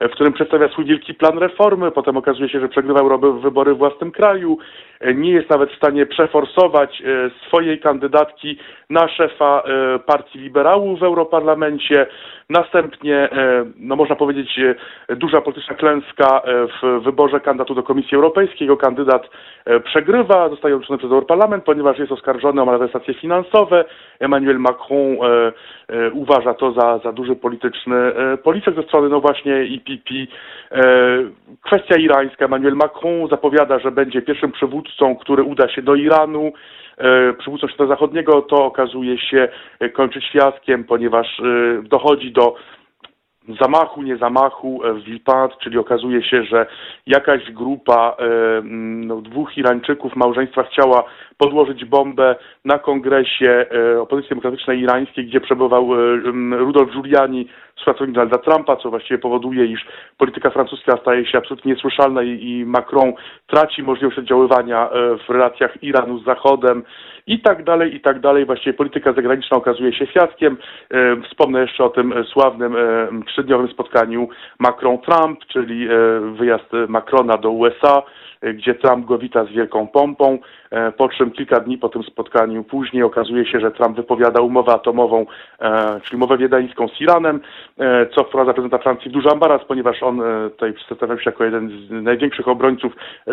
[0.00, 1.90] w którym przedstawia swój wielki plan reformy.
[1.90, 4.58] Potem okazuje się, że przegrywa wybory w własnym kraju.
[5.14, 8.58] Nie jest nawet w stanie przeforsować e, swojej kandydatki
[8.90, 12.06] na szefa e, partii liberałów w Europarlamencie.
[12.50, 14.60] Następnie, e, no można powiedzieć,
[15.08, 16.23] duża polityczna klęska
[16.82, 18.64] w wyborze kandydatu do Komisji Europejskiej.
[18.66, 19.30] Jego kandydat
[19.84, 23.84] przegrywa, zostaje odrzucony przez Europarlament, ponieważ jest oskarżony o malwersacje finansowe.
[24.20, 25.16] Emmanuel Macron
[26.12, 27.94] uważa to za, za duży polityczny
[28.42, 30.10] policzek ze strony, no właśnie, EPP.
[31.64, 32.44] Kwestia irańska.
[32.44, 36.52] Emmanuel Macron zapowiada, że będzie pierwszym przywódcą, który uda się do Iranu,
[36.98, 39.48] e, przywódcą świata zachodniego, to okazuje się
[39.80, 42.56] e, kończyć fiaskiem, ponieważ e, dochodzi do
[43.60, 46.66] zamachu, nie zamachu w Villepinte, czyli okazuje się, że
[47.06, 48.16] jakaś grupa
[48.62, 51.04] no, dwóch Irańczyków małżeństwa chciała
[51.38, 53.66] podłożyć bombę na kongresie
[54.00, 55.88] opozycji demokratycznej irańskiej, gdzie przebywał
[56.58, 59.86] Rudolf Giuliani, współpracownik Donalda Trumpa, co właściwie powoduje, iż
[60.18, 63.12] polityka francuska staje się absolutnie niesłyszalna i, i Macron
[63.46, 66.82] traci możliwość oddziaływania e, w relacjach Iranu z Zachodem
[67.26, 68.46] i tak dalej, i tak dalej.
[68.46, 70.56] Właściwie polityka zagraniczna okazuje się fiaskiem.
[70.90, 74.28] E, wspomnę jeszcze o tym sławnym e, trzydniowym spotkaniu
[74.58, 75.88] Macron-Trump, czyli
[76.38, 78.02] wyjazd Macrona do USA,
[78.54, 80.38] gdzie Trump go wita z wielką pompą,
[80.96, 85.26] po czym kilka dni po tym spotkaniu później okazuje się, że Trump wypowiada umowę atomową,
[86.02, 87.40] czyli umowę wiedeńską z Iranem,
[87.78, 91.44] E, co wprowadza prezydenta Francji w duży ambaras, ponieważ on e, tutaj przedstawiał się jako
[91.44, 92.92] jeden z największych obrońców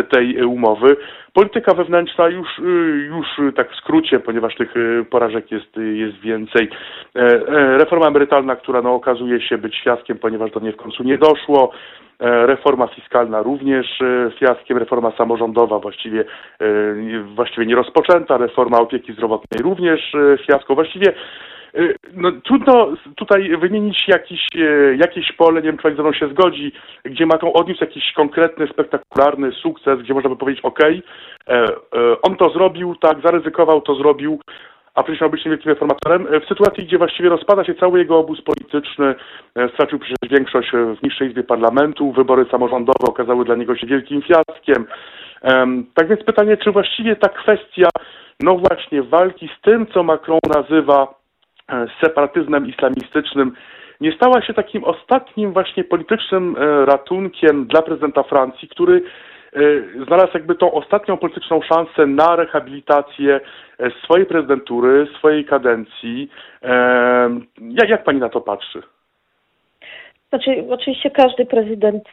[0.09, 0.97] tej umowy.
[1.33, 2.61] Polityka wewnętrzna już, e,
[3.07, 4.73] już tak w skrócie, ponieważ tych
[5.09, 6.69] porażek jest, jest więcej.
[7.77, 11.71] Reforma emerytalna, która no, okazuje się być fiaskiem, ponieważ do niej w końcu nie doszło.
[12.19, 13.99] Reforma fiskalna również
[14.39, 16.25] fiaskiem, reforma samorządowa właściwie,
[17.35, 20.15] właściwie nie rozpoczęta, reforma opieki zdrowotnej również
[20.47, 20.75] fiasko.
[20.75, 21.13] Właściwie
[21.75, 26.13] Y, no, trudno tutaj wymienić jakiś, e, jakieś pole, nie wiem, czy pani ze mną
[26.13, 26.71] się zgodzi,
[27.03, 30.93] gdzie Macron odniósł jakiś konkretny, spektakularny sukces, gdzie można by powiedzieć, ok, e,
[31.47, 31.67] e,
[32.21, 34.39] on to zrobił, tak, zaryzykował, to zrobił,
[34.95, 38.41] a przecież miał być wielkim reformatorem, w sytuacji, gdzie właściwie rozpada się cały jego obóz
[38.41, 39.15] polityczny,
[39.73, 44.85] stracił przecież większość w niższej izbie parlamentu, wybory samorządowe okazały dla niego się wielkim fiaskiem.
[45.93, 47.89] Tak więc pytanie, czy właściwie ta kwestia,
[48.39, 51.21] no właśnie, walki z tym, co Macron nazywa
[51.71, 53.51] E, separatyzmem islamistycznym
[54.01, 59.03] nie stała się takim ostatnim właśnie politycznym e, ratunkiem dla prezydenta Francji, który
[59.53, 59.59] e,
[60.05, 63.39] znalazł jakby tą ostatnią polityczną szansę na rehabilitację
[64.03, 66.29] swojej prezydentury, swojej kadencji.
[67.59, 68.81] Jak, jak pani na to patrzy?
[70.31, 72.03] Znaczy, oczywiście każdy prezydent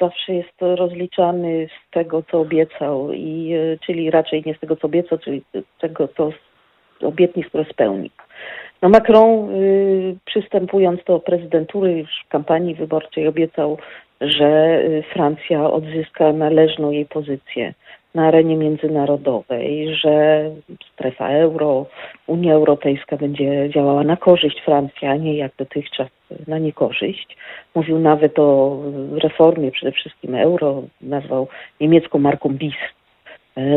[0.00, 3.54] zawsze jest rozliczany z tego, co obiecał, i,
[3.86, 6.30] czyli raczej nie z tego, co obiecał, czyli z tego, co
[7.02, 8.10] obietnic, które spełnił.
[8.82, 13.78] No Macron y, przystępując do prezydentury już w kampanii wyborczej obiecał,
[14.20, 17.74] że y, Francja odzyska należną jej pozycję
[18.16, 20.44] na arenie międzynarodowej, że
[20.92, 21.86] strefa euro,
[22.26, 26.08] Unia Europejska będzie działała na korzyść Francji, a nie jak dotychczas
[26.46, 27.36] na niekorzyść.
[27.74, 28.78] Mówił nawet o
[29.22, 31.48] reformie przede wszystkim euro, nazwał
[31.80, 32.74] niemiecką marką BIS,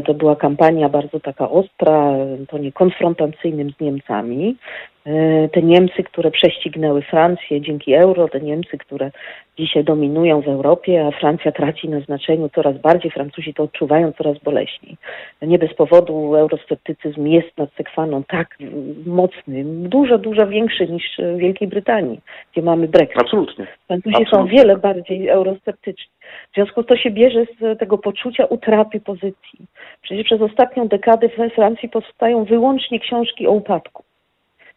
[0.06, 2.14] to była kampania bardzo taka ostra,
[2.48, 4.58] to nie konfrontacyjnym z Niemcami.
[5.06, 9.12] E, te Niemcy, które prześcignęły Francję dzięki euro, te Niemcy, które
[9.58, 14.38] dzisiaj dominują w Europie, a Francja traci na znaczeniu coraz bardziej, Francuzi to odczuwają coraz
[14.40, 14.98] boleśniej.
[15.42, 18.58] Nie bez powodu eurosceptycyzm jest nad Sekwaną tak
[19.06, 22.20] mocny, dużo, dużo większy niż w Wielkiej Brytanii,
[22.52, 23.22] gdzie mamy Brexit.
[23.22, 23.68] Absolutnie.
[23.88, 24.40] Francuzi Absolutnie.
[24.40, 26.19] są wiele bardziej eurosceptyczni.
[26.52, 29.60] W związku z to się bierze z tego poczucia utraty pozycji.
[30.02, 34.04] Przecież przez ostatnią dekadę we Francji powstają wyłącznie książki o upadku.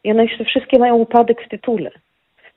[0.04, 1.90] I one wszystkie mają upadek w tytule.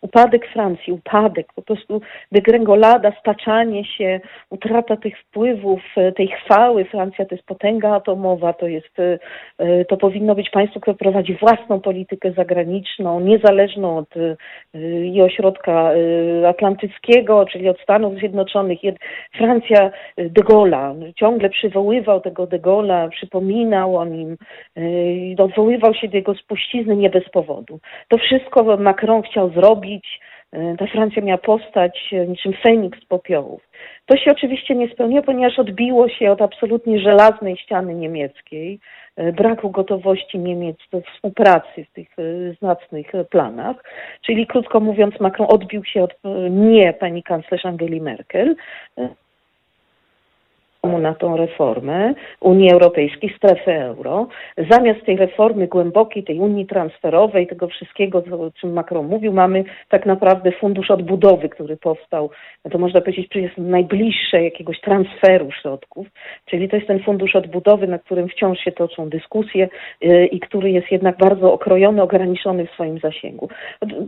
[0.05, 2.01] Upadek Francji, upadek, po prostu
[2.31, 4.19] degrengolada, staczanie się,
[4.49, 6.85] utrata tych wpływów, e, tej chwały.
[6.85, 9.19] Francja to jest potęga atomowa, to jest, e,
[9.57, 14.09] e, to powinno być państwo, które prowadzi własną politykę zagraniczną, niezależną od
[15.13, 15.91] i ośrodka
[16.47, 18.79] atlantyckiego, czyli od Stanów Zjednoczonych.
[19.37, 24.37] Francja de Gaulle'a ciągle przywoływał tego de Gaulle'a, przypominał o nim,
[25.37, 27.79] odwoływał się do jego spuścizny nie bez powodu.
[28.07, 29.94] To wszystko Macron chciał zrobić,
[30.51, 33.61] e, ta Francja miała postać e, niczym Feniks z popiołów.
[34.05, 38.79] To się oczywiście nie spełniło, ponieważ odbiło się od absolutnie żelaznej ściany niemieckiej,
[39.15, 42.09] e, braku gotowości Niemiec do współpracy w tych
[42.59, 43.83] znacnych planach.
[44.21, 46.13] Czyli krótko mówiąc, Macron odbił się od
[46.49, 48.55] nie pani kanclerz Angeli Merkel,
[50.85, 54.27] na tą reformę Unii Europejskiej, strefy euro.
[54.71, 60.05] Zamiast tej reformy głębokiej, tej Unii transferowej, tego wszystkiego, o czym Macron mówił, mamy tak
[60.05, 62.29] naprawdę fundusz odbudowy, który powstał,
[62.71, 66.07] to można powiedzieć, że jest najbliższe jakiegoś transferu środków,
[66.45, 69.69] czyli to jest ten fundusz odbudowy, na którym wciąż się toczą dyskusje
[70.01, 73.49] yy, i który jest jednak bardzo okrojony, ograniczony w swoim zasięgu.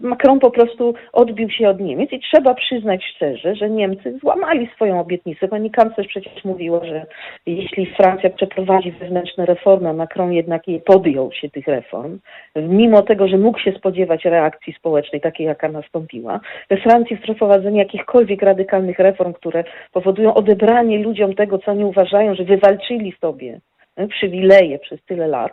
[0.01, 4.99] Macron po prostu odbił się od Niemiec i trzeba przyznać szczerze, że Niemcy złamali swoją
[4.99, 5.47] obietnicę.
[5.47, 7.05] Pani kanclerz przecież mówi, mówiło, że
[7.45, 12.19] jeśli Francja przeprowadzi wewnętrzne reformy, a Macron jednak nie podjął się tych reform,
[12.55, 16.39] mimo tego, że mógł się spodziewać reakcji społecznej, takiej jaka nastąpiła,
[16.69, 22.43] we Francji wprowadzenie jakichkolwiek radykalnych reform, które powodują odebranie ludziom tego, co oni uważają, że
[22.43, 23.59] wywalczyli sobie
[23.95, 25.51] e, przywileje przez tyle lat,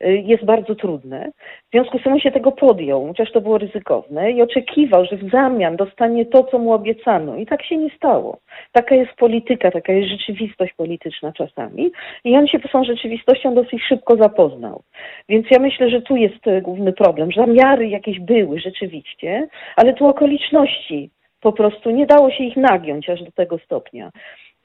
[0.00, 1.30] jest bardzo trudne.
[1.68, 5.16] W związku z tym on się tego podjął, chociaż to było ryzykowne i oczekiwał, że
[5.16, 7.36] w zamian dostanie to, co mu obiecano.
[7.36, 8.38] I tak się nie stało.
[8.72, 11.90] Taka jest polityka, taka jest rzeczywistość polityczna czasami.
[12.24, 14.82] I on się z tą rzeczywistością dosyć szybko zapoznał.
[15.28, 17.28] Więc ja myślę, że tu jest y, główny problem.
[17.36, 23.22] Zamiary jakieś były rzeczywiście, ale tu okoliczności po prostu nie dało się ich nagiąć aż
[23.22, 24.10] do tego stopnia.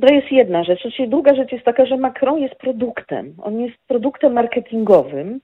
[0.02, 0.80] To jest jedna rzecz.
[1.08, 3.34] Druga rzecz jest taka, że Macron jest produktem.
[3.42, 5.40] On jest produktem marketingowym,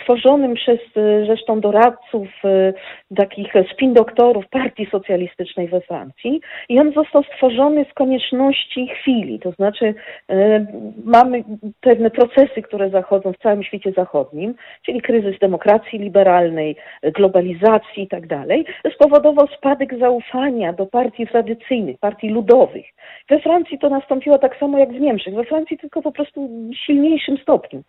[0.00, 2.74] stworzonym przez y, zresztą doradców, y,
[3.16, 9.50] takich spin doktorów Partii Socjalistycznej we Francji i on został stworzony z konieczności chwili, to
[9.52, 9.94] znaczy
[11.04, 11.44] mamy
[11.80, 18.26] pewne procesy, które zachodzą w całym świecie zachodnim, czyli kryzys demokracji liberalnej, globalizacji i tak
[18.26, 22.86] dalej, spowodował spadek zaufania do partii tradycyjnych, partii ludowych.
[23.30, 26.86] We Francji to nastąpiło tak samo jak w Niemczech, we Francji tylko po prostu w
[26.86, 27.82] silniejszym stopniu.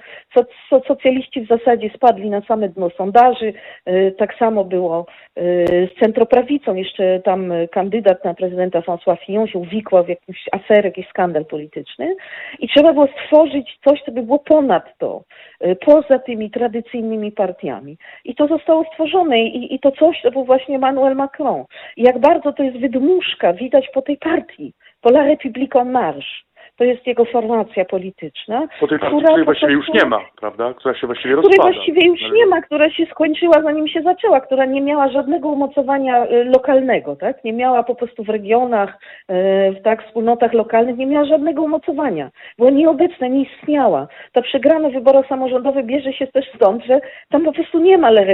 [0.87, 3.53] Socjaliści w zasadzie spadli na same dno sondaży.
[3.85, 5.05] E, tak samo było
[5.35, 5.41] e,
[5.87, 6.75] z centroprawicą.
[6.75, 12.15] Jeszcze tam kandydat na prezydenta François Fillon się uwikłał w jakąś aferę, jakiś skandal polityczny.
[12.59, 15.23] I trzeba było stworzyć coś, co by było ponad to,
[15.59, 17.97] e, poza tymi tradycyjnymi partiami.
[18.25, 21.63] I to zostało stworzone i, i to coś to był właśnie Emmanuel Macron.
[21.97, 26.50] I jak bardzo to jest wydmuszka, widać po tej partii, po La République en Marche
[26.81, 28.67] to jest jego formacja polityczna.
[28.79, 30.73] Po tej która której właściwie już nie ma, prawda?
[30.73, 31.57] Która się właściwie rozpada.
[31.57, 35.49] Której właściwie już nie ma, która się skończyła zanim się zaczęła, która nie miała żadnego
[35.49, 37.43] umocowania y, lokalnego, tak?
[37.43, 39.33] Nie miała po prostu w regionach, y,
[39.71, 42.29] w tak, wspólnotach lokalnych, nie miała żadnego umocowania.
[42.57, 44.07] Była nieobecna, nie istniała.
[44.31, 48.25] Ta przegrana wybory samorządowe bierze się też stąd, że tam po prostu nie ma Le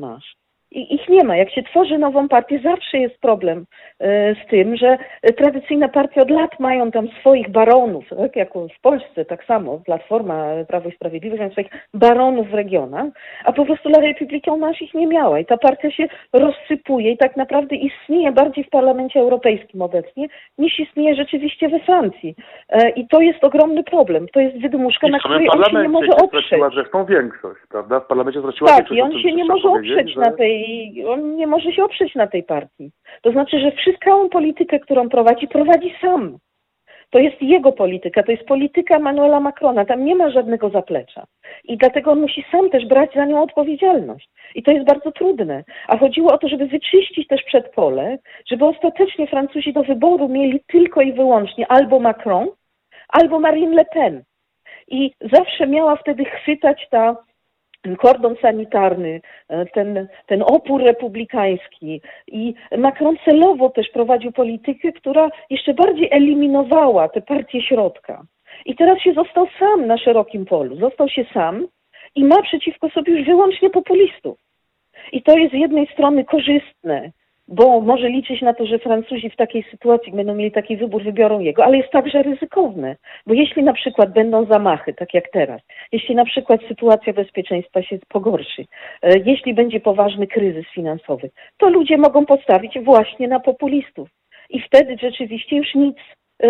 [0.00, 0.39] Marche.
[0.72, 1.36] I ich nie ma.
[1.36, 3.64] Jak się tworzy nową partię, zawsze jest problem
[4.00, 4.98] e, z tym, że
[5.36, 10.44] tradycyjne partie od lat mają tam swoich baronów, tak jak w Polsce tak samo, Platforma
[10.68, 13.06] Prawo i Sprawiedliwość mają swoich baronów w regionach,
[13.44, 17.16] a po prostu La République nasz ich nie miała i ta partia się rozsypuje i
[17.16, 20.26] tak naprawdę istnieje bardziej w Parlamencie Europejskim obecnie,
[20.58, 22.34] niż istnieje rzeczywiście we Francji.
[22.68, 24.26] E, I to jest ogromny problem.
[24.32, 26.46] To jest wydmuszka, na której on się nie może oprzeć.
[26.46, 28.00] Straciła zresztą większość, prawda?
[28.00, 29.00] W parlamencie straciła tak, większość.
[29.00, 30.20] Tak, i on się nie może oprzeć że...
[30.20, 32.90] na tej i on nie może się oprzeć na tej partii.
[33.22, 36.38] To znaczy, że wszystką politykę, którą prowadzi, prowadzi sam.
[37.10, 41.24] To jest jego polityka, to jest polityka Manuela Macrona, tam nie ma żadnego zaplecza.
[41.64, 44.28] I dlatego on musi sam też brać za nią odpowiedzialność.
[44.54, 45.64] I to jest bardzo trudne.
[45.88, 48.18] A chodziło o to, żeby wyczyścić też przedpole,
[48.50, 52.48] żeby ostatecznie Francuzi do wyboru mieli tylko i wyłącznie albo Macron,
[53.08, 54.22] albo Marine Le Pen.
[54.88, 57.16] I zawsze miała wtedy chwytać ta
[57.82, 62.00] ten kordon sanitarny, e, ten, ten opór republikański.
[62.26, 68.22] I Macron celowo też prowadził politykę, która jeszcze bardziej eliminowała te partie środka.
[68.66, 70.76] I teraz się został sam na szerokim polu.
[70.76, 71.66] Został się sam
[72.14, 74.38] i ma przeciwko sobie już wyłącznie populistów.
[75.12, 77.10] I to jest z jednej strony korzystne
[77.50, 81.40] bo może liczyć na to, że Francuzi w takiej sytuacji będą mieli taki wybór, wybiorą
[81.40, 82.96] jego, ale jest także ryzykowne,
[83.26, 85.60] bo jeśli na przykład będą zamachy, tak jak teraz,
[85.92, 88.64] jeśli na przykład sytuacja bezpieczeństwa się pogorszy,
[89.02, 94.08] e, jeśli będzie poważny kryzys finansowy, to ludzie mogą postawić właśnie na populistów.
[94.50, 95.96] I wtedy rzeczywiście już nic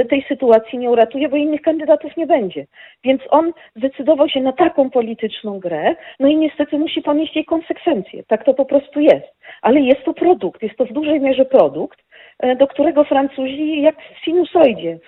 [0.09, 2.67] tej sytuacji nie uratuje, bo innych kandydatów nie będzie.
[3.05, 8.23] Więc on zdecydował się na taką polityczną grę, no i niestety musi ponieść jej konsekwencje.
[8.23, 9.27] Tak to po prostu jest.
[9.63, 12.01] Ale jest to produkt, jest to w dużej mierze produkt,
[12.39, 14.99] e, do którego Francuzi jak w sinusoidzie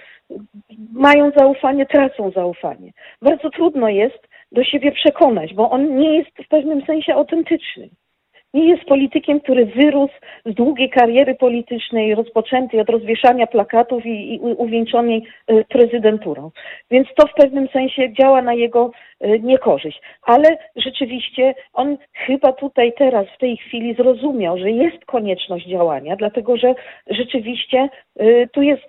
[0.92, 2.92] mają zaufanie, tracą zaufanie.
[3.22, 7.88] Bardzo trudno jest do siebie przekonać, bo on nie jest w pewnym sensie autentyczny
[8.55, 10.14] nie jest politykiem, który wyrósł
[10.47, 16.50] z długiej kariery politycznej, rozpoczętej od rozwieszania plakatów i, i uwieńczonej y, prezydenturą.
[16.90, 18.90] Więc to w pewnym sensie działa na jego
[19.42, 20.01] niekorzyść.
[20.23, 26.57] Ale rzeczywiście on chyba tutaj teraz, w tej chwili zrozumiał, że jest konieczność działania, dlatego
[26.57, 26.75] że
[27.07, 27.89] rzeczywiście
[28.20, 28.83] y, tu jest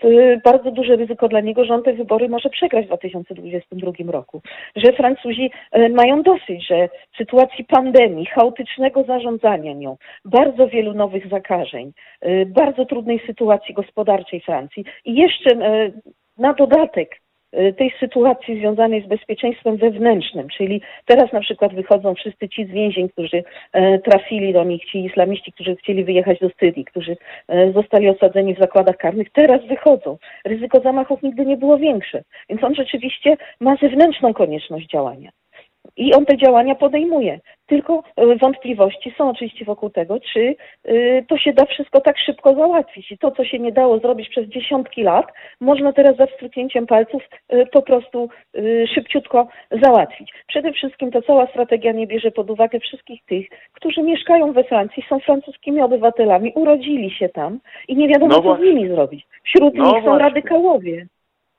[0.44, 4.42] bardzo duże ryzyko dla niego, że on te wybory może przegrać w 2022 roku.
[4.76, 5.52] Że Francuzi
[5.90, 11.94] mają dosyć, że w sytuacji pandemii, chaotycznego zarządzania, nią, bardzo wielu nowych zakażeń,
[12.26, 15.94] y, bardzo trudnej sytuacji gospodarczej Francji i jeszcze y,
[16.38, 17.23] na dodatek y,
[17.77, 23.09] tej sytuacji związanej z bezpieczeństwem wewnętrznym, czyli teraz na przykład wychodzą wszyscy ci z więzień,
[23.09, 23.43] którzy
[24.03, 27.17] trafili do nich, ci islamiści, którzy chcieli wyjechać do Syrii, którzy
[27.73, 30.17] zostali osadzeni w zakładach karnych, teraz wychodzą.
[30.45, 35.30] Ryzyko zamachów nigdy nie było większe, więc on rzeczywiście ma zewnętrzną konieczność działania.
[35.98, 37.40] I on te działania podejmuje.
[37.66, 40.56] Tylko e, wątpliwości są oczywiście wokół tego, czy
[40.86, 43.12] e, to się da wszystko tak szybko załatwić.
[43.12, 45.26] I to, co się nie dało zrobić przez dziesiątki lat,
[45.62, 48.30] można teraz za wstrzyknięciem palców e, po prostu
[48.95, 49.48] szybciutko
[49.84, 50.32] załatwić.
[50.48, 55.03] Przede wszystkim ta cała strategia nie bierze pod uwagę wszystkich tych, którzy mieszkają we Francji,
[55.10, 59.28] są francuskimi obywatelami, urodzili się tam i nie wiadomo, no co z nimi zrobić.
[59.44, 60.10] Wśród no nich właśnie.
[60.10, 61.08] są radykałowie.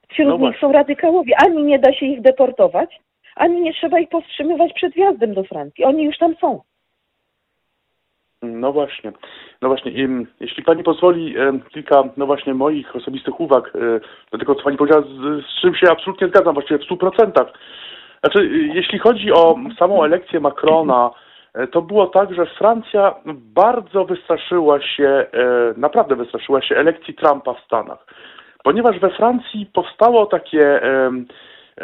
[0.09, 0.61] Wśród no nich właśnie.
[0.61, 1.35] są radykałowie.
[1.47, 3.01] Ani nie da się ich deportować,
[3.37, 5.85] ani nie trzeba ich powstrzymywać przed wjazdem do Francji.
[5.85, 6.61] Oni już tam są.
[8.43, 9.13] No właśnie.
[9.63, 9.93] No właśnie,
[10.41, 11.35] jeśli Pani pozwoli,
[11.71, 13.73] kilka no właśnie moich osobistych uwag
[14.33, 17.45] do tego, co Pani powiedziała, z, czym się absolutnie zgadzam, właściwie w 100%.
[18.25, 21.11] Znaczy, jeśli chodzi o samą elekcję Macrona,
[21.55, 25.27] e, to było tak, że Francja bardzo wystraszyła się, e,
[25.77, 28.07] naprawdę wystraszyła się elekcji Trumpa w Stanach.
[28.63, 30.81] Ponieważ we Francji powstało takie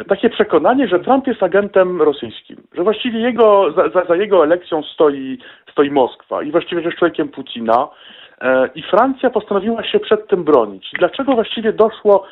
[0.08, 5.38] takie przekonanie, że Trump jest agentem rosyjskim, że właściwie jego, za, za jego elekcją stoi,
[5.72, 7.88] stoi Moskwa i właściwie, jest człowiekiem Putina.
[8.40, 10.90] E, I Francja postanowiła się przed tym bronić.
[10.98, 12.26] Dlaczego właściwie doszło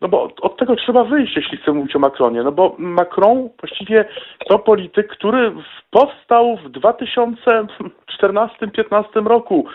[0.00, 2.42] no bo od, tego trzeba wyjść, jeśli chcemy mówić o Macronie.
[2.42, 4.04] No bo Macron właściwie
[4.48, 5.52] to polityk, który
[5.90, 9.66] powstał w 2014-2015 roku.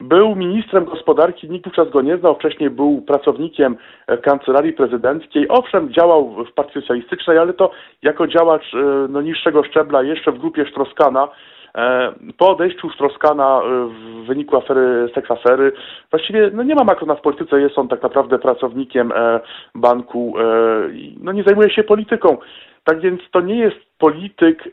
[0.00, 3.76] Był ministrem gospodarki, nikt wówczas go nie znał, wcześniej był pracownikiem
[4.22, 5.48] kancelarii prezydenckiej.
[5.48, 7.70] Owszem, działał w partii socjalistycznej, ale to
[8.02, 11.28] jako działacz e, no, niższego szczebla jeszcze w grupie Sztroskana.
[11.76, 15.72] E, po odejściu Stroskana e, w wyniku afery, seksafery,
[16.10, 19.12] właściwie no nie ma Macrona w polityce, jest on tak naprawdę pracownikiem
[19.74, 20.34] banku,
[21.20, 22.36] no nie zajmuje się polityką.
[22.84, 24.64] Tak więc to nie jest polityk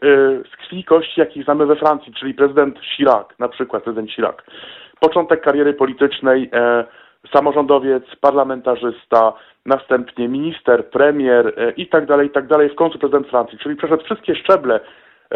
[0.54, 4.36] z krwi kości, jakich znamy we Francji, czyli prezydent Chirac, na przykład prezydent Chirac
[5.02, 6.84] początek kariery politycznej, e,
[7.34, 9.34] samorządowiec, parlamentarzysta,
[9.66, 13.76] następnie minister, premier e, i tak dalej, i tak dalej, w końcu prezydent Francji, czyli
[13.76, 14.82] przeszedł wszystkie szczeble e,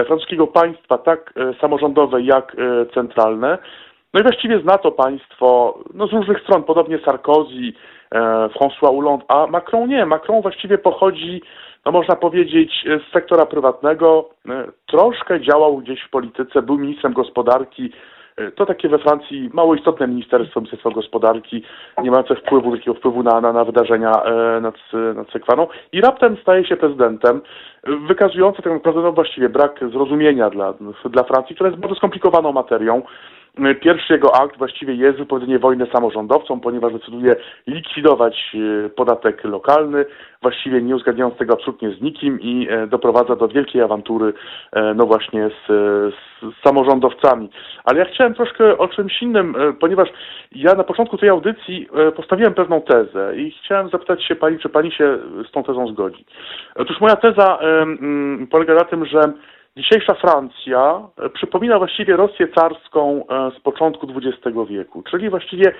[0.03, 3.57] francuskiego państwa, tak e, samorządowe, jak e, centralne.
[4.13, 7.73] No i właściwie zna to państwo no, z różnych stron, podobnie Sarkozy,
[8.11, 10.05] e, François Hollande, a Macron nie.
[10.05, 11.41] Macron właściwie pochodzi,
[11.85, 14.29] no można powiedzieć, z sektora prywatnego,
[14.87, 17.91] troszkę działał gdzieś w polityce, był ministrem gospodarki,
[18.55, 21.63] to takie we Francji mało istotne ministerstwo, Ministerstwo Gospodarki,
[22.03, 24.75] nie mające wpływu, takiego wpływu na, na, na wydarzenia e, nad,
[25.15, 25.67] nad Sekwaną.
[25.91, 27.41] I raptem staje się prezydentem,
[28.07, 30.73] wykazujący tak naprawdę no właściwie brak zrozumienia dla,
[31.05, 33.01] dla Francji, która jest bardzo skomplikowaną materią.
[33.81, 37.35] Pierwszy jego akt właściwie jest wypowiedzenie wojny samorządowcom, ponieważ decyduje
[37.67, 40.05] likwidować e, podatek lokalny,
[40.41, 44.33] właściwie nie uzgadniając tego absolutnie z nikim i e, doprowadza do wielkiej awantury
[44.71, 45.67] e, no właśnie z,
[46.41, 47.49] z samorządowcami.
[47.83, 50.09] Ale ja chciałem troszkę o czymś innym, ponieważ
[50.51, 54.91] ja na początku tej audycji postawiłem pewną tezę i chciałem zapytać się Pani, czy Pani
[54.91, 55.17] się
[55.47, 56.25] z tą tezą zgodzi.
[56.75, 57.59] Otóż moja teza
[58.51, 59.21] polega na tym, że
[59.77, 65.73] Dzisiejsza Francja e, przypomina właściwie Rosję carską e, z początku XX wieku, czyli właściwie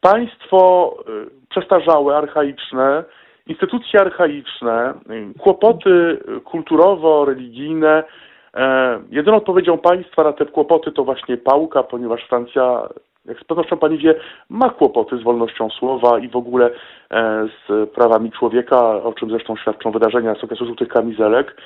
[0.00, 1.10] państwo e,
[1.50, 3.04] przestarzałe, archaiczne,
[3.46, 4.94] instytucje archaiczne,
[5.38, 8.02] kłopoty kulturowo-religijne.
[9.10, 12.88] Jedyną odpowiedzią państwa na te kłopoty to właśnie pałka, ponieważ Francja
[13.24, 14.14] jak z pewnością pani wie,
[14.48, 16.70] ma kłopoty z wolnością słowa i w ogóle
[17.68, 21.56] z prawami człowieka, o czym zresztą świadczą wydarzenia z okresu żółtych kamizelek,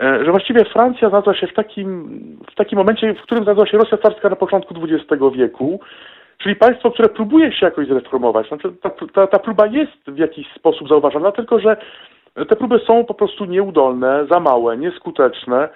[0.00, 2.20] że właściwie Francja znalazła się w takim,
[2.52, 5.80] w takim momencie, w którym znalazła się Rosja carska na początku XX wieku,
[6.38, 8.48] czyli państwo, które próbuje się jakoś zreformować.
[8.48, 11.76] Znaczy, ta, ta, ta próba jest w jakiś sposób zauważana, tylko że
[12.48, 15.68] te próby są po prostu nieudolne, za małe, nieskuteczne.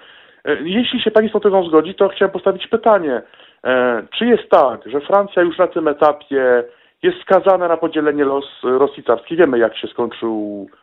[0.45, 3.21] E, jeśli się Państwo tego zgodzi, to chciałem postawić pytanie,
[3.63, 6.63] E, czy jest tak, że Francja już na tym etapie
[7.03, 9.37] jest skazana na podzielenie los Rosji carskiej?
[9.37, 9.87] Wiemy, jak się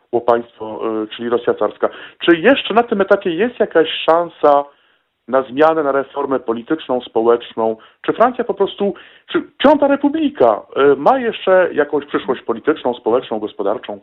[0.09, 1.89] skończyło państwo, e, czyli Rosja carska.
[2.25, 4.65] Czy jeszcze na tym etapie jest jakaś szansa
[5.29, 7.77] na zmianę, na reformę polityczną, społeczną?
[8.03, 8.95] Czy Francja po prostu,
[9.33, 14.01] czy Piąta Republika e, ma jeszcze jakąś przyszłość polityczną, społeczną, gospodarczą?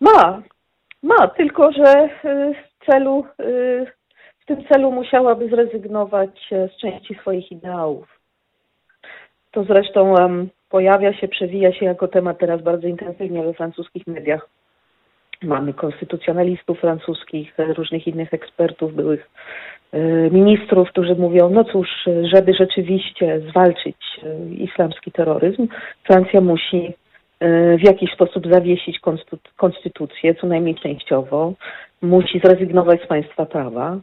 [0.00, 0.42] Ma,
[1.02, 3.26] ma, tylko że w celu
[4.40, 8.20] w tym celu musiałaby zrezygnować z części swoich ideałów.
[9.50, 10.14] To zresztą
[10.74, 14.48] pojawia się, przewija się jako temat teraz bardzo intensywnie we francuskich mediach.
[15.42, 19.30] Mamy konstytucjonalistów francuskich, e, różnych innych ekspertów, byłych
[19.92, 19.98] e,
[20.30, 21.88] ministrów, którzy mówią, no cóż,
[22.34, 23.96] żeby rzeczywiście zwalczyć
[24.58, 25.68] islamski terroryzm,
[26.04, 26.94] Francja musi
[27.78, 29.00] w jakiś sposób zawiesić
[29.56, 31.52] konstytucję, co najmniej częściowo,
[32.02, 33.98] musi zrezygnować z państwa prawa,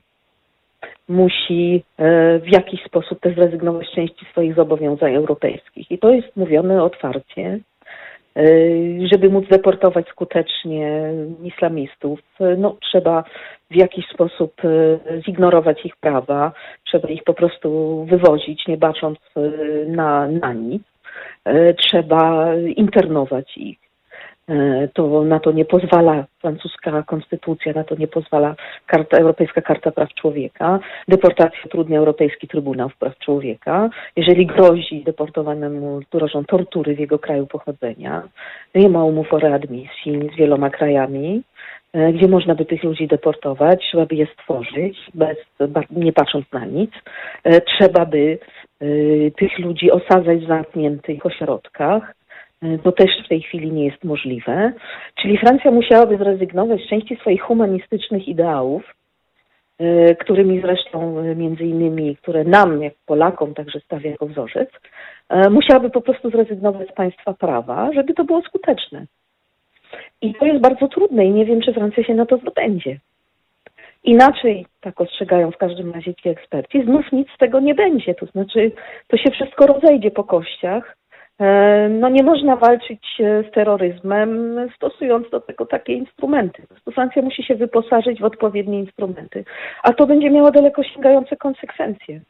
[1.08, 5.92] musi e, w jakiś sposób też zrezygnować z części swoich zobowiązań europejskich.
[5.92, 7.60] I to jest mówione otwarcie,
[8.36, 8.44] e,
[9.14, 12.20] żeby móc deportować skutecznie islamistów,
[12.58, 13.24] no, trzeba
[13.72, 16.52] w jakiś sposób e, zignorować ich prawa,
[16.86, 17.70] trzeba ich po prostu
[18.10, 19.20] wywozić, nie bacząc
[19.88, 20.84] na, na nic.
[21.78, 23.91] Trzeba internować ich.
[24.50, 28.56] E, to na to nie pozwala francuska konstytucja, na to nie pozwala
[28.86, 30.80] karta, Europejska Karta Praw Człowieka.
[31.08, 33.90] Deportacja trudnia Europejski Trybunał Praw Człowieka.
[34.16, 38.24] Jeżeli grozi deportowanemu, grożą tortury w jego kraju pochodzenia,
[38.76, 41.42] nie ma umów o readmisji z wieloma krajami,
[41.94, 45.38] e, gdzie można by tych ludzi deportować, trzeba by je stworzyć, bez,
[45.92, 46.92] nie patrząc na nic.
[47.44, 48.38] E, trzeba by
[49.38, 52.14] tych ludzi osadzać w zamkniętych ośrodkach,
[52.84, 54.74] to też w tej chwili nie jest możliwe.
[55.16, 58.96] Czyli Francja musiałaby zrezygnować z części swoich humanistycznych ideałów,
[59.80, 64.70] e, którymi zresztą e, między innymi, które nam, jak Polakom, także stawia jako wzorzec,
[65.30, 69.06] e, musiałaby po prostu zrezygnować z państwa prawa, żeby to było skuteczne.
[70.22, 73.00] I to jest bardzo trudne i nie wiem, czy Francja się na to zdobędzie.
[74.04, 78.14] Inaczej, tak ostrzegają w każdym razie ci eksperci, znów nic z tego nie będzie.
[78.14, 78.72] To znaczy,
[79.08, 81.01] to się wszystko rozejdzie po kościach E,
[81.90, 86.64] no nie można walczyć e, z terroryzmem stosując do tego takie instrumenty.
[86.94, 89.46] Francja musi się wyposażyć w odpowiednie instrumenty,
[89.84, 92.22] a to będzie miało daleko sięgające konsekwencje.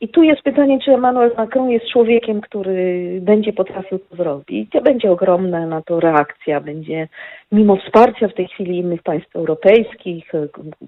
[0.00, 4.70] I tu jest pytanie, czy Emmanuel Macron jest człowiekiem, który będzie potrafił to zrobić.
[4.84, 7.08] Będzie ogromna na to reakcja, będzie
[7.52, 10.32] mimo wsparcia w tej chwili innych państw europejskich,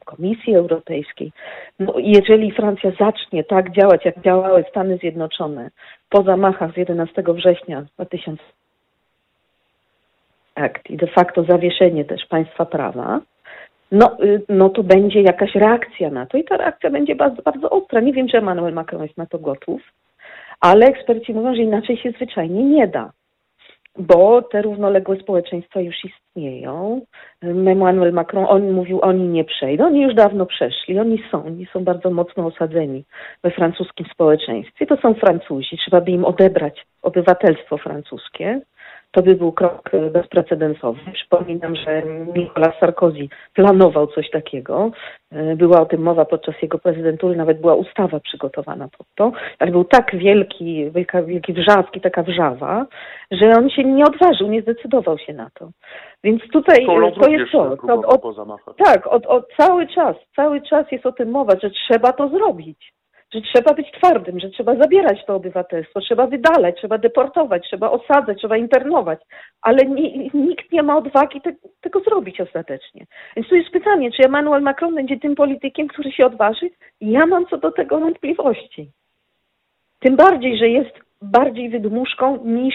[0.04, 1.32] Komisji Europejskiej.
[1.78, 5.70] No, jeżeli Francja zacznie tak działać, jak działały Stany Zjednoczone
[6.10, 8.42] po zamachach z 11 września 2000
[10.54, 13.20] akt i de facto zawieszenie też państwa prawa,
[13.94, 17.70] no, y, no to będzie jakaś reakcja na to i ta reakcja będzie bardzo, bardzo
[17.70, 18.00] ostra.
[18.00, 19.82] Nie wiem, czy Emmanuel Macron jest na to gotów,
[20.60, 23.12] ale eksperci mówią, że inaczej się zwyczajnie nie da,
[23.98, 27.00] bo te równoległe społeczeństwa już istnieją.
[27.42, 31.84] Emmanuel Macron, on mówił, oni nie przejdą, oni już dawno przeszli, oni są, oni są
[31.84, 33.04] bardzo mocno osadzeni
[33.42, 34.86] we francuskim społeczeństwie.
[34.86, 38.60] To są Francuzi, trzeba by im odebrać obywatelstwo francuskie
[39.14, 41.00] to by był krok e, bezprecedensowy.
[41.12, 42.02] Przypominam, że
[42.36, 44.90] Nicolas Sarkozy planował coś takiego.
[45.32, 49.70] E, była o tym mowa podczas jego prezydentury, nawet była ustawa przygotowana pod to, ale
[49.70, 52.86] był tak wielki, wielka, wielki wrzask i taka wrzawa,
[53.30, 55.70] że on się nie odważył, nie zdecydował się na to.
[56.24, 56.86] Więc tutaj
[57.20, 57.76] to jest to.
[57.76, 62.12] to od, tak, od, od, cały czas, cały czas jest o tym mowa, że trzeba
[62.12, 62.94] to zrobić
[63.34, 68.38] że trzeba być twardym, że trzeba zabierać to obywatelstwo, trzeba wydalać, trzeba deportować, trzeba osadzać,
[68.38, 69.20] trzeba internować,
[69.62, 73.06] ale nie, nikt nie ma odwagi te, tego zrobić ostatecznie.
[73.36, 76.70] Więc tu jest pytanie, czy Emmanuel Macron będzie tym politykiem, który się odważy?
[77.00, 78.90] Ja mam co do tego wątpliwości.
[80.00, 82.74] Tym bardziej, że jest bardziej wydmuszką niż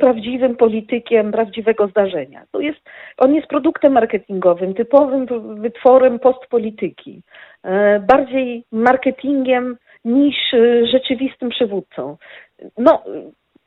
[0.00, 2.44] prawdziwym politykiem prawdziwego zdarzenia.
[2.50, 2.80] To jest,
[3.18, 5.26] on jest produktem marketingowym, typowym
[5.60, 7.22] wytworem postpolityki.
[7.62, 12.16] E, bardziej marketingiem niż e, rzeczywistym przywódcą.
[12.78, 13.02] No,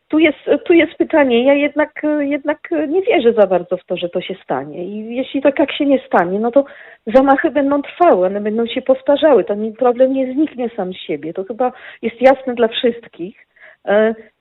[0.07, 1.45] tu jest, tu jest pytanie.
[1.45, 4.85] Ja jednak, jednak nie wierzę za bardzo w to, że to się stanie.
[4.85, 6.65] I jeśli tak się nie stanie, no to
[7.07, 9.43] zamachy będą trwały, one będą się powtarzały.
[9.43, 11.33] Ten problem nie zniknie sam z siebie.
[11.33, 11.71] To chyba
[12.01, 13.47] jest jasne dla wszystkich.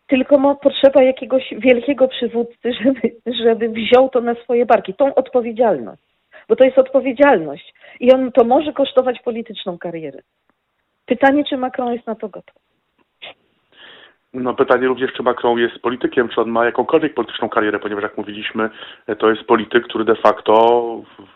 [0.07, 3.01] Tylko ma potrzeba jakiegoś wielkiego przywódcy, żeby,
[3.45, 6.03] żeby wziął to na swoje barki, tą odpowiedzialność.
[6.49, 10.19] Bo to jest odpowiedzialność i on to może kosztować polityczną karierę.
[11.07, 12.65] Pytanie, czy Macron jest na to gotów.
[14.35, 18.19] No pytanie również, czy Macron jest politykiem, czy on ma jakąkolwiek polityczną karierę, ponieważ jak
[18.19, 18.71] mówiliśmy,
[19.19, 20.85] to jest polityk, który de facto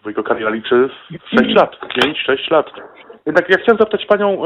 [0.07, 1.77] jego karierze liczy 6 lat,
[2.27, 2.67] 5-6 lat.
[3.29, 4.43] Jednak ja chciałem zapytać Panią,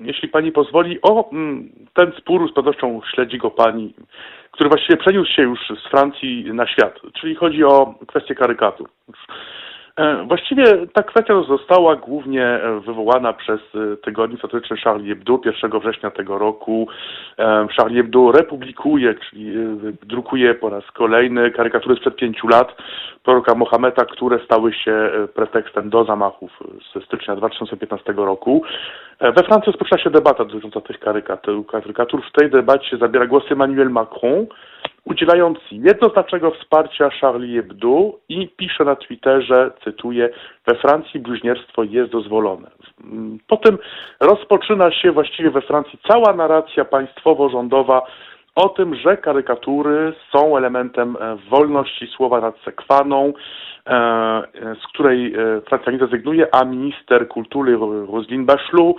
[0.00, 3.94] jeśli Pani pozwoli, o mm, ten spór, z pewnością śledzi go Pani,
[4.50, 8.88] który właściwie przeniósł się już z Francji na świat, czyli chodzi o kwestię karykatur.
[9.96, 15.80] E, właściwie ta kwestia została głównie e, wywołana przez e, tygodnik satyryczny Charlie Hebdo 1
[15.80, 16.88] września tego roku.
[17.76, 19.52] Charlie Hebdo republikuje, czyli
[20.02, 22.76] drukuje po raz kolejny karykatury sprzed pięciu lat
[23.22, 26.50] proroka Mohameda, które stały się pretekstem do zamachów
[26.94, 28.62] ze stycznia 2015 roku.
[29.20, 30.98] We Francji rozpoczyna się debata dotycząca tych
[31.72, 32.22] karykatur.
[32.28, 34.46] W tej debacie zabiera głos Emmanuel Macron,
[35.04, 40.30] udzielając jednoznacznego wsparcia Charlie Hebdo i pisze na Twitterze, cytuję,
[40.66, 42.70] we Francji bluźnierstwo jest dozwolone.
[43.46, 43.78] Po tym
[44.20, 48.02] rozpoczyna się właściwie we Francji cała narracja państwowo-rządowa
[48.54, 53.32] o tym, że karykatury są elementem e, wolności słowa nad sekwaną, e,
[54.82, 57.76] z której e, Francja nie rezygnuje, a minister kultury
[58.12, 58.96] Roselyne Bachelot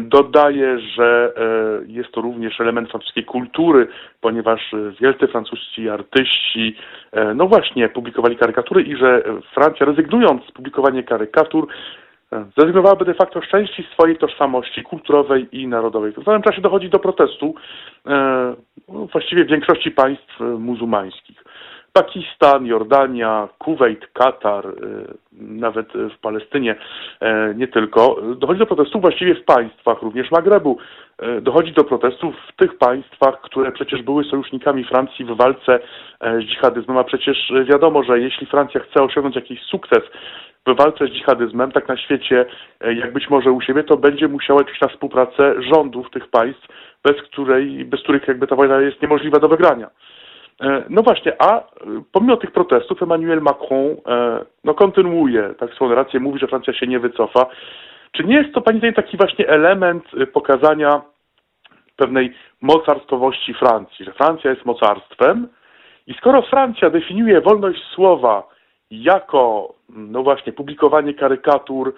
[0.00, 1.32] Dodaje, że
[1.86, 3.88] jest to również element francuskiej kultury,
[4.20, 6.76] ponieważ wielcy francuscy artyści,
[7.34, 9.22] no właśnie, publikowali karykatury i że
[9.54, 11.68] Francja rezygnując z publikowania karykatur,
[12.56, 16.12] zrezygnowałaby de facto z części swojej tożsamości kulturowej i narodowej.
[16.12, 17.54] W samym czasie dochodzi do protestu
[18.88, 21.44] no, właściwie w większości państw muzułmańskich.
[21.96, 24.72] Pakistan, Jordania, Kuwait, Katar, y,
[25.32, 26.76] nawet w Palestynie,
[27.20, 28.16] e, nie tylko.
[28.36, 30.78] Dochodzi do protestów właściwie w państwach, również Magrebu.
[31.18, 35.78] E, dochodzi do protestów w tych państwach, które przecież były sojusznikami Francji w walce
[36.20, 40.02] z dżihadyzmem, a przecież wiadomo, że jeśli Francja chce osiągnąć jakiś sukces
[40.66, 42.46] w walce z dżihadyzmem, tak na świecie,
[42.80, 46.66] jak być może u siebie, to będzie musiała liczyć na współpracę rządów tych państw,
[47.04, 49.90] bez której, bez których jakby ta wojna jest niemożliwa do wygrania.
[50.60, 51.62] E, no właśnie, a e,
[52.12, 56.86] pomimo tych protestów Emmanuel Macron e, no, kontynuuje tak swoją rację, mówi, że Francja się
[56.86, 57.46] nie wycofa.
[58.12, 61.02] Czy nie jest to Pani zdaniem taki właśnie element pokazania
[61.96, 65.48] pewnej mocarstwowości Francji, że Francja jest mocarstwem
[66.06, 68.48] i skoro Francja definiuje wolność słowa
[68.90, 71.94] jako, no właśnie, publikowanie karykatur,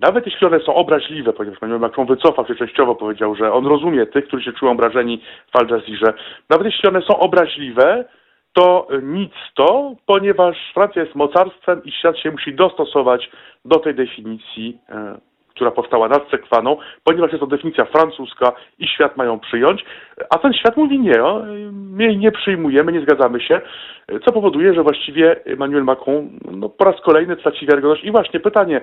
[0.00, 4.06] nawet jeśli one są obraźliwe, ponieważ Emmanuel Macron wycofał się częściowo, powiedział, że on rozumie
[4.06, 5.20] tych, którzy się czują obrażeni
[5.52, 6.14] w Al Jazeera.
[6.50, 8.04] Nawet jeśli one są obraźliwe,
[8.52, 13.30] to nic to, ponieważ Francja jest mocarstwem i świat się musi dostosować
[13.64, 15.18] do tej definicji, e,
[15.54, 19.84] która powstała nad Sekwaną, ponieważ jest to definicja francuska i świat mają przyjąć,
[20.30, 21.22] a ten świat mówi nie,
[21.72, 23.60] my jej nie przyjmujemy, nie zgadzamy się,
[24.24, 28.04] co powoduje, że właściwie Emmanuel Macron no, po raz kolejny traci wiarygodność.
[28.04, 28.80] I właśnie pytanie,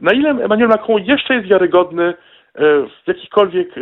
[0.00, 2.14] na ile Emmanuel Macron jeszcze jest wiarygodny e,
[3.04, 3.80] w jakichkolwiek e,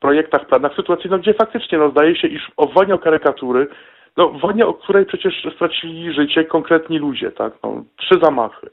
[0.00, 3.66] projektach, planach sytuacji, no, gdzie faktycznie no, zdaje się, iż o wojnie o karykatury,
[4.16, 8.70] no wojnie, o której przecież stracili życie konkretni ludzie, tak, no, trzy zamachy.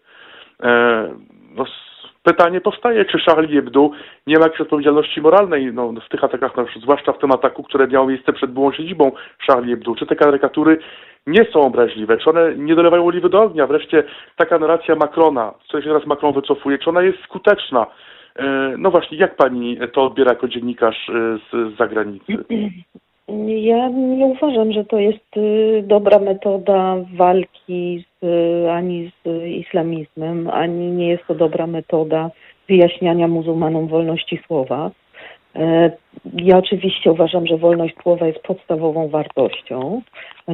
[0.64, 1.14] E,
[1.56, 1.66] no,
[2.24, 3.90] pytanie powstaje, czy Charlie Hebdo
[4.28, 7.88] nie ma jakiejś odpowiedzialności moralnej no, w tych atakach, no, zwłaszcza w tym ataku, które
[7.88, 9.12] miało miejsce przed byłą siedzibą
[9.48, 9.96] Charlie Hebdo.
[9.96, 10.78] Czy te karykatury
[11.28, 13.68] nie są obraźliwe, czy one nie dolewają oliwy do ognia?
[13.68, 14.04] Wreszcie
[14.38, 17.88] taka narracja Macrona, z której się teraz Macron wycofuje, czy ona jest skuteczna?
[18.36, 22.34] E, no właśnie, jak pani to odbiera jako dziennikarz e, z, z zagranicy?
[23.48, 28.26] Ja nie uważam, że to jest y, dobra metoda walki z,
[28.70, 32.32] ani z islamizmem, ani nie jest to dobra metoda
[32.70, 34.92] wyjaśniania muzułmanom wolności słowa.
[35.56, 35.92] E,
[36.34, 40.02] ja oczywiście uważam, że wolność słowa jest podstawową wartością.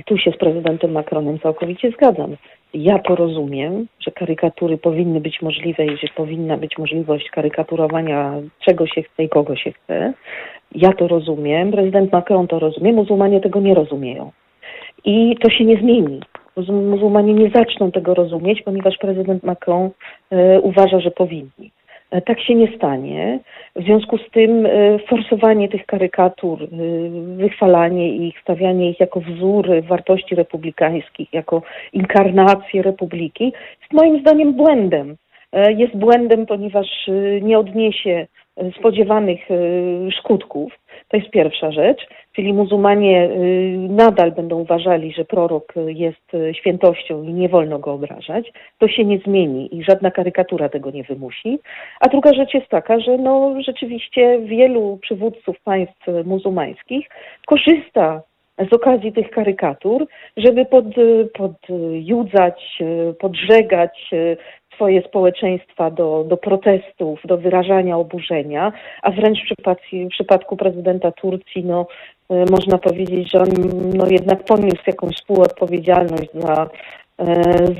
[0.05, 2.35] Tu się z prezydentem Macronem całkowicie zgadzam.
[2.73, 8.33] Ja to rozumiem, że karykatury powinny być możliwe i że powinna być możliwość karykaturowania
[8.65, 10.13] czego się chce i kogo się chce.
[10.75, 14.31] Ja to rozumiem, prezydent Macron to rozumie, muzułmanie tego nie rozumieją.
[15.05, 16.19] I to się nie zmieni.
[16.67, 19.89] Muzułmanie nie zaczną tego rozumieć, ponieważ prezydent Macron
[20.31, 21.71] e, uważa, że powinni.
[22.11, 23.39] E, tak się nie stanie.
[23.75, 26.67] W związku z tym e, forsowanie tych karykatur, e,
[27.37, 31.61] wychwalanie ich, stawianie ich jako wzór wartości republikańskich, jako
[31.93, 35.15] inkarnację republiki, jest moim zdaniem błędem.
[35.77, 36.87] Jest błędem, ponieważ
[37.41, 38.27] nie odniesie
[38.79, 39.39] spodziewanych
[40.19, 40.73] skutków.
[41.07, 43.29] To jest pierwsza rzecz, czyli muzułmanie
[43.89, 48.51] nadal będą uważali, że prorok jest świętością i nie wolno go obrażać.
[48.79, 51.59] To się nie zmieni i żadna karykatura tego nie wymusi.
[51.99, 57.07] A druga rzecz jest taka, że no, rzeczywiście wielu przywódców państw muzułmańskich
[57.45, 58.21] korzysta
[58.57, 60.85] z okazji tych karykatur, żeby pod,
[61.33, 62.79] podjudzać,
[63.19, 64.09] podżegać
[64.77, 71.11] swoje społeczeństwa do, do protestów, do wyrażania oburzenia, a wręcz w przypadku, w przypadku prezydenta
[71.11, 71.87] Turcji, no,
[72.29, 73.49] e, można powiedzieć, że on
[73.93, 76.69] no, jednak poniósł jakąś współodpowiedzialność za
[77.06, 77.06] E,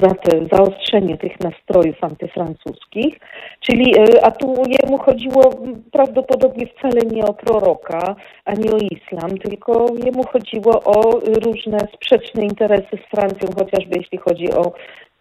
[0.02, 3.20] za te zaostrzenie tych nastrojów antyfrancuskich.
[3.60, 5.54] Czyli, e, a tu jemu chodziło
[5.92, 12.98] prawdopodobnie wcale nie o proroka, ani o islam, tylko jemu chodziło o różne sprzeczne interesy
[13.08, 14.72] z Francją, chociażby jeśli chodzi o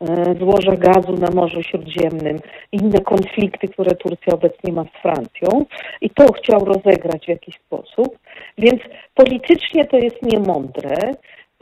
[0.01, 2.39] e, złoża gazu na Morzu Śródziemnym,
[2.73, 5.65] inne konflikty, które Turcja obecnie ma z Francją
[6.01, 8.19] i to chciał rozegrać w jakiś sposób.
[8.59, 8.83] Więc
[9.15, 10.97] politycznie to jest niemądre.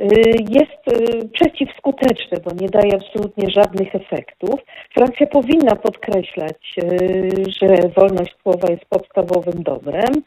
[0.00, 0.05] Y,
[0.48, 4.60] jest y, przeciwskuteczny, bo nie daje absolutnie żadnych efektów.
[4.94, 10.23] Francja powinna podkreślać, y, że wolność słowa jest podstawowym dobrem,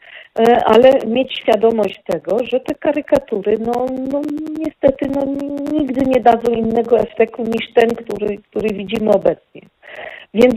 [0.64, 4.20] ale mieć świadomość tego, że te karykatury no, no
[4.58, 5.24] niestety no,
[5.72, 9.62] nigdy nie dadzą innego efektu niż ten, który, który widzimy obecnie.
[10.34, 10.54] Więc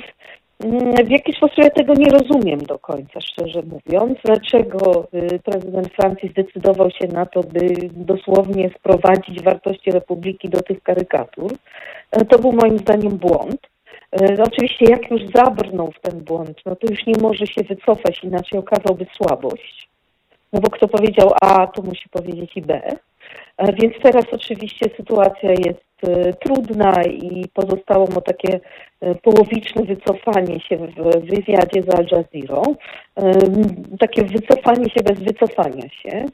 [1.06, 4.20] w jaki sposób ja tego nie rozumiem do końca, szczerze mówiąc.
[4.26, 10.84] Dlaczego y, prezydent Francji zdecydował się na to, by dosłownie sprowadzić wartości republiki do tych
[10.84, 11.52] karykatur?
[12.12, 13.68] E, to był moim zdaniem błąd.
[14.22, 18.24] E, oczywiście jak już zabrnął w ten błąd, no to już nie może się wycofać,
[18.24, 19.90] inaczej okazałby słabość.
[20.54, 22.82] No bo kto powiedział A, to musi powiedzieć i B.
[23.58, 25.91] E, więc teraz oczywiście sytuacja jest
[26.46, 28.60] trudna i pozostało mu takie
[29.02, 32.62] e, połowiczne wycofanie się w wywiadzie z Al Jazeera.
[34.00, 36.26] Takie wycofanie się bez wycofania się.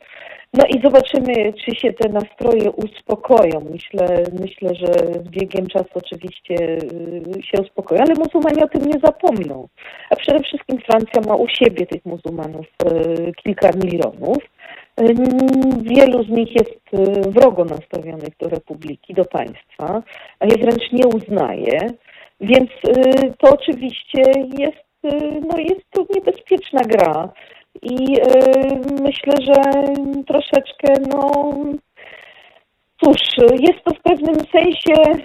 [0.53, 3.65] No i zobaczymy, czy się te nastroje uspokoją.
[3.71, 4.93] Myślę, myślę, że
[5.25, 6.55] z biegiem czasu oczywiście
[7.43, 9.67] się uspokoją, ale muzułmanie o tym nie zapomną.
[10.09, 12.65] A przede wszystkim Francja ma u siebie tych muzułmanów
[13.43, 14.37] kilka milionów.
[15.81, 20.03] Wielu z nich jest y, wrogo nastawionych do republiki, do państwa,
[20.39, 21.79] a je wręcz nie uznaje.
[22.41, 24.21] Więc y, to oczywiście
[24.57, 27.29] jest, y, no jest to niebezpieczna gra.
[27.81, 28.17] I
[29.01, 29.83] myślę, że
[30.27, 31.53] troszeczkę, no
[33.03, 33.19] cóż,
[33.59, 35.23] jest to w pewnym sensie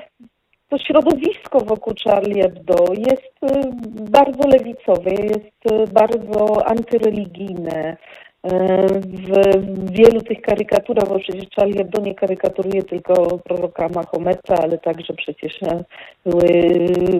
[0.68, 3.62] to środowisko wokół Charlie Hebdo jest
[4.10, 7.96] bardzo lewicowe, jest bardzo antyreligijne,
[8.44, 15.14] w wielu tych karykaturach, bo przecież Charlie Hebdo nie karykaturuje tylko proroka Mahometa, ale także
[15.14, 15.60] przecież
[16.26, 16.50] były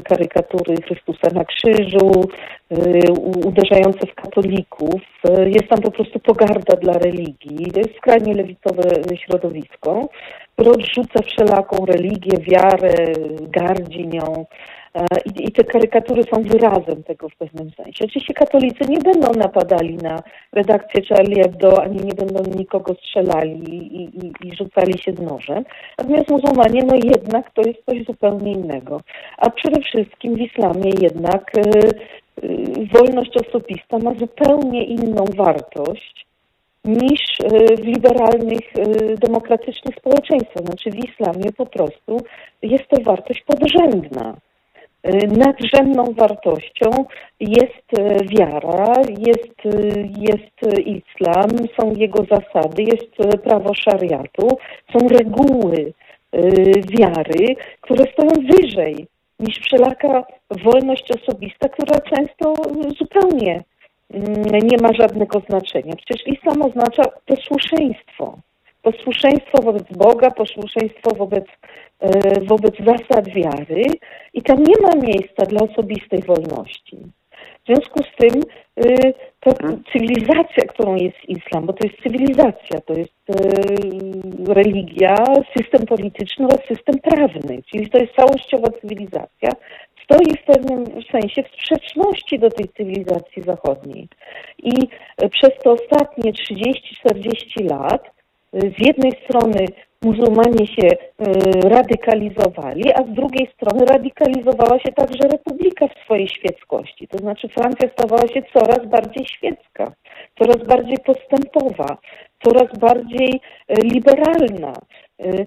[0.04, 2.24] karykatury Chrystusa na krzyżu,
[2.72, 3.12] y,
[3.46, 5.00] uderzające w katolików.
[5.46, 7.70] Jest tam po prostu pogarda dla religii.
[7.72, 8.82] To jest skrajnie lewicowe
[9.16, 10.08] środowisko,
[10.54, 12.94] które odrzuca wszelaką religię, wiarę,
[13.40, 14.46] gardzi nią.
[14.94, 18.04] E, I, I, te karykatury są wyrazem tego w pewnym sensie.
[18.04, 20.22] Oczywiście katolicy nie będą napadali na
[20.52, 25.64] redakcję Charlie Hebdo, ani nie będą nikogo strzelali i, i, i rzucali się z nożem.
[25.98, 29.00] Natomiast muzułmanie, no jednak to jest coś zupełnie innego.
[29.38, 31.60] A przede wszystkim w islamie jednak y,
[32.44, 36.26] y, wolność osobista ma zupełnie inną wartość
[36.84, 37.20] niż
[37.82, 38.72] w liberalnych,
[39.28, 40.64] demokratycznych społeczeństwach.
[40.64, 42.16] Znaczy w islamie po prostu
[42.62, 44.36] jest to wartość podrzędna.
[45.06, 46.90] Y, nadrzędną wartością
[47.40, 51.50] jest y, wiara, jest, y, jest islam,
[51.80, 54.48] są jego zasady, jest prawo szariatu,
[54.92, 55.92] są reguły
[56.98, 59.06] wiary, które stoją wyżej
[59.40, 60.24] niż wszelaka
[60.64, 62.54] wolność osobista, która często
[62.98, 63.62] zupełnie
[64.10, 65.94] mm, nie ma żadnego znaczenia.
[65.96, 68.38] Przecież islam oznacza posłuszeństwo
[68.82, 71.44] posłuszeństwo wobec Boga, posłuszeństwo wobec,
[72.00, 73.84] e, wobec zasad wiary
[74.34, 76.96] i tam nie ma miejsca dla osobistej wolności.
[77.62, 78.42] W związku z tym
[78.76, 79.50] e, ta
[79.92, 83.34] cywilizacja, którą jest islam, bo to jest cywilizacja, to jest e,
[84.54, 85.16] religia,
[85.56, 89.48] system polityczny oraz system prawny, czyli to jest całościowa cywilizacja,
[90.04, 94.08] stoi w pewnym sensie w sprzeczności do tej cywilizacji zachodniej.
[94.58, 94.72] I
[95.30, 98.11] przez te ostatnie 30-40 lat
[98.52, 99.66] z jednej strony
[100.02, 100.96] muzułmanie się e,
[101.68, 107.08] radykalizowali, a z drugiej strony radykalizowała się także republika w swojej świeckości.
[107.08, 109.92] To znaczy Francja stawała się coraz bardziej świecka,
[110.38, 111.98] coraz bardziej postępowa,
[112.44, 114.72] coraz bardziej e, liberalna.
[115.20, 115.42] 30-40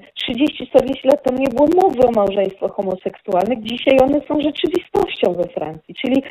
[1.03, 5.95] e, lat temu nie było mowy o małżeństwach homoseksualnych, dzisiaj one są rzeczywistością we Francji.
[5.95, 6.23] Czyli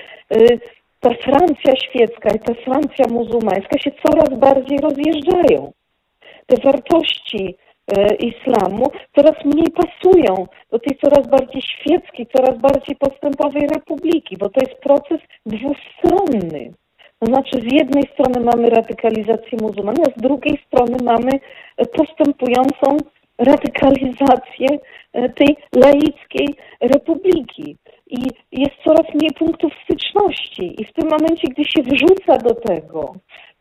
[1.01, 5.73] ta Francja świecka i ta Francja muzułmańska się coraz bardziej rozjeżdżają.
[6.47, 7.57] Te wartości
[7.97, 14.49] e, islamu coraz mniej pasują do tej coraz bardziej świeckiej, coraz bardziej postępowej republiki, bo
[14.49, 16.73] to jest proces dwustronny.
[17.19, 21.31] To znaczy, z jednej strony mamy radykalizację muzułmanów, a z drugiej strony mamy
[21.97, 22.97] postępującą
[23.39, 24.69] radykalizację
[25.13, 26.49] e, tej laickiej
[26.81, 27.77] republiki.
[28.07, 28.19] I
[28.53, 30.83] jest coraz mniej punktów styczności.
[30.83, 33.15] I w tym momencie, gdy się wrzuca do tego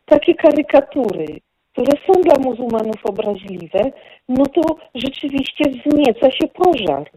[0.04, 1.26] takie karykatury,
[1.74, 3.80] które są dla muzułmanów obraźliwe,
[4.28, 4.62] no to
[4.94, 7.10] rzeczywiście wznieca się pożar.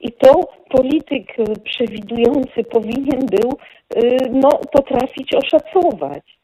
[0.00, 3.50] I to polityk e, przewidujący powinien był
[3.94, 6.36] e, no, potrafić oszacować.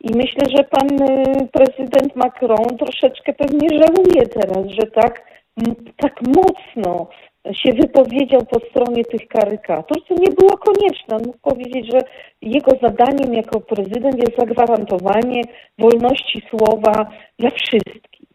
[0.00, 5.22] I myślę, że pan y, prezydent Macron troszeczkę pewnie żałuje teraz, że tak,
[5.96, 7.08] tak mocno
[7.52, 11.16] się wypowiedział po stronie tych karykatur, co nie było konieczne.
[11.16, 11.98] On mógł powiedzieć, że
[12.42, 15.42] jego zadaniem jako prezydent jest zagwarantowanie
[15.78, 17.06] wolności słowa
[17.38, 18.28] dla wszystkich.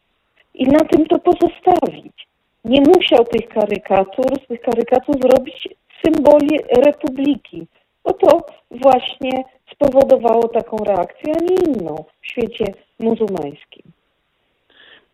[0.54, 2.28] I na tym to pozostawić.
[2.66, 5.70] Nie musiał tych karykatur, z tych karykatur zrobić
[6.06, 7.68] symboli republiki,
[8.04, 12.66] bo to właśnie spowodowało taką reakcję, a nie inną w świecie
[13.00, 13.84] muzułmańskim.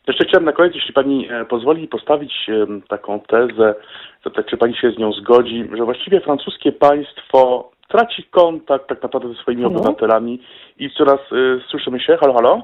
[0.07, 2.49] Jeszcze chciałem na koniec, jeśli Pani e, pozwoli, postawić
[2.87, 3.75] taką tezę,
[4.23, 9.29] zapytać, czy Pani się z nią zgodzi, że właściwie francuskie państwo traci kontakt tak naprawdę
[9.29, 9.81] ze swoimi mhm.
[9.81, 10.41] obywatelami
[10.77, 12.17] i coraz y, słyszymy się.
[12.17, 12.61] Halo, halo?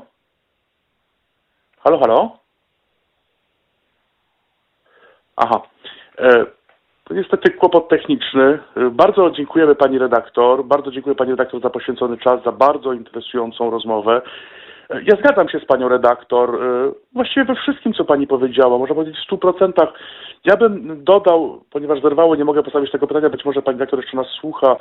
[1.79, 2.37] Halo, halo?
[5.35, 5.61] Aha.
[6.17, 6.45] E,
[7.03, 8.59] to niestety kłopot techniczny.
[8.91, 10.65] Bardzo dziękujemy Pani redaktor.
[10.65, 14.21] Bardzo dziękuję Pani redaktor za poświęcony czas, za bardzo interesującą rozmowę.
[14.93, 16.59] Ja zgadzam się z Panią redaktor
[17.13, 19.93] właściwie we wszystkim, co Pani powiedziała, można powiedzieć w stu procentach.
[20.45, 24.17] Ja bym dodał, ponieważ zerwało, nie mogę postawić tego pytania, być może Pani redaktor jeszcze
[24.17, 24.75] nas słucha,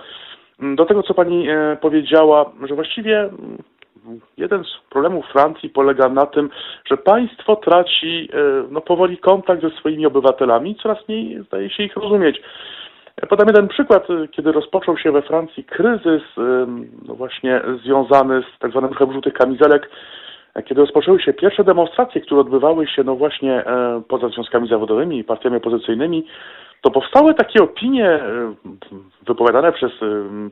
[0.60, 3.30] do tego, co Pani e, powiedziała, że właściwie
[4.36, 6.50] jeden z problemów Francji polega na tym,
[6.84, 8.36] że państwo traci e,
[8.70, 12.42] no, powoli kontakt ze swoimi obywatelami, coraz mniej zdaje się ich rozumieć.
[13.28, 16.22] Podam jeden przykład, kiedy rozpoczął się we Francji kryzys
[17.08, 19.90] no właśnie związany z tak zwanym ruchem żółtych kamizelek,
[20.64, 25.24] kiedy rozpoczęły się pierwsze demonstracje, które odbywały się no właśnie e, poza związkami zawodowymi i
[25.24, 26.24] partiami opozycyjnymi,
[26.80, 28.54] to powstały takie opinie e,
[29.26, 30.06] wypowiadane przez e,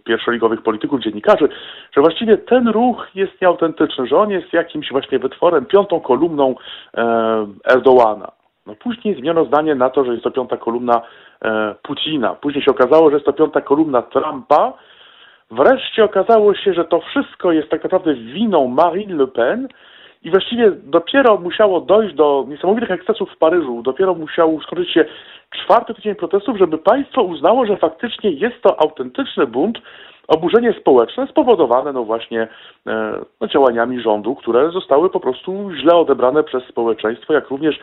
[0.04, 1.48] pierwszoligowych polityków, dziennikarzy,
[1.92, 6.54] że właściwie ten ruch jest nieautentyczny, że on jest jakimś właśnie wytworem, piątą kolumną
[6.96, 8.32] e, Erdołana.
[8.66, 11.02] No później zmieniono zdanie na to, że jest to piąta kolumna
[11.82, 12.34] Putina.
[12.34, 14.72] Później się okazało, że jest to piąta kolumna Trumpa.
[15.50, 19.68] Wreszcie okazało się, że to wszystko jest tak naprawdę winą Marine Le Pen,
[20.22, 25.04] i właściwie dopiero musiało dojść do niesamowitych ekscesów w Paryżu, dopiero musiał skończyć się
[25.50, 29.78] czwarty tydzień protestów, żeby państwo uznało, że faktycznie jest to autentyczny bunt,
[30.28, 32.48] oburzenie społeczne spowodowane no właśnie
[32.86, 37.78] e, no, działaniami rządu, które zostały po prostu źle odebrane przez społeczeństwo, jak również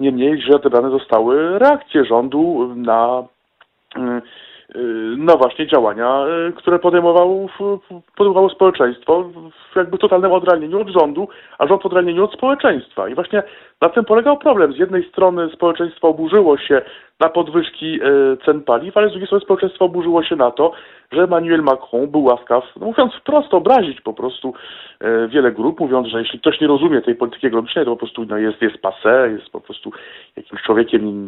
[0.00, 3.24] niemniej źle odebrane zostały reakcje rządu na
[5.16, 7.46] no właśnie działania, y, które podejmowało,
[8.16, 9.30] podejmowało społeczeństwo
[9.72, 13.08] w jakby totalnym odrealnieniu od rządu, a rząd w odrealnieniu od społeczeństwa.
[13.08, 13.42] I właśnie
[13.82, 14.72] na tym polegał problem.
[14.72, 16.82] Z jednej strony społeczeństwo oburzyło się
[17.20, 20.72] na podwyżki e, cen paliw, ale z drugiej strony społeczeństwo oburzyło się na to,
[21.12, 24.54] że Emmanuel Macron był łaskaw, no mówiąc wprost, obrazić po prostu
[25.00, 28.24] e, wiele grup, mówiąc, że jeśli ktoś nie rozumie tej polityki ekonomicznej, to po prostu
[28.24, 29.92] no, jest, jest passé, jest po prostu
[30.36, 31.26] jakimś człowiekiem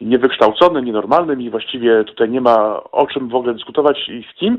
[0.00, 4.58] niewykształconym, nienormalnym i właściwie tutaj nie ma o czym w ogóle dyskutować i z kim.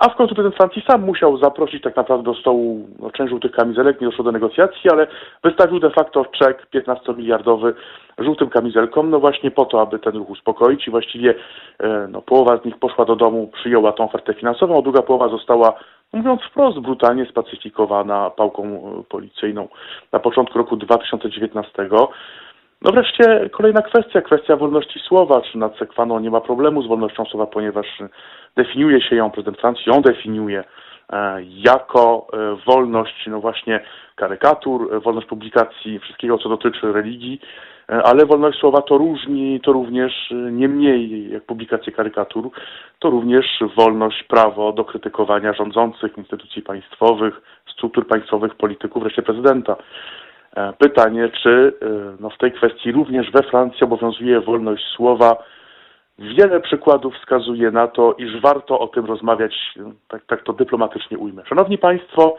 [0.00, 3.52] A w końcu prezydent Francji sam musiał zaprosić tak naprawdę do stołu no, część żółtych
[3.52, 5.06] kamizelek, nie doszło do negocjacji, ale
[5.44, 7.72] wystawił de facto czek 15-miliardowy
[8.18, 11.34] żółtym kamizelkom, no właśnie po to, aby ten ruch uspokoić i właściwie
[11.78, 15.28] e, no, połowa z nich poszła do domu, przyjęła tą ofertę finansową, a druga połowa
[15.28, 15.72] została,
[16.12, 19.68] mówiąc wprost, brutalnie spacyfikowana pałką e, policyjną
[20.12, 21.88] na początku roku 2019.
[22.82, 25.40] No wreszcie kolejna kwestia, kwestia wolności słowa.
[25.40, 27.86] Czy nad Sekwano nie ma problemu z wolnością słowa, ponieważ
[28.56, 30.64] definiuje się ją, prezydent Francji ją definiuje
[31.12, 33.80] e, jako e, wolność, no właśnie
[34.16, 37.40] karykatur, e, wolność publikacji wszystkiego, co dotyczy religii,
[38.04, 40.12] ale wolność słowa to różni, to również
[40.52, 42.50] nie mniej jak publikacje karykatur,
[42.98, 47.40] to również wolność, prawo do krytykowania rządzących, instytucji państwowych,
[47.72, 49.76] struktur państwowych, polityków, wreszcie prezydenta.
[50.56, 51.86] E, pytanie, czy e,
[52.20, 55.44] no, w tej kwestii również we Francji obowiązuje wolność słowa.
[56.18, 61.18] Wiele przykładów wskazuje na to, iż warto o tym rozmawiać, no, tak, tak to dyplomatycznie
[61.18, 61.42] ujmę.
[61.46, 62.36] Szanowni Państwo,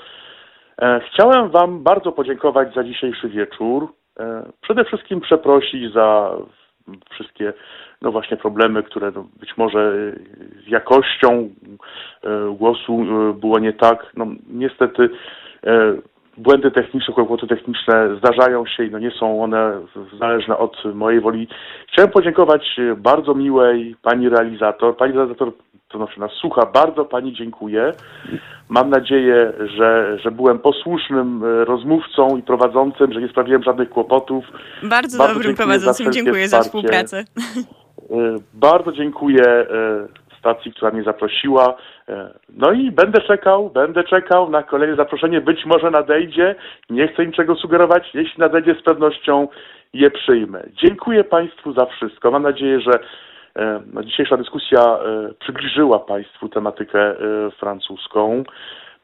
[0.81, 3.93] e, chciałem Wam bardzo podziękować za dzisiejszy wieczór.
[4.61, 6.31] Przede wszystkim przeprosić za
[7.09, 7.53] wszystkie
[8.01, 9.93] no właśnie problemy, które no być może
[10.65, 11.49] z jakością
[12.57, 14.11] głosu było nie tak.
[14.17, 15.09] No niestety
[16.37, 19.81] błędy techniczne, kłopoty techniczne zdarzają się i no nie są one
[20.19, 21.47] zależne od mojej woli.
[21.91, 24.97] Chciałem podziękować bardzo miłej pani realizator.
[24.97, 25.53] Pani realizator
[25.91, 26.65] to znaczy nas słucha.
[26.65, 27.91] Bardzo pani dziękuję.
[28.69, 34.45] Mam nadzieję, że, że byłem posłusznym e, rozmówcą i prowadzącym, że nie sprawiłem żadnych kłopotów.
[34.83, 36.05] Bardzo, bardzo dobrym prowadzącym.
[36.05, 36.63] Za dziękuję wsparcie.
[36.63, 37.23] za współpracę.
[38.11, 39.67] E, bardzo dziękuję
[40.41, 41.75] stacji, która mnie zaprosiła.
[42.49, 45.41] No i będę czekał, będę czekał na kolejne zaproszenie.
[45.41, 46.55] Być może nadejdzie.
[46.89, 48.09] Nie chcę niczego sugerować.
[48.13, 49.47] Jeśli nadejdzie, z pewnością
[49.93, 50.63] je przyjmę.
[50.73, 52.31] Dziękuję Państwu za wszystko.
[52.31, 52.91] Mam nadzieję, że
[53.93, 57.15] no, dzisiejsza dyskusja e, przybliżyła Państwu tematykę e,
[57.51, 58.43] francuską.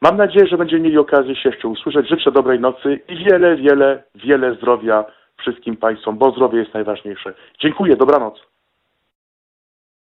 [0.00, 2.08] Mam nadzieję, że będziemy mieli okazję się jeszcze usłyszeć.
[2.08, 5.04] Życzę dobrej nocy i wiele, wiele, wiele zdrowia
[5.36, 7.34] wszystkim Państwom, bo zdrowie jest najważniejsze.
[7.60, 8.57] Dziękuję, dobranoc.